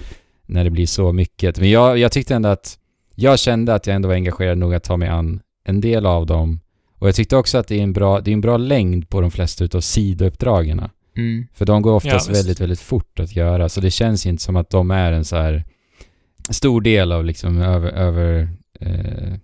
när 0.47 0.65
det 0.65 0.71
blir 0.71 0.87
så 0.87 1.13
mycket. 1.13 1.59
Men 1.61 1.71
jag, 1.71 1.99
jag 1.99 2.13
tyckte 2.13 2.35
ändå 2.35 2.49
att, 2.49 2.79
jag 3.15 3.39
kände 3.39 3.75
att 3.75 3.87
jag 3.87 3.97
ändå 3.97 4.09
var 4.09 4.15
engagerad 4.15 4.59
nog 4.59 4.75
att 4.75 4.85
ta 4.85 4.97
mig 4.97 5.09
an 5.09 5.41
en 5.65 5.81
del 5.81 6.07
av 6.07 6.27
dem. 6.27 6.61
Och 6.99 7.09
jag 7.09 7.15
tyckte 7.15 7.37
också 7.37 7.59
att 7.59 7.69
det 7.69 7.79
är 7.79 7.83
en 7.83 7.93
bra, 7.93 8.21
det 8.21 8.31
är 8.31 8.33
en 8.33 8.41
bra 8.41 8.57
längd 8.57 9.09
på 9.09 9.21
de 9.21 9.31
flesta 9.31 9.65
utav 9.65 9.81
sidouppdragen. 9.81 10.83
mm, 11.17 11.47
För 11.55 11.67
de 11.67 11.83
går 11.83 11.93
oftast 11.93 12.29
Ja, 12.29 12.35
väldigt, 12.35 12.61
väldigt 12.61 12.81
fort 12.81 13.21
att 13.21 13.37
göra. 13.37 13.69
Så 13.69 13.81
det 13.81 13.91
känns 13.91 14.27
inte 14.27 14.43
som 14.43 14.57
att 14.57 14.71
de 14.71 14.91
är 14.91 15.13
en 15.13 15.25
så 15.25 15.37
här 15.37 15.65
stor 16.51 16.81
del 16.81 17.13
av 17.13 17.25
liksom 17.25 17.63
över, 17.63 17.91
över 17.91 18.49
eh, 18.81 19.35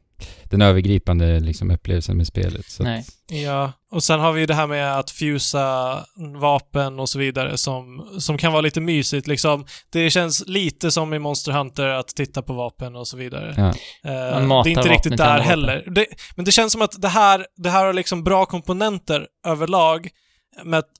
den 0.54 0.62
övergripande 0.68 1.40
liksom 1.40 1.70
upplevelsen 1.70 2.16
med 2.16 2.26
spelet. 2.26 2.66
Så 2.66 2.82
Nej. 2.82 3.00
Att, 3.00 3.06
Ja, 3.26 3.72
och 3.90 4.04
sen 4.04 4.20
har 4.20 4.32
vi 4.32 4.40
ju 4.40 4.46
det 4.46 4.54
här 4.54 4.66
med 4.66 4.98
att 4.98 5.10
fusa 5.10 5.98
vapen 6.40 6.98
och 6.98 7.08
så 7.08 7.18
vidare 7.18 7.56
som, 7.56 8.08
som 8.18 8.38
kan 8.38 8.52
vara 8.52 8.62
lite 8.62 8.80
mysigt 8.80 9.26
liksom. 9.26 9.66
Det 9.92 10.10
känns 10.10 10.44
lite 10.46 10.90
som 10.90 11.14
i 11.14 11.18
Monster 11.18 11.52
Hunter 11.52 11.88
att 11.88 12.08
titta 12.08 12.42
på 12.42 12.52
vapen 12.52 12.96
och 12.96 13.08
så 13.08 13.16
vidare. 13.16 13.54
Ja. 14.02 14.40
Matar 14.40 14.64
det 14.64 14.70
är 14.70 14.78
inte 14.78 14.88
riktigt 14.88 15.16
där 15.16 15.38
heller. 15.38 15.84
Det, 15.90 16.06
men 16.36 16.44
det 16.44 16.52
känns 16.52 16.72
som 16.72 16.82
att 16.82 17.02
det 17.02 17.08
här, 17.08 17.46
det 17.56 17.70
här 17.70 17.84
har 17.84 17.92
liksom 17.92 18.24
bra 18.24 18.46
komponenter 18.46 19.26
överlag, 19.46 20.08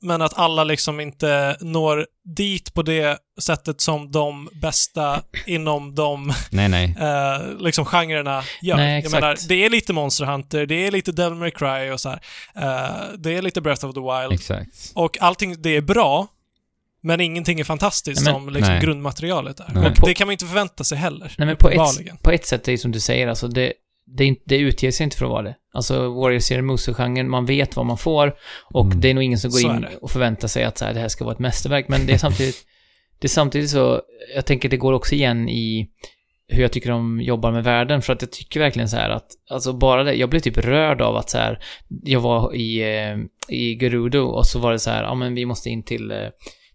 men, 0.01 0.23
att 0.23 0.39
alla 0.39 0.65
liksom 0.65 1.01
inte 1.01 1.57
når 1.61 2.07
dit 2.25 2.75
på 2.75 2.83
det 2.83 3.19
sättet 3.41 3.81
som 3.81 4.11
de 4.11 4.49
bästa 4.53 5.23
inom 5.47 5.95
de 5.95 6.33
nej, 6.51 6.69
nej. 6.69 6.97
eh, 7.01 7.59
liksom 7.59 7.85
genrerna 7.85 8.43
gör. 8.63 8.77
Nej, 8.77 9.03
jag 9.03 9.13
menar, 9.13 9.37
det 9.49 9.65
är 9.65 9.71
lite 9.71 9.93
Monster 9.93 10.25
Hunter, 10.25 10.67
det 10.67 10.87
är 10.87 10.91
lite 10.91 11.13
Devil 11.13 11.39
May 11.39 11.51
Cry 11.51 11.91
och 11.91 12.01
så 12.01 12.09
här. 12.09 12.21
Eh, 12.57 13.17
det 13.19 13.37
är 13.37 13.43
lite 13.43 13.61
Breath 13.61 13.87
of 13.87 13.95
the 13.95 14.01
Wild. 14.01 14.33
Exakt. 14.33 14.93
Och 14.95 15.19
allting, 15.21 15.63
det 15.63 15.77
är 15.77 15.81
bra, 15.81 16.27
men 17.03 17.21
ingenting 17.21 17.61
är 17.61 17.65
fantastiskt 17.65 18.25
Nej, 18.25 18.33
men- 18.33 18.43
som 18.43 18.53
liksom 18.53 18.81
grundmaterialet 18.81 19.61
är. 19.61 19.87
Och 20.01 20.09
det 20.09 20.15
kan 20.15 20.27
man 20.27 20.33
inte 20.33 20.47
förvänta 20.47 20.85
sig 20.85 20.99
heller. 20.99 21.33
Nej 21.39 21.47
men 21.47 21.57
på 21.57 21.71
ett, 21.71 22.23
på 22.23 22.31
ett 22.31 22.47
sätt 22.47 22.69
är 22.69 22.73
det 22.73 22.79
som 22.79 22.93
du 22.93 23.01
säger, 23.01 23.29
alltså 23.29 23.49
det, 23.49 23.73
det, 24.07 24.35
det 24.45 24.57
utger 24.57 24.91
sig 24.91 25.05
inte 25.05 25.17
för 25.17 25.25
att 25.25 25.31
vara 25.31 25.43
det. 25.43 25.55
Alltså 25.75 26.09
Warrior 26.09 26.39
Zero 26.41 26.63
Muse-genren, 26.63 27.29
man 27.31 27.47
vet 27.47 27.77
vad 27.77 27.87
man 27.87 27.99
får. 27.99 28.35
Och 28.65 28.85
Mm. 28.85 29.01
det 29.01 29.11
är 29.11 29.15
nog 29.15 29.25
ingen 29.25 29.39
som 29.39 29.51
går 29.51 29.59
Så 29.59 29.67
in 29.69 29.87
och 30.01 30.11
förväntar 30.11 30.49
sig 30.49 30.65
att 30.65 30.79
så 30.79 30.85
här, 30.85 30.95
det 30.95 31.01
här 31.01 31.09
ska 31.09 31.25
vara 31.25 31.33
ett 31.35 31.39
mästerverk, 31.39 31.89
men 31.89 32.07
det 32.07 32.13
är 32.13 32.19
samtidigt, 32.19 32.57
det 33.19 33.27
är 33.27 33.29
samtidigt 33.29 33.71
så, 33.71 34.01
jag 34.35 34.47
tänker 34.47 34.69
det 34.69 34.77
går 34.77 34.93
också 34.93 35.15
igen 35.15 35.49
i 35.49 35.89
hur 36.49 36.63
jag 36.63 36.73
tycker 36.73 36.91
de 36.91 37.21
jobbar 37.21 37.53
med 37.53 37.65
världen, 37.65 38.03
för 38.03 38.13
att 38.13 38.23
jag 38.23 38.33
tycker 38.33 38.61
verkligen 38.61 38.89
så 38.89 38.97
här 38.97 39.11
att, 39.11 39.27
alltså 39.51 39.73
bara 39.73 40.03
det, 40.05 40.15
jag 40.15 40.31
blev 40.31 40.41
typ 40.41 40.59
rörd 40.59 41.01
av 41.01 41.17
att 41.17 41.31
så 41.31 41.39
här, 41.39 41.59
jag 42.03 42.21
var 42.21 42.55
i, 42.55 42.81
eh, 42.83 43.17
i 43.57 43.79
Gerudo 43.81 44.21
och 44.21 44.47
så 44.47 44.59
var 44.59 44.73
det 44.73 44.79
så 44.79 44.91
här, 44.91 45.03
ja 45.03 45.15
men 45.15 45.35
vi 45.35 45.47
måste 45.47 45.71
in 45.71 45.83
till 45.83 46.13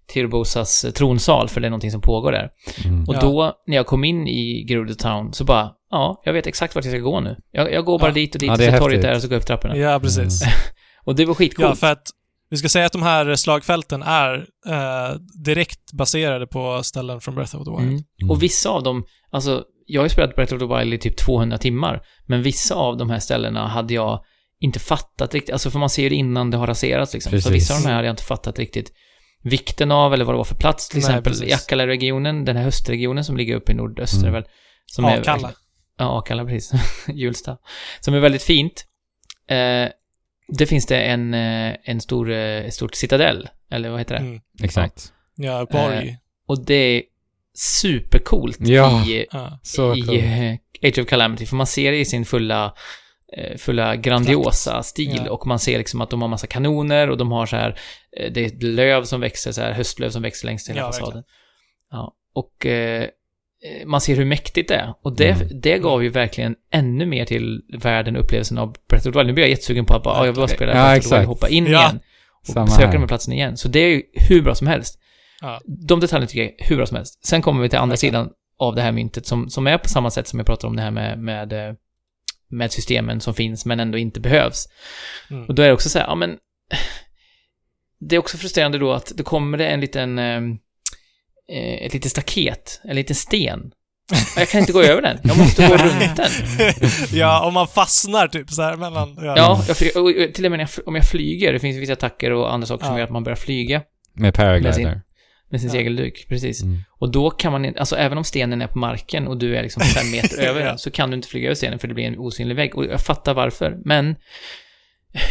eh, 0.09 0.13
Tirbosas 0.13 0.85
tronsal, 0.95 1.49
för 1.49 1.61
det 1.61 1.67
är 1.67 1.69
någonting 1.69 1.91
som 1.91 2.01
pågår 2.01 2.31
där. 2.31 2.49
Mm. 2.85 3.03
Och 3.07 3.15
Ja. 3.15 3.21
då, 3.21 3.53
när 3.67 3.75
jag 3.75 3.85
kom 3.85 4.03
in 4.03 4.27
i 4.27 4.65
Gerudo 4.69 4.93
Town, 4.93 5.33
så 5.33 5.43
bara, 5.43 5.71
ja, 5.91 6.21
jag 6.25 6.33
vet 6.33 6.47
exakt 6.47 6.75
vart 6.75 6.85
jag 6.85 6.91
ska 6.93 6.99
gå 6.99 7.19
nu. 7.19 7.35
Jag, 7.51 7.73
jag 7.73 7.85
går 7.85 7.99
bara 7.99 8.07
Ja. 8.09 8.13
dit 8.13 8.35
och 8.35 8.41
dit, 8.41 8.47
Ja, 8.47 8.53
och 8.53 8.57
det 8.59 8.65
är 8.65 8.71
så 8.71 8.77
torget 8.77 9.01
där 9.01 9.15
och 9.15 9.21
så 9.21 9.27
går 9.27 9.33
jag 9.35 9.39
upp 9.41 9.47
trapporna. 9.47 9.77
Ja, 9.77 9.99
precis. 9.99 10.41
Och 11.05 11.15
det 11.15 11.25
var 11.25 11.33
skitcoolt. 11.33 11.69
Ja, 11.69 11.75
för 11.75 11.91
att 11.91 12.03
vi 12.49 12.57
ska 12.57 12.69
säga 12.69 12.85
att 12.85 12.91
de 12.91 13.03
här 13.03 13.35
slagfälten 13.35 14.01
är 14.01 14.45
eh, 14.67 15.15
direkt 15.45 15.91
baserade 15.93 16.47
på 16.47 16.83
ställen 16.83 17.21
från 17.21 17.35
Breath 17.35 17.55
of 17.55 17.63
the 17.65 17.71
Wild. 17.71 17.81
Mm. 17.91 18.03
Mm. 18.21 18.31
Och 18.31 18.43
vissa 18.43 18.69
av 18.69 18.83
dem, 18.83 19.03
alltså, 19.31 19.63
jag 19.85 20.01
har 20.01 20.05
ju 20.05 20.09
spelat 20.09 20.35
Breath 20.35 20.53
of 20.53 20.59
the 20.59 20.65
Wild 20.77 20.93
i 20.93 20.97
typ 20.97 21.17
200 21.17 21.57
timmar, 21.57 22.01
men 22.27 22.43
vissa 22.43 22.75
av 22.75 22.97
de 22.97 23.09
här 23.09 23.19
ställena 23.19 23.67
hade 23.67 23.93
jag 23.93 24.19
inte 24.59 24.79
fattat 24.79 25.33
riktigt, 25.33 25.53
alltså 25.53 25.71
för 25.71 25.79
man 25.79 25.89
ser 25.89 26.03
ju 26.03 26.09
det 26.09 26.15
innan 26.15 26.51
det 26.51 26.57
har 26.57 26.67
raserats 26.67 27.13
liksom. 27.13 27.29
Så 27.29 27.35
Precis. 27.35 27.51
vissa 27.51 27.73
av 27.75 27.81
de 27.81 27.87
här 27.87 27.95
hade 27.95 28.07
jag 28.07 28.13
inte 28.13 28.23
fattat 28.23 28.59
riktigt 28.59 28.91
vikten 29.43 29.91
av, 29.91 30.13
eller 30.13 30.25
vad 30.25 30.33
det 30.33 30.37
var 30.37 30.43
för 30.43 30.55
plats. 30.55 30.89
Till 30.89 30.97
Nej, 30.99 31.05
exempel 31.09 31.31
precis. 31.33 31.49
i 31.49 31.53
Akalla-regionen, 31.53 32.45
den 32.45 32.55
här 32.55 32.63
höstregionen 32.63 33.23
som 33.25 33.37
ligger 33.37 33.55
uppe 33.55 33.71
i 33.71 33.75
nordöster 33.75 34.19
Mm. 34.19 34.33
väl. 34.33 34.43
Som 34.85 35.05
Akalla. 35.05 35.51
Ja, 35.97 36.19
Akalla, 36.19 36.45
precis. 36.45 36.71
Hjulsta. 37.07 37.57
Som 37.99 38.13
är 38.13 38.19
väldigt 38.19 38.43
fint. 38.43 38.85
Eh, 39.49 39.89
det 40.57 40.65
finns 40.65 40.85
det 40.85 41.01
en, 41.01 41.33
eh, 41.33 41.75
en 41.83 42.01
stor, 42.01 42.31
eh, 42.31 42.37
ett 42.65 42.73
stort 42.73 42.95
citadell, 42.95 43.49
eller 43.71 43.89
vad 43.89 43.99
heter 43.99 44.15
det? 44.15 44.21
Mm. 44.21 44.41
Exakt. 44.63 45.13
Ja, 45.35 45.67
borg. 45.71 46.09
Eh, 46.09 46.15
Och 46.47 46.65
det 46.65 46.73
är 46.75 47.03
supercoolt 47.57 48.57
Ja. 48.59 49.05
i, 49.07 49.25
ja. 49.31 49.59
Så 49.63 49.95
i 49.95 50.01
cool. 50.01 50.15
eh, 50.17 50.53
Age 50.89 50.99
of 50.99 51.07
Calamity, 51.07 51.45
för 51.45 51.55
man 51.55 51.67
ser 51.67 51.91
det 51.91 51.97
i 51.97 52.05
sin 52.05 52.25
fulla, 52.25 52.73
fulla 53.57 53.95
grandiosa 53.95 54.83
stil 54.83 55.21
Ja. 55.25 55.31
och 55.31 55.47
man 55.47 55.59
ser 55.59 55.77
liksom 55.77 56.01
att 56.01 56.09
de 56.09 56.21
har 56.21 56.29
massa 56.29 56.47
kanoner 56.47 57.09
och 57.09 57.17
de 57.17 57.31
har 57.31 57.45
så 57.45 57.55
här, 57.55 57.79
eh, 58.17 58.31
det 58.31 58.41
är 58.41 58.45
ett 58.45 58.63
löv 58.63 59.03
som 59.03 59.21
växer, 59.21 59.51
så 59.51 59.61
här 59.61 59.71
höstlöv 59.71 60.09
som 60.09 60.21
växer 60.21 60.45
längs 60.47 60.69
hela 60.69 60.79
Ja, 60.81 60.85
fasaden. 60.87 61.23
Ja, 61.91 62.13
och 62.33 62.65
eh, 62.65 63.03
eh, 63.03 63.07
man 63.85 64.01
ser 64.01 64.15
hur 64.15 64.25
mäktigt 64.25 64.69
det 64.69 64.75
är. 64.75 64.93
Och 65.03 65.15
det, 65.15 65.29
Mm. 65.31 65.47
det 65.61 65.77
gav 65.77 66.03
ju 66.03 66.09
verkligen 66.09 66.55
ännu 66.73 67.05
mer 67.05 67.25
till 67.25 67.61
världen 67.81 68.15
och 68.15 68.21
upplevelsen 68.23 68.57
av 68.57 68.75
Breath 68.89 69.07
of 69.07 69.13
the 69.13 69.19
Wild. 69.19 69.27
Nu 69.27 69.33
blir 69.33 69.43
jag 69.43 69.49
jättesugen 69.49 69.85
på 69.85 69.93
att 69.95 70.03
bara, 70.03 70.15
ja, 70.15 70.25
jag 70.25 70.31
vill 70.31 70.39
bara 70.39 70.47
spela 70.47 70.71
Ja, 70.75 70.83
Breath 70.83 71.05
of 71.07 71.09
the 71.09 71.15
Wild 71.17 71.27
hoppa 71.27 71.49
in 71.49 71.65
Ja. 71.65 71.69
igen. 71.79 71.99
Och 72.41 72.47
Samma 72.47 72.65
besöka 72.65 72.85
här. 72.85 72.93
de 72.93 72.99
här 72.99 73.07
platserna 73.07 73.35
igen. 73.35 73.57
Så 73.57 73.67
det 73.67 73.79
är 73.79 73.87
ju 73.89 74.01
hur 74.13 74.41
bra 74.41 74.55
som 74.55 74.67
helst. 74.67 74.99
Ja. 75.41 75.59
De 75.87 75.99
detaljerna 75.99 76.27
tycker 76.27 76.41
jag 76.43 76.49
är 76.59 76.65
hur 76.69 76.75
bra 76.77 76.85
som 76.85 76.95
helst. 76.97 77.25
Sen 77.25 77.41
kommer 77.41 77.61
vi 77.61 77.69
till 77.69 77.79
andra 77.79 77.93
Verkligen. 77.93 78.13
sidan 78.13 78.29
av 78.59 78.75
det 78.75 78.81
här 78.81 78.91
myntet 78.91 79.25
som, 79.25 79.49
som 79.49 79.67
är 79.67 79.77
på 79.77 79.89
samma 79.89 80.09
sätt 80.09 80.27
som 80.27 80.39
jag 80.39 80.45
pratar 80.45 80.67
om 80.67 80.75
det 80.75 80.81
här 80.81 80.91
med, 80.91 81.19
med, 81.19 81.53
eh, 81.53 81.73
med 82.49 82.71
systemen 82.71 83.21
som 83.21 83.33
finns 83.33 83.65
men 83.65 83.79
ändå 83.79 83.97
inte 83.97 84.19
behövs. 84.19 84.65
Mm. 85.29 85.45
Och 85.45 85.55
då 85.55 85.61
är 85.61 85.67
det 85.67 85.73
också 85.73 85.89
så 85.89 85.99
här, 85.99 86.05
ja 86.05 86.15
men... 86.15 86.37
Det 88.01 88.15
är 88.15 88.19
också 88.19 88.37
frustrerande 88.37 88.77
då 88.77 88.93
att 88.93 89.11
det 89.15 89.23
kommer 89.23 89.57
det 89.57 89.67
en 89.67 89.79
liten... 89.81 90.19
Eh, 90.19 90.41
eh, 91.51 91.85
ett 91.85 91.93
litet 91.93 92.11
staket, 92.11 92.81
en 92.83 92.95
liten 92.95 93.15
sten. 93.15 93.71
Jag 94.37 94.49
kan 94.49 94.59
inte 94.61 94.73
gå 94.73 94.81
över 94.83 95.01
den, 95.01 95.17
jag 95.23 95.37
måste 95.37 95.67
gå 95.67 95.73
runt 95.77 96.15
den. 96.15 96.29
ja, 97.13 97.45
om 97.47 97.53
man 97.53 97.67
fastnar 97.67 98.27
typ 98.27 98.49
så 98.49 98.61
här 98.61 98.75
mellan... 98.75 99.17
Ja, 99.21 99.63
jag, 99.67 99.77
fly- 99.77 99.91
och, 99.95 100.05
och, 100.05 100.33
till 100.33 100.45
och 100.45 100.51
med 100.51 100.57
när 100.59 100.69
jag, 100.75 100.87
om 100.87 100.95
jag 100.95 101.05
flyger, 101.09 101.53
det 101.53 101.59
finns 101.59 101.77
vissa 101.77 101.93
attacker 101.93 102.31
och 102.31 102.53
andra 102.53 102.67
saker 102.67 102.85
som 102.85 102.93
Ja. 102.93 102.99
gör 102.99 103.05
att 103.05 103.11
man 103.13 103.23
börjar 103.23 103.35
flyga 103.35 103.81
Med 104.13 104.33
paraglider. 104.33 105.01
Med 105.51 105.61
sin 105.61 105.67
Ja. 105.69 105.73
segelduk, 105.73 106.25
precis. 106.29 106.63
Mm. 106.63 106.77
Och 106.99 107.11
då 107.11 107.29
kan 107.29 107.51
man 107.51 107.77
alltså 107.77 107.95
även 107.95 108.17
om 108.17 108.23
stenen 108.23 108.61
är 108.61 108.67
på 108.67 108.77
marken 108.79 109.27
och 109.27 109.37
du 109.37 109.55
är 109.55 109.63
liksom 109.63 109.81
fem 109.83 110.11
meter 110.11 110.41
över 110.41 110.59
Ja. 110.61 110.65
den, 110.67 110.77
så 110.77 110.91
kan 110.91 111.09
du 111.09 111.15
inte 111.15 111.27
flyga 111.27 111.47
över 111.47 111.55
stenen 111.55 111.79
för 111.79 111.87
det 111.87 111.93
blir 111.93 112.05
en 112.05 112.19
osynlig 112.19 112.55
vägg. 112.55 112.75
Och 112.77 112.85
jag 112.85 113.01
fattar 113.01 113.33
varför, 113.33 113.77
men 113.85 114.15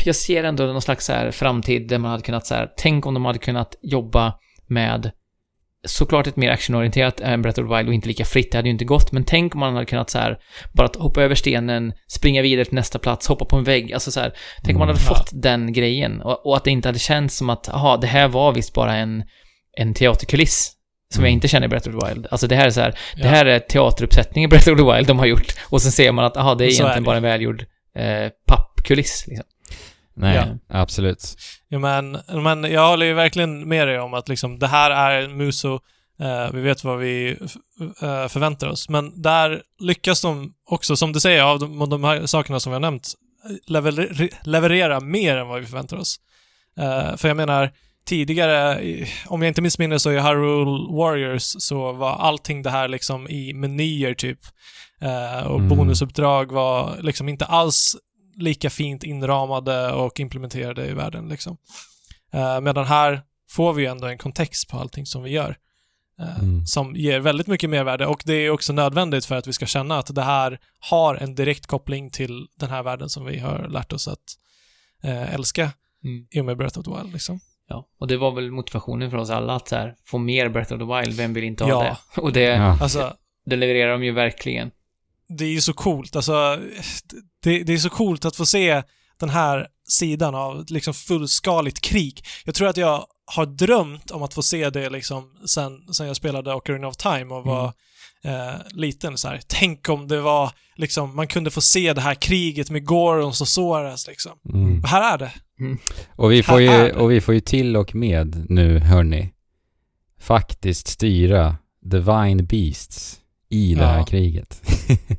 jag 0.05 0.17
ser 0.17 0.45
ändå 0.45 0.65
någon 0.67 0.83
slags 0.83 1.05
så 1.07 1.13
här 1.13 1.31
framtid 1.31 1.89
där 1.89 1.99
man 1.99 2.11
hade 2.11 2.23
kunnat 2.23 2.47
så 2.47 2.55
här, 2.55 2.69
tänk 2.77 3.07
om 3.07 3.15
de 3.15 3.25
hade 3.25 3.39
kunnat 3.39 3.75
jobba 3.83 4.35
med 4.67 5.11
såklart 5.87 6.27
ett 6.27 6.37
mer 6.37 6.51
actionorienterat 6.51 7.21
än 7.21 7.43
Breath 7.43 7.61
of 7.61 7.69
the 7.69 7.77
Wild 7.77 7.89
och 7.89 7.95
inte 7.95 8.09
lika 8.09 8.25
fritt, 8.25 8.53
det 8.53 8.59
hade 8.59 8.69
ju 8.69 8.73
inte 8.73 8.85
gått, 8.85 9.13
men 9.13 9.25
tänk 9.25 9.55
om 9.55 9.61
man 9.61 9.75
hade 9.75 9.87
kunnat 9.87 10.11
så 10.11 10.19
här, 10.19 10.39
bara 10.73 10.89
hoppa 10.99 11.23
över 11.23 11.35
stenen, 11.35 11.93
springa 12.09 12.43
vidare 12.43 12.65
till 12.65 12.75
nästa 12.75 12.99
plats, 12.99 13.29
hoppa 13.29 13.45
på 13.45 13.57
en 13.57 13.65
vägg, 13.65 13.93
alltså 13.93 14.11
så 14.11 14.21
här, 14.21 14.33
tänk 14.65 14.75
om 14.77 14.79
man 14.79 14.89
hade 14.89 15.01
Mm. 15.01 15.09
fått 15.09 15.31
den 15.33 15.73
grejen 15.73 16.21
och, 16.23 16.47
och 16.47 16.57
att 16.57 16.65
det 16.65 16.71
inte 16.71 16.89
hade 16.89 16.99
känts 16.99 17.37
som 17.37 17.51
att, 17.51 17.69
jaha, 17.73 17.97
det 17.97 18.07
här 18.07 18.29
var 18.29 18.53
visst 18.53 18.75
bara 18.75 18.97
en, 18.97 19.23
en 19.81 19.95
teaterkuliss 19.95 20.73
som 21.15 21.23
jag 21.25 21.29
Mm. 21.29 21.35
inte 21.37 21.49
känner 21.49 21.67
i 21.67 21.69
Breath 21.69 21.89
of 21.89 21.95
the 22.05 22.09
Wild. 22.09 22.27
Alltså 22.31 22.47
det 22.47 22.57
här 22.57 22.67
är 22.67 22.71
så 22.71 22.81
här, 22.81 22.99
Ja. 23.17 23.23
det 23.23 23.29
här 23.29 23.47
är 23.47 23.59
teateruppsättningen 23.59 24.49
i 24.49 24.51
Breath 24.51 24.71
of 24.73 24.79
the 24.79 24.85
Wild 24.97 25.07
de 25.07 25.19
har 25.19 25.27
gjort 25.27 25.47
och 25.65 25.83
sen 25.83 25.93
ser 25.93 26.13
man 26.13 26.25
att, 26.25 26.37
jaha, 26.37 26.55
det 26.55 26.65
är 26.65 26.71
Så 26.71 26.83
är 26.83 26.87
egentligen 26.87 27.03
det. 27.03 27.07
bara 27.07 27.17
en 27.17 27.23
välgjord 27.23 27.65
eh, 27.95 28.29
pappkuliss 28.47 29.25
liksom. 29.27 29.47
Nej, 30.17 30.37
Ja. 30.37 30.79
absolut. 30.81 31.37
Ja, 31.69 31.79
men, 31.79 32.19
men 32.29 32.65
jag 32.73 32.89
håller 32.89 33.07
ju 33.07 33.15
verkligen 33.15 33.69
med 33.69 33.89
dig 33.89 34.01
om 34.01 34.15
att 34.15 34.29
liksom, 34.29 34.59
det 34.59 34.67
här 34.67 34.91
är 34.91 35.29
Muso. 35.29 35.79
Eh, 36.21 36.53
vi 36.53 36.61
vet 36.61 36.85
vad 36.85 36.99
vi 36.99 37.31
eh, 38.03 38.29
förväntar 38.29 38.67
oss. 38.69 38.89
Men 38.89 39.23
där 39.23 39.63
lyckas 39.81 40.23
de 40.23 40.53
också, 40.67 40.97
som 40.97 41.13
du 41.13 41.21
säger, 41.21 41.43
av 41.43 41.59
de, 41.59 41.91
de 41.91 42.05
här 42.05 42.27
sakerna 42.27 42.61
som 42.61 42.71
vi 42.71 42.75
har 42.75 42.81
nämnt, 42.81 43.13
lever, 43.67 44.29
leverera 44.49 45.01
mer 45.01 45.37
än 45.37 45.49
vad 45.49 45.61
vi 45.61 45.67
förväntar 45.67 45.97
oss. 45.97 46.17
Eh, 46.79 47.17
för 47.17 47.29
jag 47.29 47.37
menar, 47.37 47.71
tidigare, 48.09 48.81
om 49.27 49.43
jag 49.43 49.51
inte 49.51 49.63
missminner 49.63 49.99
så 49.99 50.13
i 50.13 50.21
Hyrule 50.21 50.93
Warriors 50.97 51.43
så 51.59 51.93
var 51.93 52.11
allting 52.13 52.63
det 52.63 52.71
här 52.71 52.89
liksom 52.89 53.29
i 53.29 53.53
menyer 53.55 54.15
typ. 54.15 54.39
Eh, 55.01 55.47
och 55.47 55.59
Mm. 55.61 55.69
bonusuppdrag 55.69 56.53
var 56.53 56.97
liksom 57.03 57.29
inte 57.29 57.45
alls 57.45 57.97
lika 58.37 58.71
fint 58.71 59.05
inramade 59.05 59.93
och 59.93 60.21
implementerade 60.21 60.87
i 60.87 60.93
världen 60.93 61.29
liksom. 61.29 61.57
Eh, 62.33 62.61
medan 62.61 62.85
här 62.85 63.23
får 63.51 63.73
vi 63.73 63.83
ju 63.83 63.89
ändå 63.89 64.07
en 64.07 64.19
kontext 64.19 64.69
på 64.69 64.79
allting 64.79 65.07
som 65.07 65.23
vi 65.23 65.31
gör. 65.31 65.57
eh, 66.21 66.39
Mm. 66.43 66.67
Som 66.67 66.97
ger 66.97 67.21
väldigt 67.21 67.47
mycket 67.47 67.71
mervärde 67.71 68.07
och 68.07 68.23
det 68.25 68.33
är 68.35 68.51
också 68.51 68.73
nödvändigt 68.73 69.25
för 69.25 69.35
att 69.37 69.47
vi 69.47 69.53
ska 69.53 69.67
känna 69.67 69.99
att 69.99 70.15
det 70.15 70.23
här 70.23 70.59
har 70.91 71.15
en 71.15 71.35
direkt 71.35 71.67
koppling 71.67 72.11
till 72.11 72.47
den 72.57 72.71
här 72.71 72.83
världen 72.83 73.09
som 73.09 73.25
vi 73.25 73.39
har 73.39 73.69
lärt 73.69 73.93
oss 73.93 74.09
att 74.09 74.25
älska 75.31 75.73
i 76.31 76.41
och 76.41 76.45
med 76.45 76.57
Breath 76.57 76.79
of 76.79 76.85
the 76.85 76.91
Wild 76.91 77.13
liksom. 77.13 77.41
Ja, 77.69 77.89
och 78.01 78.07
det 78.09 78.17
var 78.17 78.31
väl 78.35 78.51
motivationen 78.51 79.11
för 79.11 79.19
oss 79.19 79.31
alla 79.31 79.55
att 79.55 79.69
så 79.69 79.77
här, 79.77 79.95
få 80.07 80.19
mer 80.19 80.49
Breath 80.49 80.73
of 80.73 80.79
the 80.79 80.85
Wild, 80.85 81.17
vem 81.17 81.35
vill 81.35 81.45
inte 81.45 81.65
ha 81.65 81.71
Ja. 81.71 81.97
det? 82.15 82.21
Och 82.21 82.33
det, 82.33 82.41
Ja. 82.43 82.79
Alltså, 82.83 83.15
det 83.47 83.57
levererar 83.57 83.93
de 83.93 84.05
ju 84.05 84.13
verkligen. 84.13 84.71
det 85.29 85.45
är 85.45 85.49
ju 85.49 85.61
så 85.61 85.73
coolt. 85.73 86.17
Alltså, 86.17 86.59
det, 87.43 87.63
det 87.63 87.73
är 87.73 87.79
så 87.79 87.91
coolt 87.91 88.25
att 88.25 88.37
få 88.37 88.47
se 88.47 88.83
den 89.21 89.29
här 89.29 89.67
sidan 89.89 90.35
av 90.35 90.65
liksom 90.69 90.95
fullskaligt 90.95 91.81
krig. 91.81 92.25
Jag 92.45 92.55
tror 92.55 92.69
att 92.69 92.77
jag 92.77 93.07
har 93.35 93.47
drömt 93.47 94.11
om 94.11 94.23
att 94.23 94.35
få 94.35 94.43
se 94.43 94.71
det 94.71 94.91
liksom 94.91 95.37
sen, 95.47 95.95
sen 95.95 96.07
jag 96.07 96.17
spelade 96.17 96.55
Ocarina 96.55 96.89
of 96.89 96.97
Time 96.97 97.35
och 97.35 97.45
var 97.45 97.73
eh, 98.29 98.55
liten 98.71 99.19
så 99.19 99.29
här. 99.29 99.41
Tänk 99.47 99.89
om 99.89 100.09
det 100.09 100.21
var 100.21 100.51
liksom, 100.77 101.17
man 101.17 101.27
kunde 101.27 101.51
få 101.51 101.61
se 101.61 101.93
det 101.93 102.01
här 102.01 102.15
kriget 102.15 102.71
med 102.71 102.85
Gorons 102.85 103.41
och 103.41 103.49
Soras 103.49 104.07
liksom. 104.07 104.33
Mm. 104.55 104.83
Och 104.83 104.89
här 104.89 105.15
är 105.15 105.19
det. 105.19 105.33
Och, 106.17 106.33
vi 106.33 106.43
får 106.43 106.61
Här 106.61 106.87
ju, 106.87 106.93
och 106.93 107.11
vi 107.11 107.21
får 107.21 107.35
ju 107.35 107.41
till 107.41 107.77
och 107.77 107.95
med 107.95 108.47
nu, 108.49 108.79
hörni, 108.79 109.31
faktiskt 110.21 110.89
styra 110.89 111.57
Divine 111.83 112.45
Beasts 112.47 113.19
i 113.51 113.75
det 113.75 113.87
här 113.87 113.99
Ja. 113.99 114.05
kriget. 114.07 114.63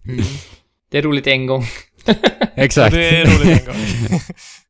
Mm. 0.05 0.25
Det 0.91 0.97
är 0.97 1.01
roligt 1.01 1.27
en 1.27 1.45
gång. 1.45 1.63
Exakt. 2.55 2.91
Det 2.95 3.09
är 3.09 3.25
roligt 3.25 3.59
en 3.59 3.65
gång. 3.65 4.19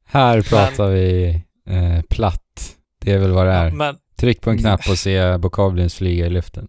här 0.05 0.41
pratar 0.41 0.89
vi 0.89 1.27
eh, 1.69 2.01
platt. 2.09 2.75
Det 3.01 3.11
är 3.11 3.17
väl 3.19 3.31
vad 3.31 3.45
det 3.45 3.51
är. 3.53 3.71
Men 3.71 3.95
Tryck 4.17 4.41
på 4.41 4.49
en 4.49 4.57
knapp 4.57 4.89
och 4.89 4.97
se 4.97 5.37
Bokoblins 5.37 5.95
flyga 5.95 6.25
i 6.25 6.29
luften. 6.29 6.67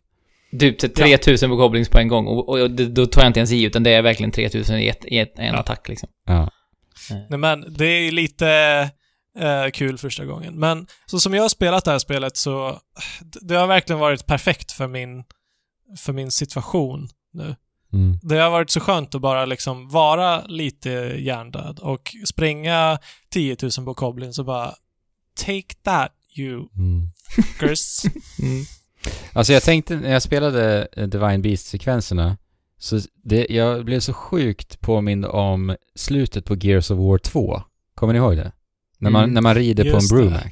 Typ 0.59 0.79
till 0.79 0.95
3000 0.95 1.51
goblins 1.51 1.89
på 1.89 1.99
en 1.99 2.09
gång 2.09 2.27
och, 2.27 2.49
och 2.49 2.71
det, 2.71 2.87
då 2.87 3.07
tar 3.07 3.21
jag 3.23 3.29
inte 3.29 3.41
ens 3.41 3.53
i 3.53 3.63
utan 3.63 3.83
det 3.83 3.91
är 3.91 4.03
verkligen 4.03 4.33
3000 4.33 4.79
i, 4.79 4.87
ett, 4.89 5.05
i 5.05 5.19
ett, 5.19 5.39
en 5.39 5.47
Ja. 5.47 5.59
attack 5.59 5.89
liksom. 5.89 6.09
Ja. 6.27 6.51
Nej, 7.29 7.39
men 7.39 7.75
det 7.75 7.85
är 7.87 8.01
ju 8.01 8.11
lite 8.11 8.49
eh, 9.39 9.71
kul 9.73 9.99
första 9.99 10.25
gången. 10.25 10.59
Men 10.59 10.87
så 11.07 11.21
som 11.21 11.35
jag 11.35 11.43
har 11.43 11.49
spelat 11.49 11.85
det 11.85 11.91
här 11.91 11.99
spelet 11.99 12.37
så 12.37 12.79
det 13.41 13.55
har 13.55 13.67
verkligen 13.67 13.99
varit 14.01 14.27
perfekt 14.27 14.73
för 14.73 14.87
min, 14.87 15.25
för 15.99 16.13
min 16.13 16.31
situation 16.31 17.09
nu. 17.33 17.57
Mm. 17.93 18.19
Det 18.23 18.37
har 18.37 18.51
varit 18.51 18.71
så 18.71 18.81
skönt 18.81 19.15
att 19.15 19.21
bara 19.21 19.45
liksom 19.45 19.89
vara 19.89 20.45
lite 20.47 20.91
hjärndöd 21.19 21.79
och 21.79 22.15
springa 22.27 22.99
10 23.33 23.57
000 23.63 23.71
på 23.85 23.93
Goblins 23.93 24.39
och 24.39 24.45
bara 24.45 24.75
Take 25.47 25.75
that 25.85 26.13
you 26.37 26.69
Mm. 26.77 27.09
fuckers. 27.37 28.05
Mm. 28.43 28.65
Alltså 29.33 29.53
jag 29.53 29.63
tänkte, 29.63 29.97
när 29.97 30.13
jag 30.13 30.23
spelade 30.23 30.89
eh, 30.97 31.07
Divine 31.07 31.43
Beast-sekvenserna, 31.43 32.37
så 32.79 33.01
det, 33.25 33.47
jag 33.51 33.85
blev 33.85 34.01
så 34.01 34.13
sjukt 34.13 34.81
påmind 34.81 35.25
om 35.27 35.77
slutet 35.95 36.45
på 36.45 36.57
Gears 36.57 36.91
of 36.91 36.99
War 36.99 37.19
2. 37.19 37.63
Kommer 37.95 38.13
ni 38.13 38.19
ihåg 38.19 38.37
det? 38.37 38.53
När 38.99 39.11
man, 39.11 39.23
Mm. 39.25 39.35
när 39.35 39.41
man 39.41 39.55
rider 39.55 39.83
på 39.85 39.89
en 39.89 39.95
Just. 39.95 40.13
Brumac. 40.13 40.43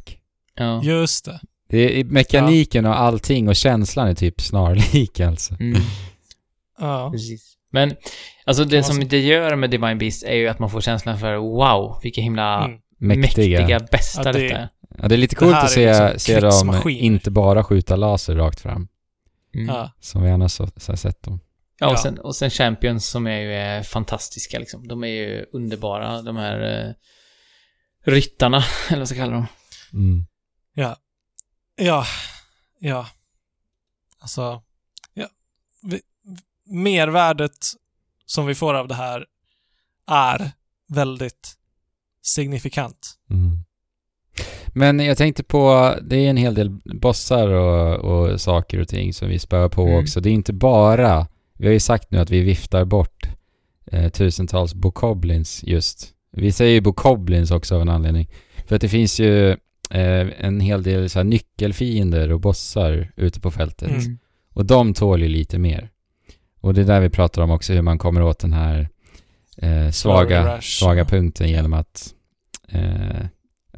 Ja. 0.54 0.82
Just 0.82 1.24
det. 1.24 1.40
Det 1.70 2.00
är, 2.00 2.04
mekaniken 2.04 2.86
och 2.86 3.00
allting 3.00 3.48
och 3.48 3.56
känslan 3.56 4.08
är 4.08 4.14
typ 4.14 4.40
snarlik 4.40 5.20
alltså. 5.20 5.54
Mm. 5.60 5.80
Ja. 6.78 7.10
Precis. 7.12 7.54
Men, 7.72 7.94
alltså 8.46 8.64
det 8.64 8.82
som 8.82 9.08
det 9.08 9.20
gör 9.20 9.56
med 9.56 9.70
Divine 9.70 9.98
Beast 9.98 10.24
är 10.24 10.34
ju 10.34 10.48
att 10.48 10.58
man 10.58 10.70
får 10.70 10.80
känslan 10.80 11.18
för 11.18 11.36
wow, 11.36 12.00
vilka 12.02 12.20
himla 12.20 12.64
Mm. 12.64 12.80
Mäktiga. 13.00 13.58
mäktiga, 13.60 13.80
bästa 13.92 14.22
Ja, 14.24 14.32
det- 14.32 14.42
detta 14.42 14.56
är. 14.58 14.68
Ja, 15.02 15.08
det 15.08 15.14
är 15.14 15.16
lite 15.16 15.34
coolt 15.34 15.54
att 15.56 15.70
se, 15.70 16.12
liksom 16.12 16.18
se 16.34 16.40
dem 16.40 16.88
inte 16.88 17.30
bara 17.30 17.64
skjuta 17.64 17.96
laser 17.96 18.34
rakt 18.36 18.60
fram, 18.60 18.88
Mm. 19.54 19.66
Ja. 19.74 19.90
som 20.00 20.22
vi 20.22 20.30
annars 20.30 20.58
har, 20.58 20.96
sett 20.96 21.22
dem. 21.22 21.40
Ja, 21.78 21.90
och 21.90 21.98
sen, 21.98 22.18
och 22.18 22.36
sen 22.36 22.50
Champions 22.50 23.06
som 23.06 23.26
är 23.26 23.40
ju 23.40 23.52
är 23.54 23.82
fantastiska 23.82 24.58
liksom. 24.58 24.88
De 24.88 25.04
är 25.04 25.08
ju 25.08 25.46
underbara, 25.52 26.22
de 26.22 26.36
här 26.36 26.86
eh, 26.86 26.92
ryttarna, 28.12 28.64
eller 28.88 28.98
vad 28.98 29.08
ska 29.08 29.16
jag 29.18 29.24
kalla 29.26 29.36
dem. 29.36 29.46
Mm. 29.92 30.24
Ja. 30.74 30.96
Ja. 31.76 32.04
Ja. 32.78 33.08
Alltså, 34.18 34.62
ja. 35.14 35.28
Vi, 35.82 36.00
mervärdet 36.66 37.58
som 38.26 38.46
vi 38.46 38.54
får 38.54 38.74
av 38.74 38.88
det 38.88 38.94
här 38.94 39.26
är 40.06 40.52
väldigt 40.88 41.54
signifikant. 42.22 43.18
Mm. 43.30 43.64
Men 44.66 45.00
jag 45.00 45.16
tänkte 45.18 45.42
på, 45.42 45.94
det 46.02 46.16
är 46.16 46.30
en 46.30 46.36
hel 46.36 46.54
del 46.54 46.70
bossar 46.84 47.48
och, 47.48 47.98
och 47.98 48.40
saker 48.40 48.80
och 48.80 48.88
ting 48.88 49.12
som 49.12 49.28
vi 49.28 49.38
spör 49.38 49.68
på 49.68 49.82
Mm. 49.82 50.02
också. 50.02 50.20
Det 50.20 50.28
är 50.30 50.32
inte 50.32 50.52
bara, 50.52 51.26
vi 51.58 51.66
har 51.66 51.72
ju 51.72 51.80
sagt 51.80 52.10
nu 52.10 52.18
att 52.18 52.30
vi 52.30 52.40
viftar 52.40 52.84
bort 52.84 53.28
eh, 53.92 54.08
tusentals 54.08 54.74
bokoblins 54.74 55.64
just. 55.64 56.08
Vi 56.32 56.52
säger 56.52 56.72
ju 56.72 56.80
bokoblins 56.80 57.50
också 57.50 57.74
av 57.74 57.82
en 57.82 57.88
anledning. 57.88 58.28
För 58.66 58.74
att 58.76 58.80
det 58.80 58.88
finns 58.88 59.20
ju 59.20 59.50
eh, 59.90 60.26
en 60.38 60.60
hel 60.60 60.82
del 60.82 61.10
så 61.10 61.18
här 61.18 61.24
nyckelfiender 61.24 62.32
och 62.32 62.40
bossar 62.40 63.12
ute 63.16 63.40
på 63.40 63.50
fältet. 63.50 63.90
Mm. 63.90 64.18
Och 64.52 64.66
de 64.66 64.94
tål 64.94 65.22
ju 65.22 65.28
lite 65.28 65.58
mer. 65.58 65.90
Och 66.60 66.74
det 66.74 66.80
är 66.80 66.84
där 66.84 67.00
vi 67.00 67.10
pratar 67.10 67.42
om 67.42 67.50
också 67.50 67.72
hur 67.72 67.82
man 67.82 67.98
kommer 67.98 68.22
åt 68.22 68.38
den 68.38 68.52
här 68.52 68.88
eh, 69.56 69.90
svaga, 69.90 70.60
svaga 70.60 71.04
punkten 71.04 71.48
genom 71.48 71.72
att 71.72 72.14
eh, 72.68 73.26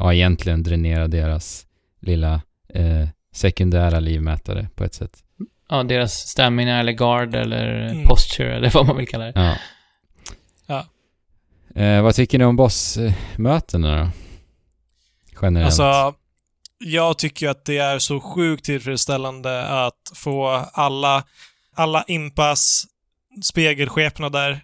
ja, 0.00 0.14
egentligen 0.14 0.62
dränera 0.62 1.08
deras 1.08 1.66
lilla 2.00 2.42
eh, 2.74 3.08
sekundära 3.32 4.00
livmätare 4.00 4.68
på 4.74 4.84
ett 4.84 4.94
sätt. 4.94 5.18
Ja, 5.68 5.82
deras 5.82 6.12
stamina 6.12 6.80
eller 6.80 6.92
guard 6.92 7.34
eller 7.34 7.88
Mm. 7.88 8.04
posture 8.06 8.56
eller 8.56 8.70
vad 8.74 8.86
man 8.86 8.96
vill 8.96 9.08
kalla 9.08 9.24
det. 9.24 9.32
Ja. 9.34 9.56
Ja. 10.66 10.86
Eh, 11.82 12.02
vad 12.02 12.14
tycker 12.14 12.38
ni 12.38 12.44
om 12.44 12.56
bossmötena 12.56 13.96
då? 14.04 14.10
Generellt. 15.42 15.66
Alltså, 15.80 16.14
jag 16.78 17.18
tycker 17.18 17.48
att 17.48 17.64
det 17.64 17.78
är 17.78 17.98
så 17.98 18.20
sjukt 18.20 18.64
tillfredsställande 18.64 19.64
att 19.86 20.12
få 20.14 20.46
alla, 20.72 21.24
alla 21.74 22.04
impas 22.08 22.84
spegelskepnader 23.42 24.60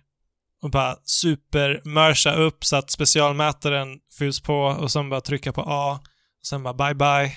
och 0.67 0.71
bara 0.71 0.97
supermörsa 1.05 2.35
upp 2.35 2.65
så 2.65 2.77
att 2.77 2.91
specialmätaren 2.91 3.89
fylls 4.19 4.41
på 4.41 4.55
och 4.55 4.91
sen 4.91 5.11
bara 5.11 5.21
trycka 5.21 5.53
på 5.53 5.65
A 5.67 6.01
och 6.41 6.47
sen 6.47 6.63
bara 6.63 6.75
bye 6.75 6.95
bye. 6.95 7.33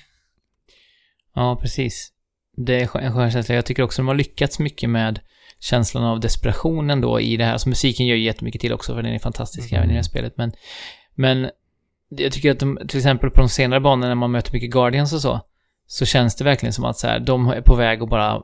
Ja, 1.36 1.60
precis. 1.62 2.12
det 2.58 2.76
är 2.76 2.98
en 2.98 3.14
skön 3.14 3.32
känsla. 3.32 3.56
Jag 3.56 3.66
tycker 3.66 3.84
också 3.84 4.02
de 4.02 4.08
har 4.08 4.16
lyckats 4.16 4.60
mycket 4.60 4.90
med 4.90 5.20
känslan 5.60 6.04
av 6.04 6.20
desperationen 6.20 7.02
då 7.02 7.20
i 7.20 7.38
det 7.38 7.46
här. 7.46 7.54
Alltså 7.54 7.70
musiken 7.70 8.06
gör 8.06 8.16
ju 8.16 8.24
jättemycket 8.24 8.62
till 8.62 8.74
också, 8.74 8.96
för 8.96 9.04
den 9.04 9.14
är 9.14 9.20
fantastisk 9.20 9.72
Mm. 9.72 9.78
även 9.80 9.90
i 9.90 9.94
det 9.94 9.98
här 9.98 10.04
spelet. 10.04 10.34
Men, 10.38 10.52
men 11.16 11.50
jag 12.10 12.32
tycker 12.32 12.52
att 12.52 12.60
de, 12.60 12.80
till 12.88 12.98
exempel 12.98 13.30
på 13.30 13.42
de 13.42 13.50
senare 13.50 13.80
banorna 13.80 14.08
när 14.08 14.16
man 14.16 14.32
möter 14.32 14.54
mycket 14.54 14.72
Guardians 14.72 15.14
och 15.14 15.22
så, 15.22 15.42
så 15.88 16.06
känns 16.06 16.36
det 16.36 16.44
verkligen 16.44 16.74
som 16.74 16.86
att 16.86 16.98
så 16.98 17.08
här, 17.08 17.20
de 17.20 17.48
är 17.48 17.62
på 17.62 17.76
väg 17.76 18.02
att 18.02 18.10
bara 18.10 18.42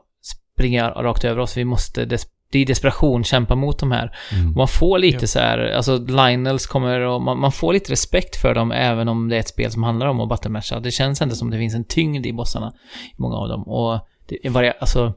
springa 0.54 0.90
rakt 0.90 1.24
över 1.24 1.40
oss. 1.40 1.56
Vi 1.56 1.64
måste, 1.64 2.04
des, 2.04 2.26
det 2.50 2.58
är 2.58 2.66
desperation, 2.66 3.24
kämpa 3.24 3.54
mot 3.54 3.78
de 3.78 3.92
här. 3.92 4.16
Mm. 4.32 4.52
Man 4.56 4.68
får 4.68 4.98
lite 4.98 5.18
Ja. 5.20 5.26
så 5.26 5.38
här, 5.38 5.58
alltså 5.58 5.96
Lionels 5.98 6.66
kommer 6.66 7.00
och 7.00 7.22
man, 7.22 7.40
man 7.40 7.52
får 7.52 7.72
lite 7.72 7.92
respekt 7.92 8.36
för 8.36 8.54
dem 8.54 8.72
även 8.72 9.08
om 9.08 9.28
det 9.28 9.36
är 9.36 9.40
ett 9.40 9.48
spel 9.48 9.70
som 9.70 9.82
handlar 9.82 10.06
om 10.06 10.20
att 10.20 10.28
battlematcha. 10.28 10.80
Det 10.80 10.90
känns 10.90 11.22
ändå 11.22 11.34
som 11.34 11.50
det 11.50 11.58
finns 11.58 11.74
en 11.74 11.84
tyngd 11.84 12.26
i 12.26 12.32
bossarna, 12.32 12.72
i 13.12 13.14
många 13.22 13.36
av 13.36 13.48
dem. 13.48 13.62
Och 13.62 14.00
det 14.28 14.46
är 14.46 14.50
varia, 14.50 14.74
alltså, 14.80 15.14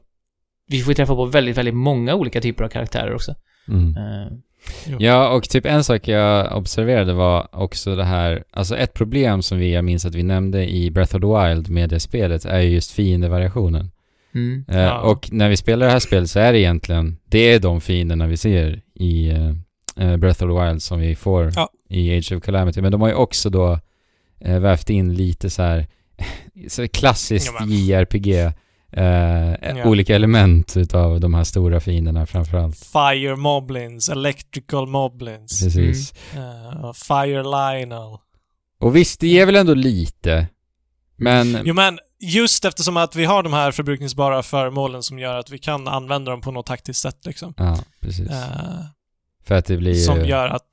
vi 0.68 0.80
får 0.80 0.90
ju 0.90 0.94
träffa 0.94 1.14
på 1.14 1.24
väldigt, 1.24 1.58
väldigt 1.58 1.74
många 1.74 2.14
olika 2.14 2.40
typer 2.40 2.64
av 2.64 2.68
karaktärer 2.68 3.14
också. 3.14 3.34
Mm. 3.68 3.96
Eh, 3.96 4.32
Ja, 4.98 5.28
och 5.28 5.42
typ 5.48 5.66
en 5.66 5.84
sak 5.84 6.08
jag 6.08 6.56
observerade 6.58 7.12
var 7.12 7.48
också 7.52 7.96
det 7.96 8.04
här, 8.04 8.44
alltså 8.52 8.76
ett 8.76 8.94
problem 8.94 9.42
som 9.42 9.58
vi, 9.58 9.74
jag 9.74 9.84
minns 9.84 10.04
att 10.06 10.14
vi 10.14 10.22
nämnde 10.22 10.70
i 10.70 10.90
Breath 10.90 11.16
of 11.16 11.20
the 11.20 11.26
Wild 11.48 11.70
med 11.70 11.88
det 11.90 12.00
spelet 12.00 12.44
är 12.44 12.60
ju 12.60 12.68
just 12.70 12.90
fiendevariationen. 12.92 13.90
Mm. 14.34 14.64
Eh, 14.68 14.78
Ja. 14.80 15.00
Och 15.00 15.28
när 15.32 15.48
vi 15.48 15.56
spelar 15.56 15.86
det 15.86 15.92
här 15.92 15.98
spelet 15.98 16.30
så 16.30 16.38
är 16.38 16.52
det 16.52 16.58
egentligen, 16.58 17.18
det 17.24 17.38
är 17.38 17.58
de 17.60 17.80
fienderna 17.80 18.26
vi 18.26 18.36
ser 18.36 18.82
i 18.94 19.28
eh, 19.30 19.48
eh, 19.96 20.16
Breath 20.16 20.44
of 20.44 20.50
the 20.58 20.64
Wild 20.66 20.82
som 20.82 21.00
vi 21.00 21.14
får 21.16 21.52
Ja. 21.56 21.68
i 21.88 22.16
Age 22.18 22.32
of 22.32 22.42
Calamity. 22.42 22.80
Men 22.82 22.92
de 22.92 23.00
har 23.00 23.08
ju 23.08 23.14
också 23.14 23.50
då 23.50 23.78
eh, 24.40 24.58
vävt 24.58 24.90
in 24.90 25.14
lite 25.14 25.50
så 25.50 25.62
här, 25.62 25.86
så 26.68 26.88
klassiskt 26.88 27.52
Ja, 27.60 27.66
JRPG, 27.66 28.28
eh, 28.92 29.04
Ja. 29.62 29.84
olika 29.84 30.14
element 30.14 30.76
utav 30.76 31.20
de 31.20 31.34
här 31.34 31.44
stora 31.44 31.80
fienderna 31.80 32.26
framförallt. 32.26 32.76
Fire 32.76 33.36
Moblins, 33.36 34.08
Electrical 34.08 34.86
Moblins, 34.86 35.64
Precis. 35.64 36.12
eh, 36.34 36.92
Fire 36.92 37.42
Lionel. 37.42 38.18
Och 38.80 38.96
visst, 38.96 39.20
det 39.20 39.28
ger 39.28 39.46
väl 39.46 39.56
ändå 39.56 39.74
lite. 39.74 40.46
Men... 41.16 41.58
Jo 41.64 41.74
men, 41.74 41.98
just 42.20 42.64
eftersom 42.64 42.96
att 42.96 43.16
vi 43.16 43.24
har 43.24 43.42
de 43.42 43.52
här 43.52 43.72
förbrukningsbara 43.72 44.42
föremålen 44.42 45.02
som 45.02 45.18
gör 45.18 45.38
att 45.38 45.50
vi 45.50 45.58
kan 45.58 45.88
använda 45.88 46.30
dem 46.30 46.40
på 46.40 46.50
något 46.50 46.66
taktiskt 46.66 47.00
sätt 47.00 47.26
liksom. 47.26 47.54
Ja, 47.56 47.78
precis. 48.00 48.30
Eh, 48.30 48.84
För 49.44 49.54
att 49.54 49.64
det 49.66 49.76
blir 49.76 49.94
som 49.94 50.24
gör 50.24 50.48
att 50.48 50.68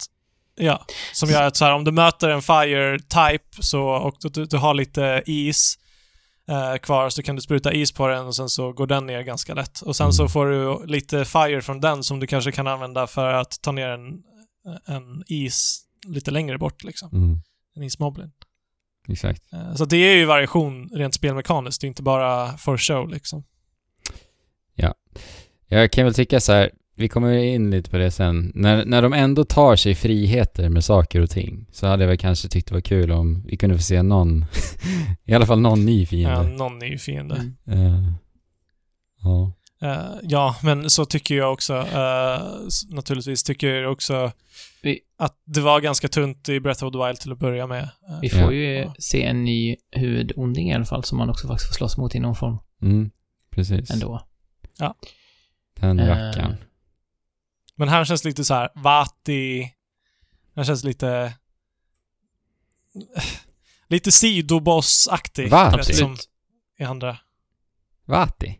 Ja, 0.60 0.86
som 1.14 1.30
gör 1.30 1.44
att 1.44 1.56
så 1.56 1.66
här, 1.66 1.74
om 1.74 1.84
du 1.84 1.92
möter 1.92 2.30
en 2.30 2.42
fire 2.42 3.00
type 3.00 3.64
så, 3.64 3.82
och 3.84 4.16
du, 4.34 4.46
du, 4.46 4.58
har 4.58 4.74
lite 4.74 5.24
is 5.26 5.76
eh, 6.50 6.78
kvar 6.78 7.10
så 7.10 7.24
kan 7.24 7.36
du 7.36 7.42
spruta 7.42 7.74
is 7.74 7.92
på 7.92 8.08
den 8.08 8.26
och 8.26 8.36
sen 8.36 8.50
så 8.50 8.74
går 8.74 8.88
den 8.88 9.06
ner 9.06 9.22
ganska 9.22 9.54
lätt. 9.54 9.82
Och 9.82 9.96
sen 9.96 10.14
så 10.14 10.22
Mm. 10.24 10.30
får 10.30 10.46
du 10.46 10.86
lite 10.86 11.26
fire 11.26 11.62
från 11.62 11.80
den 11.82 12.04
som 12.04 12.20
du 12.20 12.28
kanske 12.28 12.52
kan 12.52 12.68
använda 12.68 13.08
för 13.08 13.34
att 13.34 13.62
ta 13.62 13.72
ner 13.72 13.88
en, 13.90 14.04
en 14.88 15.24
is 15.28 15.82
lite 16.08 16.32
längre 16.32 16.58
bort 16.58 16.84
liksom. 16.84 17.10
Mm, 17.14 17.42
En 17.76 17.84
ismoblin. 17.84 18.32
Exakt. 19.10 19.54
Eh, 19.54 19.76
så 19.76 19.86
det 19.86 19.98
är 19.98 20.16
ju 20.16 20.26
variation 20.26 20.90
rent 20.94 21.14
spelmekaniskt, 21.14 21.82
det 21.82 21.86
är 21.86 21.90
inte 21.90 22.04
bara 22.04 22.58
for 22.58 22.78
show 22.78 23.10
liksom. 23.10 23.44
Jag 25.70 25.92
kan 25.92 26.06
väl 26.06 26.14
tycka 26.14 26.40
så 26.40 26.52
här, 26.54 26.72
vi 26.96 27.08
kommer 27.08 27.34
in 27.38 27.72
lite 27.72 27.90
på 27.90 27.98
det 27.98 28.12
sen. 28.12 28.52
När, 28.56 28.86
när 28.86 29.02
de 29.02 29.14
ändå 29.14 29.44
tar 29.44 29.76
sig 29.76 29.96
friheter 29.96 30.70
med 30.70 30.84
saker 30.84 31.22
och 31.22 31.30
ting 31.30 31.68
så 31.72 31.88
hade 31.88 32.04
jag 32.04 32.08
väl 32.08 32.18
kanske 32.18 32.48
tyckt 32.48 32.68
det 32.68 32.74
var 32.74 32.82
kul 32.82 33.12
om 33.12 33.44
vi 33.48 33.58
kunde 33.58 33.76
få 33.76 33.82
se 33.82 34.04
någon, 34.04 34.46
i 35.26 35.34
alla 35.34 35.46
fall 35.46 35.60
någon 35.60 35.86
ny 35.86 36.00
Ja, 36.02 36.06
fiende. 36.08 36.44
någon 36.58 36.80
ny 36.80 36.98
fiende. 36.98 37.52
Mm. 37.68 37.86
Eh, 37.86 38.12
ja. 39.24 39.52
Eh, 39.82 40.16
ja, 40.24 40.56
men 40.64 40.90
så 40.90 41.06
tycker 41.06 41.36
jag 41.36 41.54
också. 41.54 41.74
s- 42.68 42.90
naturligtvis 42.90 43.44
tycker 43.44 43.68
jag 43.68 43.92
också 43.92 44.32
Vi- 44.82 45.00
att 45.18 45.42
det 45.46 45.62
var 45.62 45.82
ganska 45.82 46.08
tunt 46.08 46.50
i 46.50 46.60
Breath 46.60 46.84
of 46.86 46.92
the 46.94 47.06
Wild 47.06 47.20
till 47.20 47.32
att 47.32 47.40
börja 47.40 47.68
med. 47.68 47.84
Eh, 47.84 48.20
Vi 48.22 48.30
får 48.30 48.40
Ja. 48.40 48.52
ju 48.52 48.92
se 49.00 49.24
en 49.24 49.44
ny 49.46 49.76
huvudonding 49.92 50.70
i 50.70 50.74
alla 50.74 50.86
fall, 50.86 51.04
som 51.04 51.18
man 51.18 51.30
också 51.30 51.48
faktiskt 51.48 51.68
får 51.70 51.74
slåss 51.76 51.98
mot 51.98 52.16
i 52.16 52.20
någon 52.20 52.36
form 52.36 52.58
Mm, 52.82 53.12
precis. 53.50 53.90
ändå. 53.92 54.28
Den 55.80 56.00
Eh, 56.00 56.08
rackaren. 56.08 56.56
Men 57.76 57.90
här 57.90 58.06
känns 58.06 58.24
lite 58.24 58.44
så 58.46 58.54
här 58.54 58.70
Vati. 58.76 59.74
Han 60.56 60.66
känns 60.66 60.84
lite... 60.84 61.34
Lite 63.88 64.12
sidoboss-aktig. 64.12 65.50
Vati? 65.50 65.94
Som 65.94 66.18
i 66.78 66.84
andra. 66.84 67.18
Vati? 68.06 68.60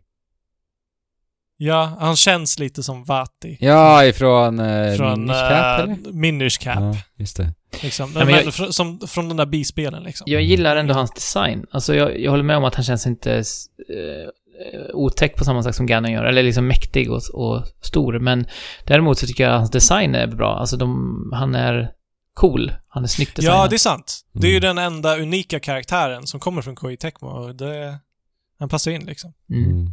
Ja, 1.60 1.96
han 2.00 2.16
känns 2.16 2.58
lite 2.58 2.82
som 2.82 3.04
Vati. 3.04 3.56
Ja, 3.60 4.04
ifrån 4.04 4.60
uh, 4.60 4.96
Från 4.96 5.20
Minish 5.20 5.32
Cap, 5.40 5.50
eh, 5.78 5.84
eller? 5.84 6.12
Minish 6.12 6.58
Cap. 6.60 6.76
Ja, 6.80 6.96
just 7.16 7.36
det. 7.36 7.54
Liksom. 7.82 8.10
Nej, 8.14 8.24
men 8.24 8.34
men 8.34 8.44
jag- 8.44 8.54
fr- 8.54 8.70
som, 8.70 9.00
från 9.06 9.28
de 9.28 9.36
där 9.36 9.46
bispelen 9.46 10.02
liksom. 10.02 10.24
Jag 10.30 10.42
gillar 10.42 10.76
ändå 10.76 10.94
hans 10.94 11.10
design. 11.14 11.66
Alltså 11.70 11.94
jag, 11.94 12.20
jag 12.20 12.30
håller 12.30 12.44
med 12.44 12.56
om 12.56 12.64
att 12.64 12.74
han 12.74 12.84
känns 12.84 13.06
inte 13.06 13.32
eh, 13.36 14.90
otäck 14.94 15.36
på 15.36 15.44
samma 15.44 15.62
sätt 15.62 15.74
som 15.74 15.86
Ganon 15.86 16.12
gör, 16.12 16.24
eller 16.24 16.42
liksom 16.42 16.66
mäktig 16.68 17.10
och, 17.12 17.20
och 17.34 17.64
stor. 17.80 18.18
Men 18.18 18.46
däremot 18.84 19.18
så 19.18 19.26
tycker 19.26 19.44
jag 19.44 19.52
att 19.52 19.58
hans 19.58 19.70
design 19.70 20.14
är 20.14 20.26
bra. 20.26 20.58
Alltså 20.58 20.76
de, 20.76 21.30
han 21.34 21.54
är 21.54 21.90
cool. 22.34 22.72
Han 22.88 23.02
är 23.02 23.08
snyggt 23.08 23.36
designad. 23.36 23.56
Ja, 23.58 23.66
det 23.68 23.76
är 23.76 23.78
sant. 23.78 24.20
Det 24.32 24.46
är 24.46 24.50
ju 24.50 24.56
Mm. 24.56 24.76
den 24.76 24.84
enda 24.92 25.16
unika 25.18 25.60
karaktären 25.60 26.26
som 26.26 26.40
kommer 26.40 26.62
från 26.62 26.74
Koei 26.76 26.96
Tecmo 26.96 27.28
och 27.28 27.54
det... 27.54 27.98
Han 28.58 28.68
passar 28.68 28.90
in 28.90 29.04
liksom. 29.04 29.32
Mm. 29.50 29.86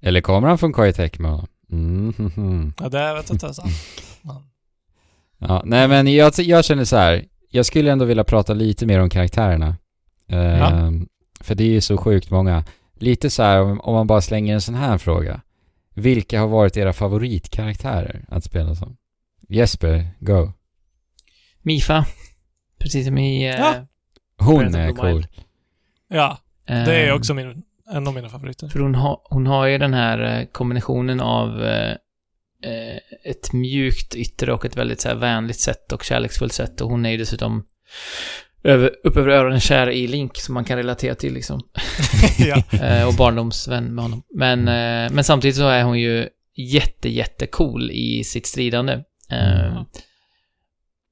Eller 0.00 0.20
kommer 0.20 0.48
han 0.48 0.58
från 0.58 0.72
Koei 0.72 0.92
Tecmo? 0.92 1.46
Mm, 1.72 2.14
hmm. 2.34 2.72
Ja, 2.80 2.88
det 2.88 3.14
vet 3.14 3.28
jag 3.28 3.34
inte 3.34 3.46
ens. 3.46 3.58
Man. 4.22 4.42
Ja, 5.38 5.62
nej 5.64 5.88
men 5.88 6.14
jag, 6.14 6.32
jag 6.38 6.64
känner 6.64 6.84
så 6.84 6.96
här. 6.96 7.24
Jag 7.50 7.66
skulle 7.66 7.92
ändå 7.92 8.04
vilja 8.04 8.24
prata 8.24 8.52
lite 8.54 8.86
mer 8.86 9.00
om 9.00 9.10
karaktärerna. 9.10 9.76
Ehm, 10.28 11.08
För 11.40 11.54
det 11.54 11.64
är 11.64 11.68
ju 11.68 11.80
så 11.80 11.96
sjukt 11.96 12.30
många. 12.30 12.64
Lite 12.98 13.30
så 13.30 13.42
här, 13.42 13.60
om, 13.62 13.80
om 13.80 13.94
man 13.94 14.06
bara 14.06 14.20
slänger 14.20 14.54
en 14.54 14.60
sån 14.60 14.74
här 14.74 14.98
fråga. 14.98 15.40
Vilka 15.94 16.40
har 16.40 16.48
varit 16.48 16.76
era 16.76 16.92
favoritkaraktärer 16.92 18.24
att 18.28 18.44
spela 18.44 18.74
som? 18.74 18.96
Jesper, 19.48 20.08
go. 20.20 20.52
Mifa. 21.62 22.06
Precis 22.78 23.06
som 23.06 23.18
i... 23.18 23.48
eh, 23.48 23.54
Ja. 23.60 23.74
Hon 24.38 24.74
är 24.74 24.92
cool. 24.92 25.26
Ja, 26.08 26.38
det 26.66 26.74
är 26.74 27.08
eh, 27.08 27.14
också 27.14 27.34
min, 27.34 27.62
en 27.92 28.08
av 28.08 28.14
mina 28.14 28.28
favoriter. 28.28 28.68
För 28.68 28.80
hon, 28.80 28.94
har 28.94 29.20
hon 29.24 29.46
har 29.46 29.66
ju 29.66 29.78
den 29.78 29.94
här 29.94 30.40
eh, 30.40 30.46
kombinationen 30.46 31.20
av 31.20 31.64
eh, 31.64 31.90
eh, 32.64 32.96
ett 33.24 33.52
mjukt 33.52 34.14
yttre 34.14 34.52
och 34.52 34.64
ett 34.64 34.76
väldigt 34.76 35.00
så 35.00 35.08
här, 35.08 35.16
vänligt 35.16 35.60
sätt 35.60 35.92
och 35.92 36.04
kärleksfullt 36.04 36.52
sätt. 36.52 36.80
Och 36.80 36.90
hon 36.90 37.06
är 37.06 37.10
ju 37.10 37.16
dessutom 37.16 37.64
över, 38.64 38.90
upp 39.04 39.16
över 39.16 39.28
öronen 39.28 39.60
kär 39.60 39.90
i 39.90 40.06
Link, 40.06 40.36
som 40.36 40.54
man 40.54 40.64
kan 40.64 40.76
relatera 40.76 41.14
till 41.14 41.34
liksom. 41.34 41.60
Eh, 42.82 43.08
och 43.08 43.14
barndomsvän 43.14 43.94
med 43.94 44.04
honom. 44.04 44.22
Men, 44.34 44.58
eh, 44.68 45.14
men 45.14 45.24
samtidigt 45.24 45.56
så 45.56 45.68
är 45.68 45.82
hon 45.82 46.00
ju 46.00 46.28
jätte, 46.56 47.08
jätte 47.08 47.46
cool 47.46 47.90
i 47.90 48.24
sitt 48.24 48.46
stridande. 48.46 48.92
Mm. 49.30 49.84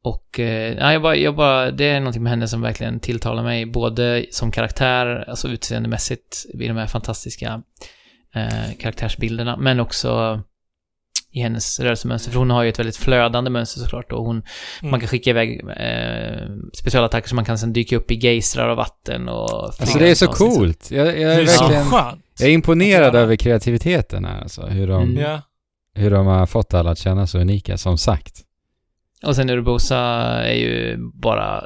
Och 0.06 0.40
eh, 0.40 0.74
ja, 0.78 0.92
jag 0.92 1.02
bara, 1.02 1.16
jag 1.16 1.36
bara, 1.36 1.70
det 1.70 1.84
är 1.84 2.00
någonting 2.00 2.22
med 2.22 2.30
henne 2.30 2.48
som 2.48 2.62
verkligen 2.62 3.00
tilltalar 3.00 3.42
mig, 3.42 3.66
både 3.66 4.26
som 4.30 4.50
karaktär, 4.50 5.24
alltså 5.28 5.48
utseendemässigt, 5.48 6.46
i 6.54 6.68
de 6.68 6.76
här 6.76 6.86
fantastiska 6.86 7.62
eh, 8.34 8.76
karaktärsbilderna, 8.80 9.56
men 9.56 9.80
också 9.80 10.40
i 11.32 11.40
hennes 11.40 11.80
rörelsemönster. 11.80 12.30
För 12.30 12.38
hon 12.38 12.50
har 12.50 12.62
ju 12.62 12.68
ett 12.68 12.78
väldigt 12.78 12.96
flödande 12.96 13.50
mönster 13.50 13.80
såklart 13.80 14.12
och 14.12 14.24
hon, 14.24 14.36
Mm. 14.80 14.90
man 14.90 15.00
kan 15.00 15.08
skicka 15.08 15.30
iväg 15.30 15.60
eh, 15.76 16.48
specialattacker 16.74 17.28
som 17.28 17.36
man 17.36 17.44
kan 17.44 17.58
sen 17.58 17.72
dyka 17.72 17.96
upp 17.96 18.10
i 18.10 18.14
geistrar 18.14 18.68
av 18.68 18.76
vatten 18.76 19.28
och 19.28 19.64
Alltså 19.64 19.98
det 19.98 20.10
är 20.10 20.14
så 20.14 20.26
coolt. 20.26 20.90
Jag, 20.90 21.06
jag 21.06 21.14
Det 21.16 21.22
är 21.22 21.40
är 21.40 21.46
så 21.46 21.62
verkligen... 21.62 21.84
skönt. 21.84 22.22
Jag 22.38 22.48
är 22.48 22.52
imponerad 22.52 23.14
Ja. 23.14 23.18
över 23.18 23.36
kreativiteten 23.36 24.24
här 24.24 24.40
alltså. 24.42 24.66
Hur 24.66 24.86
de, 24.88 25.02
Mm. 25.16 25.38
Hur 25.94 26.10
de 26.10 26.26
har 26.26 26.46
fått 26.46 26.74
alla 26.74 26.90
att 26.90 26.98
känna 26.98 27.26
så 27.26 27.38
unika, 27.38 27.78
som 27.78 27.98
sagt. 27.98 28.42
Och 29.22 29.36
sen 29.36 29.50
Urbosa 29.50 29.98
är 30.44 30.54
ju 30.54 30.96
bara 31.14 31.64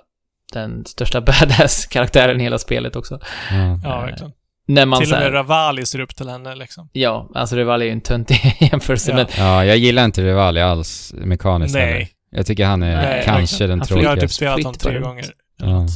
den 0.53 0.85
största 0.85 1.21
badass-karaktären 1.27 2.41
i 2.41 2.45
hela 2.45 2.59
spelet 2.59 2.97
också. 2.97 3.21
Ja. 3.51 3.81
ja, 3.85 4.01
verkligen. 4.01 4.33
När 4.69 4.87
man 4.87 4.99
Till 5.01 5.13
och 5.13 5.19
med 5.19 5.23
här, 5.25 5.31
Ravali 5.33 5.87
ser 5.87 6.01
upp 6.01 6.17
till 6.17 6.29
henne 6.29 6.55
liksom. 6.55 6.89
Ja, 6.93 7.31
alltså 7.35 7.57
Reval 7.57 7.83
är 7.83 7.87
ju 7.87 7.93
en 7.93 8.01
tönt 8.01 8.31
i 8.31 8.35
jämförelse, 8.73 9.11
Ja. 9.11 9.17
men 9.17 9.27
ja, 9.39 9.65
jag 9.65 9.77
gillar 9.77 10.05
inte 10.05 10.23
Rivali 10.23 10.61
alls 10.61 11.15
mekaniskt 11.17 11.77
heller. 11.77 11.93
Nej. 11.93 12.11
Jag 12.31 12.47
tycker 12.47 12.67
han 12.67 12.83
är 12.83 12.97
Nej, 12.97 13.23
kanske 13.25 13.67
den 13.67 13.71
Han 13.81 13.87
Jag 13.89 13.97
har 13.97 14.01
flyger 14.01 14.09
typ 14.11 14.31
tråkigaste. 14.31 14.35
spelat 14.37 14.57
honom 14.65 14.75
tre 14.75 14.99
gånger. 14.99 15.25
Ja. 15.57 15.87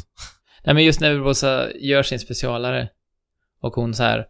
Nej 0.64 0.74
men 0.74 0.84
just 0.84 1.00
när 1.00 1.10
Urbosa 1.12 1.66
gör 1.80 2.02
sin 2.02 2.18
specialare 2.18 2.88
och 3.62 3.74
hon 3.74 3.94
så 3.94 4.02
här 4.02 4.24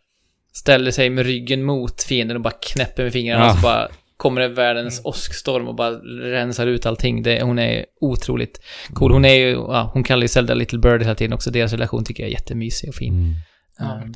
ställer 0.53 0.91
sig 0.91 1.11
med 1.11 1.27
ryggen 1.27 1.63
mot 1.65 2.03
fienden 2.03 2.37
och 2.37 2.43
bara 2.43 2.55
knäpper 2.73 3.03
med 3.05 3.13
fingrarna 3.13 3.45
Ja. 3.45 3.51
och 3.51 3.57
så 3.57 3.63
bara 3.63 3.89
kommer 4.25 4.41
det 4.41 4.49
världens 4.49 4.99
Mm. 4.99 5.07
åskstorm 5.09 5.69
och 5.69 5.75
bara 5.75 5.91
rensar 6.31 6.67
ut 6.67 6.87
allting. 6.87 7.23
Det, 7.23 7.43
hon 7.43 7.59
är 7.59 7.87
otroligt 8.01 8.61
cool. 8.95 9.13
Hon 9.13 9.25
är 9.25 9.35
ju, 9.35 9.51
ja, 9.51 9.91
hon 9.93 10.03
kallar 10.05 10.23
ju 10.23 10.29
Zelda 10.29 10.55
Little 10.55 10.79
Bird 10.79 11.03
hela 11.03 11.15
tiden 11.15 11.33
också. 11.33 11.51
Deras 11.51 11.73
relation 11.73 12.05
tycker 12.05 12.23
jag 12.23 12.29
är 12.29 12.33
jättemysig 12.33 12.89
och 12.89 12.95
fin. 12.95 13.15
Mm. 13.15 13.35
Ja, 13.79 14.01
Um. 14.05 14.15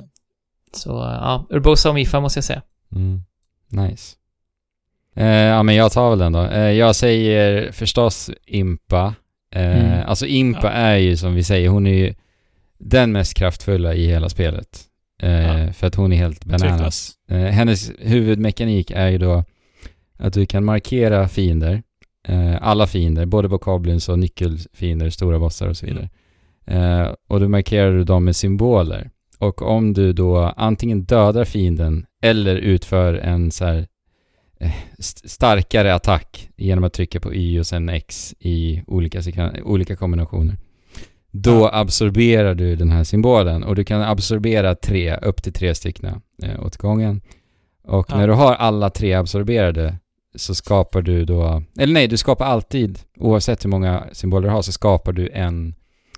Så 0.73 0.89
ja, 0.91 1.47
Urbosa 1.51 1.89
och 1.89 1.95
Mifa 1.95 2.21
måste 2.21 2.39
jag 2.39 2.45
säga. 2.45 2.63
Mm. 2.95 3.21
Nice. 3.71 4.17
Eh, 5.17 5.27
ja, 5.27 5.63
men 5.63 5.75
jag 5.75 5.93
tar 5.93 6.11
väl 6.11 6.19
den 6.19 6.33
då. 6.33 6.43
Eh, 6.45 6.71
jag 6.73 6.97
säger 6.97 7.73
förstås 7.73 8.31
Impa. 8.47 9.15
Eh, 9.55 9.63
Mm. 9.87 10.09
Alltså 10.09 10.27
Impa 10.27 10.61
Ja. 10.67 10.71
är 10.71 10.97
ju 10.97 11.17
som 11.17 11.35
vi 11.35 11.45
säger, 11.45 11.69
hon 11.69 11.87
är 11.87 11.95
ju 11.95 12.15
den 12.79 13.13
mest 13.13 13.35
kraftfulla 13.35 13.95
i 13.95 14.07
hela 14.07 14.29
spelet. 14.29 14.85
Eh, 15.23 15.31
Ja. 15.67 15.73
För 15.73 15.87
att 15.87 15.95
hon 15.95 16.13
är 16.13 16.17
helt 16.17 16.45
bananas. 16.45 17.13
Eh, 17.31 17.37
hennes 17.39 17.91
huvudmekanik 17.99 18.91
är 18.91 19.09
ju 19.09 19.19
då 19.19 19.45
att 20.19 20.33
du 20.33 20.47
kan 20.47 20.65
markera 20.65 21.29
fiender. 21.29 21.83
Eh, 22.29 22.57
alla 22.61 22.87
fiender, 22.87 23.27
både 23.27 23.49
bokoblins 23.49 24.09
och 24.09 24.19
nyckelfiender, 24.19 25.11
stora 25.11 25.39
bossar 25.39 25.69
och 25.69 25.77
så 25.77 25.87
vidare. 25.87 26.09
Eh, 26.67 27.13
och 27.29 27.41
då 27.41 27.49
markerar 27.49 27.93
du 27.93 28.05
dem 28.05 28.25
med 28.25 28.37
symboler. 28.37 29.11
Och 29.39 29.63
om 29.63 29.93
du 29.93 30.13
då 30.13 30.39
antingen 30.57 31.05
dödar 31.05 31.45
fienden 31.45 32.07
eller 32.23 32.57
utför 32.57 33.15
en 33.15 33.51
så 33.51 33.65
här 33.65 33.87
eh, 34.61 34.73
st- 34.99 35.29
starkare 35.29 35.95
attack 35.95 36.49
genom 36.57 36.85
att 36.85 36.93
trycka 36.93 37.21
på 37.21 37.35
Y 37.35 37.61
och 37.61 37.67
sen 37.67 37.89
X 37.89 38.35
i 38.39 38.83
olika, 38.87 39.21
olika 39.65 39.97
kombinationer. 39.97 40.57
Då 41.31 41.69
absorberar 41.73 42.55
du 42.55 42.77
den 42.77 42.91
här 42.91 43.05
symbolen 43.05 43.65
och 43.65 43.75
du 43.77 43.85
kan 43.85 44.03
absorbera 44.03 44.75
tre, 44.75 45.17
upp 45.17 45.43
till 45.43 45.53
tre 45.53 45.75
stycken 45.75 46.21
eh, 46.43 46.65
åt 46.67 46.77
gången. 46.77 47.21
Och 47.85 48.07
Ja. 48.09 48.17
när 48.17 48.29
du 48.29 48.35
har 48.35 48.55
alla 48.55 48.91
tre 48.91 49.15
absorberade 49.15 49.97
så 50.35 50.55
skapar 50.55 51.03
du 51.03 51.25
då, 51.25 51.63
eller 51.79 51.93
nej, 51.95 52.07
du 52.09 52.17
skapar 52.17 52.47
alltid, 52.47 52.99
oavsett 53.19 53.65
hur 53.65 53.71
många 53.71 54.05
symboler 54.13 54.49
du 54.49 54.55
har, 54.55 54.63
så 54.63 54.73
skapar 54.73 55.13
du 55.13 55.29
en 55.29 55.75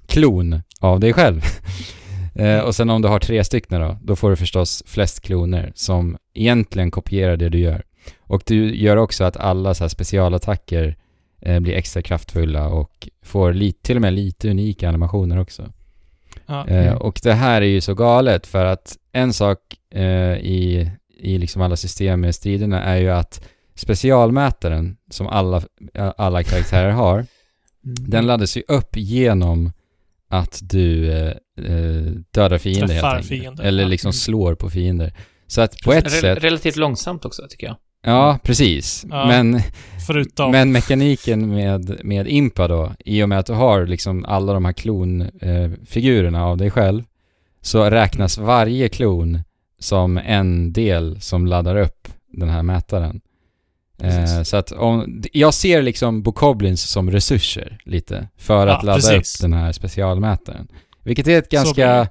klon 0.06 0.62
av 0.80 1.00
dig 1.00 1.12
själv. 1.12 1.42
eh, 2.34 2.58
och 2.58 2.74
sen 2.74 2.90
om 2.90 3.02
du 3.02 3.08
har 3.08 3.18
tre 3.18 3.44
stycken 3.44 3.80
då, 3.80 3.96
då 4.02 4.16
får 4.16 4.30
du 4.30 4.36
förstås 4.36 4.82
flest 4.86 5.20
kloner 5.20 5.72
som 5.74 6.16
egentligen 6.34 6.90
kopierar 6.90 7.36
det 7.36 7.48
du 7.48 7.58
gör. 7.58 7.82
Och 8.20 8.42
du 8.46 8.74
gör 8.76 8.96
också 8.96 9.24
att 9.24 9.36
alla 9.36 9.74
så 9.74 9.84
här 9.84 9.88
specialattacker 9.88 10.96
eh, 11.42 11.60
blir 11.60 11.74
extra 11.74 12.02
kraftfulla 12.02 12.68
och 12.68 13.08
får 13.22 13.52
lite, 13.52 13.82
till 13.82 13.96
och 13.96 14.02
med 14.02 14.12
lite 14.12 14.50
unika 14.50 14.88
animationer 14.88 15.38
också. 15.40 15.72
Ja. 16.46 16.66
Eh, 16.68 16.86
Mm. 16.86 16.98
och 16.98 17.20
det 17.22 17.32
här 17.32 17.62
är 17.62 17.66
ju 17.66 17.80
så 17.80 17.94
galet 17.94 18.46
för 18.46 18.64
att 18.64 18.96
en 19.12 19.32
sak 19.32 19.58
eh, 19.94 20.34
i, 20.38 20.90
i 21.18 21.38
liksom 21.38 21.62
alla 21.62 21.76
system 21.76 22.20
med 22.20 22.34
striderna 22.34 22.82
är 22.82 22.96
ju 22.96 23.10
att 23.10 23.48
specialmätaren 23.80 24.96
som 25.10 25.26
alla, 25.26 25.62
alla 26.16 26.42
karaktärer 26.42 26.90
har, 26.90 27.26
Mm. 27.84 28.10
den 28.10 28.26
laddas 28.26 28.56
ju 28.56 28.62
upp 28.68 28.96
genom 28.96 29.72
att 30.28 30.60
du 30.62 31.12
eh, 31.12 31.28
eh, 31.64 32.02
dödar 32.30 32.58
fiender 32.58 32.86
Träffar 32.88 33.08
helt 33.08 33.16
enkelt. 33.16 33.42
fiender, 33.42 33.64
Eller 33.64 33.82
ja. 33.82 33.88
liksom 33.88 34.08
Mm. 34.08 34.12
slår 34.12 34.54
på 34.54 34.70
fiender. 34.70 35.12
Så 35.46 35.60
att 35.60 35.76
på 35.84 35.92
ett 35.92 36.04
Rel- 36.06 36.10
sätt, 36.20 36.44
Relativt 36.44 36.76
långsamt 36.76 37.24
också, 37.24 37.42
tycker 37.50 37.66
jag. 37.66 37.76
ja 38.04 38.38
precis. 38.42 39.06
Ja. 39.10 39.26
Men 39.26 39.60
Förutom... 40.06 40.50
men 40.52 40.72
mekaniken 40.72 41.50
med, 41.54 42.00
med 42.04 42.28
Impa 42.28 42.68
då, 42.68 42.92
i 43.04 43.22
och 43.22 43.28
med 43.28 43.38
att 43.38 43.46
du 43.46 43.52
har 43.52 43.86
liksom 43.86 44.24
alla 44.24 44.52
de 44.52 44.64
här 44.64 44.72
klonfigurerna 44.72 46.38
eh, 46.38 46.44
av 46.44 46.56
dig 46.56 46.70
själv, 46.70 47.02
så 47.62 47.90
räknas 47.90 48.38
varje 48.38 48.88
klon 48.88 49.38
som 49.78 50.18
en 50.18 50.72
del 50.72 51.20
som 51.20 51.46
laddar 51.46 51.76
upp 51.76 52.08
den 52.32 52.48
här 52.48 52.62
mätaren. 52.62 53.20
Eh, 54.02 54.42
så 54.42 54.56
att 54.56 54.72
om, 54.72 55.22
jag 55.32 55.54
ser 55.54 55.82
liksom 55.82 56.22
Bokoblins 56.22 56.82
som 56.82 57.10
resurser 57.10 57.78
lite, 57.84 58.28
för 58.36 58.66
Ja, 58.66 58.76
att 58.76 58.84
ladda 58.84 58.96
precis. 59.10 59.40
upp 59.40 59.42
den 59.42 59.52
här 59.52 59.72
specialmätaren. 59.72 60.68
Vilket 61.02 61.28
är 61.28 61.38
ett 61.38 61.50
ganska, 61.50 61.86
det. 61.86 62.08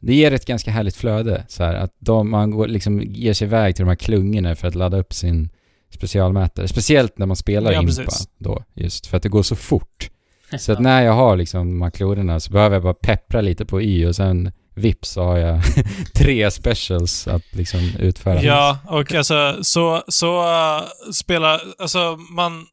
det 0.00 0.14
ger 0.14 0.32
ett 0.32 0.46
ganska 0.46 0.70
härligt 0.70 0.96
flöde, 0.96 1.44
så 1.48 1.64
här, 1.64 1.74
att 1.74 1.94
de, 1.98 2.30
man 2.30 2.50
går, 2.50 2.68
liksom 2.68 3.02
ger 3.02 3.32
sig 3.32 3.46
iväg 3.46 3.76
till 3.76 3.84
de 3.84 3.88
här 3.88 3.96
klungorna 3.96 4.54
för 4.54 4.68
att 4.68 4.74
ladda 4.74 4.96
upp 4.96 5.12
sin 5.12 5.48
specialmätare. 5.90 6.68
Speciellt 6.68 7.18
när 7.18 7.26
man 7.26 7.36
spelar 7.36 7.72
Ja, 7.72 7.82
Impa 7.82 7.92
precis. 8.02 8.28
då, 8.38 8.64
just 8.74 9.06
för 9.06 9.16
att 9.16 9.22
det 9.22 9.28
går 9.28 9.42
så 9.42 9.56
fort. 9.56 10.10
Så 10.58 10.72
att 10.72 10.80
när 10.80 11.02
jag 11.02 11.12
har 11.12 11.36
liksom 11.36 11.70
de 11.70 11.82
här 11.82 11.90
klorna 11.90 12.40
så 12.40 12.52
behöver 12.52 12.76
jag 12.76 12.82
bara 12.82 12.94
peppra 12.94 13.40
lite 13.40 13.64
på 13.66 13.82
Y 13.82 14.06
och 14.06 14.16
sen 14.16 14.52
vips 14.74 15.08
så 15.08 15.22
har 15.22 15.38
jag 15.38 15.60
tre 16.14 16.50
specials 16.50 17.28
att 17.28 17.42
liksom 17.54 17.80
utföra. 17.98 18.42
Ja, 18.42 18.78
och 18.88 19.14
alltså 19.14 19.56
så, 19.62 20.02
så 20.08 20.42
uh, 20.42 20.82
spelar, 21.12 21.60
alltså 21.78 22.18
man, 22.30 22.66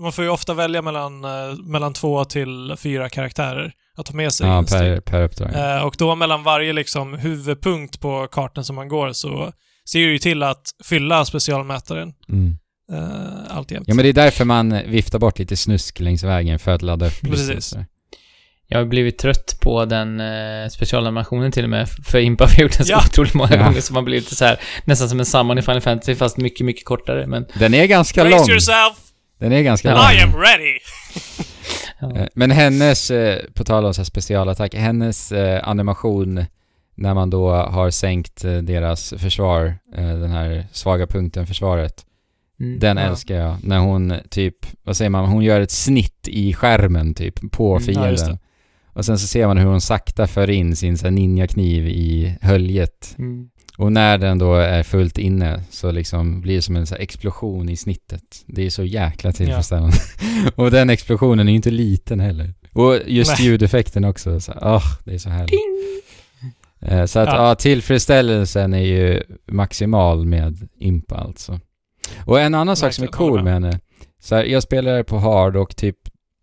man 0.00 0.12
får 0.12 0.24
ju 0.24 0.30
ofta 0.30 0.54
välja 0.54 0.82
mellan, 0.82 1.24
uh, 1.24 1.54
mellan 1.64 1.92
två 1.92 2.24
till 2.24 2.74
fyra 2.78 3.08
karaktärer 3.08 3.72
att 3.96 4.06
ta 4.06 4.14
med 4.14 4.32
sig. 4.32 4.46
Ja, 4.46 4.58
en 4.58 4.66
strid. 4.66 4.80
per, 4.80 5.00
per 5.00 5.22
uppdrag. 5.22 5.54
Eh, 5.54 5.82
och 5.84 5.94
då 5.98 6.14
mellan 6.14 6.42
varje 6.42 6.72
liksom 6.72 7.14
huvudpunkt 7.14 8.00
på 8.00 8.26
kartan 8.32 8.64
som 8.64 8.76
man 8.76 8.88
går 8.88 9.12
så 9.12 9.52
ser 9.90 9.98
det 9.98 10.12
ju 10.12 10.18
till 10.18 10.42
att 10.42 10.62
fylla 10.84 11.24
specialmätaren 11.24 12.12
Mm. 12.28 12.56
uh, 12.92 13.56
alltjämt. 13.56 13.88
Ja 13.88 13.94
men 13.94 14.02
det 14.02 14.08
är 14.08 14.12
därför 14.12 14.44
man 14.44 14.70
viftar 14.86 15.18
bort 15.18 15.38
lite 15.38 15.56
snusk 15.56 16.00
längs 16.00 16.22
vägen 16.24 16.58
för 16.58 16.70
att 16.70 16.82
ladda 16.82 17.06
upp 17.06 17.20
Precis. 17.22 17.74
Jag 18.68 18.78
har 18.78 18.84
blivit 18.84 19.18
trött 19.18 19.58
på 19.60 19.84
den 19.84 20.20
eh, 20.20 20.68
specialanimationen 20.70 21.52
till 21.52 21.64
och 21.64 21.70
med 21.70 21.88
för 21.88 22.18
Impa. 22.18 22.44
Har 22.46 22.62
gjort 22.62 22.76
den 22.76 22.86
så 22.86 22.92
Ja. 22.92 23.02
otroligt 23.06 23.34
många 23.34 23.56
Ja. 23.56 23.64
gånger 23.64 23.80
så 23.80 23.92
man 23.92 24.04
blir 24.04 24.16
lite 24.16 24.34
så 24.36 24.44
här 24.44 24.60
nästan 24.84 25.08
som 25.08 25.18
en 25.20 25.26
samman 25.26 25.58
i 25.58 25.62
Final 25.62 25.80
Fantasy 25.80 26.14
fast 26.14 26.36
mycket, 26.36 26.66
mycket 26.66 26.84
kortare. 26.84 27.26
Men 27.26 27.46
Den 27.54 27.74
är 27.74 27.86
ganska 27.86 28.22
Brace 28.24 28.36
lång. 28.38 28.48
yourself! 28.50 28.96
Den 29.40 29.52
är 29.52 29.62
ganska 29.62 29.88
Ja. 29.88 29.94
lång. 29.94 30.18
I 30.18 30.22
am 30.22 30.40
ready! 30.42 30.78
ja. 32.00 32.16
Eh, 32.22 32.26
Men 32.34 32.50
hennes, 32.50 33.10
eh, 33.10 33.38
på 33.54 33.64
tal 33.64 33.84
om 33.84 33.94
så 33.94 34.00
här 34.00 34.04
specialattack, 34.04 34.74
hennes 34.74 35.32
eh, 35.32 35.68
animation 35.68 36.44
när 36.94 37.14
man 37.14 37.30
då 37.30 37.50
har 37.54 37.90
sänkt 37.90 38.44
eh, 38.44 38.56
deras 38.56 39.14
försvar, 39.18 39.78
eh, 39.96 40.06
den 40.08 40.30
här 40.30 40.66
svaga 40.72 41.06
punkten 41.06 41.46
försvaret, 41.46 42.02
Mm. 42.60 42.78
den 42.78 42.96
Ja. 42.96 43.02
älskar 43.02 43.34
jag. 43.34 43.56
När 43.62 43.78
hon 43.78 44.14
typ, 44.30 44.54
vad 44.82 44.96
säger 44.96 45.10
man, 45.10 45.24
hon 45.26 45.44
gör 45.44 45.60
ett 45.60 45.70
snitt 45.70 46.28
i 46.28 46.54
skärmen 46.54 47.14
typ 47.14 47.50
på 47.52 47.76
Mm, 47.76 47.82
ja, 47.82 47.86
fienden. 47.86 48.30
det. 48.32 48.38
Och 48.96 49.04
sen 49.04 49.18
så 49.18 49.26
ser 49.26 49.46
man 49.46 49.58
hur 49.58 49.66
hon 49.66 49.80
sakta 49.80 50.26
för 50.26 50.50
in 50.50 50.76
sin 50.76 50.98
ninjakniv 51.14 51.88
i 51.88 52.36
höljet. 52.40 53.14
Mm. 53.18 53.48
Och 53.78 53.92
när 53.92 54.18
den 54.18 54.38
då 54.38 54.54
är 54.54 54.82
fullt 54.82 55.18
inne 55.18 55.62
så 55.70 55.90
liksom 55.90 56.40
blir 56.40 56.54
det 56.56 56.62
som 56.62 56.76
en 56.76 56.86
så 56.86 56.94
explosion 56.94 57.68
i 57.68 57.76
snittet. 57.76 58.22
Det 58.46 58.66
är 58.66 58.70
så 58.70 58.84
jäkla 58.84 59.32
tillfredsställande. 59.32 59.96
och 60.54 60.70
den 60.70 60.90
explosionen 60.90 61.48
är 61.48 61.52
ju 61.52 61.56
inte 61.56 61.70
liten 61.70 62.20
heller. 62.20 62.54
Och 62.72 62.98
just 63.06 63.38
Nej. 63.38 63.46
ljudeffekten 63.48 64.04
också. 64.04 64.40
Så, 64.40 64.52
åh, 64.62 64.84
det 65.04 65.14
är 65.14 65.18
så 65.18 65.30
härligt. 65.30 65.60
Eh, 66.80 67.04
Så 67.04 67.18
att 67.18 67.28
Ja. 67.28 67.48
ja. 67.48 67.54
tillfredsställelsen 67.54 68.74
är 68.74 68.80
ju 68.84 69.22
maximal 69.50 70.26
med 70.26 70.68
Impa 70.78 71.16
alltså. 71.16 71.60
Och 72.18 72.40
en 72.40 72.54
annan 72.54 72.76
sak 72.76 72.92
som 72.92 73.04
är 73.04 73.08
Verkligen, 73.08 73.30
cool 73.30 73.42
med 73.42 73.52
henne, 73.52 73.80
så 74.20 74.34
här, 74.34 74.44
jag 74.44 74.62
spelar 74.62 75.02
på 75.02 75.18
hard 75.18 75.56
och 75.56 75.76
typ 75.76 75.96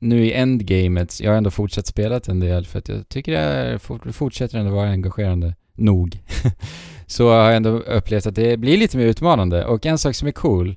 nu 0.03 0.25
i 0.25 0.34
endgamet, 0.34 1.19
jag 1.21 1.31
har 1.31 1.38
ändå 1.38 1.51
fortsatt 1.51 1.88
spela 1.88 2.19
en 2.27 2.39
del 2.39 2.65
för 2.65 2.80
att 2.80 2.88
jag 2.89 3.09
tycker 3.09 3.31
det 3.31 3.38
är, 3.39 3.77
fort- 3.77 4.13
fortsätter 4.15 4.57
ändå 4.59 4.71
vara 4.71 4.89
engagerande 4.89 5.55
nog. 5.73 6.19
så 7.07 7.30
har 7.30 7.35
jag 7.45 7.55
ändå 7.55 7.69
upplevt 7.69 8.25
att 8.27 8.35
det 8.35 8.57
blir 8.57 8.77
lite 8.77 8.97
mer 8.97 9.05
utmanande 9.05 9.65
och 9.65 9.85
en 9.85 9.97
sak 9.97 10.15
som 10.15 10.27
är 10.27 10.31
cool 10.31 10.75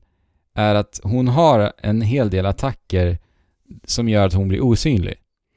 är 0.54 0.74
att 0.74 1.00
hon 1.02 1.28
har 1.28 1.72
en 1.82 2.00
hel 2.02 2.30
del 2.30 2.46
attacker 2.46 3.18
som 3.84 4.08
gör 4.08 4.26
att 4.26 4.34
hon 4.34 4.48
blir 4.48 4.60
osynlig. 4.64 5.14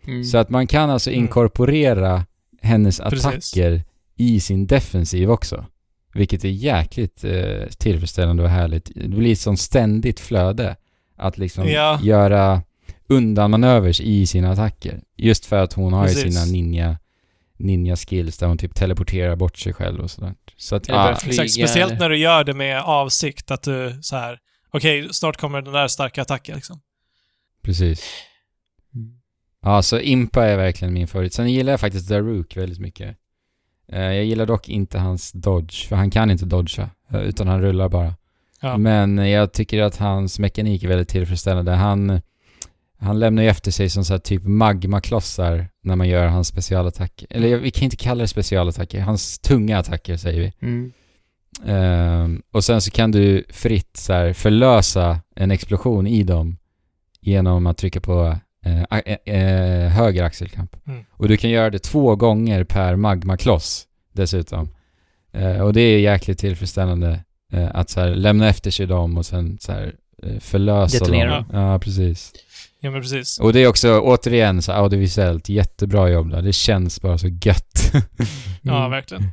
Mm. 0.07 0.23
Så 0.23 0.37
att 0.37 0.49
man 0.49 0.67
kan 0.67 0.89
alltså 0.89 1.09
Mm. 1.09 1.21
inkorporera 1.21 2.25
hennes 2.61 2.99
Precis. 2.99 3.25
attacker 3.25 3.83
i 4.15 4.39
sin 4.39 4.67
defensiv 4.67 5.31
också. 5.31 5.65
Vilket 6.13 6.43
är 6.45 6.49
jäkligt 6.49 7.23
eh, 7.23 7.67
tillfredsställande 7.77 8.43
och 8.43 8.49
härligt. 8.49 8.91
Det 8.95 9.07
blir 9.07 9.31
ett 9.31 9.39
sånt 9.39 9.59
ständigt 9.59 10.19
flöde. 10.19 10.75
Att 11.17 11.37
liksom 11.37 11.67
Ja. 11.67 11.99
göra 12.03 12.61
undanmanövers 13.09 14.01
i 14.01 14.25
sina 14.25 14.51
attacker. 14.51 15.01
Just 15.17 15.45
för 15.45 15.55
att 15.57 15.73
hon 15.73 15.93
har 15.93 16.07
ju 16.07 16.13
sina 16.13 16.45
ninja, 16.45 16.97
ninja 17.57 17.95
skills 17.95 18.37
där 18.37 18.47
hon 18.47 18.57
typ 18.57 18.75
teleporterar 18.75 19.35
bort 19.35 19.57
sig 19.57 19.73
själv 19.73 19.99
och 19.99 20.11
sådär. 20.11 20.33
Så 20.57 20.75
att, 20.75 20.89
ah, 20.89 21.15
flyga. 21.15 21.33
Exakt, 21.43 21.51
speciellt 21.51 21.91
eller- 21.91 21.99
när 21.99 22.09
du 22.09 22.17
gör 22.17 22.43
det 22.43 22.53
med 22.53 22.81
avsikt 22.81 23.51
att 23.51 23.63
du 23.63 23.99
så 24.01 24.15
här. 24.15 24.39
okej, 24.71 25.07
snart 25.11 25.37
kommer 25.37 25.61
den 25.61 25.73
där 25.73 25.87
starka 25.87 26.21
attacken 26.21 26.55
liksom. 26.55 26.81
precis. 27.61 28.03
Ja, 29.61 29.81
så 29.81 29.99
Impa 29.99 30.45
är 30.45 30.57
verkligen 30.57 30.93
min 30.93 31.07
favorit. 31.07 31.33
Sen 31.33 31.51
gillar 31.51 31.73
jag 31.73 31.79
faktiskt 31.79 32.09
Daruk 32.09 32.57
väldigt 32.57 32.79
mycket. 32.79 33.17
Eh, 33.91 34.01
jag 34.01 34.25
gillar 34.25 34.45
dock 34.45 34.69
inte 34.69 34.99
hans 34.99 35.31
dodge, 35.31 35.87
för 35.87 35.95
han 35.95 36.11
kan 36.11 36.31
inte 36.31 36.45
dodga, 36.45 36.89
eh, 37.13 37.21
utan 37.21 37.47
han 37.47 37.61
rullar 37.61 37.89
bara. 37.89 38.13
Ja. 38.61 38.77
Men 38.77 39.17
jag 39.17 39.53
tycker 39.53 39.81
att 39.81 39.97
hans 39.97 40.39
mekanik 40.39 40.83
är 40.83 40.87
väldigt 40.87 41.09
tillfredsställande. 41.09 41.71
Han, 41.71 42.21
han 42.99 43.19
lämnar 43.19 43.43
ju 43.43 43.49
efter 43.49 43.71
sig 43.71 43.89
som 43.89 44.05
så 44.05 44.13
här 44.13 44.19
typ 44.19 44.43
magmaklossar 44.43 45.67
när 45.83 45.95
man 45.95 46.09
gör 46.09 46.27
hans 46.27 46.47
specialattack. 46.47 47.25
Eller 47.29 47.57
vi 47.57 47.71
kan 47.71 47.83
inte 47.83 47.97
kalla 47.97 48.21
det 48.21 48.27
specialattacker, 48.27 49.01
hans 49.01 49.39
tunga 49.39 49.77
attacker 49.77 50.17
säger 50.17 50.39
vi. 50.39 50.53
Mm. 50.67 50.91
Ehm, 51.65 52.41
och 52.51 52.63
sen 52.63 52.81
så 52.81 52.91
kan 52.91 53.11
du 53.11 53.43
fritt 53.49 53.97
så 53.97 54.13
här 54.13 54.33
förlösa 54.33 55.19
en 55.35 55.51
explosion 55.51 56.07
i 56.07 56.23
dem 56.23 56.57
genom 57.21 57.67
att 57.67 57.77
trycka 57.77 58.01
på 58.01 58.37
eh, 58.65 58.81
eh, 58.81 59.35
eh, 59.35 59.89
höger 59.89 60.23
axelknapp. 60.23 60.87
Mm. 60.87 61.05
Och 61.11 61.27
du 61.27 61.37
kan 61.37 61.49
göra 61.49 61.69
det 61.69 61.79
två 61.79 62.15
gånger 62.15 62.63
per 62.63 62.95
magmakloss 62.95 63.87
dessutom. 64.13 64.69
Eh, 65.33 65.61
och 65.61 65.73
det 65.73 65.81
är 65.81 65.99
jäkligt 65.99 66.39
tillfredsställande 66.39 67.19
eh, 67.53 67.69
att 67.73 67.89
så 67.89 67.99
här, 67.99 68.15
lämna 68.15 68.49
efter 68.49 68.71
sig 68.71 68.85
dem 68.85 69.17
och 69.17 69.25
sen 69.25 69.57
så 69.61 69.71
här, 69.71 69.95
eh, 70.23 70.39
förlösa 70.39 70.99
Detonera 70.99 71.35
dem. 71.35 71.45
Ja, 71.53 71.79
precis. 71.79 72.33
Ja, 72.81 72.91
men 72.91 73.01
precis. 73.01 73.39
Och 73.39 73.53
det 73.53 73.59
är 73.59 73.67
också, 73.67 73.99
återigen, 73.99 74.61
så 74.61 74.71
audiovisuellt, 74.71 75.49
jättebra 75.49 76.09
jobb 76.09 76.29
där. 76.31 76.41
Det 76.41 76.53
känns 76.53 77.01
bara 77.01 77.17
så 77.17 77.27
gött. 77.27 77.91
Ja, 78.61 78.77
Mm. 78.79 78.91
verkligen. 78.91 79.23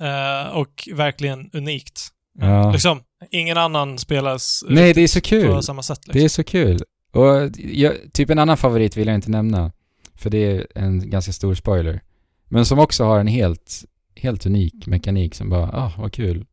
Eh, 0.00 0.56
och 0.56 0.88
verkligen 0.94 1.50
unikt. 1.52 2.08
Ja. 2.38 2.72
Liksom, 2.72 3.00
ingen 3.30 3.58
annan 3.58 3.98
spelas 3.98 4.64
Nej, 4.68 4.84
riktigt 4.84 4.94
det 4.96 5.02
är 5.02 5.06
så 5.08 5.20
kul. 5.20 5.54
på 5.54 5.62
samma 5.62 5.82
sätt. 5.82 5.98
Liksom. 6.06 6.18
Det 6.20 6.24
är 6.24 6.28
så 6.28 6.44
kul. 6.44 6.82
Och 7.12 7.50
jag, 7.58 7.92
typ 8.12 8.30
en 8.30 8.38
annan 8.38 8.56
favorit 8.56 8.96
vill 8.96 9.06
jag 9.06 9.14
inte 9.14 9.30
nämna. 9.30 9.72
För 10.14 10.30
det 10.30 10.38
är 10.52 10.66
en 10.74 11.10
ganska 11.10 11.32
stor 11.32 11.54
spoiler. 11.54 12.00
Men 12.48 12.66
som 12.66 12.78
också 12.78 13.04
har 13.04 13.20
en 13.20 13.26
helt, 13.26 13.84
helt 14.16 14.46
unik 14.46 14.86
mekanik 14.86 15.34
som 15.34 15.50
bara, 15.50 15.70
ah, 15.72 15.92
vad 15.98 16.12
kul. 16.12 16.46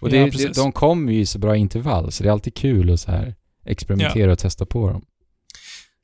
Och 0.00 0.10
det, 0.10 0.16
Ja, 0.16 0.26
det, 0.26 0.54
de 0.54 0.72
kommer 0.72 1.12
ju 1.12 1.20
i 1.20 1.26
så 1.26 1.38
bra 1.38 1.56
intervall, 1.56 2.12
så 2.12 2.22
det 2.22 2.28
är 2.28 2.32
alltid 2.32 2.54
kul 2.54 2.92
att 2.92 3.00
så 3.00 3.10
här 3.10 3.34
experimentera 3.64 4.32
och 4.32 4.38
testa 4.38 4.66
på 4.66 4.90
dem. 4.90 5.04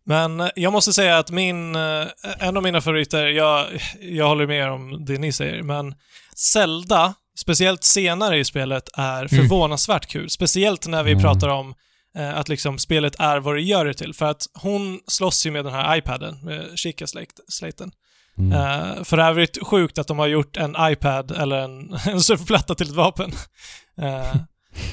Men 0.06 0.40
eh, 0.40 0.48
jag 0.56 0.72
måste 0.72 0.92
säga 0.92 1.18
att 1.18 1.30
min, 1.30 1.76
eh, 1.76 2.06
en 2.38 2.56
av 2.56 2.62
mina 2.62 2.80
favoriter, 2.80 3.26
jag, 3.26 3.66
jag 4.00 4.28
håller 4.28 4.46
med 4.46 4.70
om 4.70 5.04
det 5.04 5.18
ni 5.18 5.32
säger, 5.32 5.62
men 5.62 5.94
Zelda, 6.36 7.14
speciellt 7.38 7.84
senare 7.84 8.38
i 8.38 8.44
spelet, 8.44 8.88
är 8.94 9.28
förvånansvärt 9.28 10.06
kul. 10.06 10.30
Speciellt 10.30 10.86
när 10.86 11.02
vi 11.02 11.10
Mm. 11.12 11.22
pratar 11.22 11.48
om 11.48 11.74
eh, 12.16 12.38
att 12.38 12.48
liksom 12.48 12.78
spelet 12.78 13.20
är 13.20 13.38
vad 13.40 13.54
det 13.54 13.62
gör 13.62 13.84
det 13.84 13.94
till. 13.94 14.14
För 14.14 14.26
att 14.26 14.46
hon 14.54 15.00
slåss 15.06 15.46
ju 15.46 15.50
med 15.50 15.64
den 15.64 15.72
här 15.74 15.96
iPaden, 15.96 16.44
med 16.44 16.78
Chica-slaten. 16.78 17.92
Mm. 18.38 18.52
Uh, 18.52 19.02
för 19.04 19.18
övrigt 19.18 19.66
sjukt 19.66 19.98
att 19.98 20.06
de 20.08 20.18
har 20.18 20.26
gjort 20.26 20.56
en 20.56 20.76
iPad 20.80 21.30
eller 21.30 21.56
en, 21.56 21.92
en 22.06 22.20
surfplatta 22.20 22.74
till 22.74 22.86
ett 22.88 22.94
vapen. 22.94 23.32
Eh, 24.02 24.34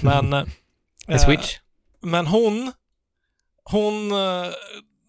men... 0.01 0.33
eh, 0.33 0.43
En 1.07 1.19
switch. 1.19 1.57
men 2.01 2.27
hon, 2.27 2.71
hon 3.63 4.11
eh, 4.11 4.47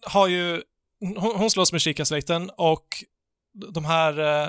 har 0.05 0.27
ju, 0.27 0.61
hon, 0.99 1.35
hon 1.35 1.49
slåss 1.49 1.71
med 1.71 1.81
Chica-slaten 1.81 2.49
och 2.57 2.87
de 3.73 3.85
här 3.85 4.19
uh, 4.19 4.47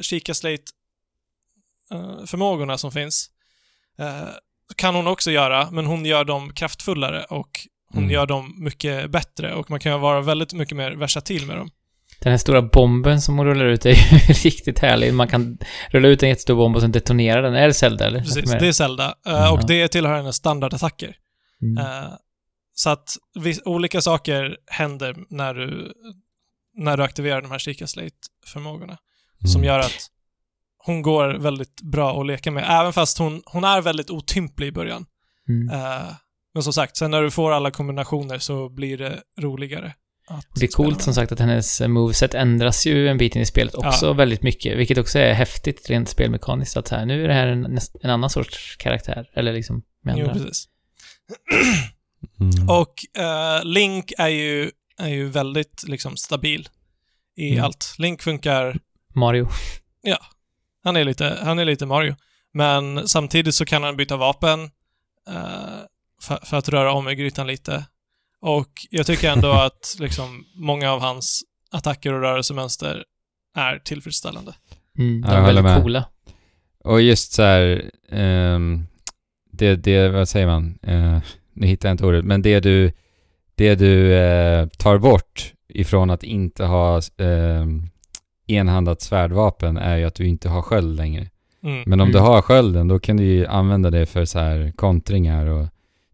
Chica-slate-förmågorna 0.00 2.78
som 2.78 2.92
finns 2.92 3.30
eh, 3.98 4.22
kan 4.76 4.94
hon 4.94 5.06
också 5.06 5.30
göra, 5.30 5.70
men 5.70 5.86
hon 5.86 6.04
gör 6.04 6.24
dem 6.24 6.52
kraftfullare 6.54 7.24
och 7.24 7.48
hon 7.92 8.02
Mm. 8.02 8.10
gör 8.14 8.26
dem 8.26 8.54
mycket 8.58 9.10
bättre 9.10 9.54
och 9.54 9.70
man 9.70 9.80
kan 9.80 10.00
vara 10.00 10.20
väldigt 10.20 10.52
mycket 10.52 10.76
mer 10.76 10.90
versatil 10.92 11.46
med 11.46 11.56
dem. 11.56 11.70
Den 12.20 12.30
här 12.32 12.38
stora 12.38 12.62
bomben 12.62 13.20
som 13.20 13.38
hon 13.38 13.46
rullar 13.46 13.64
ut 13.66 13.86
är 13.86 13.90
ju 13.90 13.96
riktigt 14.44 14.78
härlig. 14.78 15.14
Man 15.14 15.28
kan 15.28 15.58
rulla 15.90 16.08
ut 16.08 16.22
en 16.22 16.28
jättestor 16.28 16.54
bomb 16.56 16.76
och 16.76 16.82
sen 16.82 16.92
detonera 16.92 17.40
den. 17.42 17.54
Är 17.54 17.66
det 17.66 17.74
Zelda 17.74 18.06
eller? 18.06 18.18
Precis, 18.20 18.50
det 18.50 18.68
är 18.68 18.72
Zelda. 18.72 19.06
eh, 19.26 19.32
Ja. 19.32 19.50
Och 19.52 19.66
det 19.66 19.88
tillhör 19.88 20.16
hennes 20.16 20.36
standardattacker. 20.36 21.16
Mm. 21.62 21.84
Eh, 22.80 22.82
så 22.82 22.90
att 22.90 23.16
olika 23.64 24.00
saker 24.00 24.56
händer 24.66 25.16
när 25.28 25.54
du, 25.54 25.92
när 26.76 26.96
du 26.96 27.02
aktiverar 27.02 27.42
de 27.42 27.50
här 27.50 27.58
Chica 27.58 27.86
Slate-förmågorna. 27.86 28.98
Som 29.44 29.60
Mm. 29.60 29.64
gör 29.68 29.78
att 29.78 30.06
hon 30.78 31.02
går 31.02 31.28
väldigt 31.28 31.80
bra 31.82 32.20
att 32.20 32.26
leka 32.26 32.50
med. 32.50 32.64
Även 32.68 32.92
fast 32.92 33.18
hon, 33.18 33.42
hon 33.46 33.64
är 33.64 33.80
väldigt 33.80 34.10
otymplig 34.10 34.66
i 34.66 34.72
början. 34.72 35.06
Mm. 35.48 35.70
Eh, 35.70 36.12
men 36.54 36.62
som 36.62 36.72
sagt, 36.72 36.96
sen 36.96 37.10
när 37.10 37.22
du 37.22 37.30
får 37.30 37.52
alla 37.52 37.70
kombinationer 37.70 38.38
så 38.38 38.68
blir 38.68 38.98
det 38.98 39.20
roligare. 39.40 39.94
Det 40.54 40.64
är 40.64 40.68
coolt 40.68 41.02
som 41.02 41.14
sagt 41.14 41.32
att 41.32 41.38
hennes 41.38 41.80
moveset 41.80 42.34
ändras 42.34 42.86
ju 42.86 43.08
en 43.08 43.18
bit 43.18 43.36
in 43.36 43.42
i 43.42 43.46
spelet 43.46 43.74
också 43.74 44.06
Ja. 44.06 44.12
väldigt 44.12 44.42
mycket, 44.42 44.78
vilket 44.78 44.98
också 44.98 45.18
är 45.18 45.32
häftigt 45.32 45.90
rent 45.90 46.08
spelmekaniskt 46.08 46.76
att 46.76 46.88
här, 46.88 47.06
nu 47.06 47.24
är 47.24 47.28
det 47.28 47.34
här 47.34 47.46
en, 47.48 47.78
en 48.02 48.10
annan 48.10 48.30
sorts 48.30 48.76
karaktär, 48.76 49.30
eller 49.34 49.52
liksom 49.52 49.82
med 50.04 50.18
Jo, 50.18 50.28
andra. 50.28 50.34
precis. 50.44 50.68
Mm. 52.40 52.68
Och 52.70 53.20
eh, 53.22 53.64
Link 53.64 54.12
är 54.18 54.28
ju, 54.28 54.70
är 54.98 55.08
ju 55.08 55.28
väldigt 55.28 55.82
liksom 55.88 56.16
stabil 56.16 56.68
i 57.36 57.52
Mm. 57.52 57.64
allt. 57.64 57.94
Link 57.98 58.22
funkar 58.22 58.78
Mario. 59.14 59.48
Han 60.84 60.96
är 60.96 61.04
lite, 61.04 61.38
han 61.42 61.58
är 61.58 61.64
lite 61.64 61.86
Mario. 61.86 62.16
Men 62.52 63.08
samtidigt 63.08 63.54
så 63.54 63.64
kan 63.64 63.82
han 63.82 63.96
byta 63.96 64.16
vapen 64.16 64.62
eh, 65.28 65.78
för, 66.22 66.46
för 66.46 66.56
att 66.56 66.68
röra 66.68 66.92
om 66.92 67.08
i 67.08 67.14
grytan 67.14 67.46
lite. 67.46 67.84
Och 68.40 68.68
jag 68.90 69.06
tycker 69.06 69.30
ändå 69.30 69.50
att 69.52 69.96
liksom 69.98 70.44
många 70.54 70.92
av 70.92 71.00
hans 71.00 71.42
attacker 71.70 72.12
och 72.12 72.20
rörelsemönster 72.20 73.04
är 73.56 73.78
tillfredsställande. 73.78 74.54
Mm, 74.98 75.20
de 75.22 75.28
Ja, 75.28 75.36
är 75.36 75.42
väldigt 75.46 75.64
med. 75.64 75.82
coola. 75.82 76.04
Och 76.84 77.02
just 77.02 77.32
så 77.32 77.42
här, 77.42 77.90
ehm, 78.10 78.86
det, 79.52 79.76
det, 79.76 80.08
vad 80.08 80.28
säger 80.28 80.46
man? 80.46 80.78
Eh, 80.82 81.18
nu 81.60 81.66
hittar 81.66 81.88
jag 81.88 81.94
inte 81.94 82.06
ordet, 82.06 82.24
men 82.24 82.42
det 82.42 82.60
du, 82.60 82.92
det 83.54 83.74
du 83.74 84.14
eh, 84.14 84.66
tar 84.66 84.98
bort 84.98 85.52
ifrån 85.68 86.10
att 86.10 86.22
inte 86.22 86.64
ha 86.64 87.00
ehm, 87.18 87.82
enhandat 88.46 89.00
svärdvapen 89.02 89.76
är 89.76 89.96
ju 89.96 90.04
att 90.04 90.14
du 90.14 90.26
inte 90.26 90.48
har 90.48 90.62
sköld 90.62 90.96
längre. 90.96 91.26
Mm. 91.62 91.82
Men 91.86 92.00
om 92.00 92.08
Mm. 92.08 92.12
du 92.12 92.18
har 92.18 92.42
skölden, 92.42 92.88
då 92.88 92.98
kan 92.98 93.16
du 93.16 93.24
ju 93.24 93.46
använda 93.46 93.90
det 93.90 94.06
för 94.06 94.24
så 94.24 94.38
här 94.38 94.72
kontringar 94.76 95.46
och 95.46 95.66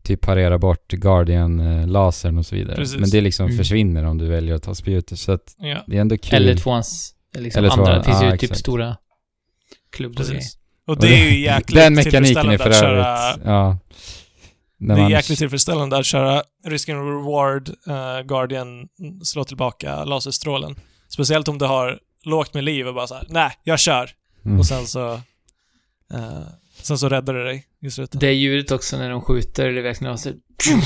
typ 0.03 0.21
parera 0.21 0.59
bort 0.59 0.89
Guardian-lasern 0.93 2.39
och 2.39 2.47
så 2.47 2.55
vidare. 2.57 2.77
Precis. 2.77 3.01
Men 3.01 3.11
det 3.11 3.21
liksom 3.21 3.47
Mm. 3.47 3.59
försvinner 3.59 4.05
om 4.05 4.19
du 4.19 4.27
väljer 4.27 4.55
att 4.55 4.63
ta 4.63 4.75
spjutet, 4.75 5.19
så 5.19 5.33
att 5.33 5.55
Ja, 5.59 5.79
det 5.87 5.97
är 5.97 6.01
ändå 6.01 6.17
kul. 6.19 6.35
Eller 6.37 6.57
tvåans, 6.57 7.15
liksom 7.35 7.59
Eller 7.59 7.71
andra. 7.73 7.85
tvåan, 7.87 7.99
Det 7.99 8.05
finns 8.05 8.23
ju 8.23 8.27
ja, 8.27 8.31
typ 8.33 8.43
exakt. 8.43 8.51
Mm. 8.51 8.59
stora 8.59 8.97
klubbor 9.91 10.15
precis. 10.17 10.59
Och 10.87 11.01
det 11.01 11.09
är 11.09 11.31
ju 11.31 11.41
jäkligt 11.41 11.75
Den 11.83 11.95
mekaniken 11.95 12.51
är 12.51 12.59
för 12.59 12.71
att 12.71 12.77
övrigt, 12.77 12.81
köra 12.81 13.37
ja. 13.45 13.79
Det 14.79 14.93
är 14.93 15.11
jäkligt 15.11 15.39
tillfredsställande 15.39 15.97
att 15.97 16.07
köra 16.07 16.43
Risk 16.67 16.89
and 16.89 16.99
Reward, 16.99 17.69
eh, 17.69 18.21
Guardian, 18.27 18.89
slå 19.25 19.45
tillbaka 19.45 20.05
laserstrålen. 20.05 20.77
Speciellt 21.09 21.49
om 21.49 21.59
du 21.59 21.65
har 21.65 21.99
lågt 22.25 22.55
med 22.55 22.65
liv 22.65 22.89
och 22.89 22.95
bara 22.95 23.07
såhär, 23.07 23.27
nej, 23.29 23.51
jag 23.63 23.79
kör. 23.79 24.11
Mm. 24.45 24.59
Och 24.59 24.67
sen 24.67 24.87
så... 24.87 25.13
Eh, 26.13 26.43
sen 26.83 26.99
så 26.99 27.09
räddar 27.09 27.35
det 27.35 27.45
dig 27.45 27.67
i 27.83 27.91
slutet. 27.91 28.21
Det 28.21 28.27
är 28.27 28.33
ljudet 28.33 28.71
också 28.71 28.97
när 28.97 29.11
de 29.11 29.23
skjuter, 29.23 29.73
det 29.73 29.83
verkligen 29.83 30.13
alltså, 30.13 30.33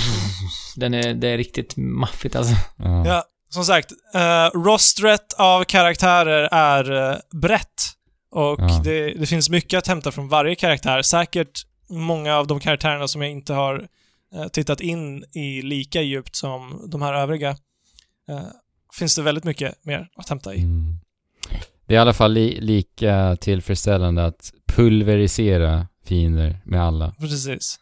Den 0.77 0.95
är, 0.95 1.15
det 1.15 1.29
är 1.29 1.37
riktigt 1.37 1.77
maffigt 1.77 2.37
alltså. 2.37 2.55
Ja. 2.77 3.07
Ja, 3.07 3.25
som 3.49 3.65
sagt, 3.65 3.93
uh, 4.15 4.61
rostret 4.61 5.33
av 5.39 5.65
karaktärer 5.65 6.49
är 6.53 6.93
uh, 6.93 7.17
brett. 7.41 7.67
Och 8.33 8.61
Ja. 8.61 8.81
det, 8.85 9.15
det 9.15 9.27
finns 9.27 9.51
mycket 9.51 9.79
att 9.79 9.87
hämta 9.87 10.13
från 10.13 10.29
varje 10.29 10.55
karaktär. 10.55 11.03
Säkert 11.03 11.63
många 11.91 12.37
av 12.37 12.47
de 12.47 12.61
karaktärerna 12.61 13.09
som 13.09 13.23
jag 13.23 13.31
inte 13.31 13.53
har 13.55 13.89
eh, 14.35 14.49
tittat 14.49 14.81
in 14.81 15.25
i 15.33 15.63
lika 15.63 16.03
djupt 16.03 16.37
som 16.37 16.83
de 16.91 17.03
här 17.03 17.15
övriga. 17.15 17.51
eh, 18.29 18.41
finns 18.99 19.17
det 19.17 19.23
väldigt 19.23 19.45
mycket 19.45 19.85
mer 19.85 20.09
att 20.17 20.29
hämta 20.29 20.55
i. 20.55 20.61
Mm. 20.63 20.95
Det 21.87 21.95
är 21.95 21.97
i 21.97 22.01
alla 22.01 22.13
fall 22.15 22.33
li- 22.33 22.61
lika 22.61 23.37
tillfredsställande 23.41 24.25
att 24.27 24.53
pulverisera 24.67 25.87
fiender 26.05 26.61
med 26.65 26.83
alla. 26.83 27.15
Precis. 27.19 27.81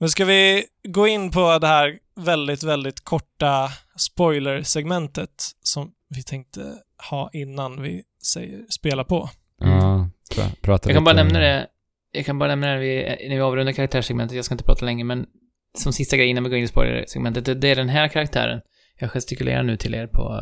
Men 0.00 0.08
ska 0.08 0.24
vi 0.24 0.64
gå 0.88 1.06
in 1.08 1.30
på 1.30 1.58
det 1.58 1.66
här 1.66 1.98
väldigt, 2.16 2.62
väldigt 2.62 3.00
korta 3.04 3.70
spoiler-segmentet 3.96 5.30
som 5.62 5.90
vi 6.08 6.22
tänkte 6.22 6.74
ha 7.10 7.30
innan 7.32 7.82
vi 7.82 8.02
säger 8.24 8.60
spela 8.70 9.04
på. 9.04 9.30
Ja, 9.60 10.08
pra- 10.34 10.56
prata 10.62 10.88
Jag 10.88 10.96
kan 10.96 11.04
bara 11.04 11.14
nämna 11.16 11.38
det, 11.38 11.66
jag 12.18 12.26
kan 12.26 12.38
bara 12.38 12.48
nämna 12.48 12.66
när 12.66 12.78
vi, 12.78 13.02
när 13.28 13.34
vi 13.36 13.40
avrundar 13.40 13.72
karaktärssegmentet, 13.72 14.36
jag 14.36 14.44
ska 14.44 14.54
inte 14.54 14.64
prata 14.64 14.84
länge, 14.84 15.04
men 15.04 15.26
som 15.78 15.92
sista 15.92 16.16
grej 16.16 16.26
innan 16.28 16.44
vi 16.44 16.50
går 16.50 16.58
in 16.58 16.64
i 16.64 16.68
spoiler-segmentet, 16.68 17.44
det, 17.44 17.54
det 17.54 17.68
är 17.68 17.76
den 17.76 17.88
här 17.88 18.08
karaktären. 18.08 18.60
Jag 19.00 19.10
gestikulerar 19.10 19.62
nu 19.62 19.76
till 19.76 19.94
er 19.94 20.06
på, 20.06 20.40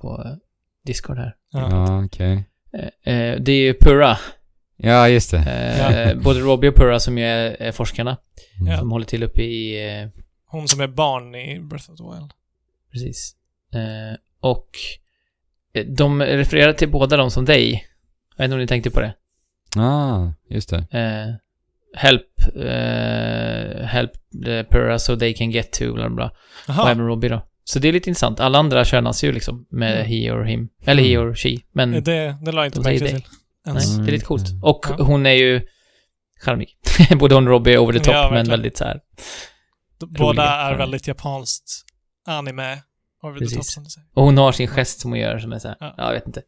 på 0.00 0.38
Discord 0.86 1.16
här. 1.18 1.34
Ja. 1.52 1.68
Ja, 1.70 2.04
okej. 2.04 2.44
Eh, 3.04 3.14
eh, 3.14 3.40
det 3.40 3.52
är 3.52 3.56
ju 3.62 3.74
Purra. 3.74 4.18
Ja, 4.76 5.08
just 5.08 5.30
det. 5.30 5.38
Eh, 5.38 6.22
Både 6.22 6.40
Robbie 6.40 6.68
och 6.68 6.74
Purra 6.76 7.00
som 7.00 7.18
ju 7.18 7.24
är, 7.24 7.56
är 7.62 7.72
forskarna, 7.72 8.16
Mm. 8.60 8.72
Ja. 8.72 8.78
som 8.78 8.90
håller 8.90 9.06
till 9.06 9.22
uppe 9.22 9.42
i, 9.42 9.88
eh, 10.02 10.08
Hon 10.46 10.68
som 10.68 10.80
är 10.80 10.86
barn 10.88 11.34
i 11.34 11.60
Breath 11.60 11.90
of 11.90 11.96
the 11.98 12.02
Wild. 12.04 12.30
precis. 12.92 13.34
Eh, 13.74 14.16
och 14.40 14.68
eh, 15.74 15.86
de 15.86 16.22
refererar 16.22 16.72
till 16.72 16.88
båda 16.90 17.16
dem 17.16 17.30
som 17.30 17.44
dig. 17.44 17.86
Jag 18.36 18.42
vet 18.42 18.44
inte 18.44 18.54
om 18.54 18.60
ni 18.60 18.66
tänkte 18.66 18.90
på 18.90 19.00
det. 19.00 19.14
Ah, 19.76 20.32
just 20.50 20.68
det. 20.70 20.76
Eh, 20.76 21.34
help, 22.00 22.26
eh, 22.56 23.86
help 23.86 24.10
the 24.44 24.64
Purra 24.64 24.98
so 24.98 25.16
they 25.16 25.34
can 25.34 25.50
get 25.50 25.72
to, 25.72 25.94
bla 25.94 26.10
bla. 26.10 26.30
Och 26.68 26.90
även 26.90 27.06
Robbie 27.06 27.28
då. 27.28 27.46
Så 27.64 27.78
det 27.78 27.88
är 27.88 27.92
lite 27.92 28.10
intressant. 28.10 28.40
Alla 28.40 28.58
andra 28.58 28.84
könas 28.84 29.24
ju 29.24 29.32
liksom 29.32 29.66
med 29.70 29.94
Mm. 29.94 30.06
he 30.06 30.30
or 30.30 30.44
him. 30.44 30.68
Eller 30.84 31.02
he 31.02 31.14
Mm. 31.14 31.28
or 31.28 31.34
she. 31.34 31.56
Men 31.72 31.90
Det, 31.90 32.36
det 32.44 32.52
la 32.52 32.60
jag 32.60 32.66
inte 32.66 32.80
De 32.80 32.98
det. 32.98 32.98
till. 32.98 33.22
Nej, 33.66 33.84
Mm. 33.94 34.04
det 34.06 34.10
är 34.10 34.12
lite 34.12 34.24
coolt. 34.24 34.48
Mm. 34.50 34.62
Och 34.64 34.86
Ja. 34.88 35.04
hon 35.04 35.26
är 35.26 35.32
ju 35.32 35.60
charmig. 36.44 36.68
Både 37.18 37.34
hon 37.34 37.44
och 37.46 37.50
Robbie 37.50 37.72
är 37.74 37.78
over 37.78 37.92
the 37.92 37.98
top, 37.98 38.14
Ja, 38.14 38.30
men 38.32 38.48
väldigt 38.48 38.76
så 38.76 38.84
här. 38.84 39.00
Båda 40.00 40.30
roliga. 40.30 40.44
är 40.44 40.74
väldigt 40.76 41.06
japanskt 41.08 41.64
anime 42.26 42.78
over 43.22 43.34
the 43.34 43.38
Precis. 43.38 43.56
top 43.58 43.64
som 43.66 43.84
du 43.84 43.90
säger. 43.90 44.08
Och 44.14 44.22
hon 44.24 44.38
har 44.38 44.52
sin 44.52 44.68
gest 44.68 45.00
som 45.00 45.10
hon 45.10 45.20
gör 45.20 45.38
som 45.38 45.52
är 45.52 45.58
så 45.58 45.68
här, 45.68 45.76
Ja. 45.80 45.94
ja, 45.98 46.04
jag 46.06 46.12
vet 46.14 46.26
inte. 46.26 46.42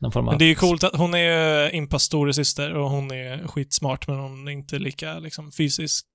Någon 0.00 0.12
form 0.12 0.28
av... 0.28 0.32
Men 0.32 0.38
det 0.38 0.44
är 0.44 0.48
ju 0.48 0.54
coolt 0.54 0.84
att 0.84 0.96
hon 0.96 1.14
är 1.14 1.74
Impas 1.74 2.02
storasyster 2.02 2.74
och 2.74 2.90
hon 2.90 3.10
är 3.10 3.46
skitsmart 3.48 4.08
men 4.08 4.16
hon 4.18 4.48
är 4.48 4.52
inte 4.52 4.78
lika 4.78 5.18
liksom, 5.18 5.52
fysiskt 5.52 6.06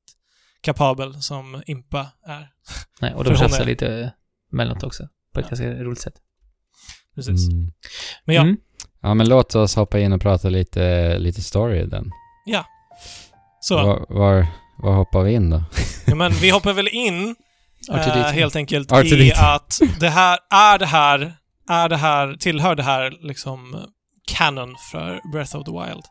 kapabel 0.61 1.21
som 1.21 1.63
Impa 1.65 2.07
är. 2.27 2.47
Nej, 3.01 3.13
och 3.13 3.23
de 3.23 3.29
hon 3.29 3.37
tjafsar 3.39 3.61
är- 3.61 3.65
lite 3.65 4.13
mellanåt 4.51 4.83
också. 4.83 5.03
På 5.33 5.39
ett 5.39 5.45
Ja. 5.45 5.49
ganska 5.49 5.83
roligt 5.83 6.01
sätt. 6.01 6.13
Precis. 7.15 7.49
Mm. 7.49 7.71
Men 8.25 8.35
ja, 8.35 8.41
Mm. 8.41 8.57
Ja, 9.01 9.13
men 9.13 9.29
låt 9.29 9.55
oss 9.55 9.75
hoppa 9.75 9.99
in 9.99 10.13
och 10.13 10.21
prata 10.21 10.49
lite, 10.49 11.17
lite 11.19 11.41
story 11.41 11.85
den. 11.85 12.11
så. 13.59 13.75
Var, 13.75 14.05
var, 14.09 14.47
var 14.77 14.93
hoppar 14.95 15.21
vi 15.23 15.33
in 15.33 15.49
då? 15.49 15.63
Ja, 16.05 16.15
men 16.15 16.31
vi 16.31 16.49
hoppar 16.49 16.73
väl 16.73 16.87
in 16.87 17.35
R2D2. 17.89 18.17
eh, 18.17 18.23
helt 18.31 18.55
enkelt 18.55 18.91
R2D2. 18.91 19.15
i 19.15 19.33
att 19.33 19.79
det 19.99 20.09
här, 20.09 20.39
är 20.49 20.79
det 20.79 20.85
här, 20.85 21.33
är 21.71 21.89
det 21.89 21.97
här, 21.97 22.35
tillhör 22.39 22.75
det 22.75 22.83
här 22.83 23.17
liksom 23.21 23.85
canon 24.37 24.75
för 24.91 25.31
Breath 25.31 25.55
of 25.55 25.65
the 25.65 25.71
Wild? 25.71 26.03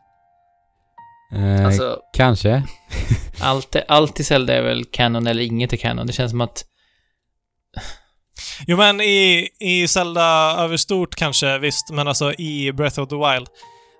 Eh, 1.33 1.65
Alltså, 1.65 1.99
kanske. 2.13 2.63
allt, 3.41 3.75
allt 3.87 4.19
i 4.19 4.23
Zelda 4.23 4.53
är 4.53 4.61
väl 4.61 4.85
canon 4.85 5.27
eller 5.27 5.41
inget 5.43 5.73
är 5.73 5.77
canon. 5.77 6.07
Det 6.07 6.13
känns 6.13 6.31
som 6.31 6.41
att... 6.41 6.65
Jo 8.67 8.77
men 8.77 9.01
i, 9.01 9.49
i 9.59 9.87
Zelda 9.87 10.55
överstort 10.57 11.15
kanske, 11.15 11.57
visst, 11.57 11.91
men 11.91 12.07
alltså 12.07 12.33
i 12.33 12.71
Breath 12.71 12.99
of 12.99 13.09
the 13.09 13.15
Wild. 13.15 13.47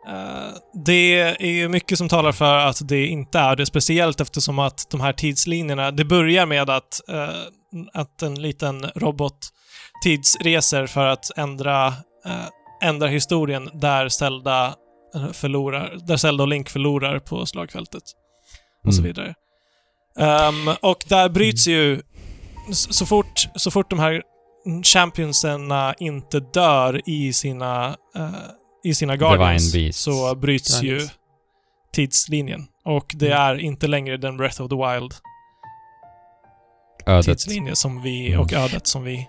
eh, 0.08 0.54
det 0.86 1.20
är 1.22 1.46
ju 1.52 1.68
mycket 1.70 1.98
som 1.98 2.10
talar 2.10 2.32
för 2.32 2.58
att 2.58 2.88
det 2.88 3.06
inte 3.08 3.40
är 3.40 3.56
det, 3.56 3.66
speciellt 3.66 4.22
eftersom 4.22 4.60
att 4.60 4.88
de 4.92 5.02
här 5.02 5.14
tidslinjerna, 5.14 5.92
det 5.92 6.06
börjar 6.06 6.46
med 6.46 6.70
att, 6.70 7.10
eh, 7.10 7.30
att 7.94 8.22
en 8.22 8.42
liten 8.42 8.92
robot 8.96 9.50
tidsreser 10.04 10.88
för 10.88 11.06
att 11.08 11.38
ändra, 11.38 11.88
eh, 12.26 12.46
ändra 12.84 13.08
historien 13.08 13.70
där 13.74 14.10
Zelda 14.10 14.76
eh, 15.16 15.32
förlorar, 15.32 15.96
där 16.08 16.18
Zelda 16.18 16.44
och 16.44 16.48
Link 16.48 16.70
förlorar 16.70 17.20
på 17.20 17.46
slagfältet. 17.46 18.04
Och 18.88 18.94
så 18.94 19.02
Mm. 19.02 19.14
vidare. 19.14 19.34
Ehm, 20.20 20.76
och 20.82 20.98
där 21.08 21.30
bryts 21.30 21.68
ju, 21.68 22.02
så 22.72 22.94
så 22.94 23.06
fort, 23.06 23.48
så 23.56 23.72
fort 23.72 23.90
de 23.90 24.00
här 24.00 24.22
championserna 24.84 25.94
inte 26.00 26.40
dör 26.40 27.02
i 27.10 27.34
sina, 27.34 27.96
eh, 28.16 28.30
i 28.84 28.94
sina 28.94 29.16
Guardians, 29.18 29.74
så 29.98 30.36
bryts 30.36 30.80
Divine 30.80 31.00
ju 31.00 31.08
tidslinjen. 31.94 32.68
Och 32.86 33.12
det 33.16 33.28
Mm. 33.32 33.40
är 33.40 33.56
inte 33.60 33.88
längre 33.88 34.18
den 34.18 34.38
Breath 34.38 34.62
of 34.62 34.70
the 34.70 34.76
Wild 34.76 35.14
Ödet. 37.06 37.26
tidslinje 37.26 37.76
som 37.76 38.02
vi, 38.02 38.28
Mm. 38.28 38.40
och 38.42 38.54
ödet 38.54 38.88
som 38.88 39.04
vi... 39.04 39.28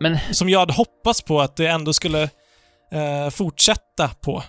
Men 0.00 0.18
Som 0.32 0.48
jag 0.48 0.58
hade 0.58 0.72
hoppats 0.72 1.22
på 1.22 1.40
att 1.40 1.56
det 1.56 1.66
ändå 1.66 1.92
skulle 1.92 2.22
eh, 2.92 3.30
fortsätta 3.30 4.08
på. 4.08 4.42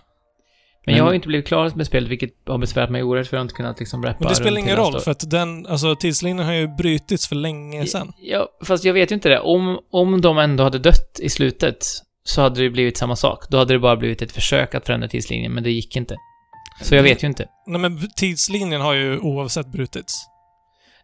Men 0.86 0.96
jag 0.96 1.04
har 1.04 1.12
ju 1.12 1.16
inte 1.16 1.28
blivit 1.28 1.48
klar 1.48 1.72
med 1.76 1.86
spelet, 1.86 2.10
vilket 2.10 2.34
har 2.48 2.58
besvärat 2.58 2.90
mig 2.90 3.04
oerhört 3.04 3.28
för 3.28 3.38
jag 3.38 3.40
har 3.40 3.46
inte 3.46 3.56
kunnat 3.56 3.80
liksom 3.80 4.04
rappa 4.04 4.18
Men 4.20 4.30
det 4.30 4.36
spelar 4.36 4.58
ingen 4.58 4.76
roll, 4.76 5.00
för 5.00 5.12
att 5.12 5.30
den, 5.30 5.66
alltså 5.68 5.96
tidslinjen 5.96 6.46
har 6.46 6.54
ju 6.54 6.68
brutits 6.68 7.28
för 7.28 7.36
länge 7.36 7.86
sedan. 7.86 8.14
Ja, 8.18 8.48
fast 8.64 8.84
jag 8.84 8.94
vet 8.94 9.12
ju 9.12 9.16
inte 9.16 9.30
det. 9.30 9.40
Om, 9.40 9.80
om 9.92 10.22
de 10.22 10.38
ändå 10.38 10.64
hade 10.64 10.80
dött 10.80 11.20
i 11.20 11.30
slutet 11.30 11.86
så 12.24 12.42
hade 12.42 12.62
det 12.62 12.70
blivit 12.70 12.98
samma 12.98 13.16
sak. 13.16 13.50
Då 13.50 13.58
hade 13.58 13.74
det 13.74 13.80
bara 13.80 13.96
blivit 13.96 14.22
ett 14.22 14.32
försök 14.32 14.76
att 14.76 14.86
förändra 14.86 15.08
tidslinjen, 15.08 15.52
men 15.52 15.64
det 15.64 15.72
gick 15.72 15.96
inte. 15.96 16.18
Så 16.82 16.96
jag 16.96 17.04
vet 17.04 17.24
ju 17.24 17.28
inte. 17.28 17.48
Nej 17.68 17.82
men 17.82 18.10
tidslinjen 18.16 18.82
har 18.82 18.94
ju 18.94 19.20
oavsett 19.20 19.68
brutits. 19.68 20.26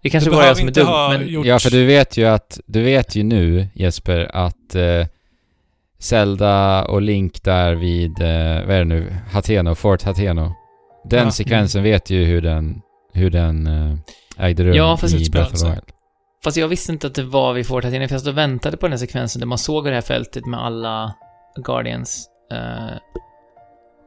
Det 0.04 0.10
kanske 0.10 0.30
Det 0.30 0.36
bara 0.36 0.46
jag 0.46 0.58
som 0.58 0.68
är 0.68 0.72
dum, 0.72 0.88
ha 0.88 1.10
men... 1.10 1.28
gjort- 1.28 1.46
Ja, 1.46 1.60
för 1.60 1.70
du 1.72 1.86
vet 1.86 2.18
ju 2.18 2.26
att, 2.26 2.60
du 2.66 2.82
vet 2.82 3.16
ju 3.16 3.24
nu 3.24 3.68
Jesper 3.74 4.32
att 4.34 4.76
eh, 4.76 5.08
Zelda 6.00 6.86
och 6.86 7.02
Link 7.02 7.44
där 7.44 7.76
vid, 7.76 8.12
eh, 8.22 8.66
vad 8.68 8.76
är 8.76 8.80
det 8.80 8.86
nu, 8.86 9.14
Hateno, 9.32 9.76
Fort 9.76 10.04
Hateno. 10.04 10.54
Den 11.10 11.24
Ja. 11.26 11.32
sekvensen 11.32 11.84
vet 11.84 12.10
ju 12.10 12.24
hur 12.26 12.42
den, 12.42 12.82
hur 13.14 13.30
den 13.30 13.68
eh, 13.68 13.98
ägde 14.46 14.64
rum 14.64 14.74
Ja, 14.76 14.98
fast 14.98 15.14
i 15.16 15.30
Breath 15.32 15.48
of 15.48 15.52
the 15.52 15.58
sig. 15.58 15.70
Wild. 15.70 15.84
Fast 16.44 16.58
jag 16.58 16.68
visste 16.68 16.92
inte 16.92 17.08
att 17.08 17.16
det 17.16 17.24
var 17.24 17.54
vid 17.54 17.68
Fort 17.68 17.86
Athena, 17.86 18.08
för 18.08 18.14
jag 18.16 18.22
stod 18.22 18.32
och 18.34 18.38
väntade 18.38 18.78
på 18.78 18.88
den 18.88 19.00
sekvensen 19.00 19.40
där 19.40 19.48
man 19.48 19.58
såg 19.58 19.86
det 19.86 19.94
här 19.94 20.02
fältet 20.02 20.46
med 20.46 20.60
alla 20.66 21.14
Guardians. 21.66 22.28
Eh, 22.52 22.98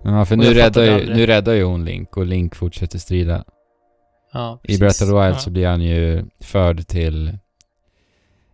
Ja, 0.07 0.25
för 0.25 0.37
nu 0.37 0.55
räddar, 0.55 0.83
ju, 0.85 1.15
nu 1.15 1.27
räddar 1.27 1.53
ju 1.53 1.62
hon 1.65 1.85
Link 1.85 2.16
och 2.16 2.27
Link 2.27 2.55
fortsätter 2.55 2.99
strida. 2.99 3.45
Ja, 4.35 4.61
I 4.62 4.78
Breath 4.78 5.02
of 5.02 5.09
the 5.09 5.15
Wild 5.15 5.35
Ja. 5.35 5.39
så 5.39 5.51
blir 5.51 5.66
han 5.66 5.81
ju 5.81 6.24
förd 6.40 6.86
till 6.86 7.39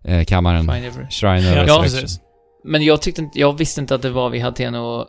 eh, 0.05 0.25
kammaren. 0.25 0.67
Shrine 1.11 1.61
of 1.63 1.69
Ja, 1.69 1.81
precis. 1.83 2.21
Men 2.65 2.83
jag 2.85 3.03
tyckte 3.03 3.21
inte, 3.23 3.39
jag 3.39 3.59
visste 3.59 3.81
inte 3.81 3.95
att 3.95 4.03
det 4.03 4.11
var 4.11 4.31
vid 4.31 4.43
Hateno 4.43 5.07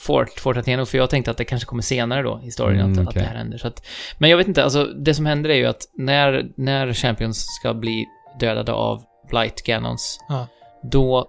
Fort, 0.00 0.40
Fort 0.40 0.56
Hateno, 0.56 0.84
för 0.86 0.98
jag 0.98 1.10
tänkte 1.10 1.30
att 1.30 1.36
det 1.36 1.44
kanske 1.44 1.66
kommer 1.66 1.82
senare 1.82 2.22
då 2.22 2.40
i 2.44 2.50
storyn 2.50 2.80
Mm, 2.80 2.92
att, 2.92 2.98
att 2.98 3.08
okej. 3.08 3.22
det 3.22 3.28
här 3.28 3.36
händer. 3.36 3.58
Så 3.58 3.68
att, 3.68 3.86
men 4.18 4.30
jag 4.30 4.36
vet 4.36 4.48
inte, 4.48 4.64
alltså 4.64 4.84
det 4.84 5.14
som 5.14 5.26
händer 5.26 5.50
är 5.50 5.54
ju 5.54 5.66
att 5.66 5.82
när, 5.98 6.46
när 6.56 6.92
Champions 6.92 7.44
ska 7.60 7.74
bli 7.74 8.06
dödade 8.40 8.72
av 8.72 9.02
Blight 9.30 9.62
Ganons, 9.62 10.18
Ja. 10.28 10.46
då 10.82 11.26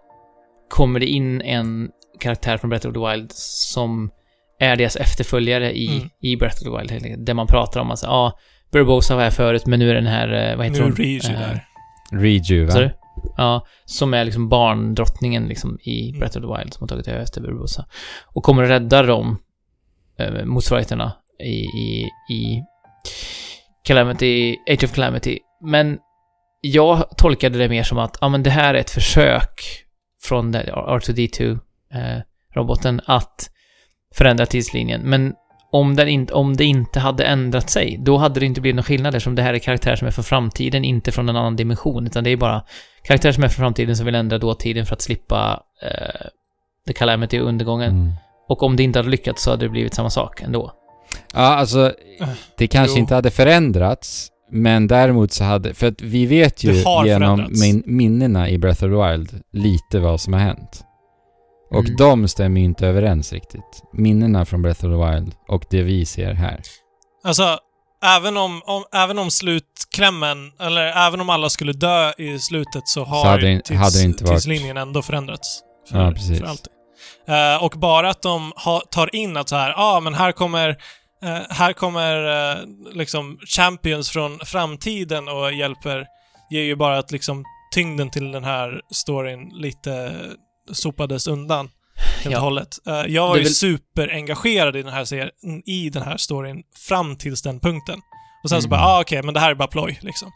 kommer 0.70 1.00
det 1.00 1.06
in 1.06 1.42
en 1.42 1.90
karaktär 2.20 2.58
från 2.58 2.70
Breath 2.70 2.88
of 2.88 2.94
the 2.94 3.00
Wild 3.00 3.32
som 3.36 4.10
är 4.60 4.76
deras 4.76 4.96
efterföljare 4.96 5.78
i, 5.78 5.88
Mm. 5.98 6.10
i 6.22 6.36
Breath 6.36 6.56
of 6.56 6.64
the 6.64 6.78
Wild, 6.96 7.26
där 7.26 7.34
man 7.34 7.48
pratar 7.48 7.82
om 7.82 7.92
att 7.92 8.04
ja, 8.04 8.10
ah, 8.10 8.40
Burbosa 8.72 9.16
var 9.16 9.24
här 9.24 9.32
förut, 9.32 9.66
men 9.66 9.80
nu 9.80 9.90
är 9.90 9.94
den 9.96 10.08
här, 10.08 10.52
eh, 10.52 10.58
vad 10.58 10.66
heter 10.66 10.80
Nu 10.80 10.86
hon? 10.86 10.96
Riju 10.96 11.20
Eh, 11.34 11.40
där. 11.40 11.64
Reju, 12.12 12.66
va? 12.66 12.74
Du? 12.74 12.92
Ja, 13.38 13.66
som 13.86 14.14
är 14.14 14.26
liksom 14.26 14.50
barndrottningen 14.50 15.48
liksom 15.48 15.80
i 15.82 16.08
Mm. 16.10 16.20
Breath 16.20 16.38
of 16.38 16.44
the 16.44 16.58
Wild 16.62 16.74
som 16.74 16.84
har 16.84 16.88
tagit 16.88 17.08
över 17.08 17.20
efter 17.20 17.42
Burbosa. 17.42 17.86
Och 18.26 18.44
kommer 18.44 18.64
att 18.64 18.70
rädda 18.70 19.04
dem, 19.04 19.38
eh, 20.20 20.46
motsvarigheterna, 20.46 21.14
i, 21.44 21.60
i, 21.66 22.10
i 22.34 22.64
Calamity, 23.84 24.58
Age 24.70 24.84
of 24.84 24.94
Calamity. 24.94 25.40
Men 25.62 25.98
jag 26.62 27.18
tolkade 27.18 27.58
det 27.58 27.70
mer 27.70 27.84
som 27.84 27.98
att, 27.98 28.18
ja 28.22 28.30
men 28.30 28.44
det 28.44 28.50
här 28.50 28.74
är 28.74 28.80
ett 28.80 28.90
försök 28.90 29.62
från 30.24 30.52
det- 30.52 30.72
R2D2, 30.74 31.52
eh, 31.94 32.22
roboten, 32.56 33.02
att 33.06 33.50
förändra 34.16 34.46
tidslinjen. 34.46 35.02
Men 35.02 35.34
om, 35.72 35.96
den 35.96 36.08
inte, 36.08 36.34
om 36.34 36.56
det 36.56 36.66
inte 36.66 37.00
hade 37.00 37.24
ändrat 37.24 37.70
sig, 37.70 37.98
då 38.02 38.18
hade 38.18 38.40
det 38.40 38.46
inte 38.46 38.62
blivit 38.62 38.76
någon 38.76 38.84
skillnad 38.84 39.16
eftersom 39.16 39.36
det 39.36 39.42
här 39.42 39.54
är 39.54 39.60
karaktärer 39.60 39.96
som 39.96 40.08
är 40.08 40.12
från 40.12 40.24
framtiden, 40.24 40.86
inte 40.86 41.12
från 41.12 41.30
en 41.30 41.36
annan 41.36 41.56
dimension, 41.56 42.08
utan 42.08 42.24
det 42.24 42.30
är 42.30 42.38
bara 42.38 42.64
karaktärer 43.04 43.34
som 43.34 43.44
är 43.44 43.48
från 43.48 43.64
framtiden 43.64 43.98
som 43.98 44.06
vill 44.06 44.16
ändra 44.16 44.38
dåtiden 44.38 44.86
för 44.86 44.94
att 44.94 45.02
slippa 45.02 45.64
eh, 45.84 46.28
The 46.88 46.94
Calamity 46.94 47.40
och 47.40 47.48
undergången. 47.48 47.92
Mm. 47.92 48.14
Och 48.50 48.64
om 48.64 48.76
det 48.76 48.84
inte 48.84 49.00
hade 49.00 49.10
lyckats 49.10 49.44
så 49.44 49.52
hade 49.52 49.66
det 49.66 49.70
blivit 49.70 49.94
samma 49.94 50.10
sak 50.10 50.42
ändå. 50.42 50.72
Ja, 51.34 51.40
alltså 51.40 51.94
det 52.58 52.68
kanske 52.68 52.98
jo. 52.98 53.00
inte 53.00 53.16
hade 53.16 53.32
förändrats, 53.32 54.28
men 54.52 54.88
däremot 54.88 55.32
så 55.32 55.44
hade, 55.44 55.74
för 55.74 55.88
att 55.88 56.02
vi 56.02 56.26
vet 56.26 56.64
ju 56.64 56.84
genom 57.06 57.48
min, 57.62 57.84
minnena 57.86 58.50
i 58.50 58.58
Breath 58.58 58.84
of 58.84 58.92
the 58.92 59.12
Wild 59.12 59.42
lite 59.52 60.00
vad 60.00 60.22
som 60.22 60.34
har 60.34 60.40
hänt. 60.40 60.84
Och 61.70 61.86
Mm. 61.86 61.96
de 61.96 62.28
stämmer 62.28 62.60
ju 62.62 62.66
inte 62.66 62.88
överens 62.88 63.34
riktigt. 63.34 63.84
Minnena 63.94 64.46
från 64.46 64.62
Breath 64.62 64.86
of 64.86 64.92
the 64.92 65.12
Wild 65.16 65.34
och 65.48 65.64
det 65.70 65.82
vi 65.84 66.06
ser 66.06 66.34
här. 66.34 66.62
Alltså, 67.24 67.58
även 68.18 68.38
om, 68.38 68.62
om, 68.66 68.84
även 68.94 69.20
om 69.20 69.32
slutklämmen, 69.32 70.52
eller 70.60 71.08
även 71.08 71.22
om 71.22 71.30
alla 71.30 71.50
skulle 71.50 71.74
dö 71.74 72.12
i 72.18 72.40
slutet 72.40 72.88
så 72.88 73.04
har 73.04 73.26
hade 73.26 73.42
det- 73.42 73.52
ju 73.52 73.60
tids, 73.62 73.80
hade 73.80 74.02
inte 74.04 74.24
varit- 74.24 74.34
tidslinjen 74.36 74.78
ändå 74.78 75.02
förändrats. 75.02 75.60
För, 75.92 76.00
Ja, 76.06 76.12
precis. 76.12 76.40
för 76.40 76.46
alltid. 76.48 76.74
Eh, 77.28 77.64
och 77.64 77.74
bara 77.78 78.10
att 78.10 78.22
de 78.22 78.54
ha, 78.66 78.80
tar 78.92 79.16
in 79.16 79.38
att 79.38 79.50
så 79.50 79.56
här, 79.56 79.70
ja 79.70 79.76
ah, 79.98 80.00
men 80.00 80.14
här 80.14 80.32
kommer, 80.32 80.70
eh, 81.24 81.38
här 81.50 81.74
kommer 81.74 82.26
eh, 82.52 82.58
liksom 82.94 83.40
champions 83.58 84.10
från 84.10 84.40
framtiden 84.46 85.28
och 85.28 85.54
hjälper, 85.54 86.06
ger 86.50 86.62
ju 86.64 86.76
bara 86.76 86.98
att 86.98 87.12
liksom 87.12 87.44
tyngden 87.76 88.10
till 88.10 88.32
den 88.32 88.44
här 88.44 88.82
storyn 88.94 89.50
lite 89.54 90.12
sopades 90.74 91.28
undan. 91.28 91.70
Helt 92.24 92.32
Ja. 92.34 92.38
och 92.38 92.44
hållet. 92.44 92.78
Eh, 92.88 92.94
jag 93.08 93.28
var 93.28 93.36
ju 93.38 93.44
väl- 93.44 93.54
superengagerad 93.54 94.76
i 94.76 94.84
den 94.84 94.94
här 94.94 95.06
serien, 95.06 95.30
i 95.66 95.90
den 95.90 96.04
här 96.04 96.18
storyn 96.18 96.64
fram 96.88 97.16
tills 97.16 97.42
den 97.42 97.60
punkten. 97.60 98.00
Och 98.44 98.50
sen 98.50 98.62
så 98.62 98.68
Mm. 98.68 98.70
bara, 98.80 98.88
ah, 98.88 99.02
okej, 99.02 99.24
men 99.24 99.34
det 99.34 99.40
här 99.40 99.52
är 99.52 99.56
bara 99.56 99.68
ploj, 99.68 100.00
liksom. 100.02 100.32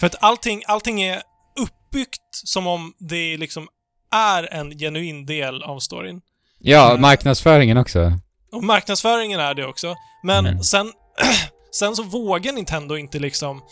För 0.00 0.06
att 0.06 0.14
allting, 0.20 0.62
allting 0.66 1.02
är 1.02 1.22
uppbyggt 1.60 2.20
som 2.32 2.66
om 2.66 2.92
det 2.98 3.36
liksom 3.36 3.68
är 4.12 4.54
en 4.54 4.78
genuin 4.78 5.26
del 5.26 5.62
av 5.62 5.78
storyn. 5.78 6.20
Ja, 6.58 6.88
Mm. 6.90 7.00
marknadsföringen 7.00 7.76
också. 7.76 8.12
Och 8.52 8.64
marknadsföringen 8.64 9.40
är 9.40 9.54
det 9.54 9.66
också. 9.66 9.94
Men 10.22 10.46
Mm. 10.46 10.62
sen, 10.62 10.92
sen 11.74 11.96
så 11.96 12.02
vågar 12.02 12.52
Nintendo 12.52 12.96
inte 12.96 13.18
liksom 13.18 13.62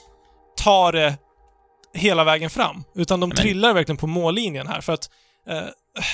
ta 0.56 0.92
det 0.92 1.16
hela 1.94 2.24
vägen 2.24 2.50
fram. 2.50 2.84
Utan 2.94 3.20
de 3.20 3.28
Men- 3.28 3.36
trillar 3.38 3.74
verkligen 3.74 3.96
på 3.96 4.06
mållinjen 4.06 4.66
här. 4.66 4.80
För 4.80 4.92
att 4.92 5.04
eh, 5.04 5.10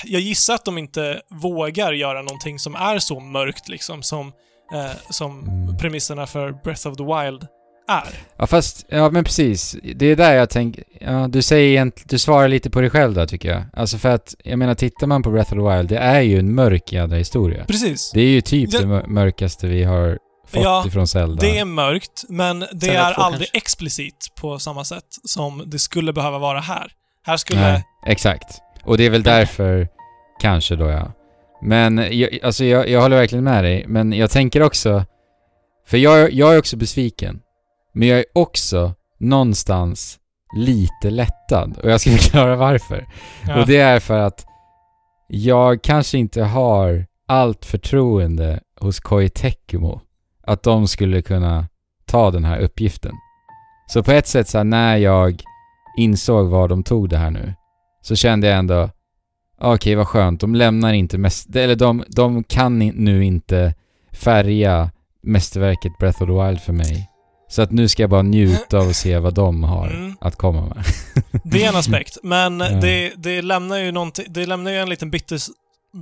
jag 0.03 0.21
gissar 0.21 0.53
att 0.55 0.65
de 0.65 0.77
inte 0.77 1.21
vågar 1.29 1.91
göra 1.93 2.21
någonting 2.21 2.59
som 2.59 2.75
är 2.75 2.99
så 2.99 3.19
mörkt 3.19 3.67
liksom 3.69 4.03
som, 4.03 4.27
eh, 4.73 4.91
som 5.09 5.39
Mm. 5.47 5.77
premisserna 5.77 6.27
för 6.27 6.51
Breath 6.51 6.87
of 6.87 6.97
the 6.97 7.03
Wild 7.03 7.47
är. 7.87 8.07
Ja 8.37 8.47
fast, 8.47 8.85
ja 8.89 9.09
men 9.09 9.23
precis. 9.23 9.75
Det 9.95 10.05
är 10.05 10.15
där 10.15 10.33
jag 10.33 10.49
tänker, 10.49 10.83
ja 11.01 11.27
du 11.27 11.41
säger 11.41 11.69
egentligen, 11.69 12.07
du 12.09 12.19
svarar 12.19 12.47
lite 12.47 12.69
på 12.69 12.81
dig 12.81 12.89
själv 12.89 13.13
där 13.13 13.25
tycker 13.27 13.49
jag. 13.49 13.63
Alltså 13.73 13.97
för 13.97 14.09
att, 14.09 14.35
jag 14.43 14.59
menar 14.59 14.75
tittar 14.75 15.07
man 15.07 15.23
på 15.23 15.31
Breath 15.31 15.53
of 15.53 15.57
the 15.69 15.75
Wild, 15.77 15.89
det 15.89 15.97
är 15.97 16.21
ju 16.21 16.39
en 16.39 16.55
mörk 16.55 16.91
jädra 16.93 17.17
historia. 17.17 17.65
Precis. 17.65 18.11
Det 18.13 18.21
är 18.21 18.27
ju 18.27 18.41
typ 18.41 18.71
det 18.71 18.85
mör- 18.87 19.07
mörkaste 19.07 19.67
vi 19.67 19.83
har 19.83 20.19
fått 20.47 20.63
Ja, 20.63 20.83
ifrån 20.87 21.07
Zelda. 21.07 21.41
Det 21.41 21.57
är 21.59 21.65
mörkt, 21.65 22.23
men 22.29 22.59
det 22.59 22.67
Zelda 22.81 23.01
är 23.01 23.13
2 23.13 23.21
aldrig 23.21 23.39
kanske. 23.51 23.57
explicit 23.57 24.27
på 24.41 24.59
samma 24.59 24.85
sätt 24.85 25.05
som 25.23 25.63
det 25.65 25.79
skulle 25.79 26.13
behöva 26.13 26.37
vara 26.39 26.59
här. 26.59 26.91
Här 27.25 27.37
skulle... 27.37 27.61
Nej, 27.61 27.83
exakt. 28.07 28.61
Och 28.85 28.97
det 28.97 29.05
är 29.05 29.09
väl 29.09 29.23
därför, 29.23 29.87
kanske 30.39 30.75
då 30.75 30.89
ja. 30.89 31.11
Men 31.61 32.07
jag, 32.11 32.39
alltså 32.43 32.65
jag, 32.65 32.89
jag 32.89 33.01
håller 33.01 33.17
verkligen 33.17 33.43
med 33.43 33.63
dig, 33.63 33.85
men 33.87 34.13
jag 34.13 34.31
tänker 34.31 34.63
också, 34.63 35.05
för 35.87 35.97
jag, 35.97 36.31
jag 36.31 36.53
är 36.53 36.59
också 36.59 36.77
besviken. 36.77 37.41
Men 37.93 38.07
jag 38.07 38.19
är 38.19 38.25
också 38.33 38.93
någonstans 39.19 40.19
lite 40.55 41.09
lättad. 41.09 41.77
Och 41.83 41.91
jag 41.91 42.01
ska 42.01 42.11
förklara 42.17 42.55
varför. 42.55 43.07
Ja. 43.47 43.59
Och 43.59 43.67
det 43.67 43.77
är 43.77 43.99
för 43.99 44.19
att 44.19 44.45
jag 45.27 45.83
kanske 45.83 46.17
inte 46.17 46.43
har 46.43 47.05
allt 47.27 47.65
förtroende 47.65 48.59
hos 48.79 48.99
Koei 48.99 49.29
Tecmo 49.29 50.01
att 50.43 50.63
de 50.63 50.87
skulle 50.87 51.21
kunna 51.21 51.67
ta 52.05 52.31
den 52.31 52.45
här 52.45 52.59
uppgiften. 52.59 53.13
Så 53.87 54.03
på 54.03 54.11
ett 54.11 54.27
sätt 54.27 54.49
så 54.49 54.57
här, 54.57 54.65
när 54.65 54.97
jag 54.97 55.41
insåg 55.97 56.49
var 56.49 56.67
de 56.67 56.83
tog 56.83 57.09
det 57.09 57.17
här 57.17 57.31
nu 57.31 57.53
så 58.05 58.15
kände 58.15 58.47
jag 58.47 58.57
ändå 58.57 58.89
okej 59.61 59.95
vad 59.95 60.07
skönt, 60.07 60.41
de 60.41 60.55
lämnar 60.55 60.93
inte 60.93 61.17
mest, 61.17 61.55
eller 61.55 61.75
de, 61.75 62.03
de 62.07 62.43
kan 62.43 62.79
nu 62.79 63.25
inte 63.25 63.73
färga 64.11 64.91
mästerverket 65.23 65.97
Breath 65.99 66.21
of 66.23 66.27
the 66.29 66.33
Wild 66.47 66.61
för 66.61 66.73
mig. 66.73 67.09
Så 67.49 67.61
att 67.61 67.71
nu 67.71 67.87
ska 67.87 68.03
jag 68.03 68.09
bara 68.09 68.21
njuta 68.21 68.77
att 68.77 68.95
se 68.95 69.17
vad 69.19 69.33
de 69.33 69.63
har 69.63 69.87
Mm. 69.87 70.15
att 70.21 70.35
komma 70.35 70.61
med. 70.61 70.83
Det 71.43 71.63
är 71.63 71.69
en 71.69 71.75
aspekt, 71.75 72.17
men 72.23 72.59
Ja. 72.59 72.69
det, 72.69 73.13
det 73.17 73.41
lämnar 73.41 73.77
ju 73.77 73.93
det 74.27 74.45
lämnar 74.45 74.71
ju 74.71 74.77
en 74.77 74.89
liten 74.89 75.11
bitter, 75.11 75.39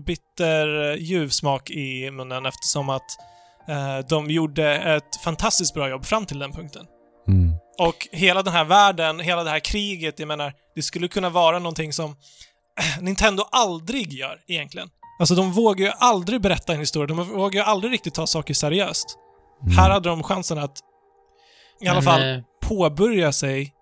bitter 0.06 0.92
eh, 0.92 0.98
ljuv 1.02 1.30
smak 1.30 1.70
i 1.70 2.12
munnen 2.12 2.46
eftersom 2.46 2.90
att 2.90 3.06
eh, 3.70 4.08
de 4.10 4.30
gjorde 4.30 4.76
ett 4.78 5.16
fantastiskt 5.24 5.74
bra 5.74 5.90
jobb 5.90 6.06
fram 6.06 6.26
till 6.26 6.40
den 6.40 6.52
punkten. 6.52 6.86
Mm. 7.28 7.52
Och 7.80 8.08
hela 8.12 8.44
den 8.44 8.54
här 8.54 8.66
världen, 8.66 9.20
hela 9.20 9.44
det 9.44 9.50
här 9.50 9.60
kriget, 9.60 10.20
jag 10.20 10.28
menar, 10.28 10.54
det 10.76 10.82
skulle 10.82 11.08
kunna 11.08 11.30
vara 11.30 11.60
någonting 11.60 11.94
som 11.94 12.16
Nintendo 13.02 13.44
aldrig 13.52 14.14
gör 14.14 14.40
egentligen. 14.48 14.90
Alltså 15.20 15.36
de 15.36 15.52
vågar 15.52 15.86
ju 15.86 15.92
aldrig 15.98 16.42
berätta 16.42 16.74
en 16.74 16.80
historia, 16.80 17.08
de 17.16 17.28
vågar 17.30 17.60
ju 17.62 17.66
aldrig 17.66 17.94
riktigt 17.94 18.14
ta 18.14 18.28
saker 18.28 18.54
seriöst. 18.54 19.18
Mm. 19.64 19.78
Här 19.78 19.90
hade 19.90 20.10
de 20.10 20.24
chansen 20.24 20.58
att 20.58 20.78
i 21.82 21.88
alla 21.88 22.02
Men, 22.02 22.04
fall 22.04 22.36
eh, 22.36 22.40
påbörja 22.62 23.32
sig, 23.32 23.74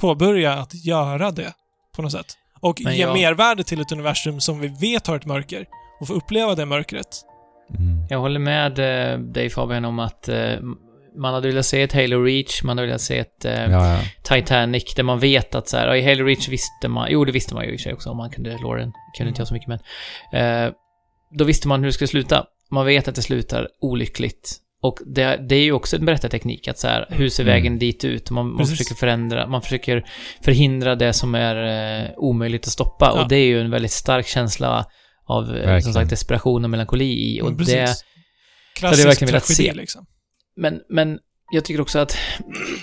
påbörja 0.00 0.52
att 0.54 0.84
göra 0.84 1.30
det 1.30 1.52
på 1.96 2.02
något 2.02 2.12
sätt. 2.12 2.26
Och 2.60 2.80
Men 2.84 2.94
ge 2.96 3.00
jag- 3.02 3.12
mervärde 3.12 3.64
till 3.64 3.80
ett 3.80 3.92
universum 3.92 4.40
som 4.40 4.60
vi 4.60 4.68
vet 4.68 5.06
har 5.06 5.16
ett 5.16 5.26
mörker 5.26 5.66
och 6.00 6.06
få 6.06 6.12
uppleva 6.14 6.54
det 6.54 6.66
mörkret. 6.66 7.22
Mm. 7.78 8.06
Jag 8.10 8.18
håller 8.18 8.40
med 8.40 8.78
eh, 9.12 9.18
dig 9.18 9.50
Fabian 9.50 9.84
om 9.84 9.98
att 9.98 10.28
eh, 10.28 10.36
man 11.18 11.34
hade 11.34 11.48
velat 11.48 11.66
se 11.66 11.82
ett 11.82 11.92
Halo 11.92 12.22
Reach, 12.24 12.62
man 12.62 12.78
hade 12.78 12.86
velat 12.86 13.00
se 13.00 13.18
ett 13.18 13.44
eh, 13.44 13.52
Ja, 13.52 13.92
ja. 13.94 14.00
Titanic, 14.22 14.94
där 14.96 15.02
man 15.02 15.18
vet 15.18 15.54
att 15.54 15.68
så 15.68 15.76
här, 15.76 15.94
i 15.94 16.02
Halo 16.08 16.24
Reach 16.24 16.48
visste 16.48 16.88
man, 16.88 17.08
jo 17.10 17.24
det 17.24 17.32
visste 17.32 17.54
man 17.54 17.64
ju 17.64 17.74
i 17.74 17.78
sig 17.78 17.92
också 17.92 18.10
om 18.10 18.16
man 18.16 18.30
kunde 18.30 18.50
Lauren, 18.62 18.92
kunde 19.18 19.28
inte 19.28 19.40
jag 19.40 19.48
så 19.48 19.54
mycket 19.54 19.68
men, 19.68 19.78
eh, 20.66 20.72
då 21.38 21.44
visste 21.44 21.68
man 21.68 21.80
hur 21.80 21.86
det 21.86 21.92
skulle 21.92 22.08
sluta. 22.08 22.44
Man 22.70 22.86
vet 22.86 23.08
att 23.08 23.14
det 23.14 23.22
slutar 23.22 23.68
olyckligt. 23.80 24.56
Och 24.82 24.98
det, 25.06 25.36
det 25.48 25.54
är 25.56 25.62
ju 25.62 25.72
också 25.72 25.96
en 25.96 26.04
berättarteknik, 26.04 26.68
att 26.68 26.78
så 26.78 26.88
här, 26.88 27.06
hur 27.10 27.28
ser 27.28 27.42
Mm. 27.42 27.54
vägen 27.54 27.78
dit 27.78 28.04
ut? 28.04 28.30
Man, 28.30 28.54
man 28.54 28.66
försöker 28.66 28.94
förändra, 28.94 29.46
man 29.46 29.62
försöker 29.62 30.04
förhindra 30.44 30.94
det 30.94 31.12
som 31.12 31.34
är 31.34 31.56
eh, 32.04 32.10
omöjligt 32.16 32.66
att 32.66 32.72
stoppa. 32.72 33.12
Ja. 33.14 33.22
Och 33.22 33.28
det 33.28 33.36
är 33.36 33.46
ju 33.46 33.60
en 33.60 33.70
väldigt 33.70 33.90
stark 33.92 34.26
känsla 34.26 34.86
av, 35.26 35.44
eh, 35.44 35.50
Verkligen. 35.52 35.82
som 35.82 35.92
sagt, 35.92 36.10
desperation 36.10 36.64
och 36.64 36.70
melankoli 36.70 37.04
i. 37.36 37.40
Och 37.42 37.46
Mm, 37.46 37.58
det, 37.58 37.64
precis. 37.64 38.04
hade 38.82 38.96
jag 38.98 39.06
verkligen 39.06 39.26
velat 39.32 39.44
tragedi, 39.46 39.68
se. 39.68 39.74
liksom. 39.74 40.06
Men, 40.60 40.80
men 40.88 41.18
jag 41.52 41.64
tycker 41.64 41.80
också 41.80 41.98
att, 41.98 42.16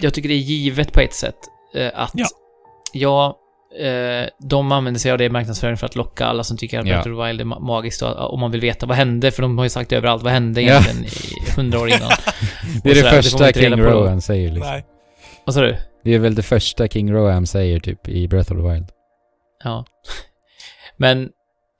jag 0.01 0.13
tycker 0.13 0.29
det 0.29 0.35
är 0.35 0.39
givet 0.39 0.91
på 0.93 0.99
ett 1.01 1.13
sätt 1.13 1.37
eh, 1.75 1.91
att, 1.93 2.11
Ja. 2.13 2.25
ja, 2.93 3.37
eh, 3.79 4.29
de 4.39 4.71
använder 4.71 4.99
sig 4.99 5.11
av 5.11 5.17
det 5.17 5.23
i 5.25 5.29
marknadsföring 5.29 5.77
för 5.77 5.85
att 5.85 5.95
locka 5.95 6.25
alla 6.25 6.43
som 6.43 6.57
tycker 6.57 6.79
att 6.79 6.87
Ja. 6.87 6.93
Breath 6.93 7.09
of 7.09 7.17
the 7.23 7.27
Wild 7.27 7.41
är 7.41 7.45
ma- 7.45 7.59
magiskt 7.59 8.01
och 8.01 8.33
om 8.33 8.39
man 8.39 8.51
vill 8.51 8.61
veta 8.61 8.85
vad 8.85 8.97
hände, 8.97 9.31
för 9.31 9.41
de 9.41 9.57
har 9.57 9.65
ju 9.65 9.69
sagt 9.69 9.91
överallt 9.91 10.23
vad 10.23 10.33
hände 10.33 10.61
Ja. 10.61 10.71
egentligen 10.71 11.05
i 11.05 11.51
hundra 11.55 11.79
år 11.79 11.87
innan. 11.87 12.09
Det 12.83 12.91
är 12.91 12.95
det 13.03 13.09
första 13.09 13.51
King. 13.53 13.75
Rowan 13.75 14.21
säger 14.21 14.51
liksom. 14.51 14.71
Nej. 14.73 14.85
Vad 15.45 15.53
sa 15.55 15.61
du? 15.61 15.77
Det 16.03 16.13
är 16.13 16.19
väl 16.19 16.35
det 16.35 16.43
första 16.43 16.87
King 16.87 17.13
Rowan 17.13 17.47
säger 17.47 17.79
typ 17.79 18.07
i 18.09 18.27
Breath 18.27 18.51
of 18.51 18.57
the 18.57 18.69
Wild. 18.73 18.85
Ja. 19.63 19.85
Men 20.97 21.29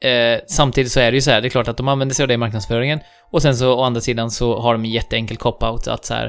eh, 0.04 0.40
samtidigt 0.48 0.92
så 0.92 1.00
är 1.00 1.12
det 1.12 1.16
ju 1.18 1.22
så 1.22 1.32
här, 1.32 1.42
det 1.42 1.48
är 1.48 1.50
klart 1.50 1.68
att 1.68 1.78
de 1.78 1.88
använder 1.88 2.16
sig 2.16 2.24
av 2.24 2.28
det 2.28 2.34
i 2.34 2.38
marknadsföringen 2.38 3.00
och 3.32 3.42
sen 3.42 3.56
så 3.58 3.74
å 3.80 3.84
andra 3.84 4.02
sidan 4.02 4.32
så 4.32 4.60
har 4.60 4.74
de 4.74 4.84
en 4.86 4.92
jätteenkel 4.92 5.38
cop-out 5.38 5.88
att 5.88 6.06
så 6.06 6.14
här, 6.14 6.26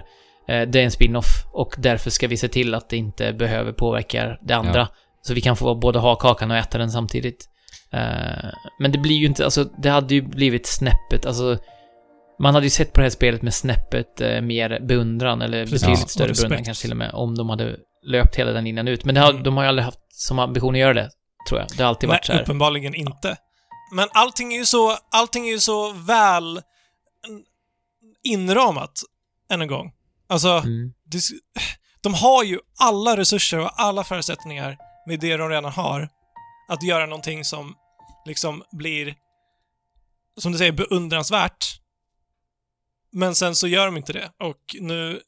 eh, 0.49 0.63
det 0.69 0.81
är 0.81 0.85
en 0.85 0.91
spin-off 0.91 1.27
och 1.53 1.75
därför 1.79 2.11
ska 2.11 2.29
vi 2.29 2.37
se 2.37 2.49
till 2.49 2.75
att 2.75 2.89
det 2.91 2.97
inte 2.97 3.33
behöver 3.33 3.73
påverka 3.73 4.37
det 4.43 4.55
andra. 4.55 4.79
Ja. 4.81 4.89
Så 5.23 5.35
vi 5.35 5.41
kan 5.41 5.57
få 5.57 5.75
både 5.75 5.99
ha 5.99 6.15
kakan 6.15 6.51
och 6.51 6.57
äta 6.57 6.79
den 6.79 6.91
samtidigt. 6.91 7.49
Eh, 7.93 8.49
men 8.81 8.93
det 8.93 8.99
blir 8.99 9.17
ju 9.17 9.27
inte, 9.27 9.45
alltså 9.45 9.65
det 9.65 9.89
hade 9.91 10.15
ju 10.15 10.23
blivit 10.23 10.67
snäppet, 10.67 11.27
alltså 11.27 11.59
man 12.41 12.55
hade 12.55 12.67
ju 12.67 12.71
sett 12.71 12.93
på 12.93 13.01
det 13.01 13.05
här 13.05 13.11
spelet 13.11 13.43
med 13.43 13.55
snäppet 13.55 14.21
eh, 14.21 14.41
mer 14.41 14.81
beundran, 14.81 15.43
eller 15.43 15.63
Precis. 15.63 15.81
betydligt 15.81 16.01
Ja, 16.01 16.07
större 16.09 16.33
beundran 16.33 16.65
kanske 16.65 16.83
till 16.83 16.91
och 16.91 16.97
med, 16.97 17.11
om 17.15 17.35
de 17.35 17.51
hade 17.51 17.77
löpt 18.07 18.37
hela 18.37 18.53
den 18.53 18.67
innan 18.67 18.89
ut. 18.89 19.05
Men 19.05 19.17
har, 19.17 19.31
Mm. 19.31 19.43
de 19.43 19.57
har 19.57 19.65
ju 19.65 19.69
aldrig 19.69 19.85
haft 19.85 19.99
som 20.09 20.39
ambition 20.39 20.75
att 20.75 20.81
göra 20.81 20.95
det, 20.95 21.11
tror 21.49 21.61
jag. 21.61 21.69
Det 21.77 21.83
har 21.83 21.89
alltid 21.89 22.09
Nej, 22.09 22.15
varit 22.17 22.25
så 22.25 22.33
här. 22.33 22.43
uppenbarligen 22.43 22.95
inte. 22.95 23.37
Men 23.93 24.09
allting 24.13 24.53
är 24.55 24.59
ju 24.59 24.67
så, 24.67 24.99
allting 25.11 25.47
är 25.49 25.53
ju 25.53 25.61
så 25.61 25.93
väl 25.93 26.63
inramat, 28.25 29.01
än 29.51 29.63
en 29.63 29.69
gång. 29.69 29.93
Alltså, 30.29 30.49
Mm. 30.49 30.93
det, 31.05 31.21
de 32.01 32.15
har 32.15 32.45
ju 32.45 32.59
alla 32.79 33.17
resurser 33.17 33.59
och 33.59 33.81
alla 33.81 34.05
förutsättningar 34.05 34.77
med 35.07 35.21
det 35.21 35.37
de 35.37 35.49
redan 35.49 35.73
har 35.73 36.09
att 36.69 36.83
göra 36.83 37.07
någonting 37.07 37.45
som 37.45 37.75
liksom 38.27 38.63
blir, 38.73 39.15
som 40.41 40.53
du 40.53 40.59
säger, 40.59 40.73
beundransvärt. 40.73 41.67
Men 43.13 43.35
sen 43.35 43.55
så 43.57 43.69
gör 43.69 43.87
de 43.87 43.97
inte 43.97 44.13
det. 44.13 44.31
Och 44.41 44.61
nu, 44.81 45.21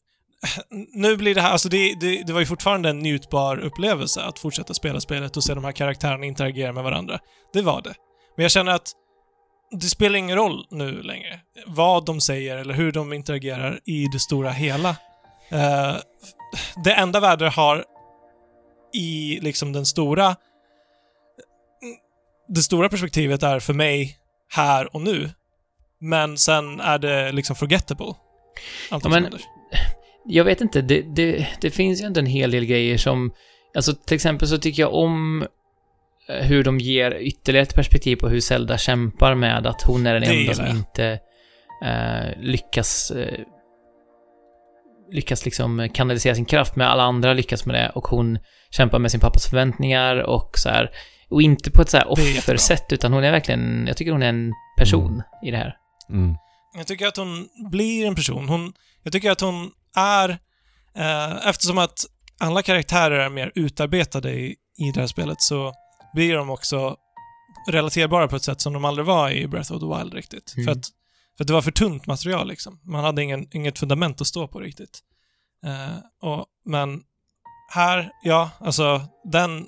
nu 0.94 1.16
blir 1.16 1.34
det 1.34 1.40
här, 1.40 1.50
alltså 1.50 1.68
det, 1.68 1.94
det, 2.00 2.22
det 2.22 2.32
var 2.32 2.40
ju 2.40 2.46
fortfarande 2.46 2.88
en 2.90 2.98
njutbar 2.98 3.58
upplevelse 3.58 4.22
att 4.22 4.38
fortsätta 4.38 4.74
spela 4.74 5.00
spelet 5.00 5.36
och 5.36 5.44
se 5.44 5.54
de 5.54 5.64
här 5.64 5.72
karaktärerna 5.72 6.26
interagera 6.26 6.72
med 6.72 6.84
varandra. 6.84 7.18
Det 7.52 7.62
var 7.62 7.82
det. 7.82 7.94
Men 8.40 8.44
jag 8.44 8.50
känner 8.50 8.72
att 8.72 8.92
det 9.70 9.86
spelar 9.86 10.16
ingen 10.18 10.36
roll 10.36 10.66
nu 10.70 11.02
längre 11.02 11.40
vad 11.66 12.04
de 12.04 12.20
säger 12.20 12.56
eller 12.56 12.74
hur 12.74 12.92
de 12.92 13.12
interagerar 13.12 13.80
i 13.84 14.06
det 14.12 14.18
stora 14.18 14.50
hela. 14.50 14.88
Eh, 15.48 15.96
det 16.84 16.92
enda 16.92 17.20
värde 17.20 17.48
har 17.48 17.84
i 18.94 19.38
liksom 19.42 19.72
den 19.72 19.86
stora 19.86 20.36
det 22.48 22.60
stora 22.60 22.88
perspektivet 22.88 23.42
är 23.42 23.60
för 23.60 23.74
mig 23.74 24.16
här 24.48 24.94
och 24.94 25.00
nu. 25.00 25.30
Men 26.00 26.38
sen 26.38 26.80
är 26.80 26.98
det 26.98 27.32
liksom 27.32 27.56
forgettable. 27.56 28.14
Allt 28.90 29.04
Ja, 29.04 29.10
men- 29.10 29.22
händer. 29.22 29.40
Jag 30.24 30.44
vet 30.44 30.60
inte, 30.60 30.80
det, 30.82 31.02
det, 31.16 31.48
det 31.60 31.70
finns 31.70 32.02
ju 32.02 32.06
inte 32.06 32.20
en 32.20 32.26
hel 32.26 32.50
del 32.50 32.64
grejer 32.64 32.98
som... 32.98 33.32
Alltså 33.74 33.94
till 33.94 34.14
exempel 34.14 34.48
så 34.48 34.58
tycker 34.58 34.82
jag 34.82 34.94
om 34.94 35.46
hur 36.42 36.64
de 36.64 36.78
ger 36.78 37.18
ytterligare 37.20 37.62
ett 37.62 37.74
perspektiv 37.74 38.16
på 38.16 38.28
hur 38.28 38.40
Zelda 38.40 38.78
kämpar 38.78 39.34
med 39.34 39.66
att 39.66 39.82
hon 39.82 40.06
är 40.06 40.14
den 40.14 40.22
Det 40.22 40.40
enda 40.40 40.54
som 40.54 40.66
inte 40.66 41.20
eh, 41.84 42.40
lyckas 42.40 43.10
eh, 43.10 43.38
lyckas 45.12 45.44
liksom 45.44 45.88
kanalisera 45.94 46.34
sin 46.34 46.44
kraft, 46.44 46.76
med 46.76 46.90
alla 46.90 47.02
andra 47.02 47.32
lyckas 47.32 47.66
med 47.66 47.74
det 47.74 47.90
och 47.94 48.04
hon 48.04 48.38
kämpar 48.70 48.98
med 48.98 49.10
sin 49.10 49.20
pappas 49.20 49.46
förväntningar 49.46 50.16
och 50.16 50.58
så 50.58 50.68
här 50.68 50.90
och 51.28 51.42
inte 51.42 51.70
på 51.70 51.82
ett 51.82 51.90
så 51.90 51.96
här 51.96 52.08
offersätt 52.08 52.92
utan 52.92 53.12
hon 53.12 53.24
är 53.24 53.30
verkligen, 53.30 53.86
jag 53.86 53.96
tycker 53.96 54.12
hon 54.12 54.22
är 54.22 54.28
en 54.28 54.52
person 54.78 55.22
i 55.42 55.50
det 55.50 55.56
här. 55.56 55.76
Mm. 56.10 56.34
Jag 56.76 56.86
tycker 56.86 57.06
att 57.06 57.16
hon 57.16 57.48
blir 57.70 58.06
en 58.06 58.14
person. 58.14 58.48
Hon, 58.48 58.72
jag 59.02 59.12
tycker 59.12 59.30
att 59.30 59.40
hon 59.40 59.70
är, 59.96 60.28
eh, 60.96 61.48
eftersom 61.48 61.78
att 61.78 62.06
alla 62.38 62.62
karaktärer 62.62 63.18
är 63.18 63.30
mer 63.30 63.52
utarbetade 63.54 64.32
i, 64.32 64.56
i 64.78 64.90
det 64.94 65.00
här 65.00 65.06
spelet 65.06 65.40
så 65.40 65.72
blir 66.14 66.36
de 66.36 66.50
också 66.50 66.96
relaterbara 67.68 68.28
på 68.28 68.36
ett 68.36 68.42
sätt 68.42 68.60
som 68.60 68.72
de 68.72 68.84
aldrig 68.84 69.06
var 69.06 69.30
i 69.30 69.48
Breath 69.48 69.72
of 69.72 69.80
the 69.80 69.98
Wild 69.98 70.14
riktigt. 70.14 70.54
Mm. 70.56 70.64
För, 70.64 70.72
att, 70.72 70.86
för 71.36 71.44
att 71.44 71.48
det 71.48 71.52
var 71.54 71.62
för 71.62 71.70
tunt 71.70 72.06
material 72.06 72.48
liksom. 72.48 72.80
Man 72.84 73.04
hade 73.04 73.22
ingen, 73.22 73.56
inget 73.56 73.78
fundament 73.78 74.20
att 74.20 74.26
stå 74.26 74.48
på 74.48 74.60
riktigt. 74.60 74.98
Eh, 75.66 76.28
och, 76.28 76.46
men 76.64 77.00
här, 77.72 78.10
ja, 78.22 78.50
alltså 78.60 79.00
den, 79.32 79.66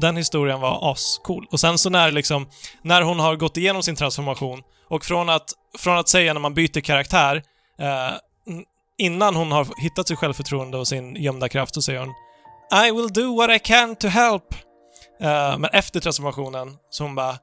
den 0.00 0.16
historien 0.16 0.60
var 0.60 0.92
ascool. 0.92 1.46
Och 1.50 1.60
sen 1.60 1.78
så 1.78 1.90
när 1.90 2.12
liksom, 2.12 2.48
när 2.82 3.02
hon 3.02 3.20
har 3.20 3.36
gått 3.36 3.56
igenom 3.56 3.82
sin 3.82 3.96
transformation 3.96 4.62
och 4.88 5.04
från 5.04 5.28
att, 5.28 5.50
från 5.78 5.98
att 5.98 6.08
säga 6.08 6.32
när 6.32 6.40
man 6.40 6.54
byter 6.54 6.80
karaktär, 6.80 7.42
n- 8.48 8.64
innan 8.98 9.36
hon 9.36 9.52
har 9.52 9.66
hittat 9.82 10.08
sitt 10.08 10.18
självförtroende 10.18 10.78
och 10.78 10.88
sin 10.88 11.16
gömda 11.16 11.48
kraft, 11.48 11.74
så 11.74 11.82
säger 11.82 12.00
hon 12.00 12.14
I 12.86 12.90
will 12.92 13.12
do 13.12 13.36
what 13.36 13.50
I 13.50 13.58
can 13.58 13.96
to 13.96 14.08
help. 14.08 14.44
Eh, 15.20 15.58
men 15.58 15.70
efter 15.72 16.00
transformationen, 16.00 16.76
så 16.90 17.04
hon 17.04 17.14
bara 17.14 17.36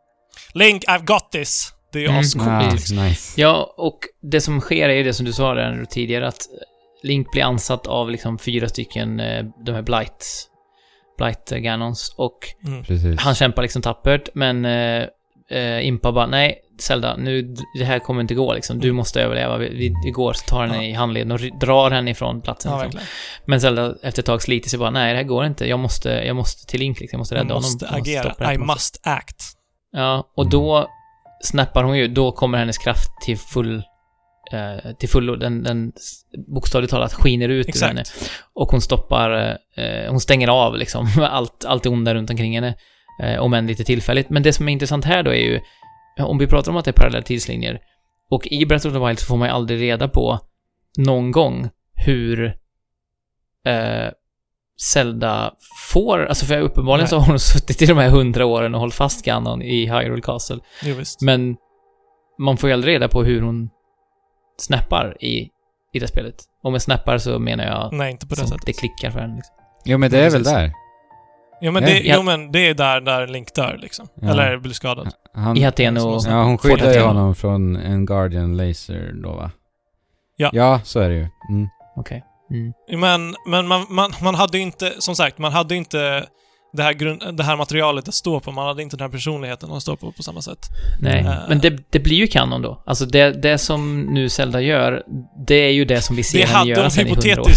Link, 0.53 0.83
I've 0.85 1.05
got 1.05 1.31
this. 1.31 1.73
Det 1.91 1.99
är 1.99 2.01
ju 2.01 2.07
Mm. 2.07 2.19
ascoolt. 2.19 2.47
Ah, 2.47 2.71
liksom. 2.71 2.97
nice. 2.97 3.41
Ja, 3.41 3.73
och 3.77 3.99
det 4.21 4.41
som 4.41 4.61
sker 4.61 4.89
är 4.89 4.93
ju 4.93 5.03
det 5.03 5.13
som 5.13 5.25
du 5.25 5.33
sa 5.33 5.53
där 5.53 5.85
tidigare, 5.89 6.27
att 6.27 6.41
Link 7.03 7.31
blir 7.31 7.43
ansatt 7.43 7.87
av 7.87 8.09
liksom 8.11 8.37
fyra 8.39 8.67
stycken, 8.69 9.19
eh, 9.19 9.45
de 9.65 9.71
här 9.71 9.81
Blight, 9.81 10.25
Blight 11.17 11.49
Ganons, 11.49 12.15
och 12.17 12.37
Mm. 12.67 13.17
Han 13.19 13.35
kämpar 13.35 13.61
liksom 13.61 13.81
tappert, 13.81 14.29
men 14.33 14.65
eh, 14.65 15.03
eh, 15.49 15.87
Impa 15.87 16.11
bara, 16.11 16.27
nej, 16.27 16.61
Zelda, 16.79 17.15
nu, 17.17 17.55
det 17.79 17.85
här 17.85 17.99
kommer 17.99 18.21
inte 18.21 18.33
gå 18.33 18.53
liksom. 18.53 18.79
Du 18.79 18.87
Mm. 18.87 18.95
måste 18.95 19.21
överleva. 19.21 19.57
Vi, 19.57 19.69
vi, 19.69 19.93
vi 20.05 20.11
går, 20.11 20.33
så 20.33 20.45
tar 20.45 20.61
henne 20.61 20.75
Ja. 20.75 20.83
i 20.83 20.93
handleden 20.93 21.31
och 21.31 21.39
drar 21.39 21.91
henne 21.91 22.11
ifrån 22.11 22.41
platsen. 22.41 22.71
Ja, 22.71 22.83
liksom. 22.83 23.01
Men 23.45 23.61
Zelda 23.61 23.95
efter 24.03 24.21
ett 24.21 24.25
tag 24.25 24.41
sliter 24.41 24.69
sig 24.69 24.79
bara, 24.79 24.89
nej, 24.89 25.13
det 25.13 25.17
här 25.17 25.23
går 25.23 25.45
inte. 25.45 25.67
Jag 25.69 25.79
måste, 25.79 26.09
jag 26.09 26.35
måste 26.35 26.65
till 26.65 26.79
Link 26.79 26.99
liksom. 26.99 27.17
Jag 27.17 27.19
måste 27.19 27.35
Jag 27.35 27.43
rädda 27.45 27.53
måste 27.53 27.85
honom. 27.85 28.03
Jag 28.07 28.23
stoppa 28.23 28.43
det 28.43 28.49
agera. 28.49 28.53
I 28.53 28.57
must 28.67 28.99
act. 29.03 29.43
Ja, 29.91 30.31
och 30.35 30.49
då 30.49 30.87
snappar 31.43 31.83
hon 31.83 31.97
ju, 31.97 32.07
då 32.07 32.31
kommer 32.31 32.57
hennes 32.57 32.77
kraft 32.77 33.09
till 33.21 33.37
full, 33.37 33.83
eh, 34.53 34.91
till 34.99 35.09
fullo, 35.09 35.35
den, 35.35 35.63
den 35.63 35.91
bokstavligt 36.55 36.91
talat 36.91 37.13
skiner 37.13 37.49
ut 37.49 37.65
ur 37.65 37.69
Exakt. 37.69 37.87
henne. 37.89 38.03
Och 38.53 38.67
hon 38.71 38.81
stoppar, 38.81 39.57
eh, 39.77 40.09
hon 40.09 40.19
stänger 40.19 40.47
av 40.47 40.77
liksom 40.77 41.07
allt, 41.31 41.65
allt 41.65 41.83
det 41.83 41.89
onda 41.89 42.13
runt 42.15 42.29
omkring 42.29 42.55
henne. 42.55 42.75
Eh, 43.23 43.39
om 43.39 43.53
än 43.53 43.67
lite 43.67 43.83
tillfälligt. 43.83 44.29
Men 44.29 44.43
det 44.43 44.53
som 44.53 44.67
är 44.67 44.71
intressant 44.73 45.05
här 45.05 45.23
då 45.23 45.31
är 45.31 45.35
ju, 45.41 45.59
om 46.25 46.37
vi 46.37 46.47
pratar 46.47 46.71
om 46.71 46.77
att 46.77 46.85
det 46.85 46.91
är 46.91 46.93
parallella 46.93 47.23
tidslinjer, 47.23 47.79
och 48.29 48.47
i 48.47 48.65
Breath 48.65 48.87
of 48.87 48.93
the 48.93 48.99
Wild 48.99 49.19
så 49.19 49.25
får 49.25 49.37
man 49.37 49.47
ju 49.47 49.53
aldrig 49.53 49.81
reda 49.81 50.07
på 50.07 50.39
någon 50.97 51.31
gång 51.31 51.69
hur 51.95 52.45
eh, 53.65 54.07
Zelda 54.93 55.53
får, 55.93 56.25
alltså 56.25 56.45
för 56.45 56.59
uppenbarligen 56.59 57.03
Nej. 57.03 57.09
så 57.09 57.19
har 57.19 57.25
hon 57.27 57.39
suttit 57.53 57.81
i 57.81 57.85
de 57.85 57.97
här 57.97 58.09
hundra 58.09 58.45
åren 58.45 58.73
och 58.73 58.79
hållit 58.79 58.95
fast 58.95 59.25
Ganon 59.25 59.61
i 59.61 59.85
Hyrule 59.85 60.21
Castle. 60.21 60.59
Jo, 60.83 60.95
visst. 60.95 61.21
Men 61.21 61.55
man 62.39 62.57
får 62.57 62.69
ju 62.69 62.73
aldrig 62.73 62.93
reda 62.95 63.07
på 63.07 63.23
hur 63.23 63.41
hon 63.41 63.69
snappar 64.57 65.23
i, 65.23 65.49
i 65.93 65.99
det 65.99 66.07
spelet. 66.07 66.35
Och 66.63 66.71
med 66.71 66.81
snappar 66.81 67.17
så 67.17 67.39
menar 67.39 67.65
jag 67.65 67.93
Nej, 67.93 68.11
inte 68.11 68.27
på 68.27 68.35
det 68.35 68.41
sättet. 68.47 68.65
det 68.65 68.73
klickar 68.73 69.11
för 69.11 69.19
henne. 69.19 69.35
Liksom. 69.35 69.55
Jo, 69.85 69.97
men 69.97 70.11
det 70.11 70.19
är 70.19 70.29
väl 70.29 70.43
där. 70.43 70.71
Jo 71.61 71.71
men, 71.71 71.83
Nej. 71.83 71.93
det, 72.01 72.07
Ja. 72.07 72.15
jo, 72.17 72.23
men 72.23 72.51
det 72.51 72.59
är 72.67 72.73
där, 72.73 73.01
där 73.01 73.27
Link 73.27 73.53
dör 73.53 73.77
liksom. 73.81 74.07
Ja. 74.15 74.31
Eller 74.31 74.57
blir 74.57 74.73
skadad. 74.73 75.13
Han, 75.37 75.57
I 75.57 75.65
Aten 75.65 75.97
och... 75.97 76.21
Ja, 76.27 76.43
hon 76.43 76.57
skyddar 76.57 76.93
ju 76.93 76.99
honom 76.99 77.35
från 77.35 77.75
en 77.75 78.05
Guardian 78.05 78.57
Laser 78.57 79.11
då, 79.23 79.29
va? 79.35 79.51
Ja. 80.35 80.49
Ja, 80.53 80.79
så 80.83 80.99
är 80.99 81.09
det 81.09 81.15
ju. 81.15 81.27
Mm. 81.49 81.67
Okej. 81.95 82.23
Mm. 82.51 82.73
Men, 83.01 83.35
men 83.47 83.67
man, 83.67 83.85
man, 83.89 84.11
man 84.21 84.35
hade 84.35 84.57
ju 84.57 84.63
inte, 84.63 84.93
som 84.99 85.15
sagt, 85.15 85.37
man 85.37 85.51
hade 85.51 85.75
inte 85.75 86.25
det 86.73 86.83
här, 86.83 86.93
grund, 86.93 87.37
det 87.37 87.43
här 87.43 87.55
materialet 87.57 88.07
att 88.07 88.13
stå 88.13 88.39
på. 88.39 88.51
Man 88.51 88.67
hade 88.67 88.83
inte 88.83 88.97
den 88.97 89.01
här 89.05 89.11
personligheten 89.11 89.71
att 89.71 89.81
stå 89.81 89.95
på 89.95 90.11
på 90.11 90.23
samma 90.23 90.41
sätt. 90.41 90.59
Nej, 90.99 91.19
Eh. 91.25 91.35
men 91.49 91.59
det, 91.59 91.91
det 91.91 91.99
blir 91.99 92.17
ju 92.17 92.27
kanon 92.27 92.61
då. 92.61 92.83
Alltså 92.85 93.05
det, 93.05 93.41
det 93.41 93.57
som 93.57 94.01
nu 94.01 94.29
Zelda 94.29 94.61
gör, 94.61 95.03
det 95.47 95.55
är 95.55 95.71
ju 95.71 95.85
det 95.85 96.01
som 96.01 96.15
vi 96.15 96.23
ser 96.23 96.45
henne 96.45 96.69
göra 96.69 96.83
de 96.83 96.89
sen 96.91 97.07
i 97.07 97.09
hundra 97.09 97.41
år. 97.41 97.47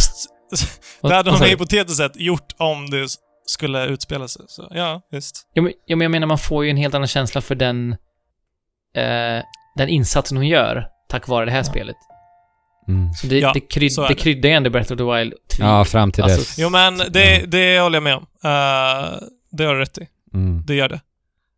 det 1.08 1.14
hade 1.14 1.30
de 1.30 1.38
du? 1.38 1.46
hypotetiskt 1.46 1.96
sett 1.96 2.20
gjort 2.20 2.54
om 2.58 2.90
det 2.90 3.06
skulle 3.50 3.86
utspela 3.86 4.28
sig. 4.28 4.42
Så 4.48 4.68
ja, 4.70 5.00
visst. 5.10 5.48
Ja 5.54 5.62
men, 5.62 5.72
ja, 5.86 5.96
men 5.96 6.04
jag 6.04 6.10
menar, 6.10 6.26
man 6.26 6.38
får 6.38 6.64
ju 6.64 6.70
en 6.70 6.76
helt 6.76 6.94
annan 6.94 7.08
känsla 7.08 7.40
för 7.40 7.54
den, 7.54 7.92
eh, 8.96 9.42
den 9.76 9.88
insatsen 9.88 10.36
hon 10.36 10.46
gör, 10.48 10.86
tack 11.08 11.28
vare 11.28 11.44
det 11.44 11.50
här 11.50 11.58
Ja. 11.58 11.64
spelet. 11.64 11.96
Mm. 12.88 13.12
Så 13.12 13.26
det, 13.26 13.38
Ja, 13.38 13.52
det, 13.54 13.60
kryd, 13.60 13.92
så 13.92 14.02
är 14.02 14.08
det 14.08 14.14
det. 14.14 14.20
kryddar 14.20 14.48
ju 14.48 14.54
ändå 14.54 14.70
Breath 14.70 14.92
of 14.92 14.98
the 14.98 15.04
Wild. 15.04 15.32
Ja, 15.58 15.84
fram 15.84 16.12
till 16.12 16.22
Alltså, 16.24 16.38
dess. 16.38 16.58
Jo 16.58 16.70
men 16.70 16.98
det, 16.98 17.44
det 17.50 17.80
håller 17.80 17.96
jag 17.96 18.02
med 18.02 18.14
om. 18.16 18.22
Eh, 18.44 19.18
det 19.50 19.64
har 19.64 19.74
du 19.74 19.80
rätt 19.80 19.98
i. 19.98 20.08
Mm. 20.34 20.62
Det 20.66 20.74
gör 20.74 20.88
det. 20.88 21.00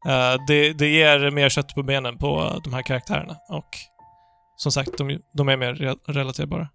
Eh, 0.08 0.34
det. 0.48 0.72
Det 0.72 0.88
ger 0.88 1.30
mer 1.30 1.48
kött 1.48 1.74
på 1.74 1.82
benen 1.82 2.18
på 2.18 2.60
de 2.64 2.72
här 2.74 2.82
karaktärerna. 2.82 3.36
Och 3.48 3.68
som 4.56 4.72
sagt, 4.72 4.98
de, 4.98 5.18
de 5.34 5.48
är 5.48 5.56
mer 5.56 5.74
re 5.74 5.94
relaterbara. 6.08 6.68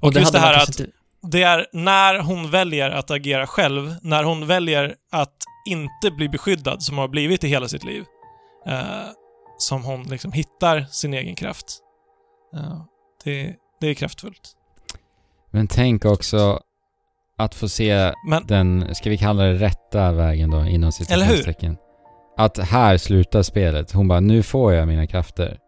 Och, 0.00 0.12
just 0.14 0.32
det 0.32 0.38
hade 0.38 0.50
man 0.52 0.54
här 0.56 0.62
att 0.62 0.80
inte- 0.80 0.92
det 1.30 1.42
är 1.42 1.66
när 1.72 2.18
hon 2.18 2.50
väljer 2.50 2.90
att 2.90 3.10
agera 3.10 3.46
själv, 3.46 3.94
när 4.02 4.24
hon 4.24 4.46
väljer 4.46 4.94
att 5.12 5.36
inte 5.66 6.10
bli 6.10 6.28
beskyddad, 6.28 6.82
som 6.82 6.96
hon 6.96 7.02
har 7.02 7.08
blivit 7.08 7.44
i 7.44 7.48
hela 7.48 7.68
sitt 7.68 7.84
liv, 7.84 8.04
eh, 8.66 9.08
som 9.58 9.84
hon 9.84 10.02
liksom 10.02 10.32
hittar 10.32 10.80
sin 10.80 11.14
egen 11.14 11.34
kraft. 11.34 11.78
Eh, 12.56 12.84
det, 13.24 13.54
det 13.80 13.86
är 13.86 13.94
kraftfullt. 13.94 14.56
Men 15.50 15.66
tänk 15.66 16.04
också 16.04 16.60
att 17.38 17.54
få 17.54 17.68
se 17.68 18.12
Men, 18.28 18.46
den, 18.46 18.94
ska 18.94 19.10
vi 19.10 19.18
kalla 19.18 19.42
det 19.42 19.54
rätta 19.54 20.12
vägen 20.12 20.50
då, 20.50 20.64
inom 20.64 20.92
citationstecken. 20.92 21.76
Att 22.36 22.58
här 22.58 22.96
slutar 22.96 23.42
spelet. 23.42 23.92
Hon 23.92 24.08
bara, 24.08 24.20
nu 24.20 24.42
får 24.42 24.72
jag 24.72 24.88
mina 24.88 25.06
krafter. 25.06 25.58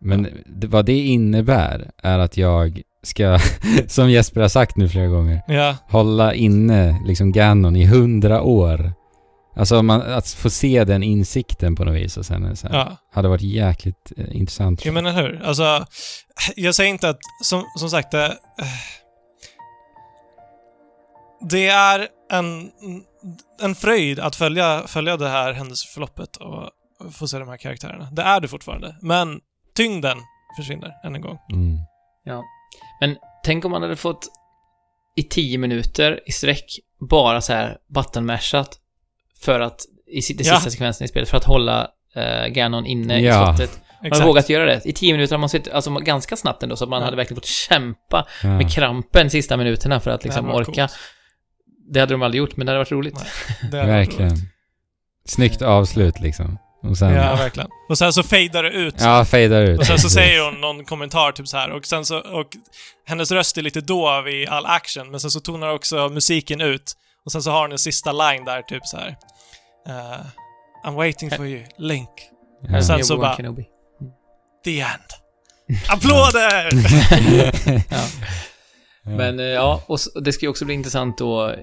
Men 0.00 0.28
det, 0.46 0.66
vad 0.66 0.86
det 0.86 0.98
innebär 0.98 1.90
är 2.02 2.18
att 2.18 2.36
jag 2.36 2.82
ska, 3.04 3.38
som 3.88 4.10
Jesper 4.10 4.40
har 4.40 4.48
sagt 4.48 4.76
nu 4.76 4.88
flera 4.88 5.06
gånger, 5.06 5.42
ja, 5.48 5.76
hålla 5.90 6.34
inne 6.34 7.00
liksom 7.06 7.32
Ganon 7.32 7.76
i 7.76 7.86
hundra 7.86 8.42
år. 8.42 8.92
Alltså 9.56 9.82
man, 9.82 10.02
att 10.02 10.28
få 10.28 10.50
se 10.50 10.84
den 10.84 11.02
insikten 11.02 11.76
på 11.76 11.84
något 11.84 11.94
vis 11.94 12.16
och 12.16 12.26
sen 12.26 12.56
så 12.56 12.68
här, 12.68 12.78
ja. 12.78 12.96
hade 13.12 13.28
varit 13.28 13.42
jäkligt 13.42 14.12
eh, 14.16 14.36
intressant. 14.36 14.84
Jo 14.84 14.92
men 14.92 15.06
eller 15.06 15.22
hur? 15.22 15.42
Alltså, 15.42 15.86
jag 16.56 16.74
säger 16.74 16.90
inte 16.90 17.08
att, 17.08 17.18
som, 17.42 17.64
som 17.76 17.90
sagt, 17.90 18.10
det, 18.10 18.24
eh, 18.26 18.66
det 21.40 21.66
är 21.68 22.08
en, 22.32 22.70
en 23.62 23.74
fröjd 23.74 24.20
att 24.20 24.36
följa, 24.36 24.82
följa 24.86 25.16
det 25.16 25.28
här 25.28 25.52
händelseförloppet 25.52 26.36
och 26.36 26.70
få 27.12 27.28
se 27.28 27.38
de 27.38 27.48
här 27.48 27.56
karaktärerna. 27.56 28.08
Det 28.12 28.22
är 28.22 28.40
det 28.40 28.48
fortfarande. 28.48 28.96
Men 29.00 29.40
tyngden 29.76 30.18
försvinner 30.56 30.92
än 31.04 31.14
en 31.14 31.20
gång. 31.20 31.38
Mm. 31.52 31.78
Men 33.00 33.16
tänk 33.44 33.64
om 33.64 33.70
man 33.70 33.82
hade 33.82 33.96
fått 33.96 34.28
i 35.16 35.22
tio 35.22 35.58
minuter 35.58 36.20
i 36.26 36.32
sträck 36.32 36.64
bara 37.10 37.40
så 37.40 37.52
här 37.52 37.78
buttonmashat 37.94 38.78
för 39.44 39.60
att, 39.60 39.80
i 40.06 40.32
den 40.32 40.46
Ja. 40.46 40.54
sista 40.54 40.70
sekvensen 40.70 41.04
i 41.04 41.08
spelet, 41.08 41.28
för 41.28 41.36
att 41.36 41.44
hålla 41.44 41.88
uh, 42.16 42.46
Ganon 42.48 42.86
inne 42.86 43.20
Ja. 43.20 43.52
i 43.52 43.56
slottet. 43.56 43.80
Man 44.10 44.20
har 44.20 44.26
vågat 44.26 44.48
göra 44.48 44.64
det. 44.66 44.80
I 44.84 44.92
tio 44.92 45.12
minuter 45.12 45.34
har 45.34 45.40
man 45.40 45.48
sett, 45.48 45.68
alltså 45.72 45.90
ganska 45.94 46.36
snabbt 46.36 46.62
ändå, 46.62 46.76
så 46.76 46.84
att 46.84 46.90
man 46.90 46.98
Ja. 47.00 47.04
hade 47.04 47.16
verkligen 47.16 47.36
fått 47.36 47.46
kämpa 47.46 48.26
Ja. 48.42 48.48
med 48.48 48.72
krampen 48.72 49.30
sista 49.30 49.56
minuterna 49.56 50.00
för 50.00 50.10
att 50.10 50.20
Det 50.20 50.28
liksom 50.28 50.44
hade 50.44 50.54
varit 50.56 50.68
orka. 50.68 50.88
Det 51.92 52.00
hade 52.00 52.14
de 52.14 52.22
aldrig 52.22 52.38
gjort, 52.38 52.56
men 52.56 52.66
det 52.66 52.72
hade 52.72 52.78
varit 52.78 52.92
roligt. 52.92 53.14
Nej. 53.62 53.70
Det 53.70 53.78
är 53.78 53.86
Verkligen. 53.86 54.36
Snyggt 55.24 55.62
avslut 55.62 56.20
liksom. 56.20 56.58
Och 56.90 56.98
sen, 56.98 57.12
Ja, 57.14 57.24
ja, 57.24 57.36
verkligen. 57.36 57.68
Och 57.88 57.98
sen 57.98 58.12
så 58.12 58.22
fejdar 58.22 58.62
det 58.62 58.70
ut. 58.70 58.94
fejdar 59.30 59.62
ut. 59.62 59.78
Och 59.80 59.86
sen 59.86 59.98
så 59.98 60.10
säger 60.10 60.44
hon 60.50 60.60
någon 60.60 60.84
kommentar 60.84 61.32
typ 61.32 61.48
så 61.48 61.56
här 61.56 61.70
och 61.70 61.86
sen 61.86 62.04
så, 62.04 62.18
och 62.18 62.46
hennes 63.06 63.30
röst 63.30 63.58
är 63.58 63.62
lite 63.62 63.80
dov 63.80 64.28
i 64.28 64.46
all 64.46 64.66
action, 64.66 65.10
men 65.10 65.20
sen 65.20 65.30
så 65.30 65.40
tonar 65.40 65.68
också 65.74 66.08
musiken 66.08 66.60
ut. 66.60 66.92
Och 67.26 67.32
sen 67.32 67.42
så 67.42 67.50
har 67.50 67.60
hon 67.60 67.72
en 67.72 67.78
sista 67.78 68.12
line 68.12 68.44
där, 68.44 68.62
typ 68.62 68.86
så 68.86 68.96
här. 68.96 69.16
eh, 69.88 70.20
I'm 70.86 70.94
waiting 70.94 71.30
for 71.30 71.46
you, 71.46 71.62
Link. 71.78 72.08
Ja. 72.68 72.82
sen 72.82 72.96
Med 72.96 73.06
så 73.06 73.16
bara- 73.16 73.36
Kenobi. 73.36 73.64
The 74.64 74.80
end. 74.80 74.90
Applåder! 75.88 76.70
Ja. 77.90 78.04
Men 79.16 79.40
eh, 79.40 79.46
ja, 79.46 79.82
och 79.86 79.98
det 80.22 80.32
ska 80.32 80.46
ju 80.46 80.50
också 80.50 80.64
bli 80.64 80.74
intressant 80.74 81.18
då 81.18 81.54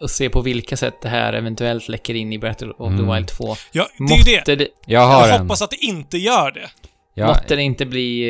att 0.00 0.10
se 0.10 0.28
på 0.30 0.40
vilka 0.40 0.76
sätt 0.76 0.94
det 1.02 1.08
här 1.08 1.32
eventuellt 1.32 1.88
läcker 1.88 2.14
in 2.14 2.32
i 2.32 2.38
Battle 2.38 2.68
of 2.70 2.88
the 2.88 3.02
Mm. 3.02 3.14
Wild 3.14 3.28
2. 3.28 3.56
ja, 3.72 3.86
det 4.08 4.14
är 4.14 4.16
ju 4.36 4.40
det. 4.46 4.54
Det, 4.56 4.68
jag 4.86 5.00
har 5.00 5.26
Jag 5.26 5.34
en. 5.36 5.40
hoppas 5.40 5.62
att 5.62 5.70
det 5.70 5.76
inte 5.84 6.18
gör 6.18 6.50
det. 6.50 6.68
Ja, 7.14 7.26
måtte 7.26 7.56
det 7.56 7.62
inte 7.62 7.86
bli 7.86 8.22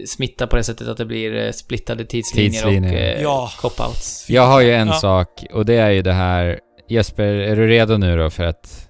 eh, 0.00 0.04
smitta 0.06 0.46
på 0.46 0.56
det 0.56 0.64
sättet 0.64 0.88
att 0.88 0.96
det 0.96 1.04
blir 1.04 1.34
eh, 1.36 1.50
splittade 1.52 2.04
tidslinjer, 2.04 2.50
Tidslinjer. 2.62 2.92
och 2.92 2.98
eh, 3.18 3.22
Ja. 3.22 3.50
cop-outs. 3.60 4.24
jag 4.28 4.42
har 4.46 4.60
ju 4.60 4.72
en 4.74 4.86
Ja. 4.88 4.92
sak 4.94 5.44
och 5.52 5.66
det 5.66 5.74
är 5.76 5.90
ju 5.90 6.02
det 6.02 6.12
här. 6.12 6.60
Jesper, 6.88 7.24
är 7.26 7.56
du 7.56 7.66
redo 7.68 7.96
nu 7.96 8.16
då 8.16 8.30
för 8.30 8.44
att 8.44 8.88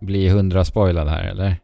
bli 0.00 0.28
hundra 0.28 0.64
spoilad 0.64 1.08
här 1.08 1.24
eller? 1.24 1.56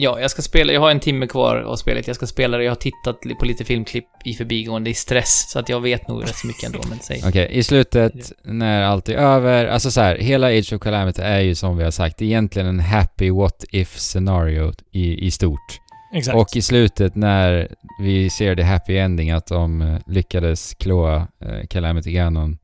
Ja, 0.00 0.20
jag 0.20 0.30
ska 0.30 0.42
spela, 0.42 0.72
jag 0.72 0.80
har 0.80 0.90
en 0.90 1.00
timme 1.00 1.26
kvar 1.26 1.56
av 1.56 1.76
spelet, 1.76 2.06
jag 2.06 2.16
ska 2.16 2.26
spela 2.26 2.56
det, 2.58 2.64
jag 2.64 2.70
har 2.70 2.76
tittat 2.76 3.20
på 3.38 3.44
lite 3.44 3.64
filmklipp 3.64 4.04
i 4.24 4.34
förbigående 4.34 4.90
i 4.90 4.94
stress, 4.94 5.50
så 5.50 5.58
att 5.58 5.68
jag 5.68 5.80
vet 5.80 6.08
nog 6.08 6.22
rätt 6.22 6.36
så 6.36 6.46
mycket 6.46 6.64
ändå, 6.64 6.80
men 6.88 6.98
säg. 6.98 7.22
Okej, 7.26 7.48
i 7.50 7.62
slutet 7.62 8.32
när 8.44 8.82
allt 8.82 9.08
är 9.08 9.14
över, 9.14 9.66
alltså 9.66 9.90
så 9.90 10.00
här, 10.00 10.16
hela 10.16 10.46
Age 10.46 10.72
of 10.72 10.80
Calamity 10.80 11.22
är 11.22 11.40
ju 11.40 11.54
som 11.54 11.76
vi 11.76 11.84
har 11.84 11.90
sagt 11.90 12.22
egentligen 12.22 12.68
en 12.68 12.80
happy 12.80 13.30
what 13.30 13.64
if 13.70 13.98
scenario 13.98 14.72
i, 14.90 15.26
i 15.26 15.30
stort. 15.30 15.80
Exakt. 16.14 16.36
Och 16.36 16.56
i 16.56 16.62
slutet 16.62 17.14
när 17.14 17.68
vi 18.00 18.30
ser 18.30 18.54
det 18.54 18.64
happy 18.64 18.96
ending 18.96 19.30
att 19.30 19.46
de 19.46 19.82
eh, 19.82 19.98
lyckades 20.06 20.74
klåa 20.74 21.16
eh, 21.16 21.66
Calamity 21.70 22.12
Ganon 22.12 22.58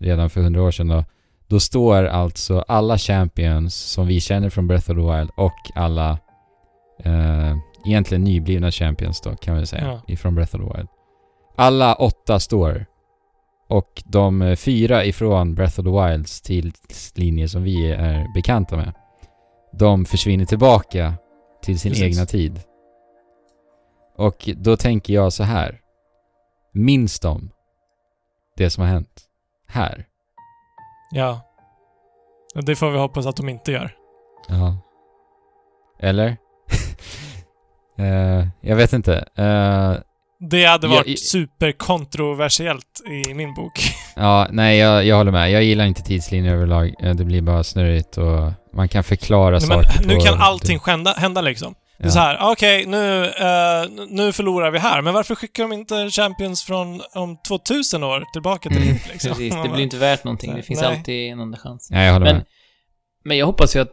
redan 0.00 0.30
för 0.30 0.40
hundra 0.40 0.62
år 0.62 0.70
sedan 0.70 0.88
då, 0.88 1.04
då 1.46 1.60
står 1.60 2.04
alltså 2.04 2.64
alla 2.68 2.98
champions 2.98 3.74
som 3.74 4.06
vi 4.06 4.20
känner 4.20 4.50
från 4.50 4.66
Breath 4.66 4.90
of 4.90 4.96
the 4.96 5.16
Wild 5.16 5.30
och 5.36 5.70
alla 5.74 6.18
eh, 7.04 7.56
egentligen 7.86 8.24
nyblivna 8.24 8.70
champions 8.70 9.20
då 9.20 9.36
kan 9.36 9.54
man 9.54 9.66
säga 9.66 9.84
Ja. 9.86 10.00
ifrån 10.06 10.34
Breath 10.34 10.56
of 10.56 10.60
the 10.60 10.76
Wild. 10.78 10.88
Alla 11.56 11.94
åtta 11.94 12.40
står. 12.40 12.86
Och 13.68 14.02
de 14.06 14.42
eh, 14.42 14.56
fyra 14.56 15.04
ifrån 15.04 15.54
Breath 15.54 15.80
of 15.80 15.84
the 15.86 15.90
Wilds 16.08 16.40
tidslinje 16.40 17.48
som 17.48 17.62
vi 17.62 17.90
är 17.92 18.26
bekanta 18.34 18.76
med, 18.76 18.92
de 19.72 20.04
försvinner 20.04 20.44
tillbaka 20.44 21.14
till 21.62 21.78
sin 21.80 21.90
Precis. 21.92 22.04
egna 22.04 22.26
tid. 22.26 22.60
Och 24.16 24.48
då 24.56 24.76
tänker 24.76 25.14
jag 25.14 25.32
så 25.32 25.42
här. 25.44 25.80
Minns 26.72 27.20
de 27.20 27.50
det 28.56 28.70
som 28.70 28.82
har 28.82 28.90
hänt 28.90 29.22
här? 29.68 30.06
Ja. 31.10 31.40
Det 32.66 32.76
får 32.76 32.90
vi 32.90 32.98
hoppas 32.98 33.26
att 33.26 33.36
de 33.36 33.48
inte 33.48 33.72
gör. 33.72 33.96
Ja. 34.48 34.76
Eller? 36.00 36.36
Eh, 37.98 38.46
jag 38.60 38.76
vet 38.76 38.92
inte. 38.92 39.14
Eh, 39.36 39.94
Det 40.50 40.64
hade 40.64 40.88
varit 40.88 41.06
i- 41.06 41.16
superkontroversiellt 41.16 43.00
i 43.30 43.34
min 43.34 43.54
bok. 43.54 43.72
ja, 44.16 44.46
nej, 44.50 44.78
jag, 44.78 45.04
jag 45.06 45.16
håller 45.16 45.32
med. 45.32 45.50
Jag 45.50 45.62
gillar 45.64 45.84
inte 45.86 46.02
tidslinjer 46.02 46.54
överlag. 46.54 46.94
Eh, 47.02 47.14
Det 47.14 47.24
blir 47.24 47.42
bara 47.42 47.64
snurrigt 47.64 48.18
och 48.18 48.52
man 48.74 48.88
kan 48.88 49.04
förklara 49.04 49.58
Nej, 49.58 49.68
men 49.68 49.84
saker 49.84 50.06
nu 50.06 50.14
på... 50.14 50.20
kan 50.20 50.40
allting 50.40 50.78
hända, 50.86 51.12
hända 51.12 51.40
liksom. 51.40 51.74
Det 51.98 52.04
är 52.04 52.06
Ja. 52.08 52.12
så 52.12 52.18
här, 52.18 52.38
okej, 52.40 52.86
nu, 52.86 53.24
eh, 53.24 54.06
nu 54.08 54.32
förlorar 54.32 54.70
vi 54.70 54.78
här, 54.78 55.02
men 55.02 55.14
varför 55.14 55.34
skickar 55.34 55.62
de 55.62 55.72
inte 55.72 56.10
Champions 56.10 56.62
från 56.62 57.00
om 57.14 57.36
2000 57.36 58.04
år 58.04 58.24
tillbaka 58.32 58.68
till 58.68 58.78
Mm. 58.82 58.88
hit 58.94 59.08
liksom? 59.12 59.30
Precis, 59.36 59.54
det 59.62 59.68
blir 59.68 59.82
inte 59.82 59.96
värt 59.96 60.24
någonting. 60.24 60.54
Det 60.56 60.62
finns 60.62 60.80
Nej. 60.80 60.96
alltid 60.96 61.32
en 61.32 61.40
andra 61.40 61.58
chans. 61.58 61.88
Nej, 61.90 62.06
jag 62.06 62.12
håller 62.12 62.26
Men, 62.26 62.36
med. 62.36 62.44
men 63.24 63.36
jag 63.38 63.46
hoppas 63.46 63.76
ju 63.76 63.80
att, 63.80 63.92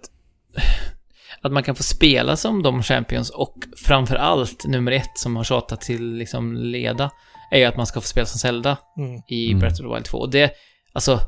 att 1.45 1.51
man 1.51 1.63
kan 1.63 1.75
få 1.75 1.83
spela 1.83 2.35
som 2.37 2.63
de 2.63 2.83
Champions 2.83 3.29
och 3.29 3.55
framför 3.85 4.15
allt 4.15 4.65
nummer 4.67 4.91
ett 4.91 5.11
som 5.17 5.35
har 5.35 5.43
tjatat 5.43 5.81
till 5.81 6.13
liksom 6.13 6.55
leda 6.57 7.11
är 7.51 7.57
ju 7.59 7.65
att 7.65 7.77
man 7.77 7.85
ska 7.85 8.01
få 8.01 8.07
spela 8.07 8.25
som 8.25 8.39
Zelda 8.39 8.77
Mm. 8.97 9.21
i 9.27 9.47
Mm. 9.47 9.59
Breath 9.59 9.81
of 9.81 9.87
the 9.89 9.93
Wild 9.93 10.05
2. 10.05 10.17
Och 10.17 10.29
det, 10.31 10.51
alltså, 10.93 11.19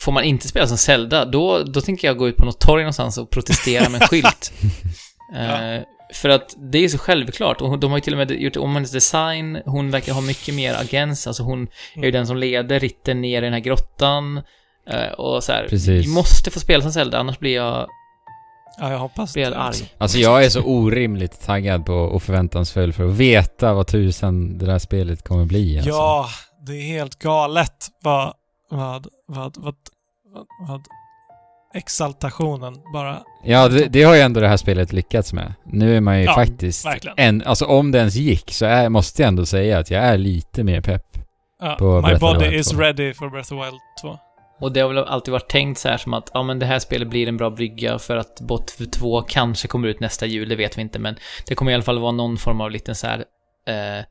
får 0.00 0.12
man 0.12 0.24
inte 0.24 0.48
spela 0.48 0.66
som 0.66 0.76
Zelda, 0.78 1.24
då, 1.24 1.58
då 1.62 1.80
tänker 1.80 2.08
jag 2.08 2.16
gå 2.18 2.28
ut 2.28 2.36
på 2.36 2.44
något 2.44 2.60
torg 2.60 2.82
någonstans 2.82 3.18
och 3.18 3.30
protestera 3.30 3.88
med 3.88 4.02
en 4.02 4.08
skylt. 4.10 4.52
Eh, 5.36 5.82
för 6.14 6.28
att 6.28 6.54
det 6.72 6.78
är 6.78 6.88
så 6.88 6.98
självklart. 6.98 7.60
Och 7.60 7.78
de 7.78 7.90
har 7.90 7.98
ju 7.98 8.00
till 8.02 8.12
och 8.14 8.18
med 8.18 8.30
gjort 8.30 8.56
om 8.56 8.74
hennes 8.74 8.90
design. 8.92 9.58
Hon 9.66 9.90
verkar 9.90 10.12
ha 10.12 10.20
mycket 10.20 10.54
mer 10.54 10.74
agens. 10.74 11.26
Alltså 11.26 11.42
hon 11.42 11.62
är 11.62 11.66
ju 11.96 12.02
Mm. 12.08 12.12
den 12.12 12.26
som 12.26 12.36
leder 12.36 12.80
ritten 12.80 13.20
ner 13.20 13.42
i 13.42 13.44
den 13.44 13.52
här 13.52 13.60
grottan. 13.60 14.42
Eh, 14.90 15.12
och 15.12 15.44
så 15.44 15.52
här, 15.52 15.66
Precis. 15.68 16.06
vi 16.06 16.08
måste 16.08 16.50
få 16.50 16.60
spela 16.60 16.82
som 16.82 16.92
Zelda, 16.92 17.18
annars 17.18 17.38
blir 17.38 17.54
jag, 17.54 17.86
Ja, 18.78 18.90
jag 18.90 18.98
hoppas 18.98 19.34
blir 19.34 19.50
det 19.50 19.56
arg. 19.58 19.92
Alltså 19.98 20.18
jag 20.18 20.44
är 20.44 20.48
så 20.48 20.62
orimligt 20.62 21.40
taggad 21.46 21.86
på 21.86 21.94
och 21.94 22.22
förväntansfull 22.22 22.92
för 22.92 23.08
att 23.08 23.14
veta 23.14 23.72
vad 23.74 23.86
tusen 23.86 24.58
det 24.58 24.66
där 24.66 24.78
spelet 24.78 25.22
kommer 25.28 25.44
bli 25.44 25.76
alltså. 25.76 25.90
Ja, 25.90 26.28
det 26.66 26.72
är 26.72 26.82
helt 26.82 27.18
galet 27.18 27.74
vad, 28.02 28.32
vad, 28.70 29.06
vad, 29.26 29.56
vad, 29.56 29.74
vad, 30.34 30.46
vad 30.68 30.82
exaltationen 31.74 32.74
bara... 32.92 33.22
Ja, 33.44 33.68
det, 33.68 33.86
det 33.86 34.02
har 34.02 34.14
ju 34.14 34.20
ändå 34.20 34.40
det 34.40 34.48
här 34.48 34.56
spelet 34.56 34.92
lyckats 34.92 35.32
med. 35.32 35.54
Nu 35.64 35.96
är 35.96 36.00
man 36.00 36.18
ju 36.18 36.24
Ja, 36.24 36.34
faktiskt... 36.34 36.86
verkligen. 36.86 37.14
En, 37.18 37.42
alltså 37.46 37.64
om 37.66 37.90
det 37.92 37.98
ens 37.98 38.14
gick 38.14 38.50
så 38.52 38.66
är, 38.66 38.88
måste 38.88 39.22
jag 39.22 39.28
ändå 39.28 39.46
säga 39.46 39.78
att 39.78 39.90
jag 39.90 40.04
är 40.04 40.18
lite 40.18 40.64
mer 40.64 40.80
pepp. 40.80 41.06
Ja, 41.60 41.76
På 41.78 41.94
my 41.94 42.00
Breath 42.02 42.24
of 42.24 42.32
the 42.32 42.38
body 42.44 42.56
is 42.56 42.68
2. 42.68 42.80
ready 42.80 43.14
for 43.14 43.28
Breath 43.30 43.52
of 43.52 43.58
the 43.58 43.64
Wild 43.64 43.80
2. 44.02 44.18
Och 44.62 44.72
det 44.72 44.80
har 44.80 44.88
väl 44.88 44.98
alltid 44.98 45.32
varit 45.32 45.48
tänkt 45.48 45.78
så 45.78 45.88
här 45.88 45.96
som 45.96 46.14
att, 46.14 46.30
ja 46.34 46.42
men 46.42 46.58
det 46.58 46.66
här 46.66 46.78
spelet 46.78 47.08
blir 47.08 47.28
en 47.28 47.36
bra 47.36 47.50
brygga 47.50 47.98
för 47.98 48.16
att 48.16 48.40
Bot 48.40 48.92
2 48.92 49.22
kanske 49.22 49.68
kommer 49.68 49.88
ut 49.88 50.00
nästa 50.00 50.26
jul, 50.26 50.48
det 50.48 50.56
vet 50.56 50.78
vi 50.78 50.82
inte, 50.82 50.98
men 50.98 51.16
det 51.46 51.54
kommer 51.54 51.70
i 51.72 51.74
alla 51.74 51.82
fall 51.82 51.98
vara 51.98 52.12
någon 52.12 52.36
form 52.38 52.60
av 52.60 52.70
liten 52.70 52.94
så 52.94 53.06
här 53.06 53.18
eh, 53.68 54.04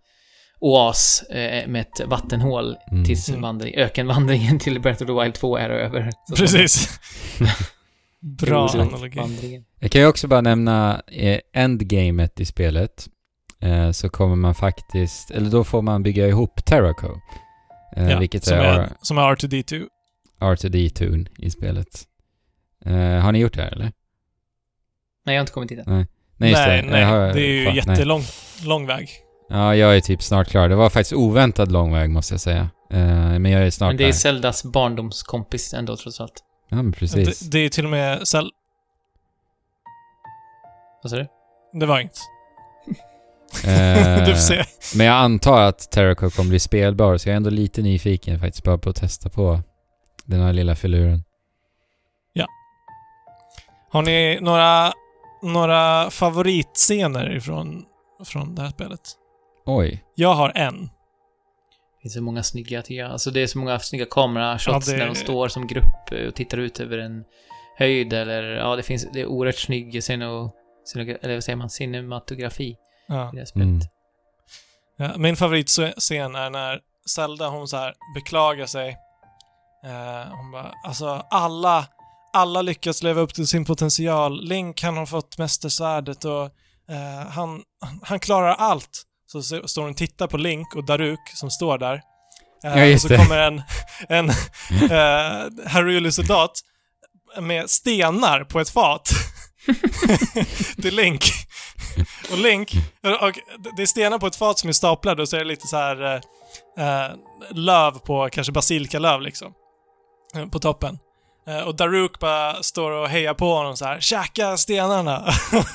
oas 0.59 1.21
eh, 1.29 1.67
med 1.67 1.81
ett 1.81 2.07
vattenhål 2.07 2.75
Mm. 2.91 3.05
tills 3.05 3.29
Mm. 3.29 3.41
vandring, 3.41 3.75
ökenvandringen 3.75 4.59
till 4.59 4.79
Breath 4.81 5.03
of 5.03 5.07
the 5.07 5.13
Wild 5.23 5.33
2 5.33 5.57
är 5.57 5.69
över. 5.69 6.11
Så- 6.29 6.35
Precis. 6.35 6.99
Bra 8.21 8.69
analogi. 8.69 9.63
Jag 9.79 9.91
kan 9.91 10.01
ju 10.01 10.07
också 10.07 10.27
bara 10.27 10.41
nämna 10.41 11.01
eh, 11.07 11.39
endgamet 11.53 12.39
i 12.39 12.45
spelet. 12.45 13.07
Eh, 13.61 13.91
så 13.91 14.09
kommer 14.09 14.35
man 14.35 14.55
faktiskt, 14.55 15.31
eller 15.31 15.49
då 15.49 15.63
får 15.63 15.81
man 15.81 16.03
bygga 16.03 16.27
ihop 16.27 16.65
Terraco. 16.65 17.07
Eh, 17.95 18.09
Ja, 18.09 18.19
vilket 18.19 18.43
som, 18.45 18.57
är, 18.57 18.89
som 19.01 19.17
är 19.17 19.21
R2D2. 19.21 19.85
R2D2 20.41 21.27
i 21.37 21.49
spelet. 21.51 21.87
Eh, 22.85 22.93
har 22.95 23.31
ni 23.31 23.39
gjort 23.39 23.53
det 23.53 23.61
här 23.61 23.71
eller? 23.71 23.91
Nej, 25.25 25.35
jag 25.35 25.35
har 25.35 25.41
inte 25.41 25.51
kommit 25.53 25.69
dit 25.69 25.79
än. 25.79 25.83
Nej, 25.87 26.05
nej, 26.37 26.49
just 26.49 26.63
det. 26.65 26.81
nej. 26.81 27.03
Har- 27.03 27.33
det 27.33 27.41
är 27.41 27.47
ju 27.47 27.65
fan, 27.65 27.73
nej. 27.75 27.93
jättelång 27.95 28.23
lång 28.65 28.87
väg. 28.87 29.09
Ja, 29.49 29.75
jag 29.75 29.95
är 29.97 30.01
typ 30.01 30.21
snart 30.23 30.47
klar. 30.47 30.69
Det 30.69 30.75
var 30.75 30.89
faktiskt 30.89 31.13
oväntad 31.13 31.71
lång 31.71 31.93
väg 31.93 32.09
måste 32.09 32.33
jag 32.33 32.41
säga. 32.41 32.69
Eh, 32.91 33.39
men 33.39 33.45
jag 33.45 33.61
är 33.65 33.69
snart 33.69 33.89
Men 33.89 33.97
det 33.97 34.03
är 34.03 34.05
där. 34.05 34.13
Zeldas 34.13 34.63
barndomskompis 34.63 35.73
ändå 35.73 35.97
trots 35.97 36.19
allt. 36.21 36.43
Ja, 36.69 36.75
men 36.75 36.91
precis. 36.91 37.39
Det, 37.39 37.51
det 37.51 37.65
är 37.65 37.69
till 37.69 37.85
och 37.85 37.91
med... 37.91 38.27
Cell, 38.27 38.51
Vad 41.03 41.09
sa 41.11 41.17
du? 41.17 41.27
det 41.79 41.85
var 41.85 41.99
inget. 41.99 42.17
Eh, 43.65 44.25
du 44.25 44.31
får 44.33 44.39
se. 44.41 44.63
Men 44.97 45.05
jag 45.07 45.15
antar 45.15 45.61
att 45.61 45.91
Terraco 45.91 46.29
kommer 46.29 46.49
bli 46.49 46.59
spelbar, 46.59 47.17
så 47.17 47.29
jag 47.29 47.33
är 47.33 47.37
ändå 47.37 47.49
lite 47.49 47.81
nyfiken 47.81 48.39
faktiskt 48.39 48.63
bara 48.63 48.77
på 48.77 48.89
att 48.89 48.95
testa 48.95 49.29
på 49.29 49.61
den 50.25 50.41
här 50.41 50.53
lilla 50.53 50.75
filuren. 50.75 51.23
Har 53.93 54.01
ni 54.01 54.39
några, 54.41 54.93
några 55.41 56.09
favoritscener 56.09 57.35
ifrån 57.35 57.85
från 58.25 58.55
det 58.55 58.61
här 58.61 58.69
spelet? 58.69 58.99
Oj. 59.65 60.03
Jag 60.15 60.33
har 60.33 60.51
en. 60.55 60.81
Det 60.85 62.01
finns 62.01 62.13
så 62.13 62.21
många 62.21 62.43
snygga 62.43 62.81
tycker 62.81 63.01
jag. 63.01 63.11
Alltså 63.11 63.31
det 63.31 63.39
är 63.43 63.47
så 63.47 63.57
många 63.59 63.79
snygga 63.79 64.05
kamerashots 64.05 64.87
Ja, 64.87 64.93
det- 64.93 64.99
när 64.99 65.07
de 65.07 65.15
står 65.15 65.47
som 65.47 65.67
grupp 65.67 66.27
och 66.27 66.35
tittar 66.35 66.57
ut 66.57 66.79
över 66.79 66.97
en 66.97 67.23
höjd 67.77 68.13
eller 68.13 68.43
ja, 68.43 68.75
det 68.75 68.83
finns, 68.83 69.07
det 69.13 69.21
är 69.21 69.25
oerhört 69.25 69.55
snygg 69.59 70.03
sceno, 70.03 70.51
sceno, 70.85 71.17
eller 71.21 71.33
vad 71.33 71.43
säger 71.43 71.57
man, 71.57 71.69
cinematografi 71.69 72.75
Ja. 73.07 73.27
i 73.29 73.31
det 73.31 73.37
här 73.37 73.45
spelet. 73.45 73.67
Mm. 73.67 73.79
Ja, 74.97 75.17
min 75.17 75.35
favoritscen 75.35 76.35
är 76.35 76.49
när 76.49 76.79
Zelda 77.09 77.47
hon 77.49 77.67
så 77.67 77.77
här 77.77 77.93
beklagar 78.15 78.65
sig. 78.65 78.97
Eh, 79.85 80.31
hon 80.35 80.51
bara, 80.51 80.73
alltså 80.85 81.25
alla, 81.29 81.87
alla 82.33 82.61
lyckas 82.61 83.03
leva 83.03 83.21
upp 83.21 83.33
till 83.33 83.47
sin 83.47 83.65
potential. 83.65 84.43
Link 84.47 84.83
han 84.83 84.97
har 84.97 85.05
fått 85.05 85.37
mästersvärdet 85.37 86.25
och 86.25 86.43
eh, 86.89 87.27
han, 87.29 87.61
han 88.03 88.19
klarar 88.19 88.53
allt. 88.55 89.03
Så, 89.31 89.43
så 89.43 89.67
står 89.67 89.81
hon 89.81 89.91
och 89.91 89.97
tittar 89.97 90.27
på 90.27 90.37
Link 90.37 90.75
och 90.75 90.85
Daruk 90.85 91.19
som 91.33 91.49
står 91.51 91.77
där. 91.77 91.93
Eh, 92.63 92.77
Ja, 92.77 92.85
just 92.85 93.05
och 93.05 93.09
så 93.11 93.17
det. 93.17 93.23
kommer 93.23 93.37
en, 93.37 93.61
en 94.09 94.29
eh, 94.91 95.67
Haruli-soldat 95.67 96.51
med 97.39 97.69
stenar 97.69 98.43
på 98.43 98.59
ett 98.59 98.69
fat 98.69 99.09
till 100.81 100.95
Link. 100.95 101.23
Och 102.31 102.37
Link, 102.37 102.71
och 103.21 103.33
det 103.77 103.81
är 103.81 103.85
stenar 103.85 104.19
på 104.19 104.27
ett 104.27 104.35
fat 104.35 104.59
som 104.59 104.69
är 104.69 104.73
staplade 104.73 105.21
och 105.21 105.29
så 105.29 105.35
är 105.35 105.39
det 105.39 105.45
lite 105.45 105.67
så 105.67 105.77
här 105.77 106.01
eh, 106.15 106.21
eh, 106.85 107.11
löv 107.51 107.91
på, 107.91 108.29
kanske 108.31 108.53
basilikalöv 108.53 109.21
liksom. 109.21 109.53
Eh, 110.35 110.45
På 110.45 110.59
toppen. 110.59 110.99
Eh, 111.47 111.59
och 111.59 111.75
Daruk 111.75 112.19
bara 112.19 112.63
står 112.63 112.91
och 112.91 113.09
hejar 113.09 113.33
på 113.33 113.53
honom 113.53 113.77
så 113.77 113.85
här, 113.85 113.99
käka 113.99 114.57
stenarna! 114.57 115.25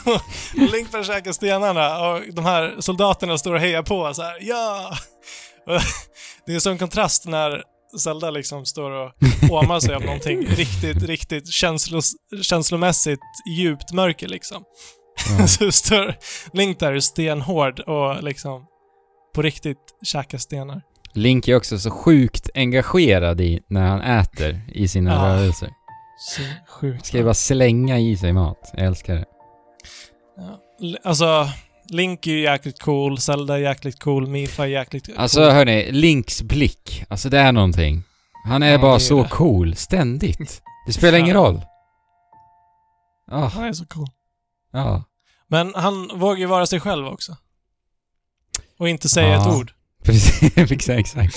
Link 0.55 0.91
börjar 0.91 1.05
käka 1.05 1.33
stenarna 1.33 2.09
och 2.09 2.23
de 2.33 2.45
här 2.45 2.77
soldaterna 2.79 3.39
står 3.39 3.55
och 3.55 3.61
hejar 3.61 3.83
på 3.83 4.15
så 4.15 4.23
här, 4.23 4.39
ja! 4.41 4.97
Det 6.47 6.53
är 6.53 6.55
en 6.55 6.61
sån 6.61 6.79
kontrast 6.79 7.27
när 7.27 7.63
Zelda 7.99 8.31
liksom 8.31 8.67
står 8.67 8.91
och 8.91 9.13
åmar 9.51 9.81
sig 9.81 9.95
av 9.95 10.03
någonting 10.03 10.47
riktigt, 10.47 11.03
riktigt 11.03 11.53
känslos, 11.53 12.13
känslomässigt 12.43 13.21
djupt 13.57 13.93
mörker 13.93 14.29
liksom. 14.29 14.65
Ja. 15.39 15.47
så 15.47 15.73
står 15.73 16.15
Link 16.53 16.81
där 16.81 17.01
stenhård 17.01 17.81
och 17.81 18.23
liksom 18.23 18.67
på 19.35 19.43
riktigt 19.43 19.79
käkar 20.03 20.39
stenar. 20.39 20.83
Link 21.17 21.49
är 21.49 21.57
också 21.57 21.79
så 21.79 21.91
sjukt 21.91 22.51
engagerad 22.55 23.41
i 23.41 23.61
när 23.69 23.87
han 23.87 24.01
äter 24.01 24.61
i 24.69 24.89
sina 24.89 25.11
Ja. 25.13 25.23
rörelser. 25.29 25.71
Så 26.19 26.43
sjukt. 26.69 27.07
Ska 27.07 27.17
ju 27.19 27.25
bara 27.25 27.35
slänga 27.35 27.99
i 27.99 28.17
sig 28.17 28.33
mat. 28.33 28.71
Jag 28.73 28.87
älskar 28.87 29.15
det. 29.15 29.25
Ja. 30.37 30.61
Alltså, 31.05 31.49
Link 31.89 32.27
är 32.27 32.31
ju 32.31 32.41
jäkligt 32.41 32.81
cool, 32.83 33.19
Zelda 33.19 33.55
är 33.55 33.59
jäkligt 33.59 34.01
cool, 34.01 34.27
Mifa 34.27 34.63
är 34.65 34.69
jäkligt 34.69 35.09
Alltså 35.17 35.41
cool. 35.41 35.51
hörni, 35.51 35.93
Links 35.93 36.43
blick. 36.43 37.05
Alltså 37.09 37.29
det 37.29 37.39
är 37.39 37.53
någonting. 37.53 38.03
Han 38.45 38.63
är 38.63 38.73
Ja, 38.73 38.79
bara 38.79 38.95
är 38.95 38.99
så 38.99 39.23
det. 39.23 39.29
cool, 39.29 39.77
ständigt. 39.77 40.63
Det 40.87 40.93
spelar 40.93 41.19
ingen 41.19 41.35
roll. 41.37 41.61
Ja, 43.31 43.37
Han 43.55 43.65
är 43.65 43.73
så 43.73 43.87
cool. 43.87 44.07
ja. 44.73 45.05
Men 45.49 45.73
han 45.75 46.11
vågar 46.19 46.39
ju 46.41 46.47
vara 46.47 46.67
sig 46.67 46.81
själv 46.81 47.07
också. 47.07 47.37
Och 48.79 48.89
inte 48.89 49.09
säga 49.09 49.37
ett 49.41 49.47
ord. 49.47 49.73
Precis, 50.07 50.89
exakt. 50.89 51.37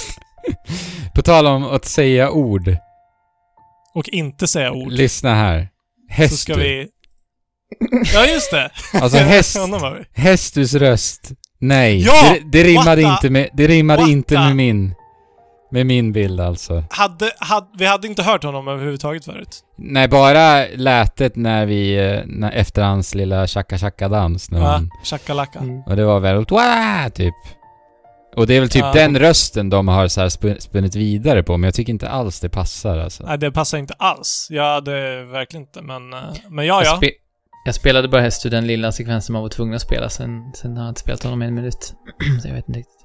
På 1.16 1.22
tal 1.22 1.48
om 1.48 1.64
att 1.64 1.86
säga 1.86 2.32
ord. 2.32 2.76
Och 3.94 4.10
inte 4.10 4.48
säga 4.48 4.72
ord. 4.72 4.92
Lyssna 4.92 5.36
här. 5.36 5.70
så 6.08 6.14
Hästu. 6.14 6.38
ska 6.38 6.56
vi... 6.56 6.88
Ja, 8.14 8.26
just 8.26 8.52
det! 8.52 8.72
Alltså 8.94 9.18
häst. 9.18 9.58
Hästus 10.14 10.74
röst 10.74 11.32
Nej, 11.62 12.02
Ja! 12.02 12.14
det, 12.34 12.40
det 12.52 12.64
rimmade, 12.64 13.02
What 13.04 13.14
inte 13.14 13.30
med, 13.30 13.50
det 13.54 13.68
rimmade 13.68 14.02
What 14.02 14.12
inte 14.12 14.40
med 14.40 14.56
min, 14.56 14.96
med 15.72 15.86
min 15.86 16.14
bild 16.14 16.40
alltså. 16.42 16.84
Hade, 16.90 17.32
hade, 17.40 17.68
vi 17.78 17.86
hade 17.86 18.08
inte 18.08 18.24
hört 18.24 18.44
honom 18.44 18.68
överhuvudtaget 18.68 19.26
förut. 19.26 19.60
Nej, 19.78 20.08
bara 20.08 20.66
lätet 20.76 21.36
när 21.36 21.66
vi, 21.66 21.96
eh, 21.96 22.22
när, 22.26 22.52
efter 22.52 22.82
hans 22.82 23.16
lilla 23.16 23.48
tjacka 23.48 23.78
tjacka 23.78 24.08
dans 24.10 24.52
när 24.52 24.60
Ja, 24.60 24.82
shakalaka. 25.04 25.60
Mm. 25.60 25.82
Och 25.82 25.96
det 25.96 26.06
var 26.06 26.20
väldigt 26.20 26.52
Wah! 26.52 27.10
typ. 27.10 27.36
Och 28.40 28.48
det 28.48 28.54
är 28.56 28.60
väl 28.60 28.70
typ 28.70 28.82
Ja. 28.82 28.94
den 28.94 29.20
rösten 29.20 29.70
de 29.70 29.88
har 29.88 30.08
så 30.08 30.22
här 30.22 30.30
spun- 30.30 30.60
spunnit 30.60 30.96
vidare 30.96 31.44
på, 31.44 31.58
men 31.58 31.68
jag 31.68 31.74
tycker 31.74 31.94
inte 31.94 32.10
alls 32.10 32.40
det 32.40 32.50
passar 32.50 32.98
alltså. 32.98 33.24
Nej, 33.26 33.38
det 33.38 33.52
passar 33.52 33.78
inte 33.78 33.94
alls. 33.94 34.48
Jag 34.50 34.74
hade 34.74 35.24
verkligen 35.24 35.62
inte, 35.64 35.82
men... 35.82 36.14
eh, 36.14 36.20
Men 36.50 36.66
ja, 36.66 36.84
Jag, 36.84 36.94
ja. 36.96 37.00
spe- 37.02 37.12
jag 37.66 37.76
spelade 37.76 38.08
bara 38.08 38.22
Hestu 38.22 38.50
den 38.50 38.68
lilla 38.68 38.92
sekvensen 38.92 39.34
man 39.34 39.42
var 39.42 39.50
tvungen 39.50 39.76
att 39.76 39.82
spela, 39.82 40.10
sen, 40.10 40.52
sen 40.56 40.78
har 40.78 40.84
jag 40.84 40.92
inte 40.92 41.02
spelat 41.02 41.24
honom 41.24 41.44
i 41.44 41.46
en 41.46 41.56
minut. 41.56 41.94
så 42.42 42.48
jag 42.48 42.56
vet 42.56 42.68
inte 42.70 42.80
riktigt. 42.80 42.96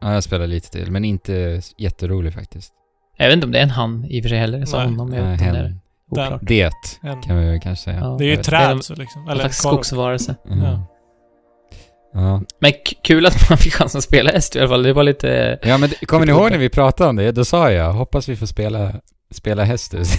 Ja, 0.00 0.12
jag 0.14 0.24
spelar 0.24 0.46
lite 0.46 0.70
till, 0.70 0.90
men 0.90 1.04
inte 1.04 1.60
jätterolig 1.78 2.34
faktiskt. 2.34 2.72
Jag 3.16 3.26
vet 3.26 3.34
inte 3.34 3.46
om 3.46 3.52
det 3.52 3.58
är 3.58 3.62
en 3.62 3.70
han 3.70 4.04
i 4.04 4.20
och 4.20 4.22
för 4.24 4.28
sig 4.28 4.38
heller. 4.38 4.58
Jag 4.58 4.68
sa 4.68 4.76
Nej. 4.78 4.86
honom, 4.86 5.12
jag 5.12 5.22
Nej, 5.22 5.32
vet 5.32 5.40
inte 5.40 5.52
det 5.52 5.58
är. 5.58 6.70
Det 7.02 7.08
En, 7.08 7.22
kan 7.22 7.36
vi 7.38 7.60
kanske 7.62 7.84
säga. 7.84 7.98
Ja. 8.00 8.16
det 8.18 8.24
är 8.24 8.26
ju 8.26 8.30
Jag 8.32 8.40
ett. 8.40 8.50
Det 8.50 8.56
är 8.56 8.68
träd, 8.68 8.84
så 8.84 8.94
liksom. 8.94 9.22
En 9.22 9.28
Eller 9.28 9.42
korv. 9.42 9.50
skogsvarelse. 9.50 10.34
Mm. 10.46 10.64
Ja. 10.64 10.86
Ja. 12.12 12.42
Men 12.58 12.72
kul 13.04 13.26
att 13.26 13.48
man 13.50 13.58
fick 13.58 13.72
chansen 13.74 13.98
att 13.98 14.04
spela 14.04 14.30
Hestu 14.30 14.58
i 14.58 14.62
alla 14.62 14.68
fall. 14.68 14.82
Det 14.82 14.92
var 14.92 15.02
lite... 15.04 15.58
ja, 15.62 15.78
men 15.78 15.88
kommer 16.06 16.26
ni 16.26 16.32
ihåg 16.32 16.50
när 16.50 16.58
vi 16.58 16.68
pratade 16.68 17.10
om 17.10 17.16
det? 17.16 17.32
Då 17.32 17.44
sa 17.44 17.72
jag, 17.72 17.92
hoppas 17.92 18.28
vi 18.28 18.36
får 18.36 18.46
spela, 18.46 18.92
spela 19.30 19.64
Hästus. 19.64 20.14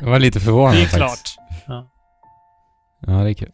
jag 0.00 0.02
var 0.10 0.18
lite 0.18 0.40
förvånad 0.40 0.74
Det 0.74 0.82
är 0.82 0.86
faktiskt. 0.86 0.96
klart. 0.96 1.86
Ja, 3.06 3.12
det 3.12 3.30
är 3.30 3.34
kul. 3.34 3.52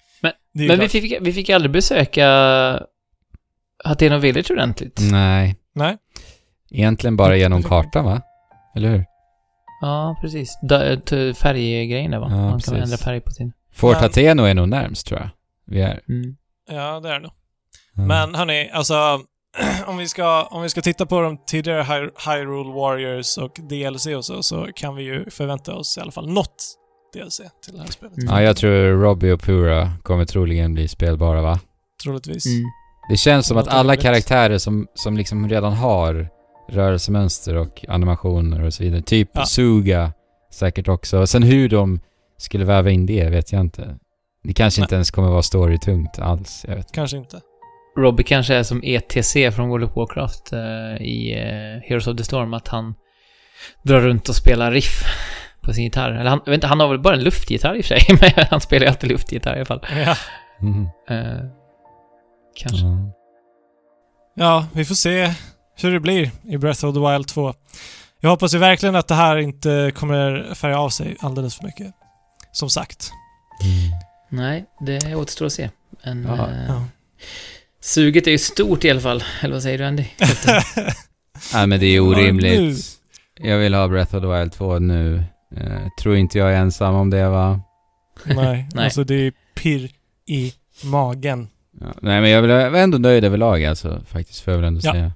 Det 0.52 0.64
är 0.64 0.68
Men 0.68 0.80
vi 0.80 0.88
fick, 0.88 1.18
vi 1.20 1.32
fick 1.32 1.50
aldrig 1.50 1.70
besöka 1.72 2.26
Hateno 3.84 4.18
Village 4.18 4.50
ordentligt. 4.50 5.00
Nej, 5.10 5.56
Nej. 5.74 5.96
egentligen 6.70 7.16
bara 7.16 7.36
genom 7.36 7.62
kartan 7.62 8.04
va? 8.04 8.20
Eller 8.76 8.88
hur? 8.88 9.04
Ja, 9.80 10.18
precis. 10.20 10.58
Färggrejen 11.38 12.10
där 12.10 12.18
va? 12.18 12.26
Ja, 12.30 12.36
Man 12.36 12.50
kan 12.50 12.58
precis. 12.60 12.72
ändra 12.82 12.96
färg 12.96 13.20
på 13.20 13.30
sin. 13.30 13.52
Fort 13.72 13.96
Men- 13.96 14.04
Ateno 14.04 14.44
är 14.44 14.54
nog 14.54 14.68
närmst 14.68 15.06
tror 15.06 15.20
jag. 15.20 15.28
Vi 15.66 15.80
är. 15.80 16.00
Mm. 16.08 16.36
Ja, 16.70 17.00
det 17.00 17.08
är 17.08 17.12
det 17.12 17.18
nog. 17.20 17.32
Ja. 17.94 18.02
Men 18.02 18.34
hörni, 18.34 18.70
alltså... 18.72 19.20
om, 19.86 19.96
vi 19.96 20.08
ska, 20.08 20.42
om 20.42 20.62
vi 20.62 20.68
ska 20.68 20.80
titta 20.80 21.06
på 21.06 21.20
de 21.20 21.38
tidigare 21.46 21.82
Hy- 21.82 22.10
Hyrule 22.30 22.72
Warriors 22.74 23.38
och 23.38 23.58
DLC 23.68 24.06
och 24.06 24.24
så, 24.24 24.42
så 24.42 24.68
kan 24.74 24.94
vi 24.96 25.02
ju 25.02 25.30
förvänta 25.30 25.74
oss 25.74 25.98
i 25.98 26.00
alla 26.00 26.12
fall 26.12 26.28
något 26.32 26.74
DLC 27.14 27.36
till 27.64 27.72
det 27.74 27.78
här 27.78 27.86
spelet. 27.86 28.16
Mm. 28.18 28.34
Ja, 28.34 28.42
jag 28.42 28.56
tror 28.56 29.00
Robbie 29.02 29.32
och 29.32 29.40
Pura 29.40 29.92
kommer 30.02 30.24
troligen 30.24 30.74
bli 30.74 30.88
spelbara 30.88 31.42
va? 31.42 31.60
Troligtvis. 32.02 32.46
Mm. 32.46 32.64
Det 33.10 33.16
känns 33.16 33.46
som 33.46 33.56
att 33.58 33.68
alla 33.68 33.96
karaktärer 33.96 34.58
som, 34.58 34.86
som 34.94 35.16
liksom 35.16 35.48
redan 35.48 35.72
har 35.72 36.28
rörelsemönster 36.70 37.56
och 37.56 37.84
animationer 37.88 38.64
och 38.64 38.74
så 38.74 38.82
vidare. 38.84 39.02
Typ 39.02 39.30
Ja. 39.32 39.46
Suga 39.46 40.12
säkert 40.52 40.88
också. 40.88 41.18
Och 41.18 41.28
sen 41.28 41.42
hur 41.42 41.68
de 41.68 42.00
skulle 42.38 42.64
väva 42.64 42.90
in 42.90 43.06
det 43.06 43.28
vet 43.28 43.52
jag 43.52 43.60
inte. 43.60 43.98
Det 44.44 44.52
kanske 44.54 44.80
Nej. 44.80 44.84
inte 44.84 44.94
ens 44.94 45.10
kommer 45.10 45.28
vara 45.28 45.42
storytungt 45.42 46.18
alls. 46.18 46.64
Jag 46.68 46.76
vet. 46.76 46.92
Kanske 46.92 47.16
inte. 47.16 47.40
Robbie 47.98 48.22
kanske 48.22 48.54
är 48.54 48.62
som 48.62 48.80
ETC 48.84 49.32
från 49.56 49.68
World 49.68 49.84
of 49.84 49.96
Warcraft 49.96 50.52
eh, 50.52 51.06
i 51.06 51.32
eh, 51.32 51.88
Heroes 51.88 52.06
of 52.06 52.16
the 52.16 52.24
Storm, 52.24 52.54
att 52.54 52.68
han 52.68 52.94
drar 53.82 54.00
runt 54.00 54.28
och 54.28 54.36
spelar 54.36 54.72
riff 54.72 55.04
på 55.60 55.72
sin 55.72 55.84
gitarr. 55.84 56.12
Eller 56.12 56.30
han, 56.30 56.40
vet 56.46 56.54
inte, 56.54 56.66
han 56.66 56.80
har 56.80 56.88
väl 56.88 56.98
bara 56.98 57.14
en 57.14 57.24
luftgitarr 57.24 57.74
i 57.74 57.80
och 57.80 57.84
för 57.84 57.98
sig, 57.98 58.18
men 58.36 58.46
han 58.50 58.60
spelar 58.60 58.86
ju 58.86 58.90
alltid 58.90 59.10
luftgitarr 59.10 59.54
i 59.54 59.56
alla 59.56 59.64
fall. 59.64 59.86
Ja. 60.06 60.16
Mhm. 60.60 60.88
Eh, 61.08 61.44
kanske. 62.56 62.86
Ja. 62.86 63.12
ja, 64.34 64.66
vi 64.72 64.84
får 64.84 64.94
se 64.94 65.32
hur 65.76 65.92
det 65.92 66.00
blir 66.00 66.30
i 66.44 66.56
Breath 66.56 66.84
of 66.84 66.94
the 66.94 67.00
Wild 67.00 67.28
2. 67.28 67.54
Jag 68.20 68.30
hoppas 68.30 68.54
ju 68.54 68.58
verkligen 68.58 68.96
att 68.96 69.08
det 69.08 69.14
här 69.14 69.36
inte 69.36 69.92
kommer 69.94 70.54
färga 70.54 70.78
av 70.78 70.88
sig 70.88 71.16
alldeles 71.20 71.56
för 71.56 71.64
mycket. 71.64 71.94
Som 72.52 72.70
sagt. 72.70 73.10
Mm. 73.62 73.98
Nej, 74.36 74.64
det 74.80 75.14
återstår 75.14 75.46
att 75.46 75.52
se. 75.52 75.70
Men 76.04 76.24
Ja. 76.24 76.32
eh, 76.50 76.64
Ja. 76.68 76.84
suget 77.80 78.26
är 78.26 78.30
ju 78.30 78.38
stort 78.38 78.84
i 78.84 78.90
alla 78.90 79.00
fall. 79.00 79.24
Eller 79.42 79.54
vad 79.54 79.62
säger 79.62 79.78
du 79.78 79.84
Andy? 79.84 80.04
Nej 81.54 81.66
men 81.66 81.80
det 81.80 81.86
är 81.86 82.00
orimligt. 82.00 82.86
Jag 83.40 83.58
vill 83.58 83.74
ha 83.74 83.88
Breath 83.88 84.14
of 84.16 84.22
the 84.22 84.28
Wild 84.28 84.52
2 84.52 84.78
nu. 84.78 85.24
Eh, 85.56 85.88
tror 86.00 86.16
inte 86.16 86.38
jag 86.38 86.52
är 86.52 86.56
ensam 86.56 86.94
om 86.94 87.10
det 87.10 87.28
va? 87.28 87.60
Nej, 88.24 88.68
Nej. 88.74 88.84
alltså 88.84 89.04
det 89.04 89.14
är 89.14 89.32
pirr 89.54 89.90
i 90.26 90.52
magen. 90.84 91.48
Ja. 91.80 91.86
Nej 92.02 92.20
men 92.20 92.30
jag 92.30 92.42
vill- 92.42 92.50
jag 92.50 92.70
var 92.70 92.78
ändå 92.78 92.98
nöjd 92.98 93.24
överlag 93.24 93.64
alltså 93.64 94.02
faktiskt 94.06 94.40
får 94.40 94.52
jag 94.52 94.58
väl 94.58 94.66
ändå 94.68 94.80
Ja. 94.84 94.92
säga. 94.92 95.12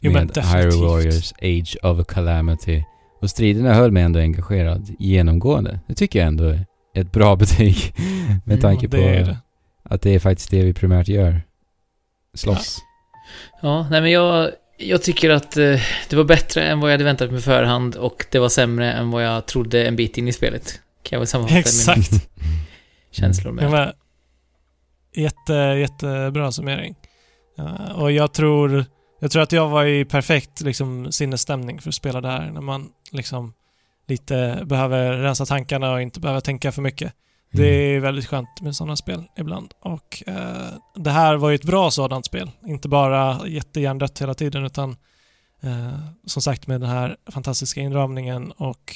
Jo, 0.00 0.12
men 0.12 0.26
med. 0.34 0.44
Hyrule 0.44 0.86
Warriors 0.86 1.32
Age 1.32 1.76
of 1.82 2.06
Calamity. 2.06 2.84
Och 3.20 3.30
striderna 3.30 3.74
höll 3.74 3.90
mig 3.92 4.02
ändå 4.02 4.20
engagerad 4.20 4.94
genomgående. 4.98 5.80
Det 5.86 5.94
tycker 5.94 6.18
jag 6.18 6.28
ändå 6.28 6.44
är 6.44 6.66
ett 7.00 7.12
bra 7.12 7.36
betyg. 7.42 7.94
med 8.44 8.58
Mm, 8.58 8.60
tanke 8.60 8.86
det 8.86 8.96
på 8.96 8.96
det. 9.30 9.38
att 9.82 10.02
det 10.02 10.10
är 10.14 10.18
faktiskt 10.18 10.50
det 10.50 10.62
vi 10.62 10.74
primärt 10.74 11.08
gör. 11.08 11.42
Slåss. 12.34 12.78
Ja, 13.62 13.86
nej 13.90 14.00
men 14.00 14.10
jag, 14.10 14.50
jag 14.78 15.02
tycker 15.02 15.30
att 15.30 15.56
eh, 15.56 15.80
det 16.10 16.16
var 16.16 16.24
bättre 16.24 16.62
än 16.62 16.80
vad 16.80 16.90
jag 16.90 16.94
hade 16.94 17.04
väntat 17.04 17.30
mig 17.30 17.38
på 17.38 17.42
förhand 17.44 17.96
och 17.96 18.26
det 18.32 18.38
var 18.38 18.48
sämre 18.48 18.92
än 18.92 19.10
vad 19.10 19.24
jag 19.24 19.46
trodde 19.46 19.84
en 19.86 19.96
bit 19.96 20.18
in 20.18 20.28
i 20.28 20.32
spelet. 20.32 20.80
Kan 21.02 21.16
jag 21.16 21.20
väl 21.20 21.26
sammanfatta 21.26 21.54
mina 21.56 22.00
Exakt. 22.00 22.28
känslor 23.10 23.52
med. 23.52 23.64
Ja, 23.64 23.70
men, 23.70 23.92
jätte, 25.24 25.52
jättebra 25.54 26.52
summering. 26.52 26.94
Ja, 27.56 27.94
och 27.94 28.12
jag 28.12 28.32
tror, 28.32 28.84
jag 29.20 29.30
tror 29.30 29.42
att 29.42 29.52
jag 29.52 29.68
var 29.68 29.84
i 29.84 30.04
perfekt 30.04 30.60
liksom, 30.60 31.12
sinnesstämning 31.12 31.80
för 31.80 31.88
att 31.88 31.94
spela 31.94 32.20
det 32.20 32.28
här. 32.28 32.50
När 32.50 32.60
man 32.60 32.88
liksom 33.12 33.52
lite 34.08 34.62
behöver 34.66 35.12
rensa 35.12 35.46
tankarna 35.46 35.92
och 35.92 36.02
inte 36.02 36.20
behöver 36.20 36.40
tänka 36.40 36.72
för 36.72 36.82
mycket. 36.82 37.12
Det 37.52 37.66
är 37.68 38.00
väldigt 38.00 38.26
skönt 38.26 38.48
med 38.60 38.76
sådana 38.76 38.96
spel 38.96 39.24
ibland. 39.38 39.74
Och 39.80 40.22
eh, 40.26 40.68
det 40.96 41.10
här 41.10 41.36
var 41.36 41.48
ju 41.50 41.54
ett 41.54 41.64
bra 41.64 41.90
sådant 41.90 42.26
spel. 42.26 42.50
Inte 42.66 42.88
bara 42.88 43.48
jättehjärndött 43.48 44.22
hela 44.22 44.34
tiden 44.34 44.64
utan 44.64 44.96
eh, 45.62 45.98
som 46.26 46.42
sagt 46.42 46.66
med 46.66 46.80
den 46.80 46.90
här 46.90 47.16
fantastiska 47.30 47.80
inramningen 47.80 48.52
och 48.52 48.94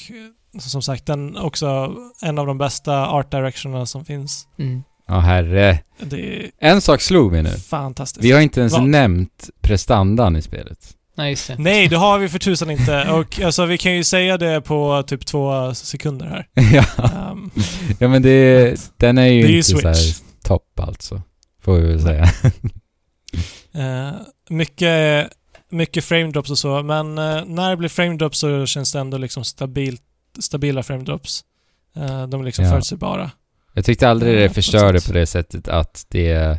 eh, 0.54 0.58
som 0.60 0.82
sagt 0.82 1.06
den 1.06 1.36
också 1.36 1.94
en 2.22 2.38
av 2.38 2.46
de 2.46 2.58
bästa 2.58 3.08
art 3.08 3.30
directionerna 3.30 3.86
som 3.86 4.04
finns. 4.04 4.48
Mm. 4.58 4.82
Ja 5.08 5.18
herre. 5.18 5.78
Det 5.98 6.44
är 6.44 6.50
En 6.58 6.80
sak 6.80 7.00
slog 7.00 7.32
mig 7.32 7.42
nu. 7.42 7.50
fantastiskt. 7.50 8.24
Vi 8.24 8.32
har 8.32 8.40
inte 8.40 8.60
ens 8.60 8.72
Vad? 8.72 8.88
nämnt 8.88 9.50
prestandan 9.60 10.36
i 10.36 10.42
spelet. 10.42 10.96
Nej, 11.16 11.30
just 11.30 11.46
det. 11.48 11.56
Nej, 11.58 11.88
det 11.88 11.96
har 11.96 12.18
vi 12.18 12.28
för 12.28 12.38
tusan 12.38 12.70
inte. 12.70 13.10
Och 13.10 13.40
alltså, 13.40 13.64
vi 13.66 13.78
kan 13.78 13.92
ju 13.96 14.04
säga 14.04 14.38
det 14.38 14.60
på 14.60 15.02
typ 15.06 15.26
två 15.26 15.74
sekunder 15.74 16.26
här. 16.26 16.46
ja. 16.72 16.84
Ehm, 17.04 17.50
ja 17.98 18.08
men 18.08 18.22
det, 18.22 18.80
den 18.96 19.18
är 19.18 19.26
ju 19.26 19.42
Det 19.42 19.48
är 19.48 19.50
ju 19.50 19.56
inte 19.56 19.68
så 19.68 19.80
här 19.88 19.94
Switch. 19.94 20.20
topp 20.44 20.80
alltså. 20.80 21.22
Får 21.62 21.74
vi 21.78 21.86
väl 21.88 22.02
säga. 22.02 22.28
Eh, 23.74 24.12
mycket, 24.48 25.28
mycket 25.70 26.04
frame 26.04 26.30
drops 26.30 26.50
och 26.50 26.58
så, 26.58 26.82
men 26.82 27.18
eh, 27.18 27.44
när 27.46 27.70
det 27.70 27.76
blir 27.76 27.88
frame 27.88 28.16
drops 28.16 28.38
så 28.38 28.66
känns 28.66 28.92
det 28.92 28.98
ändå 29.00 29.18
liksom 29.18 29.44
stabilt, 29.44 30.02
stabila 30.38 30.82
frame 30.82 31.04
drops. 31.04 31.44
Eh, 31.96 32.26
de 32.26 32.40
är 32.40 32.44
liksom 32.44 32.64
Ja. 32.64 32.70
förutsägbara. 32.70 33.30
Jag 33.74 33.84
tyckte 33.84 34.08
aldrig 34.08 34.38
det 34.38 34.50
förstörde 34.50 35.00
på 35.00 35.12
det 35.12 35.26
sättet 35.26 35.68
att 35.68 36.06
det, 36.08 36.58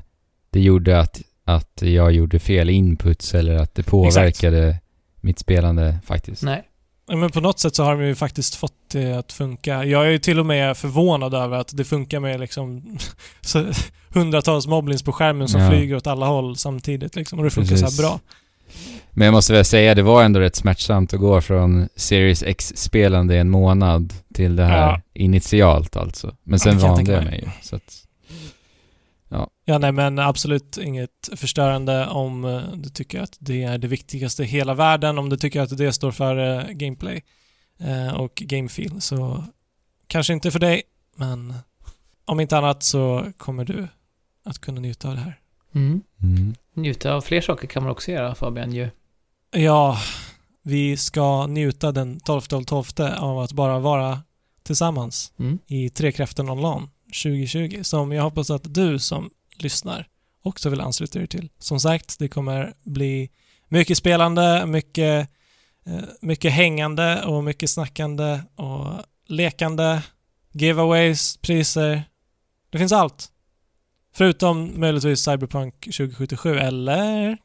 det 0.50 0.60
gjorde 0.60 1.00
att, 1.00 1.22
att 1.56 1.82
jag 1.82 2.12
gjorde 2.12 2.40
fel 2.40 2.70
inputs 2.70 3.34
eller 3.36 3.56
att 3.56 3.76
det 3.76 3.84
påverkade 3.84 4.78
mitt 5.22 5.40
spelande 5.40 5.98
faktiskt. 6.06 6.44
Nej. 6.44 6.64
Ja, 7.08 7.16
Men 7.16 7.32
på 7.32 7.40
något 7.42 7.60
sätt 7.60 7.76
så 7.76 7.84
har 7.84 7.92
de 7.98 8.06
ju 8.08 8.16
faktiskt 8.16 8.56
fått 8.56 8.74
det 8.92 9.14
att 9.14 9.32
funka. 9.32 9.86
Jag 9.86 10.06
är 10.06 10.10
ju 10.10 10.20
till 10.20 10.40
och 10.40 10.46
med 10.46 10.78
förvånad 10.78 11.34
över 11.34 11.58
att 11.58 11.78
det 11.78 11.84
funkar 11.84 12.20
med 12.20 12.40
liksom 12.40 12.98
så 13.42 13.66
hundratals 14.10 14.68
moblins 14.68 15.04
på 15.04 15.12
skärmen 15.12 15.48
som 15.48 15.62
Ja. 15.62 15.70
flyger 15.70 15.96
åt 15.96 16.08
alla 16.08 16.26
håll 16.26 16.56
samtidigt 16.56 17.16
liksom. 17.16 17.40
Och 17.40 17.46
det 17.46 17.52
funkar 17.52 17.76
så 17.76 17.84
Precis. 17.84 18.00
här 18.00 18.08
bra. 18.10 18.20
Men 19.12 19.26
jag 19.26 19.32
måste 19.32 19.54
väl 19.54 19.66
säga, 19.66 19.96
det 19.96 20.02
var 20.04 20.24
ändå 20.24 20.40
rätt 20.40 20.56
smärtsamt 20.56 21.14
att 21.14 21.20
gå 21.20 21.42
från 21.42 21.88
Series 21.96 22.44
X-spelande 22.44 23.36
i 23.36 23.38
en 23.38 23.50
månad 23.50 24.14
till 24.34 24.56
det 24.56 24.64
här 24.66 24.78
Ja. 24.92 25.02
initialt 25.14 25.96
alltså. 25.96 26.36
Men 26.44 26.60
sen 26.60 26.80
jag 26.80 26.88
vande 26.90 27.12
jag 27.12 27.24
mig 27.24 27.40
ju. 27.40 27.50
Så 27.62 27.76
att, 27.76 27.94
Ja, 29.66 29.78
nej 29.78 29.92
men 29.92 30.20
absolut 30.20 30.78
inget 30.78 31.30
förstörande 31.36 32.08
om 32.08 32.46
eh, 32.46 32.62
du 32.74 32.90
tycker 32.90 33.22
att 33.22 33.38
det 33.40 33.64
är 33.64 33.78
det 33.78 33.88
viktigaste 33.88 34.44
i 34.44 34.46
hela 34.46 34.74
världen, 34.74 35.18
om 35.18 35.30
du 35.30 35.38
tycker 35.38 35.62
att 35.62 35.78
det 35.78 35.94
står 35.94 36.12
för 36.12 36.38
eh, 36.38 36.72
gameplay 36.72 37.24
eh, 37.80 38.14
och 38.14 38.36
gamefeel. 38.36 39.02
Så 39.02 39.44
kanske 40.08 40.34
inte 40.34 40.52
för 40.52 40.60
dig, 40.60 40.82
men 41.16 41.54
om 42.26 42.40
inte 42.40 42.58
annat 42.58 42.84
så 42.84 43.26
kommer 43.38 43.66
du 43.66 43.88
att 44.46 44.60
kunna 44.60 44.82
njuta 44.82 45.10
av 45.10 45.16
det 45.16 45.22
här. 45.22 45.40
Mm. 45.76 46.02
mm. 46.24 46.56
Njuta 46.74 47.14
av 47.14 47.22
fler 47.22 47.42
saker 47.42 47.68
kan 47.68 47.84
man 47.84 47.92
också 47.92 48.12
göra, 48.12 48.36
Fabian 48.36 48.74
ju. 48.74 48.90
Ja, 49.52 49.98
vi 50.64 50.98
ska 50.98 51.48
njuta 51.48 51.92
den 51.92 52.20
12 52.20 52.42
12 52.42 52.86
av 53.18 53.40
att 53.40 53.52
bara 53.52 53.80
vara 53.80 54.22
tillsammans 54.64 55.34
Mm. 55.40 55.60
i 55.68 55.90
Trekraften 55.90 56.50
Online 56.50 56.90
2020 57.24 57.80
som 57.84 58.12
jag 58.12 58.24
hoppas 58.24 58.50
att 58.50 58.74
du 58.74 59.00
som 59.00 59.30
lyssnar 59.58 60.08
också 60.44 60.70
vill 60.70 60.82
ansluta 60.82 61.22
er 61.22 61.26
till. 61.26 61.50
Som 61.60 61.80
sagt, 61.80 62.20
det 62.20 62.28
kommer 62.28 62.74
bli 62.84 63.30
mycket 63.68 63.98
spelande, 63.98 64.66
mycket, 64.66 65.30
eh, 65.86 66.04
mycket 66.22 66.54
hängande 66.54 67.24
och 67.24 67.44
mycket 67.44 67.70
snackande 67.70 68.40
och 68.56 68.88
lekande, 69.28 70.02
giveaways, 70.52 71.38
priser. 71.38 72.04
Det 72.70 72.78
finns 72.78 72.92
allt. 72.92 73.28
Förutom 74.14 74.80
möjligtvis 74.80 75.24
Cyberpunk 75.24 75.74
2077, 75.80 76.58
eller? 76.58 77.38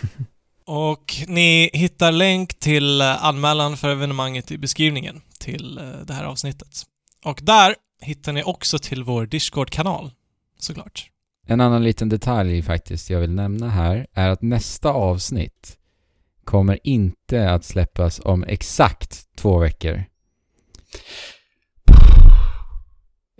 och 0.64 1.14
ni 1.26 1.70
hittar 1.72 2.12
länk 2.12 2.58
till 2.58 3.02
anmälan 3.02 3.76
för 3.76 3.88
evenemanget 3.88 4.50
i 4.50 4.58
beskrivningen 4.58 5.20
till 5.38 5.78
eh, 5.78 5.84
det 6.04 6.12
här 6.12 6.24
avsnittet. 6.24 6.82
Och 7.24 7.40
där 7.42 7.74
hittar 8.00 8.32
ni 8.32 8.42
också 8.42 8.78
till 8.78 9.04
vår 9.04 9.26
Discord-kanal, 9.26 10.10
såklart. 10.58 11.06
En 11.46 11.60
annan 11.60 11.82
liten 11.84 12.08
detalj 12.08 12.62
faktiskt 12.62 13.10
jag 13.10 13.20
vill 13.20 13.30
nämna 13.34 13.68
här 13.68 14.06
är 14.14 14.28
att 14.28 14.42
nästa 14.42 14.88
avsnitt 14.90 15.76
kommer 16.44 16.78
inte 16.82 17.50
att 17.50 17.64
släppas 17.64 18.20
om 18.24 18.44
exakt 18.44 19.36
två 19.36 19.58
veckor. 19.58 20.04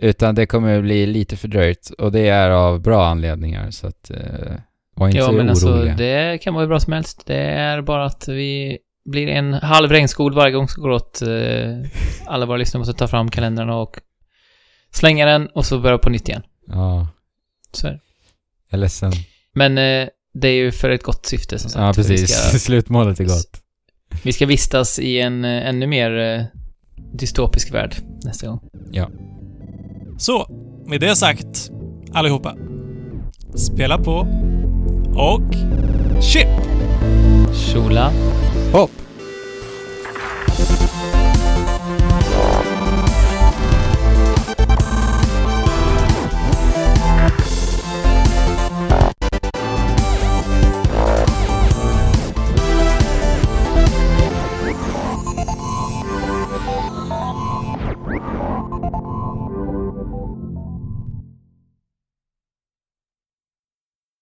Utan 0.01 0.35
det 0.35 0.45
kommer 0.45 0.81
bli 0.81 1.05
lite 1.05 1.37
fördröjt 1.37 1.89
och 1.97 2.11
det 2.11 2.27
är 2.29 2.49
av 2.49 2.81
bra 2.81 3.05
anledningar 3.05 3.71
så 3.71 3.87
att 3.87 4.09
eh, 4.11 4.53
var 4.95 5.07
inte 5.07 5.17
Ja, 5.17 5.27
men 5.31 5.35
oroliga. 5.35 5.49
alltså 5.51 5.83
det 5.97 6.37
kan 6.41 6.53
vara 6.53 6.61
hur 6.63 6.67
bra 6.69 6.79
som 6.79 6.93
helst. 6.93 7.23
Det 7.25 7.35
är 7.41 7.81
bara 7.81 8.05
att 8.05 8.27
vi 8.27 8.77
blir 9.05 9.27
en 9.27 9.53
halv 9.53 9.91
regnskog 9.91 10.33
varje 10.33 10.51
gång 10.51 10.67
som 10.67 10.83
går 10.83 10.89
åt. 10.89 11.21
Eh, 11.21 11.77
alla 12.25 12.45
våra 12.45 12.57
lyssnare 12.57 12.79
måste 12.79 12.93
ta 12.93 13.07
fram 13.07 13.31
kalendern 13.31 13.69
och 13.69 13.99
slänga 14.91 15.25
den 15.25 15.47
och 15.47 15.65
så 15.65 15.79
börja 15.79 15.97
på 15.97 16.09
nytt 16.09 16.29
igen. 16.29 16.41
Ja, 16.67 17.07
Så 17.73 17.87
är 17.87 17.91
det. 17.91 17.99
jag 18.69 18.77
är 18.77 18.81
ledsen. 18.81 19.11
Men 19.53 19.77
eh, 19.77 20.07
det 20.33 20.47
är 20.47 20.53
ju 20.55 20.71
för 20.71 20.89
ett 20.89 21.03
gott 21.03 21.25
syfte 21.25 21.59
som 21.59 21.69
sagt. 21.69 21.81
Ja, 21.81 21.93
precis. 21.93 22.21
Vi 22.21 22.27
ska, 22.27 22.59
Slutmålet 22.59 23.19
är 23.19 23.23
gott. 23.23 23.61
vi 24.23 24.33
ska 24.33 24.45
vistas 24.45 24.99
i 24.99 25.19
en 25.19 25.45
eh, 25.45 25.67
ännu 25.69 25.87
mer 25.87 26.17
eh, 26.19 26.43
dystopisk 27.13 27.73
värld 27.73 27.95
nästa 28.23 28.47
gång. 28.47 28.59
Så, 30.17 30.47
med 30.87 31.01
det 31.01 31.15
sagt, 31.15 31.71
allihopa. 32.13 32.55
Spela 33.55 33.97
på 33.97 34.27
och 35.15 35.53
chip! 36.23 36.47
Shula. 37.53 38.13
Hopp! 38.73 38.91